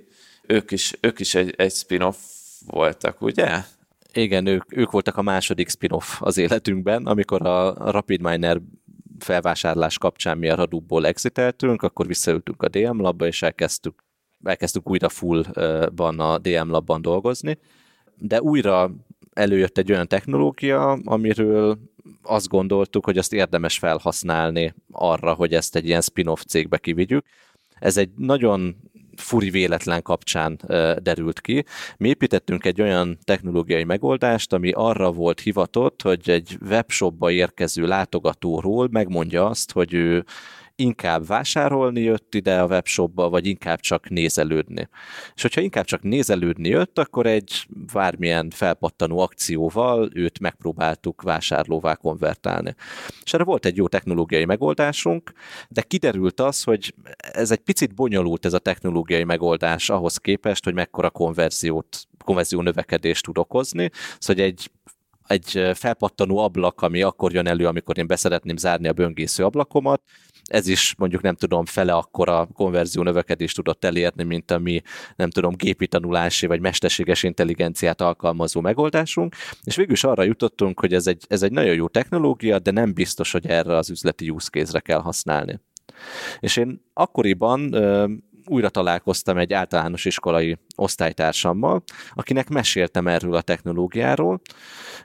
Ők 0.48 0.72
is, 0.72 0.94
ők 1.02 1.20
is 1.20 1.36
egy, 1.36 1.54
egy 1.58 1.72
spin-off 1.72 2.18
voltak, 2.66 3.22
ugye? 3.22 3.64
Igen, 4.14 4.45
ők, 4.45 4.78
ők 4.78 4.91
voltak 4.91 5.18
a 5.18 5.22
második 5.22 5.70
spin-off 5.70 6.22
az 6.22 6.38
életünkben, 6.38 7.05
amikor 7.05 7.47
a 7.47 7.91
RapidMiner 7.91 8.61
felvásárlás 9.20 9.97
kapcsán 9.97 10.38
mi 10.38 10.49
a 10.49 10.55
Hadoopból 10.55 11.05
exiteltünk, 11.05 11.82
akkor 11.82 12.07
visszaültünk 12.07 12.61
a 12.64 12.68
DM 12.68 13.01
labba, 13.01 13.26
és 13.28 13.41
elkezdtük, 13.41 14.03
elkezdtük 14.43 14.89
újra 14.89 15.09
fullban 15.09 16.20
a 16.20 16.38
DM 16.38 16.70
labban 16.70 17.01
dolgozni, 17.01 17.57
de 18.16 18.41
újra 18.41 18.91
előjött 19.34 19.78
egy 19.78 19.91
olyan 19.91 20.07
technológia, 20.07 20.91
amiről 20.91 21.78
azt 22.24 22.47
gondoltuk, 22.47 23.05
hogy 23.05 23.18
azt 23.18 23.34
érdemes 23.34 23.78
felhasználni 23.78 24.74
arra, 24.91 25.34
hogy 25.34 25.53
ezt 25.53 25.76
egy 25.76 25.86
ilyen 25.86 26.01
spin-off 26.01 26.41
cégbe 26.41 26.78
kivigyük. 26.78 27.26
Ez 27.80 27.97
egy 27.97 28.09
nagyon 28.18 28.76
furi 29.16 29.49
véletlen 29.49 30.01
kapcsán 30.01 30.59
derült 31.01 31.41
ki. 31.41 31.66
Mi 31.97 32.07
építettünk 32.07 32.66
egy 32.66 32.82
olyan 32.82 33.18
technológiai 33.24 33.84
megoldást, 33.84 34.53
ami 34.53 34.72
arra 34.72 35.11
volt 35.11 35.39
hivatott, 35.39 36.01
hogy 36.01 36.30
egy 36.30 36.57
webshopba 36.70 37.32
érkező 37.32 37.88
látogatóról 37.88 38.88
megmondja 38.91 39.45
azt, 39.45 39.72
hogy 39.72 39.93
ő 39.93 40.26
inkább 40.76 41.28
vásárolni 41.28 42.02
jött 42.02 42.36
ide 42.36 42.62
a 42.62 42.66
webshopba, 42.66 43.30
vagy 43.30 43.46
inkább 43.46 43.80
csak 43.80 44.10
nézelődni. 44.10 44.90
És 45.36 45.42
hogyha 45.42 45.62
inkább 45.62 45.86
csak 45.86 46.02
nézelődni 46.02 46.70
jött, 46.70 47.00
akkor 47.00 47.26
egy 47.26 47.68
bármilyen 47.94 48.50
felpattanó 48.50 49.20
akcióval 49.20 50.10
őt 50.14 50.40
megpróbáltuk 50.40 51.22
vásárlóvá 51.22 51.96
konvertálni. 51.96 52.76
És 53.24 53.34
erre 53.34 53.44
volt 53.44 53.66
egy 53.66 53.76
jó 53.76 53.88
technológiai 53.88 54.46
megoldásunk, 54.46 55.32
de 55.70 55.82
kiderült 55.82 56.40
az, 56.40 56.64
hogy 56.64 56.94
ez 57.18 57.52
egy 57.52 57.62
picit 57.62 57.96
bonyolult 57.96 58.46
ez 58.46 58.54
a 58.54 58.60
technológiai 58.60 59.24
megoldás 59.24 59.90
ahhoz 59.90 60.18
képest, 60.18 60.64
hogy 60.64 60.74
mekkora 60.74 61.10
konverziót, 61.10 62.08
konverzió 62.24 62.62
növekedést 62.62 63.24
tud 63.24 63.38
okozni. 63.38 63.90
Szóval 64.20 64.44
egy 64.44 64.72
egy 65.28 65.70
felpattanó 65.74 66.38
ablak, 66.38 66.82
ami 66.82 67.02
akkor 67.02 67.34
jön 67.34 67.48
elő, 67.48 67.68
amikor 67.68 67.98
én 67.98 68.08
beszeretném 68.08 68.58
zárni 68.58 68.88
a 68.88 68.94
böngésző 68.94 69.44
ablakomat, 69.44 70.02
ez 70.46 70.68
is 70.68 70.96
mondjuk 70.98 71.22
nem 71.22 71.36
tudom, 71.36 71.66
fele 71.66 71.94
akkora 71.94 72.46
konverzió 72.54 73.04
növekedést 73.04 73.56
tudott 73.56 73.86
elérni, 73.86 74.24
mint 74.24 74.52
a 74.52 74.58
mi, 74.60 74.82
nem 75.16 75.30
tudom, 75.30 75.56
gépi 75.56 75.88
tanulási 75.88 76.46
vagy 76.46 76.60
mesterséges 76.60 77.24
intelligenciát 77.24 78.02
alkalmazó 78.02 78.62
megoldásunk, 78.62 79.36
és 79.64 79.76
végül 79.76 79.94
is 79.94 80.04
arra 80.04 80.24
jutottunk, 80.24 80.80
hogy 80.80 80.94
ez 80.94 81.08
egy, 81.08 81.26
ez 81.28 81.44
egy 81.44 81.52
nagyon 81.52 81.76
jó 81.76 81.88
technológia, 81.88 82.60
de 82.60 82.72
nem 82.72 82.94
biztos, 82.94 83.32
hogy 83.32 83.48
erre 83.48 83.78
az 83.78 83.89
üzleti 83.89 84.30
use 84.30 84.50
case-re 84.50 84.80
kell 84.80 85.00
használni. 85.00 85.60
És 86.39 86.58
én 86.58 86.82
akkoriban 86.94 87.76
újra 88.46 88.70
találkoztam 88.70 89.38
egy 89.38 89.54
általános 89.54 90.06
iskolai 90.06 90.58
osztálytársammal, 90.76 91.84
akinek 92.14 92.50
meséltem 92.50 93.08
erről 93.08 93.36
a 93.36 93.41
technológiáról, 93.41 94.41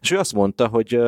és 0.01 0.11
ő 0.11 0.19
azt 0.19 0.33
mondta, 0.33 0.67
hogy, 0.67 1.01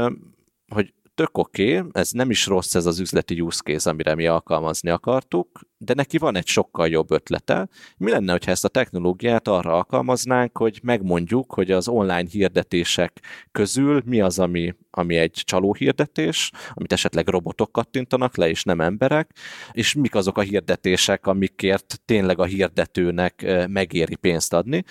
hogy 0.69 0.93
tök 1.21 1.39
oké, 1.39 1.79
okay, 1.79 1.91
ez 1.93 2.11
nem 2.11 2.31
is 2.31 2.47
rossz 2.47 2.75
ez 2.75 2.87
az 2.87 2.99
üzleti 2.99 3.41
use 3.41 3.61
case, 3.65 3.91
amire 3.91 4.15
mi 4.15 4.27
alkalmazni 4.27 4.91
akartuk, 4.91 5.61
de 5.79 5.95
neki 5.95 6.19
van 6.19 6.37
egy 6.37 6.47
sokkal 6.47 6.89
jobb 6.89 7.11
ötlete. 7.11 7.69
Mi 7.97 8.11
lenne, 8.11 8.33
hogyha 8.33 8.51
ezt 8.51 8.65
a 8.65 8.69
technológiát 8.69 9.49
arra 9.49 9.75
alkalmaznánk, 9.75 10.59
hogy 10.59 10.81
megmondjuk, 10.83 11.53
hogy 11.53 11.71
az 11.71 11.89
online 11.89 12.29
hirdetések 12.31 13.23
közül 13.53 14.03
mi 14.05 14.21
az, 14.21 14.39
ami, 14.39 14.75
ami 14.91 15.17
egy 15.17 15.43
csaló 15.45 15.75
hirdetés, 15.75 16.51
amit 16.75 16.93
esetleg 16.93 17.29
robotok 17.29 17.73
kattintanak 17.73 18.37
le, 18.37 18.49
és 18.49 18.65
nem 18.65 18.81
emberek, 18.81 19.31
és 19.73 19.95
mik 19.95 20.15
azok 20.15 20.39
a 20.39 20.41
hirdetések, 20.41 21.27
amikért 21.27 22.01
tényleg 22.05 22.39
a 22.39 22.45
hirdetőnek 22.45 23.67
megéri 23.69 24.17
pénzt 24.17 24.53
adni. 24.53 24.85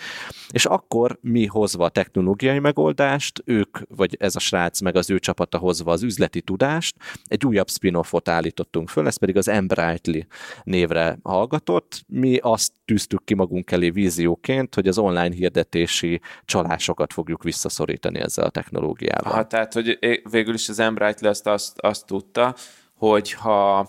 És 0.52 0.66
akkor 0.66 1.18
mi 1.22 1.46
hozva 1.46 1.86
a 1.86 1.90
technológiai 1.90 2.60
megoldást, 2.60 3.42
ők, 3.46 3.78
vagy 3.88 4.16
ez 4.20 4.36
a 4.36 4.40
srác, 4.40 4.82
meg 4.82 4.96
az 4.96 5.10
ő 5.10 5.20
csapata 5.20 5.58
hozva 5.58 5.92
az 5.92 6.04
üzleti 6.04 6.42
tudást, 6.42 6.96
egy 7.24 7.46
újabb 7.46 7.70
spin-offot 7.70 8.30
állítottunk 8.30 8.90
föl, 8.90 9.08
ez 9.08 9.18
pedig 9.18 9.38
az 9.38 9.48
Embrightly 9.48 10.20
névre 10.64 11.20
hallgatott. 11.24 12.04
Mi 12.08 12.38
azt 12.38 12.72
tűztük 12.90 13.24
ki 13.24 13.34
magunk 13.34 13.72
elé 13.72 13.90
vízióként, 13.90 14.76
hogy 14.76 14.88
az 14.88 14.98
online 14.98 15.36
hirdetési 15.36 16.22
csalásokat 16.46 17.14
fogjuk 17.14 17.44
visszaszorítani 17.44 18.20
ezzel 18.20 18.46
a 18.46 18.50
technológiával. 18.50 19.34
Ha, 19.34 19.48
tehát, 19.48 19.74
hogy 19.74 20.00
végül 20.32 20.54
is 20.54 20.70
az 20.70 20.80
Embrightly 20.80 21.28
azt, 21.28 21.48
azt, 21.48 21.80
azt 21.80 22.06
tudta, 22.06 22.56
hogy 22.94 23.34
ha 23.34 23.88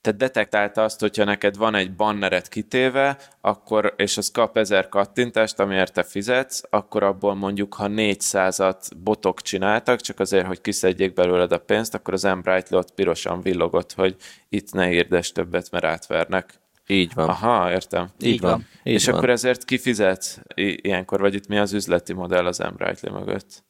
tehát 0.00 0.18
detektálta 0.18 0.82
azt, 0.82 1.00
hogyha 1.00 1.24
neked 1.24 1.56
van 1.56 1.74
egy 1.74 1.94
banneret 1.94 2.48
kitéve, 2.48 3.18
akkor, 3.40 3.94
és 3.96 4.16
az 4.16 4.30
kap 4.30 4.56
ezer 4.56 4.88
kattintást, 4.88 5.60
amiért 5.60 5.92
te 5.92 6.02
fizetsz, 6.02 6.62
akkor 6.70 7.02
abból 7.02 7.34
mondjuk, 7.34 7.74
ha 7.74 7.86
400-at 7.88 8.90
botok 9.02 9.42
csináltak, 9.42 10.00
csak 10.00 10.20
azért, 10.20 10.46
hogy 10.46 10.60
kiszedjék 10.60 11.12
belőled 11.12 11.52
a 11.52 11.58
pénzt, 11.58 11.94
akkor 11.94 12.14
az 12.14 12.24
Embrightly 12.24 12.74
ott 12.74 12.94
pirosan 12.94 13.40
villogott, 13.40 13.92
hogy 13.92 14.16
itt 14.48 14.72
ne 14.72 14.92
írdes 14.92 15.32
többet, 15.32 15.70
mert 15.70 15.84
átvernek. 15.84 16.60
Így 16.86 17.14
van. 17.14 17.28
Aha, 17.28 17.70
értem. 17.70 18.10
Így, 18.20 18.32
Így 18.32 18.40
van. 18.40 18.50
van. 18.50 18.66
Így 18.84 18.92
és 18.94 19.06
van. 19.06 19.14
akkor 19.14 19.30
ezért 19.30 19.64
kifizet 19.64 20.42
ilyenkor, 20.54 21.20
vagy 21.20 21.34
itt 21.34 21.46
mi 21.46 21.58
az 21.58 21.72
üzleti 21.72 22.12
modell 22.12 22.46
az 22.46 22.60
Embrightly 22.60 23.10
mögött? 23.10 23.64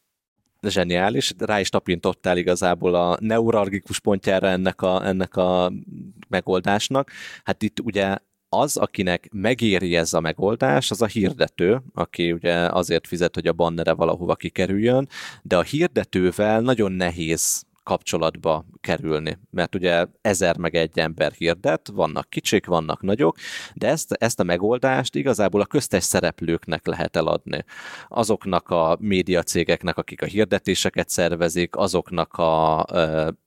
zseniális, 0.68 1.32
rá 1.39 1.60
is 1.60 1.68
tapintottál 1.68 2.36
igazából 2.36 2.94
a 2.94 3.16
neuralgikus 3.20 4.01
pontjára 4.01 4.48
ennek 4.48 4.82
a, 4.82 5.06
ennek 5.06 5.36
a 5.36 5.72
megoldásnak. 6.28 7.10
Hát 7.44 7.62
itt 7.62 7.80
ugye 7.80 8.16
az, 8.48 8.76
akinek 8.76 9.28
megéri 9.32 9.97
ez 9.97 10.12
a 10.12 10.20
megoldás, 10.20 10.90
az 10.90 11.02
a 11.02 11.06
hirdető, 11.06 11.82
aki 11.94 12.32
ugye 12.32 12.55
azért 12.55 13.06
fizet, 13.06 13.34
hogy 13.34 13.47
a 13.47 13.52
bannere 13.52 13.93
valahova 13.93 14.34
kikerüljön, 14.34 15.09
de 15.43 15.56
a 15.56 15.62
hirdetővel 15.62 16.60
nagyon 16.60 16.93
nehéz 16.93 17.64
kapcsolatba 17.83 18.65
kerülni, 18.81 19.39
mert 19.51 19.75
ugye 19.75 20.07
ezer 20.21 20.57
meg 20.57 20.75
egy 20.75 20.99
ember 20.99 21.33
hirdet, 21.33 21.89
vannak 21.93 22.31
kicsik, 22.31 22.67
vannak 22.67 23.03
nagyok, 23.03 23.37
de 23.75 23.89
ezt, 23.89 24.13
ezt 24.13 24.41
a 24.41 24.43
megoldást 24.43 25.15
igazából 25.15 25.61
a 25.61 25.67
köztes 25.67 26.05
szereplőknek 26.05 26.87
lehet 26.87 27.17
eladni. 27.17 27.65
Azoknak 28.09 28.69
a 28.69 28.97
médiacégeknek, 29.01 29.97
akik 29.97 30.23
a 30.23 30.27
hirdetéseket 30.27 31.09
szervezik, 31.09 31.77
azoknak 31.77 32.35
a 32.35 32.85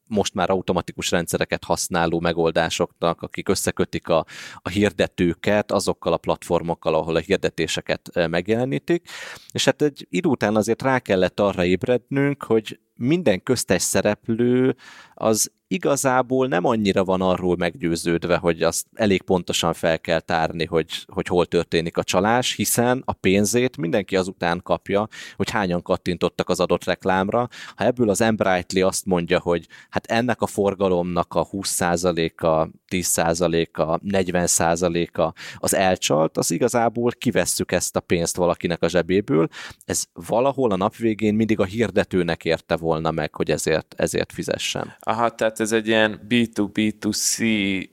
most 0.08 0.34
már 0.34 0.50
automatikus 0.50 1.12
rendszereket 1.12 1.64
használó 1.64 2.20
megoldásoknak, 2.20 3.22
akik 3.22 3.50
összekötik 3.50 4.08
a, 4.08 4.26
a 4.56 4.70
hirdetőket 4.70 5.72
azokkal 5.72 6.14
a 6.14 6.18
platformokkal, 6.18 6.94
ahol 6.96 7.16
a 7.16 7.20
hirdetéseket 7.20 8.28
megjelenítik, 8.30 9.10
és 9.52 9.66
hát 9.66 9.82
egy 9.82 10.08
idő 10.10 10.30
után 10.30 10.56
azért 10.56 10.82
rá 10.82 11.00
kellett 11.00 11.40
arra 11.40 11.66
ébrednünk, 11.66 12.44
hogy 12.44 12.80
minden 12.96 13.44
köztes 13.44 13.82
szereplő 13.82 14.76
az 15.14 15.52
igazából 15.68 16.48
nem 16.48 16.66
annyira 16.66 17.04
van 17.04 17.22
arról 17.22 17.56
meggyőződve, 17.56 18.38
hogy 18.38 18.64
azt 18.64 18.86
elég 18.94 19.22
pontosan 19.22 19.74
fel 19.74 20.00
kell 20.00 20.20
tárni, 20.20 20.66
hogy, 20.66 20.88
hogy 21.08 21.28
hol 21.28 21.46
történik 21.46 21.98
a 21.98 22.04
csalás, 22.04 22.54
hiszen 22.56 23.02
a 23.06 23.14
pénzét 23.14 23.78
mindenki 23.78 24.16
azután 24.16 24.62
kapja, 24.64 25.08
hogy 25.36 25.50
hányan 25.50 25.82
kattintottak 25.82 26.50
az 26.50 26.60
adott 26.60 26.84
reklámra. 26.84 27.48
Ha 27.76 27.86
ebből 27.86 28.10
az 28.10 28.22
Embrightly 28.22 28.82
azt 28.82 29.06
mondja, 29.06 29.40
hogy 29.40 29.68
hát 29.90 30.06
ennek 30.06 30.42
a 30.42 30.48
forgalomnak 30.48 31.34
a 31.34 31.48
20%-a, 31.52 32.68
10%-a, 32.90 34.00
40%-a 34.00 35.34
az 35.58 35.74
elcsalt, 35.74 36.38
az 36.38 36.52
igazából 36.52 37.12
kivesszük 37.12 37.72
ezt 37.72 37.96
a 37.96 38.00
pénzt 38.00 38.36
valakinek 38.36 38.82
a 38.82 38.90
zsebéből. 38.90 39.48
Ez 39.86 40.04
valahol 40.14 40.72
a 40.72 40.76
nap 40.76 40.96
végén 40.96 41.34
mindig 41.34 41.60
a 41.60 41.66
hirdetőnek 41.66 42.46
érte 42.46 42.76
volna 42.76 43.12
meg, 43.12 43.36
hogy 43.36 43.52
ezért, 43.52 43.94
ezért 43.98 44.32
fizessen. 44.32 44.96
Aha, 45.00 45.30
tehát 45.30 45.60
ez 45.66 45.72
egy 45.72 45.88
ilyen 45.88 46.26
B2B2C 46.30 47.90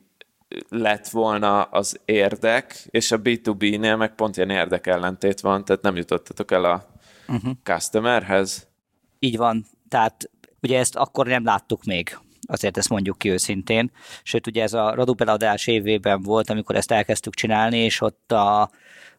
lett 0.69 1.09
volna 1.09 1.63
az 1.63 2.01
érdek, 2.05 2.87
és 2.91 3.13
a 3.13 3.21
B2B-nél 3.21 3.97
meg 3.97 4.15
pont 4.15 4.37
ilyen 4.37 4.51
érdekellentét 4.51 5.41
van, 5.41 5.65
tehát 5.65 5.83
nem 5.83 5.97
jutottatok 5.97 6.51
el 6.51 6.65
a 6.65 6.87
uh-huh. 7.29 7.53
customerhez. 7.63 8.69
Így 9.19 9.37
van, 9.37 9.67
tehát 9.89 10.31
ugye 10.63 10.79
ezt 10.79 10.97
akkor 10.97 11.27
nem 11.27 11.45
láttuk 11.45 11.85
még, 11.85 12.19
azért 12.41 12.77
ezt 12.77 12.89
mondjuk 12.89 13.19
ki 13.19 13.31
őszintén. 13.31 13.91
Sőt, 14.23 14.47
ugye 14.47 14.63
ez 14.63 14.73
a 14.73 14.95
Radupel 14.95 15.57
évében 15.65 16.23
volt, 16.23 16.51
amikor 16.51 16.77
ezt 16.77 16.93
elkezdtük 16.93 17.35
csinálni, 17.35 17.79
és 17.79 18.01
ott 18.01 18.33
a, 18.33 18.71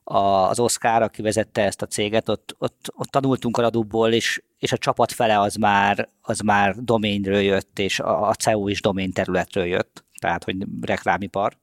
az 0.03 0.59
Oscar, 0.59 1.01
aki 1.01 1.21
vezette 1.21 1.63
ezt 1.63 1.81
a 1.81 1.85
céget, 1.85 2.30
ott, 2.30 2.55
ott, 2.57 2.93
ott 2.95 3.09
tanultunk 3.09 3.57
a 3.57 3.61
Radubból, 3.61 4.11
és, 4.11 4.41
és 4.59 4.71
a 4.71 4.77
csapat 4.77 5.11
fele 5.11 5.39
az 5.39 5.55
már, 5.55 6.09
az 6.21 6.39
már 6.39 6.75
doménről 6.75 7.41
jött, 7.41 7.80
és 7.80 7.99
a, 7.99 8.27
a 8.27 8.34
CEU 8.34 8.67
is 8.67 8.81
domén 8.81 9.11
területről 9.11 9.65
jött, 9.65 10.05
tehát 10.19 10.43
hogy 10.43 10.55
reklámipar, 10.81 11.57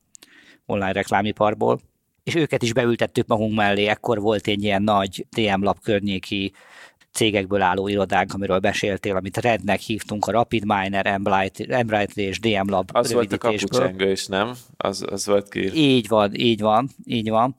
online 0.66 0.92
reklámiparból 0.92 1.80
és 2.22 2.34
őket 2.34 2.62
is 2.62 2.72
beültettük 2.72 3.26
magunk 3.26 3.54
mellé, 3.54 3.86
ekkor 3.86 4.20
volt 4.20 4.46
egy 4.46 4.62
ilyen 4.62 4.82
nagy 4.82 5.26
DM 5.30 5.62
Lab 5.62 5.80
környéki 5.82 6.52
cégekből 7.12 7.62
álló 7.62 7.88
irodánk, 7.88 8.34
amiről 8.34 8.58
beséltél, 8.58 9.16
amit 9.16 9.36
Rednek 9.36 9.80
hívtunk, 9.80 10.26
a 10.26 10.30
Rapid 10.30 10.64
Miner, 10.64 11.06
Embrightly 11.06 12.22
és 12.22 12.40
DM 12.40 12.68
Lab 12.68 12.90
Az 12.92 13.12
volt 13.12 13.32
a 13.32 13.38
kapucsengő 13.38 14.10
is, 14.10 14.26
nem? 14.26 14.52
Az, 14.76 15.04
az 15.10 15.26
volt 15.26 15.48
ki. 15.48 15.74
Így 15.74 16.08
van, 16.08 16.34
így 16.34 16.60
van, 16.60 16.90
így 17.04 17.30
van. 17.30 17.56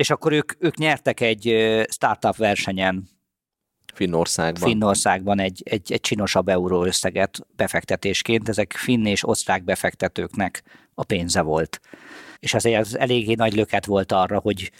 És 0.00 0.10
akkor 0.10 0.32
ők, 0.32 0.52
ők 0.58 0.76
nyertek 0.76 1.20
egy 1.20 1.56
startup 1.88 2.36
versenyen 2.36 3.08
Finnországban. 3.94 4.68
Finnországban 4.68 5.40
egy, 5.40 5.62
egy, 5.64 5.92
egy 5.92 6.00
csinosabb 6.00 6.48
euró 6.48 6.84
összeget 6.84 7.46
befektetésként. 7.56 8.48
Ezek 8.48 8.72
finn 8.72 9.06
és 9.06 9.28
osztrák 9.28 9.64
befektetőknek 9.64 10.62
a 10.94 11.04
pénze 11.04 11.40
volt. 11.40 11.80
És 12.38 12.54
azért 12.54 12.80
az 12.80 12.98
eléggé 12.98 13.34
nagy 13.34 13.54
löket 13.54 13.86
volt 13.86 14.12
arra, 14.12 14.38
hogy, 14.38 14.72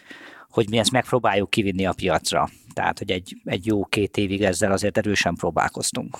hogy 0.48 0.68
mi 0.70 0.78
ezt 0.78 0.92
megpróbáljuk 0.92 1.50
kivinni 1.50 1.86
a 1.86 1.92
piacra. 1.92 2.48
Tehát, 2.74 2.98
hogy 2.98 3.10
egy, 3.10 3.36
egy 3.44 3.66
jó 3.66 3.84
két 3.84 4.16
évig 4.16 4.42
ezzel 4.42 4.72
azért 4.72 4.98
erősen 4.98 5.34
próbálkoztunk. 5.34 6.16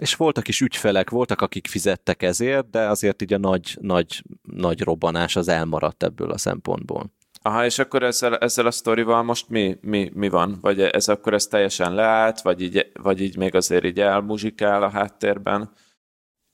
És 0.00 0.14
voltak 0.14 0.48
is 0.48 0.60
ügyfelek, 0.60 1.10
voltak, 1.10 1.40
akik 1.40 1.66
fizettek 1.66 2.22
ezért, 2.22 2.70
de 2.70 2.88
azért 2.88 3.22
így 3.22 3.32
a 3.32 3.38
nagy, 3.38 3.76
nagy, 3.80 4.22
nagy 4.42 4.80
robbanás 4.80 5.36
az 5.36 5.48
elmaradt 5.48 6.02
ebből 6.02 6.30
a 6.30 6.38
szempontból. 6.38 7.12
Aha, 7.46 7.64
és 7.64 7.78
akkor 7.78 8.02
ezzel, 8.02 8.36
ezzel 8.38 8.66
a 8.66 8.70
sztorival 8.70 9.22
most 9.22 9.48
mi, 9.48 9.78
mi, 9.80 10.10
mi 10.14 10.28
van? 10.28 10.58
Vagy 10.60 10.80
ez 10.80 11.08
akkor 11.08 11.34
ez 11.34 11.46
teljesen 11.46 11.94
leállt, 11.94 12.40
vagy 12.40 12.62
így, 12.62 12.90
vagy 13.02 13.20
így 13.20 13.36
még 13.36 13.54
azért 13.54 13.84
így 13.84 14.00
elmuzsikál 14.00 14.82
a 14.82 14.88
háttérben? 14.88 15.70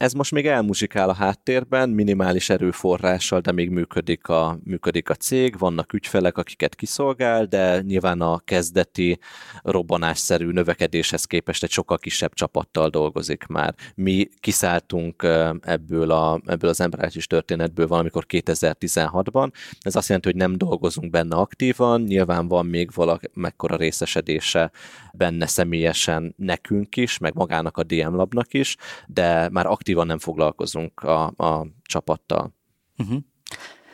Ez 0.01 0.13
most 0.13 0.33
még 0.33 0.47
elmuzsikál 0.47 1.09
a 1.09 1.15
háttérben, 1.15 1.89
minimális 1.89 2.51
erőforrással, 2.51 3.41
de 3.41 3.53
még 3.53 3.71
működik 3.71 4.29
a, 4.29 4.59
működik 4.65 5.11
a 5.11 5.15
cég, 5.15 5.59
vannak 5.59 5.93
ügyfelek, 5.93 6.39
akiket 6.39 6.75
kiszolgál, 6.75 7.45
de 7.45 7.81
nyilván 7.81 8.21
a 8.21 8.39
kezdeti 8.39 9.19
robbanásszerű 9.63 10.51
növekedéshez 10.51 11.25
képest 11.25 11.63
egy 11.63 11.71
sokkal 11.71 11.99
kisebb 11.99 12.35
csapattal 12.35 12.89
dolgozik 12.89 13.47
már. 13.47 13.75
Mi 13.95 14.29
kiszálltunk 14.39 15.23
ebből, 15.61 16.11
a, 16.11 16.41
ebből 16.47 16.71
az 16.71 16.81
emberális 16.81 17.27
történetből 17.27 17.87
valamikor 17.87 18.25
2016-ban. 18.29 19.51
Ez 19.81 19.97
azt 19.97 20.09
jelenti, 20.09 20.29
hogy 20.29 20.39
nem 20.39 20.57
dolgozunk 20.57 21.11
benne 21.11 21.37
aktívan, 21.37 22.03
nyilván 22.03 22.49
van 22.49 22.67
még 22.67 22.91
valamekkora 22.95 23.77
részesedése 23.77 24.71
benne 25.13 25.47
személyesen 25.47 26.35
nekünk 26.37 26.97
is, 26.97 27.19
meg 27.19 27.35
magának 27.35 27.77
a 27.77 27.83
DM 27.83 28.15
Labnak 28.15 28.55
is, 28.55 28.77
de 29.07 29.49
már 29.49 29.67
aktív 29.67 29.91
aktívan 29.91 30.07
nem 30.07 30.19
foglalkozunk 30.19 31.01
a, 31.01 31.27
a 31.27 31.67
csapattal. 31.83 32.55
Uh-huh. 32.99 33.19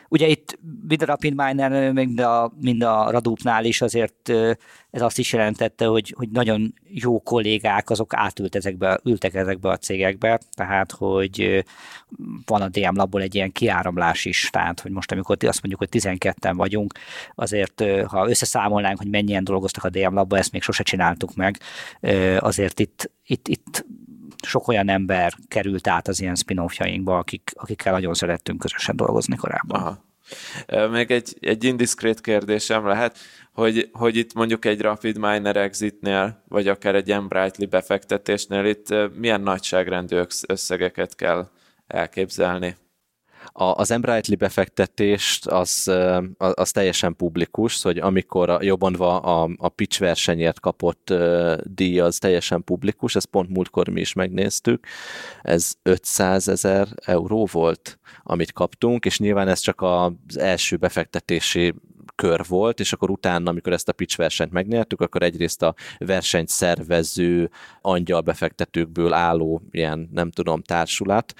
Ugye 0.09 0.27
itt 0.27 0.59
mind 0.87 1.01
a 1.01 1.05
Rapid 1.05 1.33
Miner, 1.35 1.91
mind 1.91 2.19
a, 2.19 2.53
mind 2.61 2.83
a 2.83 3.11
Radupnál 3.11 3.65
is 3.65 3.81
azért 3.81 4.31
ez 4.91 5.01
azt 5.01 5.19
is 5.19 5.33
jelentette, 5.33 5.85
hogy, 5.85 6.13
hogy 6.17 6.29
nagyon 6.29 6.73
jó 6.83 7.19
kollégák 7.19 7.89
azok 7.89 8.13
átült 8.13 8.55
ezekbe, 8.55 8.99
ültek 9.03 9.33
ezekbe 9.33 9.69
a 9.69 9.77
cégekbe, 9.77 10.39
tehát 10.51 10.91
hogy 10.91 11.65
van 12.45 12.61
a 12.61 12.67
DM 12.67 12.95
Labból 12.95 13.21
egy 13.21 13.35
ilyen 13.35 13.51
kiáramlás 13.51 14.25
is, 14.25 14.49
tehát 14.49 14.79
hogy 14.79 14.91
most 14.91 15.11
amikor 15.11 15.37
azt 15.39 15.61
mondjuk, 15.61 15.79
hogy 15.79 16.01
12-en 16.01 16.53
vagyunk, 16.55 16.93
azért 17.35 17.83
ha 18.07 18.29
összeszámolnánk, 18.29 18.97
hogy 18.97 19.09
mennyien 19.09 19.43
dolgoztak 19.43 19.83
a 19.83 19.89
DM 19.89 20.13
Labba, 20.13 20.37
ezt 20.37 20.51
még 20.51 20.61
sose 20.61 20.83
csináltuk 20.83 21.35
meg, 21.35 21.59
azért 22.39 22.79
itt, 22.79 23.11
itt, 23.25 23.47
itt 23.47 23.85
sok 24.47 24.67
olyan 24.67 24.89
ember 24.89 25.33
került 25.47 25.87
át 25.87 26.07
az 26.07 26.21
ilyen 26.21 26.35
spin 26.35 26.59
akik, 27.05 27.51
akikkel 27.53 27.93
nagyon 27.93 28.13
szerettünk 28.13 28.59
közösen 28.59 28.95
dolgozni 28.95 29.35
korábban. 29.35 29.81
Aha. 29.81 30.05
Még 30.89 31.11
egy, 31.11 31.37
egy 31.39 31.63
indiszkrét 31.63 32.21
kérdésem 32.21 32.85
lehet, 32.85 33.17
hogy, 33.53 33.89
hogy 33.91 34.15
itt 34.15 34.33
mondjuk 34.33 34.65
egy 34.65 34.81
Rapid 34.81 35.17
Miner 35.17 35.55
exitnél, 35.55 36.43
vagy 36.47 36.67
akár 36.67 36.95
egy 36.95 37.11
Embrightly 37.11 37.65
befektetésnél 37.65 38.65
itt 38.65 38.93
milyen 39.15 39.41
nagyságrendű 39.41 40.21
összegeket 40.47 41.15
kell 41.15 41.49
elképzelni? 41.87 42.75
A, 43.51 43.63
az 43.63 43.91
Embrightly 43.91 44.35
befektetést 44.35 45.47
az, 45.47 45.91
az, 46.37 46.71
teljesen 46.71 47.15
publikus, 47.15 47.81
hogy 47.81 47.97
amikor 47.97 48.49
a, 48.49 48.63
jobban 48.63 48.93
a, 48.93 49.43
a 49.57 49.69
pitch 49.69 49.99
versenyért 49.99 50.59
kapott 50.59 51.13
díj, 51.63 51.99
az 51.99 52.17
teljesen 52.17 52.63
publikus, 52.63 53.15
ezt 53.15 53.25
pont 53.25 53.49
múltkor 53.49 53.87
mi 53.87 53.99
is 53.99 54.13
megnéztük, 54.13 54.85
ez 55.41 55.73
500 55.83 56.47
ezer 56.47 56.87
euró 56.95 57.47
volt, 57.51 57.99
amit 58.23 58.51
kaptunk, 58.51 59.05
és 59.05 59.19
nyilván 59.19 59.47
ez 59.47 59.59
csak 59.59 59.81
az 59.81 60.37
első 60.37 60.75
befektetési 60.75 61.73
kör 62.15 62.41
volt, 62.47 62.79
és 62.79 62.93
akkor 62.93 63.09
utána, 63.09 63.49
amikor 63.49 63.73
ezt 63.73 63.89
a 63.89 63.93
pitch 63.93 64.17
versenyt 64.17 64.51
megnyertük, 64.51 65.01
akkor 65.01 65.21
egyrészt 65.21 65.61
a 65.61 65.75
versenyt 65.97 66.49
szervező 66.49 67.49
angyal 67.81 68.21
befektetőkből 68.21 69.13
álló 69.13 69.61
ilyen, 69.71 70.09
nem 70.11 70.31
tudom, 70.31 70.61
társulat 70.61 71.33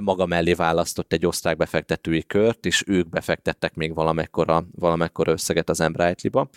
maga 0.00 0.26
mellé 0.26 0.52
választott 0.52 1.12
egy 1.12 1.26
osztrák 1.26 1.56
befektetői 1.56 2.22
kört, 2.22 2.66
és 2.66 2.84
ők 2.86 3.08
befektettek 3.08 3.74
még 3.74 3.94
valamekkora, 3.94 4.64
valamekkora 4.74 5.32
összeget 5.32 5.68
az 5.68 5.80
Embrightly-ba. 5.80 6.48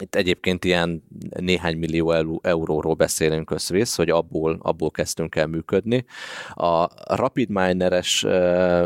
Itt 0.00 0.14
egyébként 0.14 0.64
ilyen 0.64 1.02
néhány 1.40 1.76
millió 1.76 2.12
euróról 2.42 2.94
beszélünk 2.94 3.50
összvész, 3.50 3.96
hogy 3.96 4.10
abból, 4.10 4.58
abból 4.62 4.90
kezdtünk 4.90 5.34
el 5.34 5.46
működni. 5.46 6.04
A 6.54 6.88
Rapid 7.14 7.48
Mineres 7.48 8.26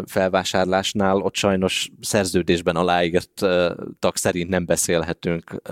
felvásárlásnál 0.07 1.17
ott 1.17 1.35
sajnos 1.35 1.91
szerződésben 2.01 2.77
aláírtak 2.77 4.17
szerint 4.17 4.49
nem 4.49 4.67
beszélhetünk 4.67 5.63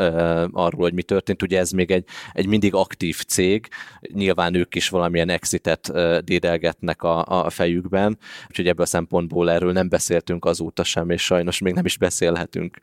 arról, 0.52 0.80
hogy 0.80 0.94
mi 0.94 1.02
történt. 1.02 1.42
Ugye 1.42 1.58
ez 1.58 1.70
még 1.70 1.90
egy, 1.90 2.04
egy 2.32 2.46
mindig 2.46 2.74
aktív 2.74 3.24
cég, 3.26 3.68
nyilván 4.12 4.54
ők 4.54 4.74
is 4.74 4.88
valamilyen 4.88 5.28
exitet 5.28 5.92
dédelgetnek 6.24 7.02
a, 7.02 7.44
a 7.44 7.50
fejükben, 7.50 8.18
úgyhogy 8.48 8.68
ebből 8.68 8.84
a 8.84 8.88
szempontból 8.88 9.50
erről 9.50 9.72
nem 9.72 9.88
beszéltünk 9.88 10.44
azóta 10.44 10.84
sem, 10.84 11.10
és 11.10 11.22
sajnos 11.22 11.58
még 11.58 11.74
nem 11.74 11.84
is 11.84 11.98
beszélhetünk. 11.98 12.80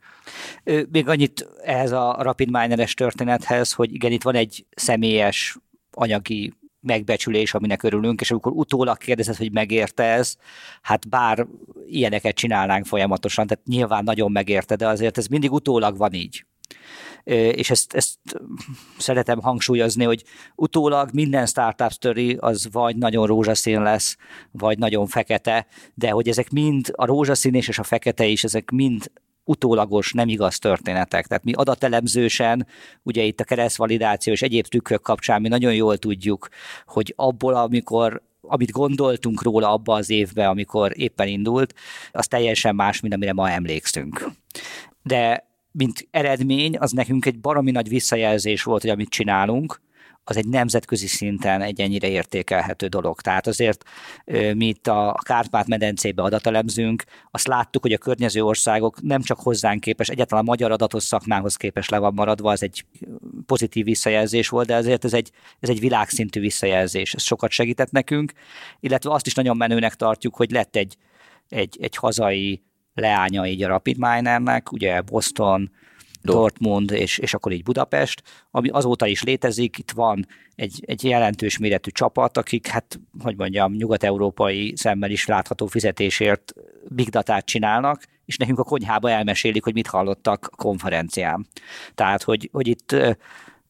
Még 0.90 1.08
annyit 1.08 1.48
ehhez 1.62 1.92
a 1.92 2.16
Rapid 2.20 2.43
Rapid 2.44 2.68
Mineres 2.68 2.94
történethez, 2.94 3.72
hogy 3.72 3.94
igen, 3.94 4.12
itt 4.12 4.22
van 4.22 4.34
egy 4.34 4.66
személyes 4.76 5.56
anyagi 5.90 6.52
megbecsülés, 6.80 7.54
aminek 7.54 7.82
örülünk, 7.82 8.20
és 8.20 8.30
amikor 8.30 8.52
utólag 8.52 8.98
kérdezed, 8.98 9.36
hogy 9.36 9.52
megérte 9.52 10.02
ez, 10.02 10.36
hát 10.82 11.08
bár 11.08 11.46
ilyeneket 11.86 12.34
csinálnánk 12.34 12.86
folyamatosan, 12.86 13.46
tehát 13.46 13.64
nyilván 13.66 14.04
nagyon 14.04 14.32
megérte, 14.32 14.76
de 14.76 14.88
azért 14.88 15.18
ez 15.18 15.26
mindig 15.26 15.52
utólag 15.52 15.96
van 15.96 16.12
így. 16.12 16.44
És 17.52 17.70
ezt, 17.70 17.94
ezt 17.94 18.18
szeretem 18.98 19.40
hangsúlyozni, 19.40 20.04
hogy 20.04 20.24
utólag 20.54 21.10
minden 21.12 21.46
startup 21.46 21.92
story 21.92 22.36
az 22.40 22.68
vagy 22.72 22.96
nagyon 22.96 23.26
rózsaszín 23.26 23.82
lesz, 23.82 24.16
vagy 24.50 24.78
nagyon 24.78 25.06
fekete, 25.06 25.66
de 25.94 26.10
hogy 26.10 26.28
ezek 26.28 26.50
mind, 26.50 26.90
a 26.92 27.06
rózsaszín 27.06 27.54
és 27.54 27.78
a 27.78 27.82
fekete 27.82 28.24
is, 28.26 28.44
ezek 28.44 28.70
mind 28.70 29.10
utólagos, 29.44 30.12
nem 30.12 30.28
igaz 30.28 30.58
történetek. 30.58 31.26
Tehát 31.26 31.44
mi 31.44 31.52
adatelemzősen, 31.52 32.66
ugye 33.02 33.22
itt 33.22 33.40
a 33.40 33.44
keresztvalidáció 33.44 34.32
és 34.32 34.42
egyéb 34.42 34.66
trükkök 34.66 35.02
kapcsán 35.02 35.40
mi 35.40 35.48
nagyon 35.48 35.74
jól 35.74 35.96
tudjuk, 35.96 36.48
hogy 36.86 37.12
abból, 37.16 37.54
amikor 37.54 38.22
amit 38.46 38.70
gondoltunk 38.70 39.42
róla 39.42 39.72
abba 39.72 39.94
az 39.94 40.10
évben, 40.10 40.48
amikor 40.48 40.92
éppen 40.98 41.28
indult, 41.28 41.74
az 42.12 42.26
teljesen 42.26 42.74
más, 42.74 43.00
mint 43.00 43.14
amire 43.14 43.32
ma 43.32 43.50
emlékszünk. 43.50 44.30
De 45.02 45.48
mint 45.72 46.08
eredmény, 46.10 46.76
az 46.78 46.92
nekünk 46.92 47.26
egy 47.26 47.40
baromi 47.40 47.70
nagy 47.70 47.88
visszajelzés 47.88 48.62
volt, 48.62 48.82
hogy 48.82 48.90
amit 48.90 49.08
csinálunk, 49.08 49.80
az 50.24 50.36
egy 50.36 50.48
nemzetközi 50.48 51.06
szinten 51.06 51.62
egy 51.62 51.80
ennyire 51.80 52.08
értékelhető 52.08 52.86
dolog. 52.86 53.20
Tehát 53.20 53.46
azért 53.46 53.84
mi 54.54 54.66
itt 54.66 54.86
a 54.86 55.16
Kárpát-medencébe 55.24 56.22
adatelemzünk, 56.22 57.04
azt 57.30 57.46
láttuk, 57.46 57.82
hogy 57.82 57.92
a 57.92 57.98
környező 57.98 58.44
országok 58.44 59.02
nem 59.02 59.22
csak 59.22 59.40
hozzánk 59.40 59.80
képes, 59.80 60.08
egyáltalán 60.08 60.44
a 60.44 60.48
magyar 60.48 60.70
adatos 60.70 61.02
szakmához 61.02 61.56
képes 61.56 61.88
le 61.88 61.98
van 61.98 62.14
maradva, 62.14 62.52
ez 62.52 62.62
egy 62.62 62.84
pozitív 63.46 63.84
visszajelzés 63.84 64.48
volt, 64.48 64.66
de 64.66 64.74
ezért 64.74 65.04
ez 65.04 65.12
egy, 65.12 65.30
ez 65.60 65.68
egy 65.68 65.80
világszintű 65.80 66.40
visszajelzés. 66.40 67.14
Ez 67.14 67.22
sokat 67.22 67.50
segített 67.50 67.90
nekünk, 67.90 68.32
illetve 68.80 69.10
azt 69.10 69.26
is 69.26 69.34
nagyon 69.34 69.56
menőnek 69.56 69.94
tartjuk, 69.94 70.36
hogy 70.36 70.50
lett 70.50 70.76
egy, 70.76 70.96
egy, 71.48 71.78
egy 71.80 71.96
hazai 71.96 72.62
leánya 72.94 73.46
így 73.46 73.62
a 73.62 73.68
Rapid 73.68 73.96
Minernek, 73.98 74.72
ugye 74.72 75.00
Boston, 75.00 75.70
Dortmund, 76.24 76.90
és, 76.90 77.18
és 77.18 77.34
akkor 77.34 77.52
így 77.52 77.62
Budapest, 77.62 78.22
ami 78.50 78.68
azóta 78.68 79.06
is 79.06 79.22
létezik, 79.22 79.78
itt 79.78 79.90
van 79.90 80.26
egy, 80.54 80.82
egy 80.86 81.04
jelentős 81.04 81.58
méretű 81.58 81.90
csapat, 81.90 82.36
akik, 82.36 82.66
hát, 82.66 83.00
hogy 83.22 83.36
mondjam, 83.36 83.72
nyugat-európai 83.72 84.72
szemmel 84.76 85.10
is 85.10 85.26
látható 85.26 85.66
fizetésért 85.66 86.54
big 86.88 87.08
datát 87.08 87.44
csinálnak, 87.44 88.02
és 88.24 88.36
nekünk 88.36 88.58
a 88.58 88.64
konyhába 88.64 89.10
elmesélik, 89.10 89.64
hogy 89.64 89.74
mit 89.74 89.86
hallottak 89.86 90.48
a 90.52 90.56
konferencián. 90.56 91.46
Tehát, 91.94 92.22
hogy, 92.22 92.48
hogy 92.52 92.66
itt, 92.66 92.96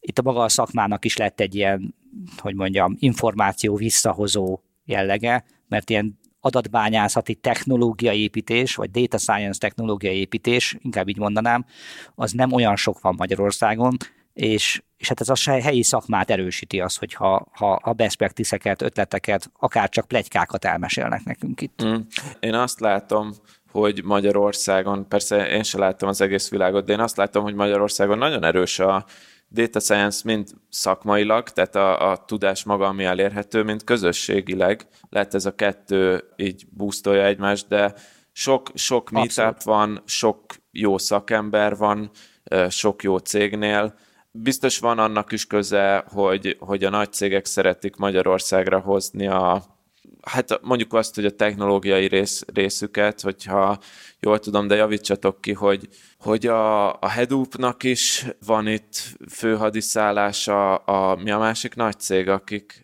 itt 0.01 0.19
a 0.19 0.23
maga 0.23 0.43
a 0.43 0.49
szakmának 0.49 1.05
is 1.05 1.17
lett 1.17 1.41
egy 1.41 1.55
ilyen, 1.55 1.95
hogy 2.37 2.55
mondjam, 2.55 2.97
információ 2.99 3.77
visszahozó 3.77 4.61
jellege, 4.85 5.45
mert 5.69 5.91
ilyen 5.91 6.19
adatbányászati 6.45 7.35
technológiai 7.35 8.23
építés, 8.23 8.75
vagy 8.75 8.91
data 8.91 9.19
science 9.19 9.59
technológiai 9.59 10.17
építés, 10.17 10.77
inkább 10.81 11.09
így 11.09 11.19
mondanám, 11.19 11.65
az 12.15 12.33
nem 12.33 12.53
olyan 12.53 12.77
sok 12.77 13.01
van 13.01 13.15
Magyarországon, 13.19 13.97
és, 14.33 14.83
és 14.97 15.09
hát 15.09 15.21
ez 15.21 15.29
a 15.29 15.51
helyi 15.51 15.83
szakmát 15.83 16.31
erősíti 16.31 16.81
az, 16.81 16.97
hogyha 16.97 17.47
ha 17.53 17.73
a 17.73 17.93
best 17.93 18.17
practice-eket, 18.17 18.83
ötleteket, 18.83 19.51
akár 19.59 19.89
csak 19.89 20.09
plegykákat 20.09 20.65
elmesélnek 20.65 21.25
nekünk 21.25 21.61
itt. 21.61 21.85
Mm. 21.85 21.97
Én 22.41 22.55
azt 22.55 22.81
látom, 22.81 23.33
hogy 23.71 24.05
Magyarországon, 24.05 25.09
persze 25.09 25.49
én 25.49 25.63
sem 25.63 25.81
láttam 25.81 26.09
az 26.09 26.21
egész 26.21 26.51
világot, 26.51 26.85
de 26.85 26.93
én 26.93 27.01
azt 27.01 27.17
látom, 27.17 27.43
hogy 27.43 27.55
Magyarországon 27.55 28.19
nagyon 28.19 28.45
erős 28.45 28.79
a 28.79 29.05
data 29.55 29.81
science 29.81 30.21
mind 30.25 30.49
szakmailag, 30.69 31.49
tehát 31.49 31.77
a, 31.77 32.11
a 32.11 32.25
tudás 32.25 32.65
maga, 32.65 32.87
ami 32.87 33.05
elérhető, 33.05 33.63
mint 33.63 33.85
közösségileg. 33.85 34.87
Lehet 35.09 35.35
ez 35.35 35.47
a 35.47 35.55
kettő 35.55 36.25
így 36.37 36.67
boostolja 36.71 37.25
egymást, 37.25 37.69
de 37.69 37.95
sok, 38.33 38.71
sok 38.75 39.11
meetup 39.11 39.63
van, 39.63 40.03
sok 40.05 40.45
jó 40.71 40.99
szakember 40.99 41.77
van, 41.77 42.11
sok 42.69 43.03
jó 43.03 43.19
cégnél. 43.19 43.95
Biztos 44.31 44.79
van 44.79 44.99
annak 44.99 45.33
is 45.33 45.47
köze, 45.47 46.05
hogy, 46.09 46.57
hogy 46.61 46.85
a 46.85 46.91
nagy 46.91 47.13
cégek 47.13 47.45
szeretik 47.45 47.97
Magyarországra 47.97 48.81
hozni 48.81 49.27
a, 49.27 49.74
hát 50.25 50.61
mondjuk 50.63 50.93
azt, 50.93 51.15
hogy 51.15 51.25
a 51.25 51.31
technológiai 51.31 52.07
rész, 52.07 52.45
részüket, 52.55 53.21
hogyha 53.21 53.79
jól 54.21 54.39
tudom, 54.39 54.67
de 54.67 54.75
javítsatok 54.75 55.41
ki, 55.41 55.53
hogy, 55.53 55.89
hogy 56.19 56.47
a, 56.47 56.93
a 56.93 57.11
Hadoop-nak 57.11 57.83
is 57.83 58.27
van 58.47 58.67
itt 58.67 59.17
főhadiszállása, 59.31 60.77
a, 60.77 61.17
mi 61.17 61.31
a 61.31 61.39
másik 61.39 61.75
nagy 61.75 61.99
cég, 61.99 62.29
akik? 62.29 62.83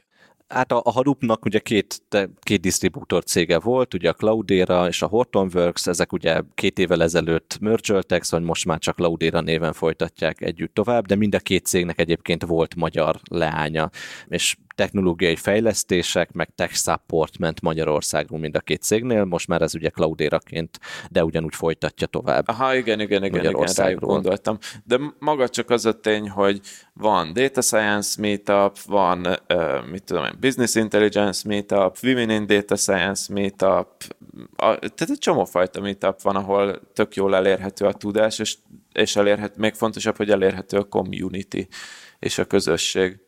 Hát 0.49 0.73
a, 0.73 0.81
a 0.85 0.91
Hadoopnak 0.91 1.45
ugye 1.45 1.59
két, 1.59 2.03
két 2.41 2.61
disztribútor 2.61 3.25
cége 3.25 3.59
volt, 3.59 3.95
ugye 3.95 4.09
a 4.09 4.12
Cloudera 4.12 4.89
és 4.89 5.03
a 5.03 5.07
Hortonworks, 5.07 5.87
ezek 5.87 6.12
ugye 6.12 6.41
két 6.55 6.79
évvel 6.79 7.03
ezelőtt 7.03 7.59
mergeltek, 7.61 8.23
szóval 8.23 8.47
most 8.47 8.65
már 8.65 8.79
csak 8.79 8.97
Cloudera 8.97 9.41
néven 9.41 9.73
folytatják 9.73 10.41
együtt 10.41 10.75
tovább, 10.75 11.07
de 11.07 11.15
mind 11.15 11.35
a 11.35 11.39
két 11.39 11.67
cégnek 11.67 12.01
egyébként 12.01 12.45
volt 12.45 12.75
magyar 12.75 13.21
leánya, 13.31 13.91
és 14.29 14.57
technológiai 14.81 15.36
fejlesztések, 15.36 16.32
meg 16.32 16.51
tech 16.55 16.74
support 16.74 17.39
ment 17.39 17.61
Magyarországról 17.61 18.39
mind 18.39 18.57
a 18.57 18.61
két 18.61 18.82
cégnél, 18.82 19.24
most 19.24 19.48
már 19.48 19.62
ez 19.62 19.74
ugye 19.74 19.90
Cloudera-ként, 19.90 20.78
de 21.11 21.24
ugyanúgy 21.24 21.55
folytatja 21.55 22.07
tovább. 22.07 22.48
Aha, 22.48 22.74
igen, 22.74 23.01
igen, 23.01 23.24
igen, 23.24 23.44
igen 23.44 23.66
rájuk 23.77 24.01
gondoltam. 24.01 24.59
De 24.85 24.98
maga 25.19 25.48
csak 25.48 25.70
az 25.70 25.86
a 25.86 26.01
tény, 26.01 26.28
hogy 26.28 26.61
van 26.93 27.32
Data 27.32 27.61
Science 27.61 28.20
Meetup, 28.20 28.78
van, 28.86 29.27
uh, 29.27 29.86
mit 29.90 30.05
tudom 30.05 30.24
én, 30.24 30.36
Business 30.40 30.74
Intelligence 30.74 31.48
Meetup, 31.48 31.97
Women 32.02 32.31
in 32.31 32.47
Data 32.47 32.77
Science 32.77 33.32
Meetup, 33.32 33.89
a, 34.57 34.78
tehát 34.78 35.11
egy 35.11 35.19
csomó 35.19 35.44
fajta 35.44 35.81
meetup 35.81 36.23
van, 36.23 36.36
ahol 36.36 36.81
tök 36.93 37.15
jól 37.15 37.35
elérhető 37.36 37.85
a 37.86 37.93
tudás, 37.93 38.39
és, 38.39 38.57
és 38.93 39.16
elérhető, 39.16 39.55
még 39.57 39.74
fontosabb, 39.74 40.16
hogy 40.16 40.31
elérhető 40.31 40.77
a 40.77 40.85
community 40.85 41.69
és 42.19 42.39
a 42.39 42.44
közösség. 42.44 43.20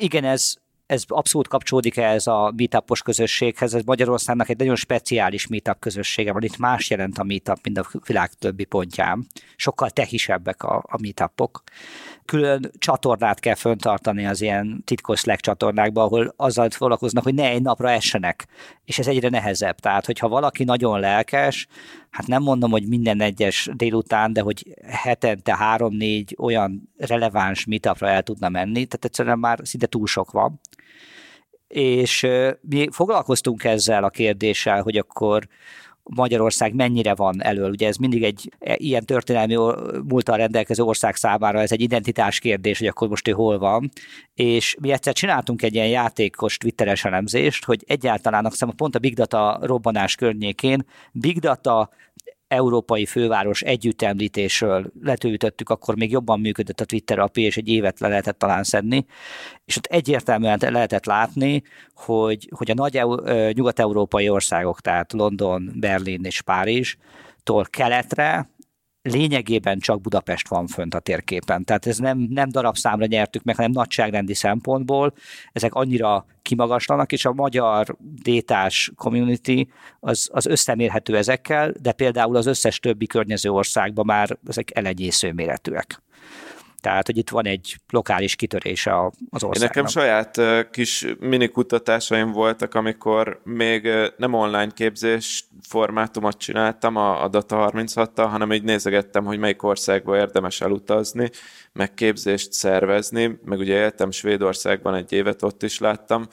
Igen, 0.00 0.24
ez, 0.24 0.54
ez 0.86 1.02
abszolút 1.06 1.48
kapcsolódik 1.48 1.96
ez 1.96 2.26
a 2.26 2.52
meetupos 2.56 3.02
közösséghez. 3.02 3.74
Ez 3.74 3.82
Magyarországnak 3.84 4.48
egy 4.48 4.58
nagyon 4.58 4.76
speciális 4.76 5.46
meetup 5.46 5.78
közössége 5.78 6.32
van. 6.32 6.42
Itt 6.42 6.56
más 6.56 6.90
jelent 6.90 7.18
a 7.18 7.24
meetup, 7.24 7.58
mint 7.62 7.78
a 7.78 7.86
világ 8.06 8.32
többi 8.32 8.64
pontján. 8.64 9.26
Sokkal 9.56 9.90
tehisebbek 9.90 10.62
a, 10.62 10.76
a 10.88 10.98
meetupok 11.00 11.62
külön 12.24 12.70
csatornát 12.78 13.40
kell 13.40 13.54
föntartani 13.54 14.26
az 14.26 14.40
ilyen 14.40 14.82
titkos 14.84 15.20
Slack 15.20 15.40
csatornákban, 15.40 16.04
ahol 16.04 16.34
azzal 16.36 16.70
foglalkoznak, 16.70 17.24
hogy 17.24 17.34
ne 17.34 17.48
egy 17.48 17.62
napra 17.62 17.90
essenek, 17.90 18.46
és 18.84 18.98
ez 18.98 19.06
egyre 19.06 19.28
nehezebb. 19.28 19.78
Tehát, 19.78 20.06
hogyha 20.06 20.28
valaki 20.28 20.64
nagyon 20.64 21.00
lelkes, 21.00 21.66
hát 22.10 22.26
nem 22.26 22.42
mondom, 22.42 22.70
hogy 22.70 22.88
minden 22.88 23.20
egyes 23.20 23.68
délután, 23.72 24.32
de 24.32 24.40
hogy 24.40 24.74
hetente 24.86 25.56
három-négy 25.56 26.36
olyan 26.38 26.92
releváns 26.96 27.64
meetupra 27.64 28.08
el 28.08 28.22
tudna 28.22 28.48
menni, 28.48 28.86
tehát 28.86 29.04
egyszerűen 29.04 29.38
már 29.38 29.60
szinte 29.62 29.86
túl 29.86 30.06
sok 30.06 30.30
van. 30.30 30.60
És 31.68 32.26
mi 32.60 32.88
foglalkoztunk 32.90 33.64
ezzel 33.64 34.04
a 34.04 34.10
kérdéssel, 34.10 34.82
hogy 34.82 34.96
akkor 34.96 35.48
Magyarország 36.14 36.74
mennyire 36.74 37.14
van 37.14 37.42
elől. 37.42 37.70
Ugye 37.70 37.86
ez 37.86 37.96
mindig 37.96 38.22
egy 38.22 38.52
e, 38.58 38.74
ilyen 38.76 39.04
történelmi 39.04 39.56
múltal 40.08 40.36
rendelkező 40.36 40.82
ország 40.82 41.14
számára 41.14 41.60
ez 41.60 41.72
egy 41.72 41.80
identitás 41.80 42.38
kérdés, 42.38 42.78
hogy 42.78 42.86
akkor 42.86 43.08
most 43.08 43.28
ő 43.28 43.32
hol 43.32 43.58
van. 43.58 43.90
És 44.34 44.76
mi 44.80 44.92
egyszer 44.92 45.12
csináltunk 45.12 45.62
egy 45.62 45.74
ilyen 45.74 45.88
játékos 45.88 46.56
twitteres 46.56 47.04
elemzést, 47.04 47.64
hogy 47.64 47.84
egyáltalán 47.86 48.50
pont 48.76 48.94
a 48.94 48.98
Big 48.98 49.14
Data 49.14 49.58
robbanás 49.62 50.14
környékén 50.14 50.86
Big 51.12 51.38
Data 51.38 51.90
európai 52.48 53.06
főváros 53.06 53.62
együttemlítésről 53.62 54.92
letöltöttük, 55.02 55.70
akkor 55.70 55.96
még 55.96 56.10
jobban 56.10 56.40
működött 56.40 56.80
a 56.80 56.84
Twitter 56.84 57.18
API, 57.18 57.42
és 57.42 57.56
egy 57.56 57.68
évet 57.68 58.00
le 58.00 58.08
lehetett 58.08 58.38
talán 58.38 58.62
szedni, 58.62 59.06
és 59.64 59.76
ott 59.76 59.86
egyértelműen 59.86 60.58
lehetett 60.60 61.04
látni, 61.04 61.62
hogy, 61.94 62.48
hogy 62.56 62.70
a 62.70 62.74
nagy 62.74 63.02
nyugat-európai 63.54 64.28
országok, 64.28 64.80
tehát 64.80 65.12
London, 65.12 65.72
Berlin 65.74 66.24
és 66.24 66.42
Párizs, 66.42 66.96
tól 67.42 67.66
keletre 67.70 68.50
lényegében 69.10 69.78
csak 69.78 70.00
Budapest 70.00 70.48
van 70.48 70.66
fönt 70.66 70.94
a 70.94 71.00
térképen. 71.00 71.64
Tehát 71.64 71.86
ez 71.86 71.98
nem, 71.98 72.18
nem 72.18 72.48
darabszámra 72.48 73.06
nyertük 73.06 73.42
meg, 73.42 73.56
hanem 73.56 73.70
nagyságrendi 73.70 74.34
szempontból. 74.34 75.12
Ezek 75.52 75.74
annyira 75.74 76.26
kimagaslanak, 76.42 77.12
és 77.12 77.24
a 77.24 77.32
magyar 77.32 77.96
détás 78.22 78.92
community 78.96 79.68
az, 80.00 80.28
az 80.32 80.46
összemérhető 80.46 81.16
ezekkel, 81.16 81.72
de 81.82 81.92
például 81.92 82.36
az 82.36 82.46
összes 82.46 82.78
többi 82.78 83.06
környező 83.06 83.50
országban 83.50 84.06
már 84.06 84.38
ezek 84.46 84.76
elenyésző 84.76 85.32
méretűek. 85.32 86.02
Tehát, 86.80 87.06
hogy 87.06 87.16
itt 87.16 87.30
van 87.30 87.46
egy 87.46 87.76
lokális 87.90 88.36
kitörése 88.36 89.04
az 89.30 89.42
országnak. 89.44 89.60
Nekem 89.60 89.86
saját 89.86 90.40
kis 90.70 91.06
mini 91.20 91.48
kutatásaim 91.48 92.32
voltak, 92.32 92.74
amikor 92.74 93.40
még 93.44 93.88
nem 94.16 94.34
online 94.34 94.70
képzés 94.74 95.44
formátumot 95.68 96.38
csináltam 96.38 96.96
a, 96.96 97.22
a 97.22 97.28
Data 97.28 97.70
36-tal, 97.74 98.26
hanem 98.30 98.52
így 98.52 98.62
nézegettem, 98.62 99.24
hogy 99.24 99.38
melyik 99.38 99.62
országba 99.62 100.16
érdemes 100.16 100.60
elutazni, 100.60 101.30
meg 101.72 101.94
képzést 101.94 102.52
szervezni, 102.52 103.38
meg 103.44 103.58
ugye 103.58 103.74
éltem 103.74 104.10
Svédországban 104.10 104.94
egy 104.94 105.12
évet, 105.12 105.42
ott 105.42 105.62
is 105.62 105.78
láttam. 105.78 106.26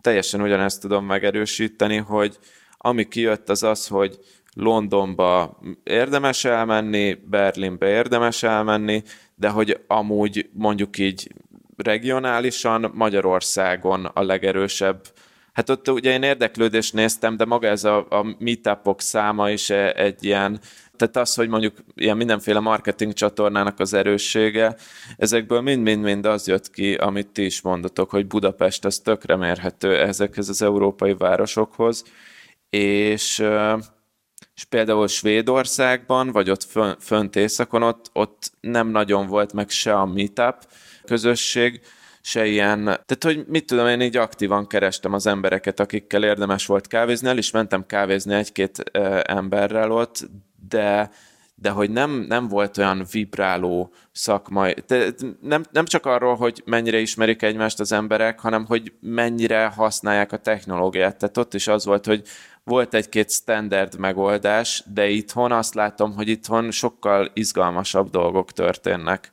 Teljesen 0.00 0.42
ugyanezt 0.42 0.80
tudom 0.80 1.04
megerősíteni, 1.04 1.96
hogy 1.96 2.38
ami 2.76 3.08
kijött 3.08 3.48
az 3.48 3.62
az, 3.62 3.86
hogy 3.86 4.18
Londonba 4.54 5.60
érdemes 5.82 6.44
elmenni, 6.44 7.14
Berlinbe 7.14 7.88
érdemes 7.88 8.42
elmenni, 8.42 9.02
de 9.40 9.48
hogy 9.48 9.80
amúgy 9.86 10.48
mondjuk 10.52 10.98
így 10.98 11.32
regionálisan 11.76 12.90
Magyarországon 12.94 14.04
a 14.04 14.22
legerősebb 14.22 15.02
Hát 15.52 15.70
ott 15.70 15.90
ugye 15.90 16.12
én 16.12 16.22
érdeklődést 16.22 16.94
néztem, 16.94 17.36
de 17.36 17.44
maga 17.44 17.66
ez 17.66 17.84
a, 17.84 18.06
a 18.10 18.36
meetupok 18.38 19.00
száma 19.00 19.50
is 19.50 19.70
e, 19.70 19.92
egy 19.92 20.24
ilyen, 20.24 20.60
tehát 20.96 21.16
az, 21.16 21.34
hogy 21.34 21.48
mondjuk 21.48 21.76
ilyen 21.94 22.16
mindenféle 22.16 22.60
marketing 22.60 23.12
csatornának 23.12 23.80
az 23.80 23.92
erőssége, 23.92 24.76
ezekből 25.16 25.60
mind-mind-mind 25.60 26.26
az 26.26 26.46
jött 26.46 26.70
ki, 26.70 26.94
amit 26.94 27.28
ti 27.28 27.44
is 27.44 27.60
mondotok, 27.60 28.10
hogy 28.10 28.26
Budapest 28.26 28.84
az 28.84 28.98
tökre 28.98 29.36
mérhető 29.36 29.98
ezekhez 29.98 30.48
az 30.48 30.62
európai 30.62 31.14
városokhoz, 31.14 32.04
és 32.70 33.44
és 34.60 34.66
például 34.66 35.08
Svédországban, 35.08 36.32
vagy 36.32 36.50
ott 36.50 36.66
fönt 36.98 37.36
északon, 37.36 37.82
ott, 37.82 38.10
ott 38.12 38.52
nem 38.60 38.88
nagyon 38.88 39.26
volt 39.26 39.52
meg 39.52 39.70
se 39.70 39.94
a 39.94 40.06
meetup 40.06 40.56
közösség, 41.04 41.80
se 42.20 42.46
ilyen, 42.46 42.84
tehát 42.84 43.24
hogy 43.24 43.44
mit 43.46 43.66
tudom, 43.66 43.86
én 43.86 44.00
így 44.00 44.16
aktívan 44.16 44.66
kerestem 44.66 45.12
az 45.12 45.26
embereket, 45.26 45.80
akikkel 45.80 46.24
érdemes 46.24 46.66
volt 46.66 46.86
kávézni, 46.86 47.28
el 47.28 47.38
is 47.38 47.50
mentem 47.50 47.86
kávézni 47.86 48.34
egy-két 48.34 48.82
emberrel 49.22 49.90
ott, 49.90 50.28
de, 50.68 51.10
de 51.60 51.70
hogy 51.70 51.90
nem, 51.90 52.24
nem 52.28 52.48
volt 52.48 52.78
olyan 52.78 53.06
vibráló 53.10 53.92
szakmai, 54.12 54.74
de 54.86 55.10
nem, 55.40 55.64
nem 55.70 55.84
csak 55.84 56.06
arról, 56.06 56.36
hogy 56.36 56.62
mennyire 56.64 56.98
ismerik 56.98 57.42
egymást 57.42 57.80
az 57.80 57.92
emberek, 57.92 58.40
hanem 58.40 58.66
hogy 58.66 58.92
mennyire 59.00 59.66
használják 59.66 60.32
a 60.32 60.36
technológiát. 60.36 61.16
Tehát 61.16 61.36
ott 61.36 61.54
is 61.54 61.68
az 61.68 61.84
volt, 61.84 62.06
hogy 62.06 62.22
volt 62.64 62.94
egy-két 62.94 63.30
standard 63.30 63.98
megoldás, 63.98 64.84
de 64.94 65.08
itthon 65.08 65.52
azt 65.52 65.74
látom, 65.74 66.14
hogy 66.14 66.28
itthon 66.28 66.70
sokkal 66.70 67.30
izgalmasabb 67.34 68.10
dolgok 68.10 68.52
történnek 68.52 69.30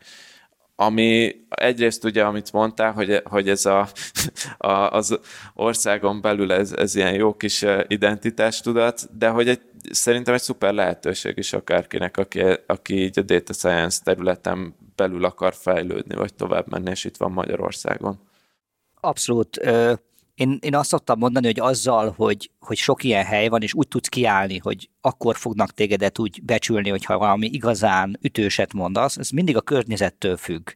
ami 0.79 1.35
egyrészt 1.49 2.03
ugye, 2.03 2.23
amit 2.23 2.51
mondtál, 2.51 2.91
hogy, 2.91 3.21
hogy 3.23 3.49
ez 3.49 3.65
a, 3.65 3.87
a, 4.57 4.71
az 4.71 5.19
országon 5.53 6.21
belül 6.21 6.51
ez, 6.51 6.71
ez 6.71 6.95
ilyen 6.95 7.13
jó 7.13 7.33
kis 7.33 7.65
identitástudat, 7.87 9.17
de 9.17 9.29
hogy 9.29 9.47
egy, 9.47 9.61
szerintem 9.91 10.33
egy 10.33 10.41
szuper 10.41 10.73
lehetőség 10.73 11.37
is 11.37 11.53
akárkinek, 11.53 12.17
aki, 12.17 12.43
aki 12.65 13.03
így 13.03 13.19
a 13.19 13.21
data 13.21 13.53
science 13.53 13.99
területen 14.03 14.75
belül 14.95 15.25
akar 15.25 15.53
fejlődni, 15.53 16.15
vagy 16.15 16.33
tovább 16.33 16.67
menni, 16.69 16.89
és 16.89 17.03
itt 17.03 17.17
van 17.17 17.31
Magyarországon. 17.31 18.19
Abszolút 18.99 19.59
én, 20.37 20.57
én 20.61 20.75
azt 20.75 20.89
szoktam 20.89 21.19
mondani, 21.19 21.45
hogy 21.45 21.59
azzal, 21.59 22.13
hogy, 22.17 22.51
hogy 22.59 22.77
sok 22.77 23.03
ilyen 23.03 23.25
hely 23.25 23.47
van, 23.47 23.61
és 23.61 23.73
úgy 23.73 23.87
tudsz 23.87 24.07
kiállni, 24.07 24.57
hogy 24.57 24.89
akkor 25.01 25.35
fognak 25.37 25.71
tégedet 25.71 26.19
úgy 26.19 26.43
becsülni, 26.43 26.89
hogyha 26.89 27.17
valami 27.17 27.45
igazán 27.45 28.17
ütőset 28.21 28.73
mondasz, 28.73 29.17
ez 29.17 29.29
mindig 29.29 29.55
a 29.55 29.61
környezettől 29.61 30.37
függ. 30.37 30.69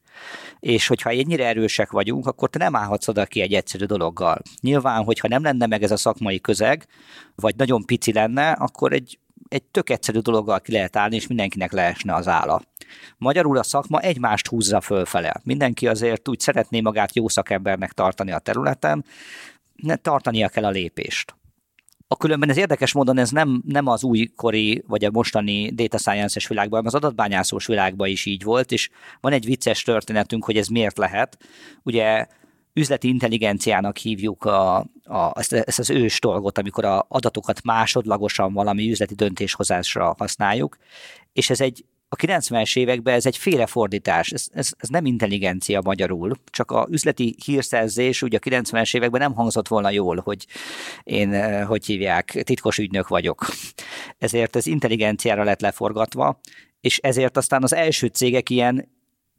És 0.59 0.87
hogyha 0.87 1.09
ennyire 1.09 1.47
erősek 1.47 1.91
vagyunk, 1.91 2.25
akkor 2.25 2.49
te 2.49 2.57
nem 2.57 2.75
állhatsz 2.75 3.07
oda 3.07 3.25
ki 3.25 3.41
egy 3.41 3.53
egyszerű 3.53 3.85
dologgal. 3.85 4.41
Nyilván, 4.61 5.03
hogyha 5.03 5.27
nem 5.27 5.43
lenne 5.43 5.65
meg 5.65 5.83
ez 5.83 5.91
a 5.91 5.97
szakmai 5.97 6.39
közeg, 6.39 6.87
vagy 7.35 7.55
nagyon 7.55 7.85
pici 7.85 8.13
lenne, 8.13 8.51
akkor 8.51 8.93
egy, 8.93 9.19
egy 9.51 9.63
tök 9.63 9.89
egyszerű 9.89 10.19
dologgal 10.19 10.59
ki 10.59 10.71
lehet 10.71 10.95
állni, 10.95 11.15
és 11.15 11.27
mindenkinek 11.27 11.71
leesne 11.71 12.13
az 12.13 12.27
álla. 12.27 12.61
Magyarul 13.17 13.57
a 13.57 13.63
szakma 13.63 13.99
egymást 13.99 14.47
húzza 14.47 14.81
fölfele. 14.81 15.33
Mindenki 15.43 15.87
azért 15.87 16.27
úgy 16.27 16.39
szeretné 16.39 16.81
magát 16.81 17.15
jó 17.15 17.27
szakembernek 17.27 17.91
tartani 17.91 18.31
a 18.31 18.39
területen, 18.39 19.05
tartania 20.01 20.49
kell 20.49 20.65
a 20.65 20.69
lépést. 20.69 21.35
A 22.07 22.17
különben 22.17 22.49
ez 22.49 22.57
érdekes 22.57 22.93
módon 22.93 23.17
ez 23.17 23.29
nem, 23.29 23.61
nem 23.65 23.87
az 23.87 24.03
újkori, 24.03 24.83
vagy 24.87 25.05
a 25.05 25.11
mostani 25.11 25.69
data 25.69 25.97
science-es 25.97 26.47
világban, 26.47 26.79
hanem 26.79 26.93
az 26.95 27.03
adatbányászós 27.03 27.65
világban 27.65 28.07
is 28.07 28.25
így 28.25 28.43
volt, 28.43 28.71
és 28.71 28.89
van 29.21 29.31
egy 29.31 29.45
vicces 29.45 29.83
történetünk, 29.83 30.45
hogy 30.45 30.57
ez 30.57 30.67
miért 30.67 30.97
lehet. 30.97 31.37
Ugye 31.83 32.27
üzleti 32.73 33.07
intelligenciának 33.07 33.97
hívjuk 33.97 34.43
a, 34.45 34.77
a, 35.03 35.31
ezt, 35.33 35.53
ezt 35.53 35.79
az 35.79 35.89
ős 35.89 36.19
dolgot, 36.19 36.57
amikor 36.57 36.85
a 36.85 37.05
adatokat 37.09 37.63
másodlagosan 37.63 38.53
valami 38.53 38.89
üzleti 38.89 39.15
döntéshozásra 39.15 40.15
használjuk, 40.17 40.77
és 41.33 41.49
ez 41.49 41.61
egy 41.61 41.85
a 42.13 42.15
90-es 42.15 42.77
években 42.77 43.13
ez 43.13 43.25
egy 43.25 43.37
félrefordítás, 43.37 44.31
ez, 44.31 44.47
ez, 44.53 44.71
ez 44.77 44.89
nem 44.89 45.05
intelligencia 45.05 45.81
magyarul, 45.83 46.35
csak 46.45 46.71
a 46.71 46.87
üzleti 46.89 47.35
hírszerzés 47.45 48.21
ugye 48.21 48.37
a 48.41 48.49
90-es 48.49 48.95
években 48.95 49.21
nem 49.21 49.33
hangzott 49.33 49.67
volna 49.67 49.89
jól, 49.89 50.21
hogy 50.23 50.47
én, 51.03 51.33
eh, 51.33 51.67
hogy 51.67 51.85
hívják, 51.85 52.41
titkos 52.43 52.77
ügynök 52.77 53.07
vagyok. 53.07 53.45
Ezért 54.17 54.55
ez 54.55 54.65
intelligenciára 54.65 55.43
lett 55.43 55.61
leforgatva, 55.61 56.39
és 56.81 56.97
ezért 56.97 57.37
aztán 57.37 57.63
az 57.63 57.73
első 57.73 58.07
cégek 58.07 58.49
ilyen 58.49 58.89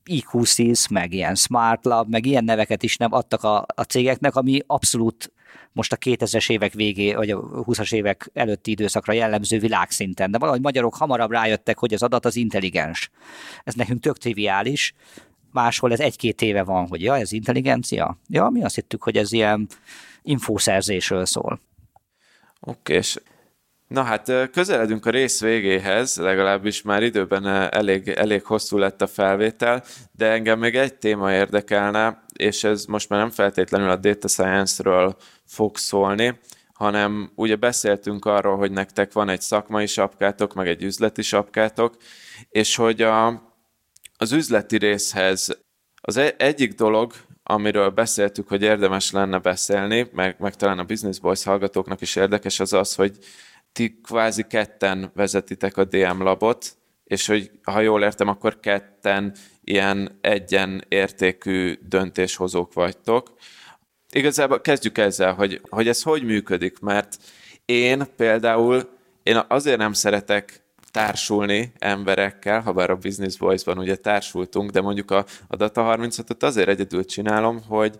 IQ-SIS, 0.04 0.88
meg 0.88 1.12
ilyen 1.12 1.34
Smart 1.34 1.84
Lab, 1.84 2.08
meg 2.10 2.26
ilyen 2.26 2.44
neveket 2.44 2.82
is 2.82 2.96
nem 2.96 3.12
adtak 3.12 3.42
a, 3.42 3.66
a 3.74 3.82
cégeknek, 3.82 4.36
ami 4.36 4.60
abszolút 4.66 5.32
most 5.72 5.92
a 5.92 5.96
2000-es 5.96 6.50
évek 6.50 6.72
végé, 6.72 7.14
vagy 7.14 7.30
a 7.30 7.40
20-as 7.40 7.94
évek 7.94 8.30
előtti 8.34 8.70
időszakra 8.70 9.12
jellemző 9.12 9.58
világszinten. 9.58 10.30
De 10.30 10.38
valahogy 10.38 10.60
magyarok 10.60 10.94
hamarabb 10.94 11.30
rájöttek, 11.30 11.78
hogy 11.78 11.94
az 11.94 12.02
adat 12.02 12.24
az 12.24 12.36
intelligens. 12.36 13.10
Ez 13.64 13.74
nekünk 13.74 14.00
tök 14.00 14.18
triviális, 14.18 14.94
máshol 15.52 15.92
ez 15.92 16.00
egy-két 16.00 16.42
éve 16.42 16.62
van, 16.62 16.88
hogy 16.88 17.02
ja, 17.02 17.16
ez 17.16 17.32
intelligencia. 17.32 18.18
Ja, 18.28 18.48
mi 18.48 18.64
azt 18.64 18.74
hittük, 18.74 19.02
hogy 19.02 19.16
ez 19.16 19.32
ilyen 19.32 19.68
infószerzésről 20.22 21.26
szól. 21.26 21.60
Oké, 22.60 22.94
és 22.94 23.18
Na 23.92 24.02
hát 24.02 24.50
közeledünk 24.50 25.06
a 25.06 25.10
rész 25.10 25.40
végéhez, 25.40 26.16
legalábbis 26.16 26.82
már 26.82 27.02
időben 27.02 27.46
elég, 27.46 28.08
elég 28.08 28.44
hosszú 28.44 28.78
lett 28.78 29.02
a 29.02 29.06
felvétel, 29.06 29.84
de 30.12 30.30
engem 30.30 30.58
még 30.58 30.76
egy 30.76 30.94
téma 30.94 31.32
érdekelne, 31.32 32.24
és 32.36 32.64
ez 32.64 32.84
most 32.84 33.08
már 33.08 33.20
nem 33.20 33.30
feltétlenül 33.30 33.90
a 33.90 33.96
data 33.96 34.28
science-ről 34.28 35.16
fog 35.46 35.76
szólni, 35.76 36.38
hanem 36.72 37.32
ugye 37.34 37.56
beszéltünk 37.56 38.24
arról, 38.24 38.56
hogy 38.56 38.70
nektek 38.70 39.12
van 39.12 39.28
egy 39.28 39.40
szakmai 39.40 39.86
sapkátok, 39.86 40.54
meg 40.54 40.68
egy 40.68 40.82
üzleti 40.82 41.22
sapkátok, 41.22 41.96
és 42.48 42.76
hogy 42.76 43.02
a, 43.02 43.26
az 44.16 44.32
üzleti 44.32 44.76
részhez 44.78 45.58
az 46.00 46.16
e- 46.16 46.34
egyik 46.38 46.72
dolog, 46.74 47.12
amiről 47.42 47.90
beszéltük, 47.90 48.48
hogy 48.48 48.62
érdemes 48.62 49.10
lenne 49.10 49.38
beszélni, 49.38 50.08
meg, 50.12 50.36
meg 50.38 50.54
talán 50.54 50.78
a 50.78 50.84
Business 50.84 51.18
Boys 51.18 51.44
hallgatóknak 51.44 52.00
is 52.00 52.16
érdekes, 52.16 52.60
az 52.60 52.72
az, 52.72 52.94
hogy 52.94 53.18
ti 53.72 54.00
kvázi 54.02 54.42
ketten 54.42 55.10
vezetitek 55.14 55.76
a 55.76 55.84
DM 55.84 56.22
labot, 56.22 56.76
és 57.04 57.26
hogy 57.26 57.50
ha 57.62 57.80
jól 57.80 58.02
értem, 58.02 58.28
akkor 58.28 58.60
ketten 58.60 59.34
ilyen 59.64 60.18
egyen 60.20 60.84
értékű 60.88 61.78
döntéshozók 61.88 62.72
vagytok. 62.72 63.32
Igazából 64.12 64.60
kezdjük 64.60 64.98
ezzel, 64.98 65.34
hogy, 65.34 65.60
hogy 65.68 65.88
ez 65.88 66.02
hogy 66.02 66.22
működik, 66.22 66.78
mert 66.78 67.16
én 67.64 68.04
például 68.16 68.88
én 69.22 69.42
azért 69.48 69.78
nem 69.78 69.92
szeretek 69.92 70.62
társulni 70.90 71.72
emberekkel, 71.78 72.60
ha 72.60 72.72
bár 72.72 72.90
a 72.90 72.96
Business 72.96 73.36
Boys-ban 73.36 73.78
ugye 73.78 73.96
társultunk, 73.96 74.70
de 74.70 74.80
mondjuk 74.80 75.10
a, 75.10 75.24
a 75.48 75.56
Data 75.56 75.96
36-ot 75.96 76.42
azért 76.42 76.68
egyedül 76.68 77.04
csinálom, 77.04 77.62
hogy 77.68 77.96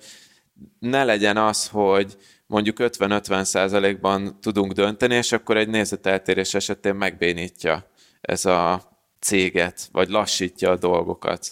ne 0.79 1.05
legyen 1.05 1.37
az, 1.37 1.69
hogy 1.69 2.17
mondjuk 2.53 2.77
50-50 2.81 3.45
százalékban 3.45 4.41
tudunk 4.41 4.73
dönteni, 4.73 5.15
és 5.15 5.33
akkor 5.33 5.57
egy 5.57 5.69
nézeteltérés 5.69 6.55
esetén 6.55 6.95
megbénítja 6.95 7.91
ez 8.21 8.45
a 8.45 8.83
céget, 9.21 9.89
vagy 9.93 10.09
lassítja 10.09 10.71
a 10.71 10.77
dolgokat. 10.77 11.47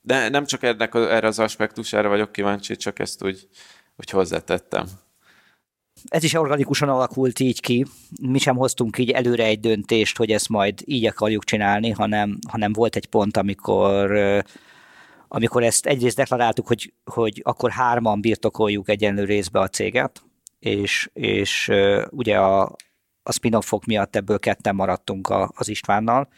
De 0.00 0.28
nem 0.28 0.44
csak 0.44 0.62
ennek, 0.62 0.94
erre 0.94 1.26
az 1.26 1.38
aspektusára 1.38 2.08
vagyok 2.08 2.32
kíváncsi, 2.32 2.76
csak 2.76 2.98
ezt 2.98 3.24
úgy, 3.24 3.48
úgy 3.96 4.10
hozzátettem. 4.10 4.86
Ez 6.08 6.22
is 6.22 6.34
organikusan 6.34 6.88
alakult 6.88 7.40
így 7.40 7.60
ki. 7.60 7.86
Mi 8.22 8.38
sem 8.38 8.56
hoztunk 8.56 8.98
így 8.98 9.10
előre 9.10 9.44
egy 9.44 9.60
döntést, 9.60 10.16
hogy 10.16 10.30
ezt 10.30 10.48
majd 10.48 10.80
így 10.84 11.06
akarjuk 11.06 11.44
csinálni, 11.44 11.90
hanem, 11.90 12.38
hanem 12.48 12.72
volt 12.72 12.96
egy 12.96 13.06
pont, 13.06 13.36
amikor 13.36 14.12
amikor 15.28 15.62
ezt 15.62 15.86
egyrészt 15.86 16.16
deklaráltuk, 16.16 16.66
hogy, 16.66 16.92
hogy 17.04 17.40
akkor 17.44 17.70
hárman 17.70 18.20
birtokoljuk 18.20 18.88
egyenlő 18.88 19.24
részbe 19.24 19.60
a 19.60 19.68
céget, 19.68 20.22
és, 20.66 21.10
és 21.12 21.70
ugye 22.10 22.38
a, 22.38 22.76
a 23.22 23.32
spin-offok 23.32 23.84
miatt 23.84 24.16
ebből 24.16 24.38
ketten 24.38 24.74
maradtunk 24.74 25.28
a, 25.28 25.50
az 25.54 25.68
Istvánnal, 25.68 26.28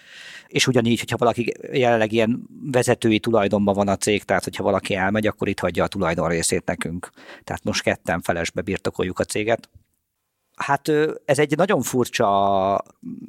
és 0.47 0.67
ugyanígy, 0.67 0.99
hogyha 0.99 1.17
valaki 1.17 1.55
jelenleg 1.73 2.13
ilyen 2.13 2.47
vezetői 2.73 3.21
tulajdonban 3.21 3.75
van 3.75 3.89
a 3.89 3.97
cég, 3.97 4.25
tehát 4.25 4.45
hogyha 4.45 4.63
valaki 4.63 4.95
elmegy, 4.95 5.27
akkor 5.27 5.49
itt 5.49 5.61
hagyja 5.61 5.85
a 5.85 5.89
tulajdon 5.89 6.29
részét 6.29 6.65
nekünk. 6.65 7.11
Tehát 7.45 7.65
most 7.65 7.83
ketten 7.83 8.21
felesbe 8.21 8.61
birtokoljuk 8.61 9.19
a 9.19 9.25
céget. 9.25 9.69
Hát 10.57 10.89
ez 11.25 11.39
egy 11.39 11.57
nagyon 11.57 11.83
furcsa, 11.83 12.83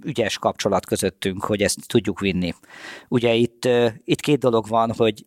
ügyes 0.03 0.37
kapcsolat 0.37 0.85
közöttünk, 0.85 1.43
hogy 1.43 1.61
ezt 1.61 1.87
tudjuk 1.87 2.19
vinni. 2.19 2.53
Ugye 3.07 3.33
itt, 3.33 3.67
itt 4.03 4.19
két 4.19 4.39
dolog 4.39 4.67
van, 4.67 4.93
hogy 4.97 5.25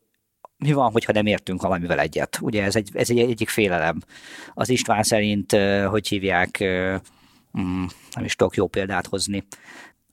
mi 0.62 0.72
van, 0.72 0.93
hogyha 0.93 1.12
nem 1.12 1.26
értünk 1.26 1.62
valamivel 1.62 1.98
egyet? 1.98 2.39
Ugye 2.40 2.62
ez 2.62 2.76
egy, 2.76 2.90
ez 2.93 3.10
egy 3.10 3.18
egyik 3.18 3.48
félelem. 3.48 4.01
Az 4.55 4.68
István 4.68 5.02
szerint, 5.02 5.56
hogy 5.86 6.09
hívják, 6.09 6.64
mm, 7.59 7.84
nem 8.14 8.24
is 8.24 8.36
tudok 8.36 8.56
jó 8.56 8.66
példát 8.66 9.06
hozni, 9.06 9.47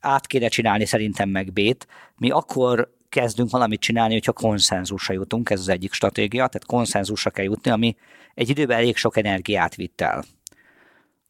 át 0.00 0.26
kéne 0.26 0.48
csinálni 0.48 0.84
szerintem 0.84 1.28
meg 1.28 1.52
B-t. 1.52 1.86
Mi 2.16 2.30
akkor 2.30 2.94
kezdünk 3.08 3.50
valamit 3.50 3.80
csinálni, 3.80 4.12
hogyha 4.12 4.32
konszenzusra 4.32 5.14
jutunk, 5.14 5.50
ez 5.50 5.60
az 5.60 5.68
egyik 5.68 5.92
stratégia, 5.92 6.46
tehát 6.46 6.66
konszenzusra 6.66 7.30
kell 7.30 7.44
jutni, 7.44 7.70
ami 7.70 7.96
egy 8.34 8.48
időben 8.48 8.76
elég 8.76 8.96
sok 8.96 9.16
energiát 9.16 9.74
vitt 9.74 10.00
el. 10.00 10.24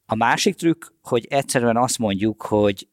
A 0.06 0.14
másik 0.14 0.54
trükk, 0.54 0.84
hogy 1.02 1.26
egyszerűen 1.30 1.76
azt 1.76 1.98
mondjuk, 1.98 2.42
hogy 2.42 2.88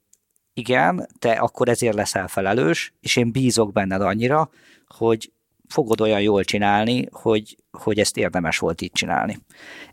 igen, 0.53 1.07
te 1.19 1.31
akkor 1.31 1.69
ezért 1.69 1.95
leszel 1.95 2.27
felelős, 2.27 2.93
és 2.99 3.15
én 3.15 3.31
bízok 3.31 3.71
benned 3.71 4.01
annyira, 4.01 4.49
hogy 4.87 5.31
fogod 5.67 6.01
olyan 6.01 6.21
jól 6.21 6.43
csinálni, 6.43 7.07
hogy, 7.11 7.57
hogy 7.71 7.99
ezt 7.99 8.17
érdemes 8.17 8.57
volt 8.57 8.81
így 8.81 8.91
csinálni. 8.91 9.39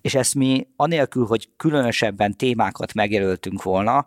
És 0.01 0.15
ezt 0.15 0.35
mi 0.35 0.67
anélkül, 0.77 1.27
hogy 1.27 1.49
különösebben 1.57 2.37
témákat 2.37 2.95
megjelöltünk 2.95 3.63
volna, 3.63 4.07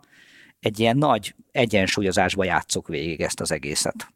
egy 0.60 0.80
ilyen 0.80 0.96
nagy 0.96 1.34
egyensúlyozásba 1.52 2.44
játszok 2.44 2.88
végig 2.88 3.20
ezt 3.20 3.40
az 3.40 3.52
egészet. 3.52 4.12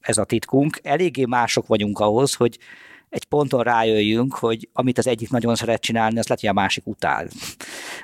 Ez 0.00 0.18
a 0.18 0.24
titkunk. 0.24 0.80
Eléggé 0.82 1.24
mások 1.24 1.66
vagyunk 1.66 1.98
ahhoz, 1.98 2.34
hogy 2.34 2.58
egy 3.08 3.24
ponton 3.24 3.62
rájöjjünk, 3.62 4.34
hogy 4.34 4.68
amit 4.72 4.98
az 4.98 5.06
egyik 5.06 5.30
nagyon 5.30 5.54
szeret 5.54 5.80
csinálni, 5.80 6.18
az 6.18 6.26
lehet, 6.26 6.40
hogy 6.40 6.48
a 6.48 6.52
másik 6.52 6.86
utál. 6.86 7.28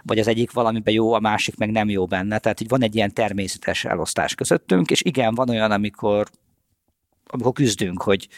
Vagy 0.03 0.19
az 0.19 0.27
egyik 0.27 0.53
valamiben 0.53 0.95
jó, 0.95 1.13
a 1.13 1.21
másik 1.21 1.57
meg 1.57 1.71
nem 1.71 1.89
jó 1.89 2.07
benne. 2.07 2.39
Tehát 2.39 2.61
így 2.61 2.69
van 2.69 2.83
egy 2.83 2.95
ilyen 2.95 3.13
természetes 3.13 3.85
elosztás 3.85 4.35
közöttünk, 4.35 4.91
és 4.91 5.03
igen, 5.03 5.35
van 5.35 5.49
olyan, 5.49 5.71
amikor, 5.71 6.29
amikor 7.27 7.53
küzdünk, 7.53 8.03
hogy 8.03 8.29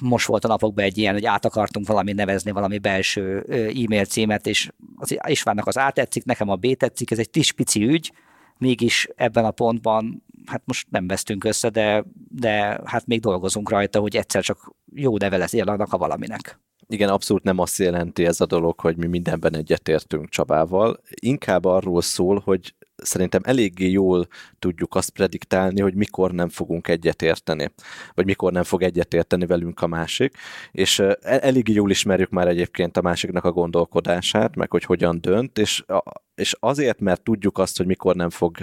most 0.00 0.26
volt 0.26 0.44
a 0.44 0.48
napokban 0.48 0.84
egy 0.84 0.98
ilyen, 0.98 1.12
hogy 1.12 1.24
át 1.24 1.44
akartunk 1.44 1.86
valami 1.86 2.12
nevezni, 2.12 2.50
valami 2.50 2.78
belső 2.78 3.40
e-mail 3.50 4.04
címet, 4.04 4.46
és 4.46 4.70
az 4.96 5.16
Istvánnak 5.26 5.66
az 5.66 5.76
A 5.76 5.90
tetszik, 5.90 6.24
nekem 6.24 6.48
a 6.48 6.56
B 6.56 6.76
tetszik, 6.76 7.10
ez 7.10 7.18
egy 7.18 7.30
kis 7.30 7.52
pici 7.52 7.84
ügy, 7.84 8.12
mégis 8.58 9.08
ebben 9.16 9.44
a 9.44 9.50
pontban, 9.50 10.24
hát 10.46 10.62
most 10.64 10.86
nem 10.90 11.06
vesztünk 11.06 11.44
össze, 11.44 11.68
de, 11.68 12.04
de 12.28 12.80
hát 12.84 13.06
még 13.06 13.20
dolgozunk 13.20 13.70
rajta, 13.70 14.00
hogy 14.00 14.16
egyszer 14.16 14.42
csak 14.42 14.74
jó 14.94 15.16
neve 15.16 15.36
lesz 15.36 15.52
a 15.52 15.98
valaminek. 15.98 16.60
Igen, 16.86 17.08
abszolút 17.08 17.42
nem 17.42 17.58
azt 17.58 17.78
jelenti 17.78 18.26
ez 18.26 18.40
a 18.40 18.46
dolog, 18.46 18.80
hogy 18.80 18.96
mi 18.96 19.06
mindenben 19.06 19.56
egyetértünk 19.56 20.28
Csabával. 20.28 21.00
Inkább 21.20 21.64
arról 21.64 22.02
szól, 22.02 22.42
hogy 22.44 22.74
szerintem 23.02 23.40
eléggé 23.44 23.90
jól 23.90 24.28
tudjuk 24.58 24.94
azt 24.94 25.10
prediktálni, 25.10 25.80
hogy 25.80 25.94
mikor 25.94 26.32
nem 26.32 26.48
fogunk 26.48 26.88
egyetérteni, 26.88 27.72
vagy 28.14 28.24
mikor 28.24 28.52
nem 28.52 28.62
fog 28.62 28.82
egyetérteni 28.82 29.46
velünk 29.46 29.80
a 29.80 29.86
másik, 29.86 30.34
és 30.72 30.98
e, 30.98 31.18
eléggé 31.20 31.72
jól 31.72 31.90
ismerjük 31.90 32.30
már 32.30 32.48
egyébként 32.48 32.96
a 32.96 33.02
másiknak 33.02 33.44
a 33.44 33.52
gondolkodását, 33.52 34.56
meg 34.56 34.70
hogy 34.70 34.84
hogyan 34.84 35.20
dönt, 35.20 35.58
és, 35.58 35.84
és 36.34 36.56
azért, 36.60 37.00
mert 37.00 37.22
tudjuk 37.22 37.58
azt, 37.58 37.76
hogy 37.76 37.86
mikor 37.86 38.14
nem 38.14 38.30
fog 38.30 38.56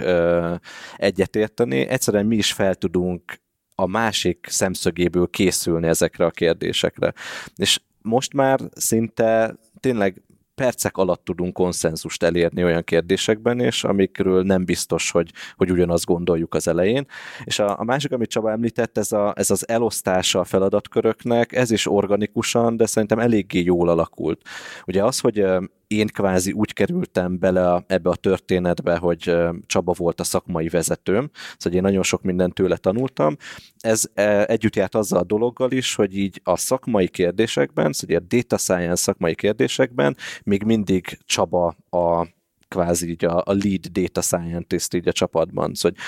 egyetérteni, 0.96 1.86
egyszerűen 1.86 2.26
mi 2.26 2.36
is 2.36 2.52
fel 2.52 2.74
tudunk 2.74 3.40
a 3.74 3.86
másik 3.86 4.46
szemszögéből 4.48 5.28
készülni 5.30 5.86
ezekre 5.86 6.24
a 6.24 6.30
kérdésekre. 6.30 7.12
És 7.56 7.80
most 8.02 8.34
már 8.34 8.60
szinte 8.74 9.54
tényleg 9.80 10.22
percek 10.58 10.96
alatt 10.96 11.24
tudunk 11.24 11.52
konszenzust 11.52 12.22
elérni 12.22 12.64
olyan 12.64 12.84
kérdésekben, 12.84 13.60
és 13.60 13.84
amikről 13.84 14.42
nem 14.42 14.64
biztos, 14.64 15.10
hogy, 15.10 15.30
hogy 15.56 15.70
ugyanazt 15.70 16.04
gondoljuk 16.04 16.54
az 16.54 16.68
elején. 16.68 17.06
És 17.44 17.58
a, 17.58 17.78
a 17.78 17.84
másik, 17.84 18.12
amit 18.12 18.30
Csaba 18.30 18.50
említett, 18.50 18.98
ez, 18.98 19.12
a, 19.12 19.32
ez 19.36 19.50
az 19.50 19.68
elosztása 19.68 20.40
a 20.40 20.44
feladatköröknek, 20.44 21.52
ez 21.52 21.70
is 21.70 21.86
organikusan, 21.86 22.76
de 22.76 22.86
szerintem 22.86 23.18
eléggé 23.18 23.62
jól 23.62 23.88
alakult. 23.88 24.40
Ugye 24.86 25.04
az, 25.04 25.20
hogy 25.20 25.44
én 25.88 26.06
kvázi 26.06 26.52
úgy 26.52 26.72
kerültem 26.72 27.38
bele 27.38 27.72
a, 27.72 27.84
ebbe 27.86 28.10
a 28.10 28.16
történetbe, 28.16 28.96
hogy 28.96 29.36
Csaba 29.66 29.92
volt 29.96 30.20
a 30.20 30.24
szakmai 30.24 30.68
vezetőm, 30.68 31.30
szóval 31.56 31.78
én 31.78 31.84
nagyon 31.84 32.02
sok 32.02 32.22
mindent 32.22 32.54
tőle 32.54 32.76
tanultam. 32.76 33.36
Ez 33.78 34.04
együtt 34.46 34.76
járt 34.76 34.94
azzal 34.94 35.18
a 35.18 35.24
dologgal 35.24 35.70
is, 35.70 35.94
hogy 35.94 36.16
így 36.16 36.40
a 36.44 36.56
szakmai 36.56 37.08
kérdésekben, 37.08 37.92
szóval 37.92 38.16
a 38.16 38.20
data 38.28 38.58
science 38.58 38.94
szakmai 39.02 39.34
kérdésekben 39.34 40.16
még 40.44 40.62
mindig 40.62 41.18
Csaba 41.24 41.76
a 41.90 42.26
kvázi 42.68 43.08
így 43.08 43.24
a, 43.24 43.36
a 43.36 43.52
lead 43.52 43.86
data 43.86 44.20
scientist 44.20 44.94
így 44.94 45.08
a 45.08 45.12
csapatban. 45.12 45.74
Szóval 45.74 45.98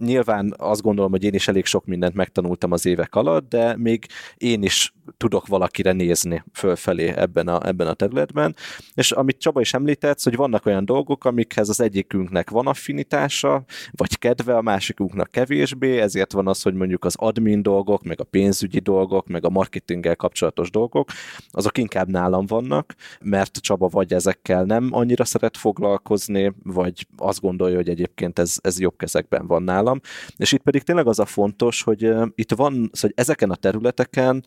nyilván 0.00 0.54
azt 0.56 0.82
gondolom, 0.82 1.10
hogy 1.10 1.24
én 1.24 1.34
is 1.34 1.48
elég 1.48 1.64
sok 1.64 1.86
mindent 1.86 2.14
megtanultam 2.14 2.72
az 2.72 2.86
évek 2.86 3.14
alatt, 3.14 3.48
de 3.48 3.76
még 3.76 4.06
én 4.36 4.62
is 4.62 4.92
tudok 5.16 5.46
valakire 5.46 5.92
nézni 5.92 6.44
fölfelé 6.52 7.08
ebben 7.08 7.48
a, 7.48 7.66
ebben 7.66 7.86
a 7.86 7.94
területben. 7.94 8.56
És 8.94 9.12
amit 9.12 9.38
Csaba 9.38 9.60
is 9.60 9.74
említett, 9.74 10.22
hogy 10.22 10.36
vannak 10.36 10.66
olyan 10.66 10.84
dolgok, 10.84 11.24
amikhez 11.24 11.68
az 11.68 11.80
egyikünknek 11.80 12.50
van 12.50 12.66
affinitása, 12.66 13.64
vagy 13.90 14.18
kedve, 14.18 14.56
a 14.56 14.62
másikunknak 14.62 15.30
kevésbé, 15.30 16.00
ezért 16.00 16.32
van 16.32 16.48
az, 16.48 16.62
hogy 16.62 16.74
mondjuk 16.74 17.04
az 17.04 17.16
admin 17.18 17.62
dolgok, 17.62 18.02
meg 18.02 18.20
a 18.20 18.24
pénzügyi 18.24 18.78
dolgok, 18.78 19.26
meg 19.26 19.44
a 19.44 19.50
marketinggel 19.50 20.16
kapcsolatos 20.16 20.70
dolgok, 20.70 21.08
azok 21.50 21.78
inkább 21.78 22.08
nálam 22.08 22.46
vannak, 22.46 22.94
mert 23.20 23.56
Csaba 23.56 23.88
vagy 23.88 24.12
ezekkel 24.12 24.64
nem 24.64 24.88
annyira 24.90 25.24
szeret 25.24 25.56
foglalkozni, 25.56 26.52
vagy 26.62 27.06
azt 27.16 27.40
gondolja, 27.40 27.76
hogy 27.76 27.88
egyébként 27.88 28.38
ez, 28.38 28.56
ez 28.62 28.80
jobb 28.80 28.96
kezekben 28.96 29.46
van 29.46 29.62
nálam. 29.62 29.89
És 30.36 30.52
itt 30.52 30.62
pedig 30.62 30.82
tényleg 30.82 31.06
az 31.06 31.18
a 31.18 31.26
fontos, 31.26 31.82
hogy 31.82 32.02
itt 32.34 32.52
van, 32.52 32.72
szóval 32.72 32.90
hogy 33.00 33.12
ezeken 33.14 33.50
a 33.50 33.54
területeken 33.54 34.44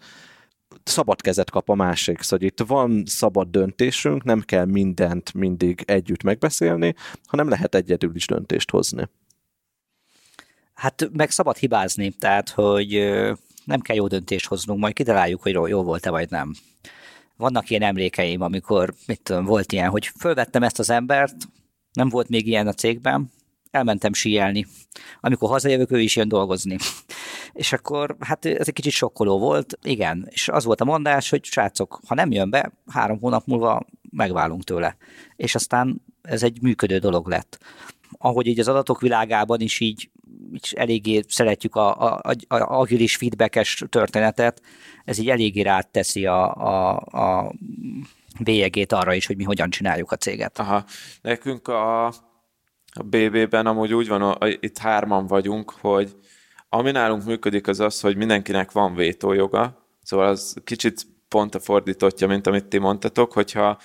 szabad 0.84 1.22
kezet 1.22 1.50
kap 1.50 1.70
a 1.70 1.76
másik, 1.76 2.22
szóval 2.22 2.48
itt 2.48 2.60
van 2.60 3.04
szabad 3.06 3.48
döntésünk, 3.48 4.24
nem 4.24 4.42
kell 4.42 4.66
mindent 4.66 5.34
mindig 5.34 5.84
együtt 5.86 6.24
megbeszélni, 6.24 6.96
hanem 7.26 7.50
lehet 7.50 7.76
egyedül 7.76 8.16
is 8.16 8.26
döntést 8.26 8.70
hozni. 8.70 9.10
Hát 10.74 11.10
meg 11.12 11.32
szabad 11.32 11.58
hibázni, 11.58 12.12
tehát 12.12 12.50
hogy 12.50 12.90
nem 13.66 13.80
kell 13.82 13.96
jó 13.96 14.08
döntést 14.08 14.48
hoznunk, 14.48 14.80
majd 14.80 14.94
kitaláljuk, 14.94 15.42
hogy 15.42 15.54
jó 15.54 15.84
volt-e 15.84 16.10
vagy 16.10 16.30
nem. 16.30 16.54
Vannak 17.38 17.70
ilyen 17.70 17.82
emlékeim, 17.82 18.42
amikor 18.42 18.94
mit 19.06 19.22
tudom, 19.22 19.46
volt 19.46 19.72
ilyen, 19.72 19.90
hogy 19.90 20.08
fölvettem 20.20 20.64
ezt 20.64 20.80
az 20.80 20.90
embert, 20.90 21.36
nem 21.94 22.10
volt 22.10 22.30
még 22.30 22.48
ilyen 22.48 22.68
a 22.68 22.74
cégben, 22.74 23.32
elmentem 23.74 24.14
síelni. 24.14 24.66
Amikor 25.20 25.50
hazajövök, 25.50 25.92
ő 25.92 26.02
is 26.02 26.16
jön 26.16 26.28
dolgozni. 26.28 26.78
És 27.54 27.74
akkor, 27.74 28.16
hát 28.20 28.46
ez 28.46 28.68
egy 28.68 28.74
kicsit 28.74 28.92
sokkoló 28.92 29.40
volt, 29.40 29.78
igen, 29.84 30.28
és 30.30 30.50
az 30.50 30.64
volt 30.64 30.82
a 30.82 30.86
mondás, 30.86 31.30
hogy 31.30 31.44
srácok, 31.44 32.00
ha 32.08 32.16
nem 32.16 32.32
jön 32.32 32.50
be, 32.50 32.72
három 32.88 33.20
hónap 33.20 33.46
múlva 33.46 33.86
megválunk 34.10 34.64
tőle. 34.64 34.98
És 35.36 35.56
aztán 35.56 36.02
ez 36.22 36.44
egy 36.44 36.62
működő 36.62 36.98
dolog 36.98 37.28
lett. 37.28 37.60
Ahogy 38.18 38.48
így 38.48 38.60
az 38.60 38.68
adatok 38.68 39.02
világában 39.02 39.60
is 39.60 39.80
így, 39.80 40.10
így 40.54 40.74
eléggé 40.76 41.24
szeretjük 41.28 41.76
a, 41.76 42.02
a, 42.02 42.22
a, 42.48 42.56
a 42.56 42.80
agilis 42.80 43.16
feedbackes 43.16 43.84
történetet, 43.90 44.62
ez 45.06 45.18
így 45.18 45.30
eléggé 45.30 45.62
ráteszi 45.62 46.26
a, 46.26 46.56
a, 46.56 46.96
a 46.96 47.54
bélyegét 48.40 48.92
arra 48.92 49.14
is, 49.14 49.26
hogy 49.26 49.38
mi 49.38 49.44
hogyan 49.44 49.70
csináljuk 49.70 50.12
a 50.12 50.16
céget. 50.16 50.60
Aha. 50.60 50.86
Nekünk 51.22 51.68
a 51.68 52.14
A 52.94 53.04
BB-ben 53.04 53.66
amúgy 53.66 53.94
úgy 53.94 54.08
van, 54.08 54.38
itt 54.60 54.78
hárman 54.78 55.28
vagyunk, 55.28 55.74
hogy 55.82 56.16
ami 56.70 56.92
nálunk 56.92 57.26
működik, 57.26 57.68
az 57.68 57.80
az, 57.80 58.02
hogy 58.02 58.16
mindenkinek 58.16 58.72
van 58.72 58.96
vétójoga, 58.96 59.88
szóval 60.04 60.28
az 60.28 60.56
kicsit 60.64 61.02
pont 61.28 61.56
a 61.56 61.60
fordítottja, 61.60 62.28
mint 62.28 62.48
amit 62.48 62.66
ti 62.66 62.78
mondtatok, 62.78 63.34
hogyha 63.34 63.78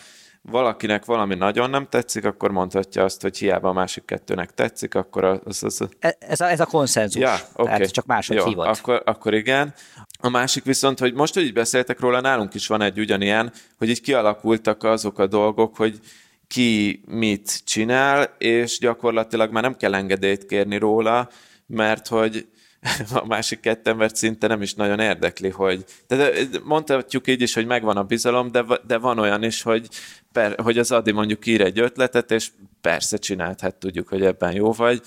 valakinek 0.43 1.05
valami 1.05 1.35
nagyon 1.35 1.71
nem 1.71 1.87
tetszik, 1.91 2.25
akkor 2.25 2.51
mondhatja 2.51 3.05
azt, 3.05 3.23
hogy 3.23 3.39
hiába 3.39 3.69
a 3.69 3.73
másik 3.73 4.05
kettőnek 4.05 4.55
tetszik, 4.55 4.95
akkor 4.95 5.25
az... 5.25 5.41
az, 5.45 5.63
az... 5.63 5.89
E, 5.99 6.17
ez, 6.19 6.41
a, 6.41 6.51
ez 6.51 6.61
a 6.61 6.67
konszenzus, 6.67 7.23
ja, 7.23 7.37
okay. 7.53 7.75
tehát 7.75 7.91
csak 7.91 8.07
máshogy 8.07 8.37
Jó, 8.37 8.45
hívott. 8.45 8.67
Akkor, 8.67 9.03
akkor 9.05 9.35
igen. 9.35 9.75
A 10.21 10.29
másik 10.29 10.65
viszont, 10.65 10.99
hogy 10.99 11.15
most, 11.15 11.35
hogy 11.35 11.43
így 11.43 11.53
beszéltek 11.53 12.01
róla, 12.01 12.21
nálunk 12.21 12.55
is 12.55 12.67
van 12.67 12.81
egy 12.81 12.99
ugyanilyen, 12.99 13.53
hogy 13.79 13.89
így 13.89 14.01
kialakultak 14.01 14.83
azok 14.83 15.19
a 15.19 15.27
dolgok, 15.27 15.77
hogy 15.77 16.01
ki 16.49 17.03
mit 17.07 17.61
csinál, 17.65 18.35
és 18.39 18.79
gyakorlatilag 18.79 19.53
már 19.53 19.63
nem 19.63 19.77
kell 19.77 19.95
engedélyt 19.95 20.47
kérni 20.47 20.79
róla, 20.79 21.29
mert 21.67 22.09
hogy 22.09 22.49
a 23.23 23.27
másik 23.27 23.61
kettő 23.61 23.91
embert 23.91 24.17
szinte 24.17 24.47
nem 24.47 24.63
is 24.63 24.75
nagyon 24.75 25.01
érdekli, 25.01 25.49
hogy... 25.49 25.85
De 26.07 26.31
mondhatjuk 26.65 27.27
így 27.27 27.41
is, 27.41 27.55
hogy 27.55 27.67
megvan 27.67 27.97
a 27.97 28.03
bizalom, 28.03 28.51
de, 28.51 28.65
de 28.87 28.99
van 28.99 29.19
olyan 29.19 29.43
is, 29.43 29.63
hogy, 29.63 29.89
per, 30.33 30.61
hogy 30.63 30.79
az 30.79 30.93
Adi 30.93 31.13
mondjuk 31.13 31.47
ír 31.47 31.61
egy 31.61 31.79
ötletet, 31.79 32.31
és 32.31 32.51
persze 32.81 33.17
csinált, 33.17 33.61
hát 33.61 33.75
tudjuk, 33.75 34.09
hogy 34.09 34.25
ebben 34.25 34.53
jó 34.53 34.73
vagy. 34.73 35.03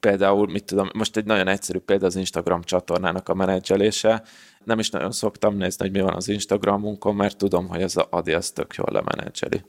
Például, 0.00 0.46
mit 0.46 0.64
tudom, 0.64 0.90
most 0.94 1.16
egy 1.16 1.24
nagyon 1.24 1.48
egyszerű 1.48 1.78
példa 1.78 2.06
az 2.06 2.16
Instagram 2.16 2.62
csatornának 2.62 3.28
a 3.28 3.34
menedzselése. 3.34 4.22
Nem 4.64 4.78
is 4.78 4.90
nagyon 4.90 5.12
szoktam 5.12 5.56
nézni, 5.56 5.84
hogy 5.84 5.96
mi 5.96 6.00
van 6.00 6.14
az 6.14 6.28
Instagramunkon, 6.28 7.14
mert 7.14 7.36
tudom, 7.36 7.68
hogy 7.68 7.82
az 7.82 7.96
Adi 7.96 8.32
az 8.32 8.50
tök 8.50 8.74
jól 8.74 8.88
lemenedzseli 8.92 9.64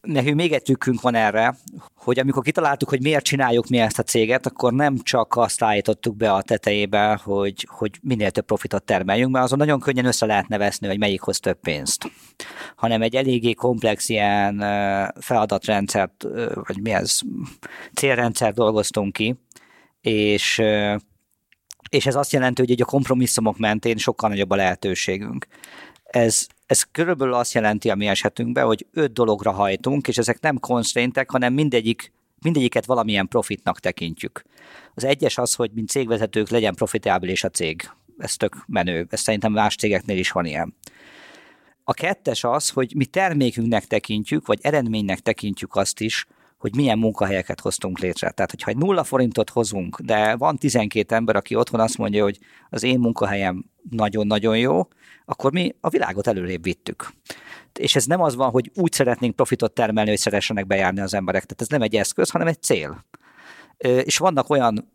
nekünk 0.00 0.36
még 0.36 0.52
egy 0.52 0.62
tükkünk 0.62 1.00
van 1.00 1.14
erre, 1.14 1.56
hogy 1.94 2.18
amikor 2.18 2.42
kitaláltuk, 2.42 2.88
hogy 2.88 3.02
miért 3.02 3.24
csináljuk 3.24 3.68
mi 3.68 3.78
ezt 3.78 3.98
a 3.98 4.02
céget, 4.02 4.46
akkor 4.46 4.72
nem 4.72 4.98
csak 4.98 5.36
azt 5.36 5.62
állítottuk 5.62 6.16
be 6.16 6.32
a 6.32 6.42
tetejébe, 6.42 7.20
hogy, 7.22 7.66
hogy 7.70 7.98
minél 8.02 8.30
több 8.30 8.44
profitot 8.44 8.84
termeljünk, 8.84 9.32
mert 9.32 9.44
azon 9.44 9.58
nagyon 9.58 9.80
könnyen 9.80 10.04
össze 10.04 10.26
lehet 10.26 10.48
nevezni, 10.48 10.86
hogy 10.86 10.98
melyik 10.98 11.20
hoz 11.20 11.40
több 11.40 11.60
pénzt, 11.60 12.10
hanem 12.76 13.02
egy 13.02 13.14
eléggé 13.16 13.52
komplex 13.52 14.08
ilyen 14.08 14.58
feladatrendszert, 15.20 16.26
vagy 16.66 16.80
mi 16.82 16.90
ez, 16.90 17.18
célrendszer 17.94 18.52
dolgoztunk 18.52 19.12
ki, 19.12 19.36
és 20.00 20.62
és 21.88 22.06
ez 22.06 22.14
azt 22.14 22.32
jelenti, 22.32 22.64
hogy 22.66 22.80
a 22.80 22.84
kompromisszumok 22.84 23.58
mentén 23.58 23.96
sokkal 23.96 24.28
nagyobb 24.28 24.50
a 24.50 24.56
lehetőségünk. 24.56 25.46
Ez, 26.04 26.46
ez 26.68 26.82
körülbelül 26.82 27.34
azt 27.34 27.54
jelenti 27.54 27.90
a 27.90 27.94
mi 27.94 28.06
esetünkben, 28.06 28.64
hogy 28.64 28.86
öt 28.92 29.12
dologra 29.12 29.50
hajtunk, 29.50 30.08
és 30.08 30.18
ezek 30.18 30.40
nem 30.40 30.58
constraintek, 30.58 31.30
hanem 31.30 31.52
mindegyik, 31.52 32.12
mindegyiket 32.42 32.86
valamilyen 32.86 33.28
profitnak 33.28 33.80
tekintjük. 33.80 34.44
Az 34.94 35.04
egyes 35.04 35.38
az, 35.38 35.54
hogy 35.54 35.70
mint 35.74 35.88
cégvezetők 35.88 36.48
legyen 36.48 36.74
profitábilis 36.74 37.44
a 37.44 37.48
cég. 37.48 37.90
Ez 38.18 38.36
tök 38.36 38.56
menő. 38.66 39.06
Ez 39.10 39.20
szerintem 39.20 39.52
más 39.52 39.76
cégeknél 39.76 40.18
is 40.18 40.30
van 40.30 40.44
ilyen. 40.44 40.74
A 41.84 41.92
kettes 41.92 42.44
az, 42.44 42.70
hogy 42.70 42.92
mi 42.96 43.04
termékünknek 43.04 43.84
tekintjük, 43.84 44.46
vagy 44.46 44.58
eredménynek 44.62 45.18
tekintjük 45.20 45.74
azt 45.74 46.00
is, 46.00 46.26
hogy 46.58 46.74
milyen 46.76 46.98
munkahelyeket 46.98 47.60
hoztunk 47.60 47.98
létre. 47.98 48.30
Tehát, 48.30 48.50
hogyha 48.50 48.70
egy 48.70 48.76
nulla 48.76 49.04
forintot 49.04 49.50
hozunk, 49.50 50.00
de 50.00 50.36
van 50.36 50.56
12 50.56 51.14
ember, 51.14 51.36
aki 51.36 51.54
otthon 51.54 51.80
azt 51.80 51.98
mondja, 51.98 52.22
hogy 52.22 52.38
az 52.68 52.82
én 52.82 52.98
munkahelyem 52.98 53.64
nagyon-nagyon 53.90 54.58
jó, 54.58 54.88
akkor 55.24 55.52
mi 55.52 55.74
a 55.80 55.88
világot 55.88 56.26
előrébb 56.26 56.62
vittük. 56.62 57.12
És 57.78 57.96
ez 57.96 58.04
nem 58.04 58.20
az 58.20 58.34
van, 58.34 58.50
hogy 58.50 58.70
úgy 58.74 58.92
szeretnénk 58.92 59.36
profitot 59.36 59.72
termelni, 59.72 60.10
hogy 60.10 60.18
szeressenek 60.18 60.66
bejárni 60.66 61.00
az 61.00 61.14
emberek. 61.14 61.44
Tehát 61.44 61.60
ez 61.60 61.68
nem 61.68 61.82
egy 61.82 61.94
eszköz, 61.94 62.30
hanem 62.30 62.46
egy 62.46 62.62
cél. 62.62 63.04
És 64.04 64.18
vannak 64.18 64.50
olyan 64.50 64.92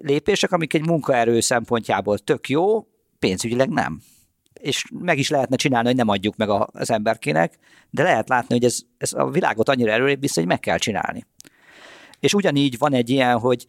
lépések, 0.00 0.52
amik 0.52 0.74
egy 0.74 0.86
munkaerő 0.86 1.40
szempontjából 1.40 2.18
tök 2.18 2.48
jó, 2.48 2.86
pénzügyileg 3.18 3.68
nem. 3.68 4.00
És 4.62 4.84
meg 4.98 5.18
is 5.18 5.30
lehetne 5.30 5.56
csinálni, 5.56 5.86
hogy 5.86 5.96
nem 5.96 6.08
adjuk 6.08 6.36
meg 6.36 6.48
az 6.50 6.90
emberkének, 6.90 7.58
de 7.90 8.02
lehet 8.02 8.28
látni, 8.28 8.54
hogy 8.54 8.64
ez, 8.64 8.78
ez 8.98 9.12
a 9.12 9.30
világot 9.30 9.68
annyira 9.68 9.90
előrébb 9.90 10.20
vissza, 10.20 10.40
hogy 10.40 10.48
meg 10.48 10.60
kell 10.60 10.78
csinálni. 10.78 11.26
És 12.20 12.34
ugyanígy 12.34 12.78
van 12.78 12.94
egy 12.94 13.10
ilyen, 13.10 13.38
hogy 13.38 13.66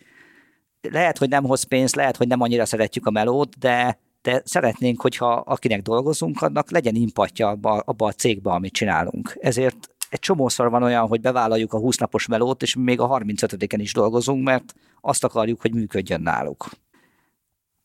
lehet, 0.82 1.18
hogy 1.18 1.30
nem 1.30 1.44
hoz 1.44 1.64
pénzt, 1.64 1.96
lehet, 1.96 2.18
hogy 2.18 2.28
nem 2.28 2.42
annyira 2.42 2.66
szeretjük 2.66 3.06
a 3.06 3.12
melót, 3.12 3.58
de 3.58 4.02
de 4.24 4.42
szeretnénk, 4.46 5.02
hogyha 5.02 5.32
akinek 5.34 5.82
dolgozunk, 5.82 6.42
annak 6.42 6.72
legyen 6.72 6.96
impatja 6.96 7.48
abba, 7.48 7.80
abba 7.86 8.06
a 8.06 8.12
cégbe, 8.12 8.52
amit 8.52 8.74
csinálunk. 8.74 9.38
Ezért 9.40 9.90
egy 10.10 10.20
csomószor 10.20 10.70
van 10.70 10.84
olyan, 10.84 11.08
hogy 11.08 11.22
bevállaljuk 11.22 11.74
a 11.74 11.78
20 11.78 11.98
napos 11.98 12.28
melót, 12.28 12.62
és 12.62 12.76
még 12.76 13.00
a 13.00 13.08
35-en 13.08 13.78
is 13.78 13.94
dolgozunk, 13.94 14.44
mert 14.44 14.74
azt 15.02 15.24
akarjuk, 15.24 15.62
hogy 15.62 15.74
működjön 15.74 16.22
náluk. 16.22 16.70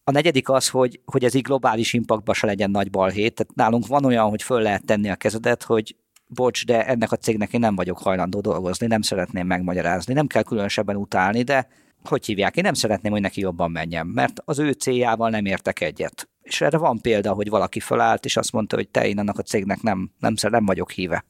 A 0.09 0.11
negyedik 0.11 0.49
az, 0.49 0.69
hogy, 0.69 1.01
hogy 1.05 1.25
ez 1.25 1.35
így 1.35 1.43
globális 1.43 1.93
impactban 1.93 2.35
se 2.35 2.47
legyen 2.47 2.71
nagy 2.71 2.91
balhét. 2.91 3.35
Tehát 3.35 3.55
nálunk 3.55 3.87
van 3.87 4.05
olyan, 4.05 4.29
hogy 4.29 4.43
föl 4.43 4.63
lehet 4.63 4.85
tenni 4.85 5.11
a 5.11 5.17
kezedet, 5.17 5.63
hogy 5.63 5.97
bocs, 6.27 6.67
de 6.67 6.87
ennek 6.87 7.13
a 7.13 7.17
cégnek 7.17 7.53
én 7.53 7.61
nem 7.61 7.75
vagyok 7.75 7.99
hajlandó 7.99 8.41
dolgozni, 8.41 8.87
nem 8.87 9.03
szeretném 9.03 9.47
megmagyarázni, 9.47 10.15
nem 10.15 10.27
kell 10.27 10.43
különösebben 10.43 10.97
utálni, 10.97 11.43
de 11.43 11.69
hogy 12.05 12.27
hívják, 12.27 12.57
én 12.57 12.65
nem 12.65 12.75
szeretném, 12.75 13.13
hogy 13.13 13.21
neki 13.21 13.41
jobban 13.41 13.71
menjen, 13.71 14.07
mert 14.07 14.41
az 14.45 14.59
ő 14.59 14.73
céljával 14.73 15.31
nem 15.31 15.45
értek 15.45 15.81
egyet. 15.81 16.29
És 16.43 16.61
erre 16.61 16.79
van 16.79 17.01
példa, 17.01 17.33
hogy 17.33 17.49
valaki 17.49 17.81
fölállt, 17.81 18.25
és 18.25 18.37
azt 18.37 18.53
mondta, 18.53 18.77
hogy 18.77 18.89
te 18.89 19.09
én 19.09 19.19
annak 19.19 19.39
a 19.39 19.43
cégnek 19.43 19.81
nem, 19.83 20.11
nem, 20.19 20.35
nem 20.51 20.67
vagyok 20.67 20.91
híve. 20.91 21.25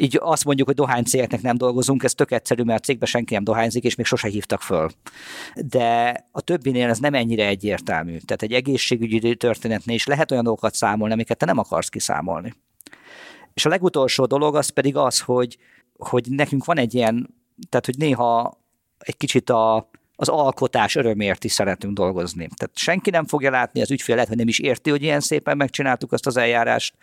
Így 0.00 0.18
azt 0.20 0.44
mondjuk, 0.44 0.66
hogy 0.66 0.76
dohány 0.76 1.04
cégeknek 1.04 1.42
nem 1.42 1.56
dolgozunk, 1.56 2.02
ez 2.02 2.14
tök 2.14 2.30
egyszerű, 2.30 2.62
mert 2.62 2.80
a 2.80 2.84
cégben 2.84 3.08
senki 3.08 3.34
nem 3.34 3.44
dohányzik, 3.44 3.84
és 3.84 3.94
még 3.94 4.06
sose 4.06 4.28
hívtak 4.28 4.60
föl. 4.60 4.90
De 5.54 6.16
a 6.32 6.40
többinél 6.40 6.88
ez 6.88 6.98
nem 6.98 7.14
ennyire 7.14 7.46
egyértelmű. 7.46 8.16
Tehát 8.16 8.42
egy 8.42 8.52
egészségügyi 8.52 9.36
történetnél 9.36 9.94
is 9.94 10.06
lehet 10.06 10.30
olyan 10.30 10.44
dolgokat 10.44 10.74
számolni, 10.74 11.12
amiket 11.12 11.38
te 11.38 11.46
nem 11.46 11.58
akarsz 11.58 11.88
kiszámolni. 11.88 12.54
És 13.54 13.64
a 13.64 13.68
legutolsó 13.68 14.26
dolog 14.26 14.56
az 14.56 14.68
pedig 14.68 14.96
az, 14.96 15.20
hogy, 15.20 15.58
hogy 15.96 16.26
nekünk 16.30 16.64
van 16.64 16.78
egy 16.78 16.94
ilyen, 16.94 17.34
tehát 17.68 17.86
hogy 17.86 17.96
néha 17.98 18.60
egy 18.98 19.16
kicsit 19.16 19.50
a, 19.50 19.90
az 20.16 20.28
alkotás 20.28 20.96
örömért 20.96 21.44
is 21.44 21.52
szeretünk 21.52 21.94
dolgozni. 21.94 22.48
Tehát 22.56 22.76
senki 22.76 23.10
nem 23.10 23.26
fogja 23.26 23.50
látni, 23.50 23.80
az 23.80 23.90
ügyfél 23.90 24.14
lehet, 24.14 24.28
hogy 24.28 24.38
nem 24.38 24.48
is 24.48 24.58
érti, 24.58 24.90
hogy 24.90 25.02
ilyen 25.02 25.20
szépen 25.20 25.56
megcsináltuk 25.56 26.12
azt 26.12 26.26
az 26.26 26.36
eljárást, 26.36 26.94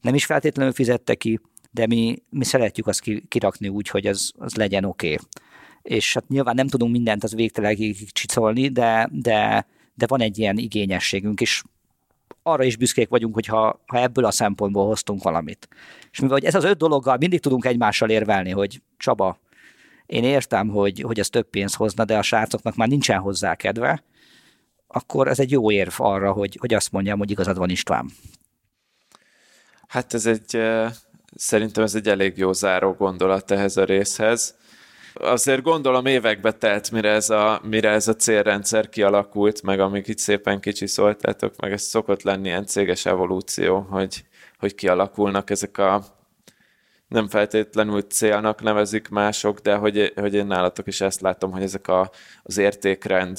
nem 0.00 0.14
is 0.14 0.24
feltétlenül 0.24 0.72
fizette 0.72 1.14
ki, 1.14 1.40
de 1.74 1.86
mi, 1.86 2.22
mi 2.30 2.44
szeretjük 2.44 2.86
azt 2.86 3.02
kirakni 3.28 3.68
úgy, 3.68 3.88
hogy 3.88 4.06
az, 4.06 4.32
az 4.38 4.54
legyen 4.54 4.84
oké. 4.84 5.12
Okay. 5.12 5.26
És 5.82 6.14
hát 6.14 6.28
nyilván 6.28 6.54
nem 6.54 6.68
tudunk 6.68 6.92
mindent 6.92 7.24
az 7.24 7.34
végtelegig 7.34 8.12
csicolni, 8.12 8.68
de, 8.68 9.08
de, 9.12 9.66
de 9.94 10.06
van 10.06 10.20
egy 10.20 10.38
ilyen 10.38 10.56
igényességünk, 10.56 11.40
és 11.40 11.62
arra 12.42 12.64
is 12.64 12.76
büszkék 12.76 13.08
vagyunk, 13.08 13.34
hogyha 13.34 13.82
ha 13.86 13.98
ebből 13.98 14.24
a 14.24 14.30
szempontból 14.30 14.86
hoztunk 14.86 15.22
valamit. 15.22 15.68
És 16.10 16.20
mivel 16.20 16.34
hogy 16.34 16.44
ez 16.44 16.54
az 16.54 16.64
öt 16.64 16.76
dologgal 16.78 17.16
mindig 17.16 17.40
tudunk 17.40 17.64
egymással 17.64 18.10
érvelni, 18.10 18.50
hogy 18.50 18.82
Csaba, 18.96 19.38
én 20.06 20.24
értem, 20.24 20.68
hogy, 20.68 21.00
hogy 21.00 21.18
ez 21.18 21.28
több 21.28 21.50
pénzt 21.50 21.76
hozna, 21.76 22.04
de 22.04 22.18
a 22.18 22.22
srácoknak 22.22 22.76
már 22.76 22.88
nincsen 22.88 23.18
hozzá 23.18 23.54
kedve, 23.54 24.04
akkor 24.86 25.28
ez 25.28 25.38
egy 25.38 25.50
jó 25.50 25.70
érv 25.70 25.94
arra, 25.96 26.32
hogy, 26.32 26.56
hogy 26.60 26.74
azt 26.74 26.92
mondjam, 26.92 27.18
hogy 27.18 27.30
igazad 27.30 27.58
van 27.58 27.70
István. 27.70 28.10
Hát 29.86 30.14
ez 30.14 30.26
egy, 30.26 30.56
szerintem 31.34 31.84
ez 31.84 31.94
egy 31.94 32.08
elég 32.08 32.38
jó 32.38 32.52
záró 32.52 32.92
gondolat 32.92 33.50
ehhez 33.50 33.76
a 33.76 33.84
részhez. 33.84 34.56
Azért 35.14 35.62
gondolom 35.62 36.06
évekbe 36.06 36.52
telt, 36.52 36.90
mire 36.90 37.10
ez 37.10 37.30
a, 37.30 37.60
mire 37.62 37.90
ez 37.90 38.08
a 38.08 38.16
célrendszer 38.16 38.88
kialakult, 38.88 39.62
meg 39.62 39.80
amíg 39.80 40.08
itt 40.08 40.18
szépen 40.18 40.60
szóltátok, 40.72 41.56
meg 41.56 41.72
ez 41.72 41.82
szokott 41.82 42.22
lenni 42.22 42.48
ilyen 42.48 42.66
céges 42.66 43.06
evolúció, 43.06 43.80
hogy, 43.80 44.24
hogy 44.58 44.74
kialakulnak 44.74 45.50
ezek 45.50 45.78
a 45.78 46.04
nem 47.08 47.28
feltétlenül 47.28 48.00
célnak 48.02 48.62
nevezik 48.62 49.08
mások, 49.08 49.58
de 49.58 49.74
hogy, 49.74 50.12
hogy 50.14 50.34
én 50.34 50.46
nálatok 50.46 50.86
is 50.86 51.00
ezt 51.00 51.20
látom, 51.20 51.52
hogy 51.52 51.62
ezek 51.62 51.88
a, 51.88 52.10
az 52.42 52.58
értékrend 52.58 53.38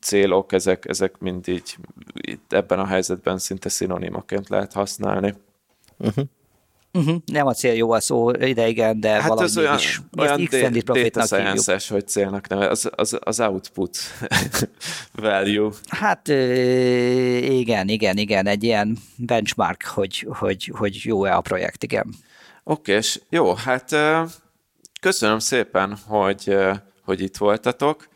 célok, 0.00 0.52
ezek, 0.52 0.88
ezek 0.88 1.18
mind 1.18 1.48
így 1.48 1.76
itt 2.12 2.52
ebben 2.52 2.78
a 2.78 2.86
helyzetben 2.86 3.38
szinte 3.38 3.68
szinonimaként 3.68 4.48
lehet 4.48 4.72
használni. 4.72 5.34
Uh-huh. 5.98 6.24
Uh-huh. 6.92 7.16
Nem 7.26 7.46
a 7.46 7.52
cél 7.52 7.74
jó 7.74 7.90
a 7.90 8.00
szó 8.00 8.30
ide, 8.30 8.68
igen, 8.68 9.00
de 9.00 9.08
hát 9.08 9.28
valahogy 9.28 9.44
az 9.44 9.56
olyan, 9.56 9.76
is. 9.76 10.00
olyan 10.18 10.40
extended 10.40 10.82
data 10.82 11.22
science 11.22 11.78
hogy 11.88 12.08
célnak 12.08 12.48
neve, 12.48 12.68
az, 12.68 12.90
az, 12.96 13.18
az 13.20 13.40
output 13.40 13.98
value. 15.12 15.70
Hát 15.88 16.28
igen, 16.28 17.88
igen, 17.88 18.16
igen, 18.16 18.46
egy 18.46 18.64
ilyen 18.64 18.98
benchmark, 19.16 19.84
hogy, 19.84 20.26
hogy, 20.28 20.72
hogy 20.76 21.00
jó-e 21.04 21.36
a 21.36 21.40
projekt, 21.40 21.82
igen. 21.82 22.14
Oké, 22.64 22.92
és 22.92 23.20
jó, 23.28 23.54
hát 23.54 23.96
köszönöm 25.00 25.38
szépen, 25.38 25.96
hogy, 26.06 26.56
hogy 27.04 27.20
itt 27.20 27.36
voltatok. 27.36 28.08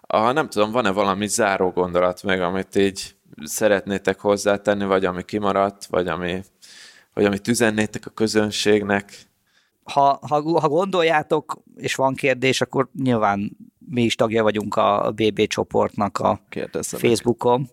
A, 0.00 0.32
nem 0.32 0.48
tudom, 0.48 0.70
van-e 0.70 0.90
valami 0.90 1.26
záró 1.26 1.70
gondolat 1.70 2.22
meg, 2.22 2.40
amit 2.40 2.76
így 2.76 3.14
szeretnétek 3.44 4.20
hozzátenni, 4.20 4.84
vagy 4.84 5.04
ami 5.04 5.24
kimaradt, 5.24 5.86
vagy 5.86 6.08
ami, 6.08 6.42
vagy 7.18 7.26
amit 7.26 7.48
üzennétek 7.48 8.06
a 8.06 8.10
közönségnek? 8.10 9.28
ha, 9.92 10.18
ha, 10.28 10.60
ha 10.60 10.68
gondoljátok, 10.68 11.62
és 11.76 11.94
van 11.94 12.14
kérdés, 12.14 12.60
akkor 12.60 12.88
nyilván 13.02 13.56
mi 13.78 14.02
is 14.02 14.14
tagja 14.14 14.42
vagyunk 14.42 14.76
a 14.76 15.12
BB 15.14 15.46
csoportnak 15.46 16.18
a 16.18 16.40
Kérdezzenek. 16.48 17.06
Facebookon. 17.06 17.68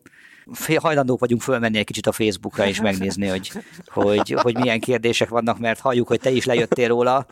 Hajlandók 0.75 1.19
vagyunk 1.19 1.41
fölmenni 1.41 1.77
egy 1.77 1.85
kicsit 1.85 2.07
a 2.07 2.11
Facebookra 2.11 2.67
és 2.67 2.81
megnézni, 2.81 3.27
hogy, 3.27 3.51
hogy, 3.85 4.35
hogy 4.41 4.57
milyen 4.57 4.79
kérdések 4.79 5.29
vannak, 5.29 5.59
mert 5.59 5.79
halljuk, 5.79 6.07
hogy 6.07 6.19
te 6.19 6.29
is 6.29 6.45
lejöttél 6.45 6.87
róla. 6.87 7.25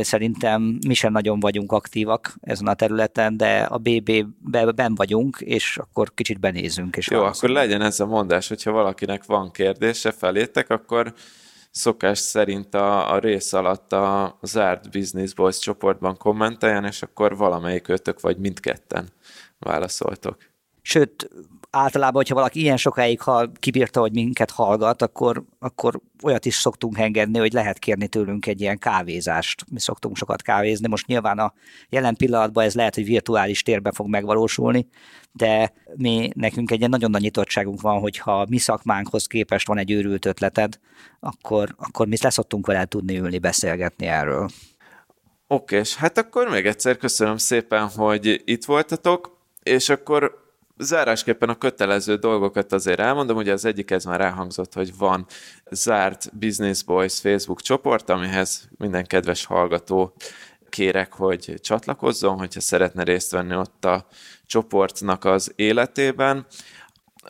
Szerintem 0.00 0.78
mi 0.86 0.94
sem 0.94 1.12
nagyon 1.12 1.40
vagyunk 1.40 1.72
aktívak 1.72 2.34
ezen 2.40 2.66
a 2.66 2.74
területen, 2.74 3.36
de 3.36 3.62
a 3.62 3.78
BB-ben 3.78 4.94
vagyunk, 4.94 5.36
és 5.40 5.76
akkor 5.76 6.14
kicsit 6.14 6.40
benézünk. 6.40 6.96
És 6.96 7.08
Jó, 7.10 7.22
akkor 7.22 7.48
legyen 7.48 7.82
ez 7.82 8.00
a 8.00 8.06
mondás, 8.06 8.48
hogyha 8.48 8.70
valakinek 8.70 9.24
van 9.24 9.50
kérdése 9.50 10.10
felétek, 10.10 10.70
akkor 10.70 11.14
szokás 11.70 12.18
szerint 12.18 12.74
a, 12.74 13.12
a 13.12 13.18
rész 13.18 13.52
alatt 13.52 13.92
a 13.92 14.38
zárt 14.42 14.90
Business 14.90 15.32
Boys 15.32 15.58
csoportban 15.58 16.16
kommenteljen, 16.16 16.84
és 16.84 17.02
akkor 17.02 17.36
valamelyik 17.36 17.88
ötök 17.88 18.20
vagy 18.20 18.36
mindketten 18.36 19.08
válaszoltok. 19.58 20.36
Sőt, 20.82 21.30
általában, 21.76 22.14
hogyha 22.14 22.34
valaki 22.34 22.60
ilyen 22.60 22.76
sokáig 22.76 23.20
hall, 23.20 23.50
kibírta, 23.58 24.00
hogy 24.00 24.12
minket 24.12 24.50
hallgat, 24.50 25.02
akkor, 25.02 25.44
akkor 25.58 26.00
olyat 26.22 26.44
is 26.44 26.54
szoktunk 26.54 26.98
engedni, 26.98 27.38
hogy 27.38 27.52
lehet 27.52 27.78
kérni 27.78 28.08
tőlünk 28.08 28.46
egy 28.46 28.60
ilyen 28.60 28.78
kávézást. 28.78 29.64
Mi 29.70 29.80
szoktunk 29.80 30.16
sokat 30.16 30.42
kávézni. 30.42 30.88
Most 30.88 31.06
nyilván 31.06 31.38
a 31.38 31.52
jelen 31.88 32.16
pillanatban 32.16 32.64
ez 32.64 32.74
lehet, 32.74 32.94
hogy 32.94 33.04
virtuális 33.04 33.62
térben 33.62 33.92
fog 33.92 34.08
megvalósulni, 34.08 34.88
de 35.32 35.72
mi 35.96 36.30
nekünk 36.34 36.70
egy 36.70 36.78
ilyen 36.78 36.90
nagyon 36.90 37.10
nagy 37.10 37.22
nyitottságunk 37.22 37.80
van, 37.80 38.00
hogyha 38.00 38.46
mi 38.48 38.58
szakmánkhoz 38.58 39.26
képest 39.26 39.66
van 39.66 39.78
egy 39.78 39.90
őrült 39.90 40.26
ötleted, 40.26 40.78
akkor, 41.20 41.74
akkor 41.78 42.06
mi 42.06 42.16
leszoktunk 42.20 42.66
vele 42.66 42.84
tudni 42.84 43.18
ülni, 43.18 43.38
beszélgetni 43.38 44.06
erről. 44.06 44.48
Oké, 45.48 45.76
és 45.76 45.96
hát 45.96 46.18
akkor 46.18 46.48
még 46.48 46.66
egyszer 46.66 46.96
köszönöm 46.96 47.36
szépen, 47.36 47.88
hogy 47.88 48.42
itt 48.44 48.64
voltatok, 48.64 49.38
és 49.62 49.88
akkor 49.88 50.45
Zárásképpen 50.78 51.48
a 51.48 51.58
kötelező 51.58 52.16
dolgokat 52.16 52.72
azért 52.72 53.00
elmondom, 53.00 53.36
ugye 53.36 53.52
az 53.52 53.64
egyik 53.64 53.90
ez 53.90 54.04
már 54.04 54.20
elhangzott, 54.20 54.74
hogy 54.74 54.96
van 54.96 55.26
zárt 55.70 56.38
Business 56.38 56.82
Boys 56.82 57.18
Facebook 57.18 57.60
csoport, 57.60 58.10
amihez 58.10 58.68
minden 58.78 59.06
kedves 59.06 59.44
hallgató 59.44 60.14
kérek, 60.68 61.12
hogy 61.12 61.54
csatlakozzon, 61.60 62.38
hogyha 62.38 62.60
szeretne 62.60 63.02
részt 63.02 63.30
venni 63.30 63.56
ott 63.56 63.84
a 63.84 64.06
csoportnak 64.46 65.24
az 65.24 65.52
életében. 65.56 66.46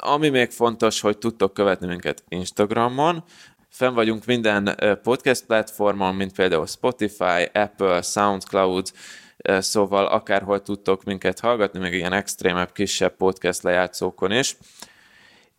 Ami 0.00 0.28
még 0.28 0.50
fontos, 0.50 1.00
hogy 1.00 1.18
tudtok 1.18 1.54
követni 1.54 1.86
minket 1.86 2.24
Instagramon, 2.28 3.24
Fenn 3.76 3.94
vagyunk 3.94 4.24
minden 4.24 4.78
podcast 5.02 5.44
platformon, 5.44 6.14
mint 6.14 6.32
például 6.32 6.66
Spotify, 6.66 7.50
Apple, 7.52 8.02
SoundCloud, 8.02 8.92
szóval 9.58 10.06
akárhol 10.06 10.62
tudtok 10.62 11.04
minket 11.04 11.40
hallgatni, 11.40 11.78
még 11.78 11.92
ilyen 11.92 12.12
extrémebb, 12.12 12.72
kisebb 12.72 13.16
podcast 13.16 13.62
lejátszókon 13.62 14.32
is. 14.32 14.56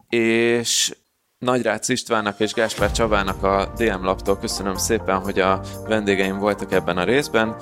És 0.10 0.96
Nagyrác 1.40 1.90
Istvánnak 1.90 2.40
és 2.40 2.54
Gáspár 2.54 2.92
Csabának 2.92 3.44
a 3.44 3.74
DM 3.78 4.04
laptól 4.04 4.38
köszönöm 4.38 4.76
szépen, 4.76 5.20
hogy 5.20 5.40
a 5.40 5.62
vendégeim 5.88 6.38
voltak 6.38 6.72
ebben 6.72 6.98
a 6.98 7.04
részben. 7.04 7.56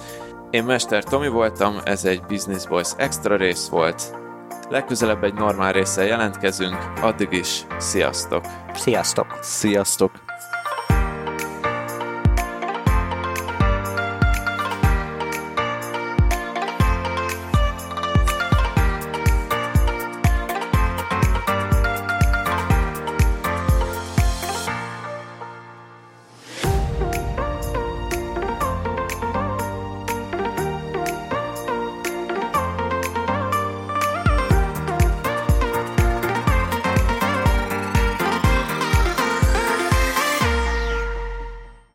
Én 0.50 0.64
Mester 0.64 1.04
Tomi 1.04 1.28
voltam, 1.28 1.80
ez 1.84 2.06
egy 2.06 2.22
Business 2.22 2.68
Boys 2.68 2.90
extra 2.98 3.36
rész 3.36 3.68
volt. 3.68 4.14
Legközelebb 4.70 5.24
egy 5.24 5.34
normál 5.34 5.74
résszel 5.74 6.06
jelentkezünk, 6.06 6.78
addig 7.02 7.32
is 7.32 7.66
sziasztok! 7.78 8.46
Sziasztok! 8.74 9.38
Sziasztok! 9.42 10.12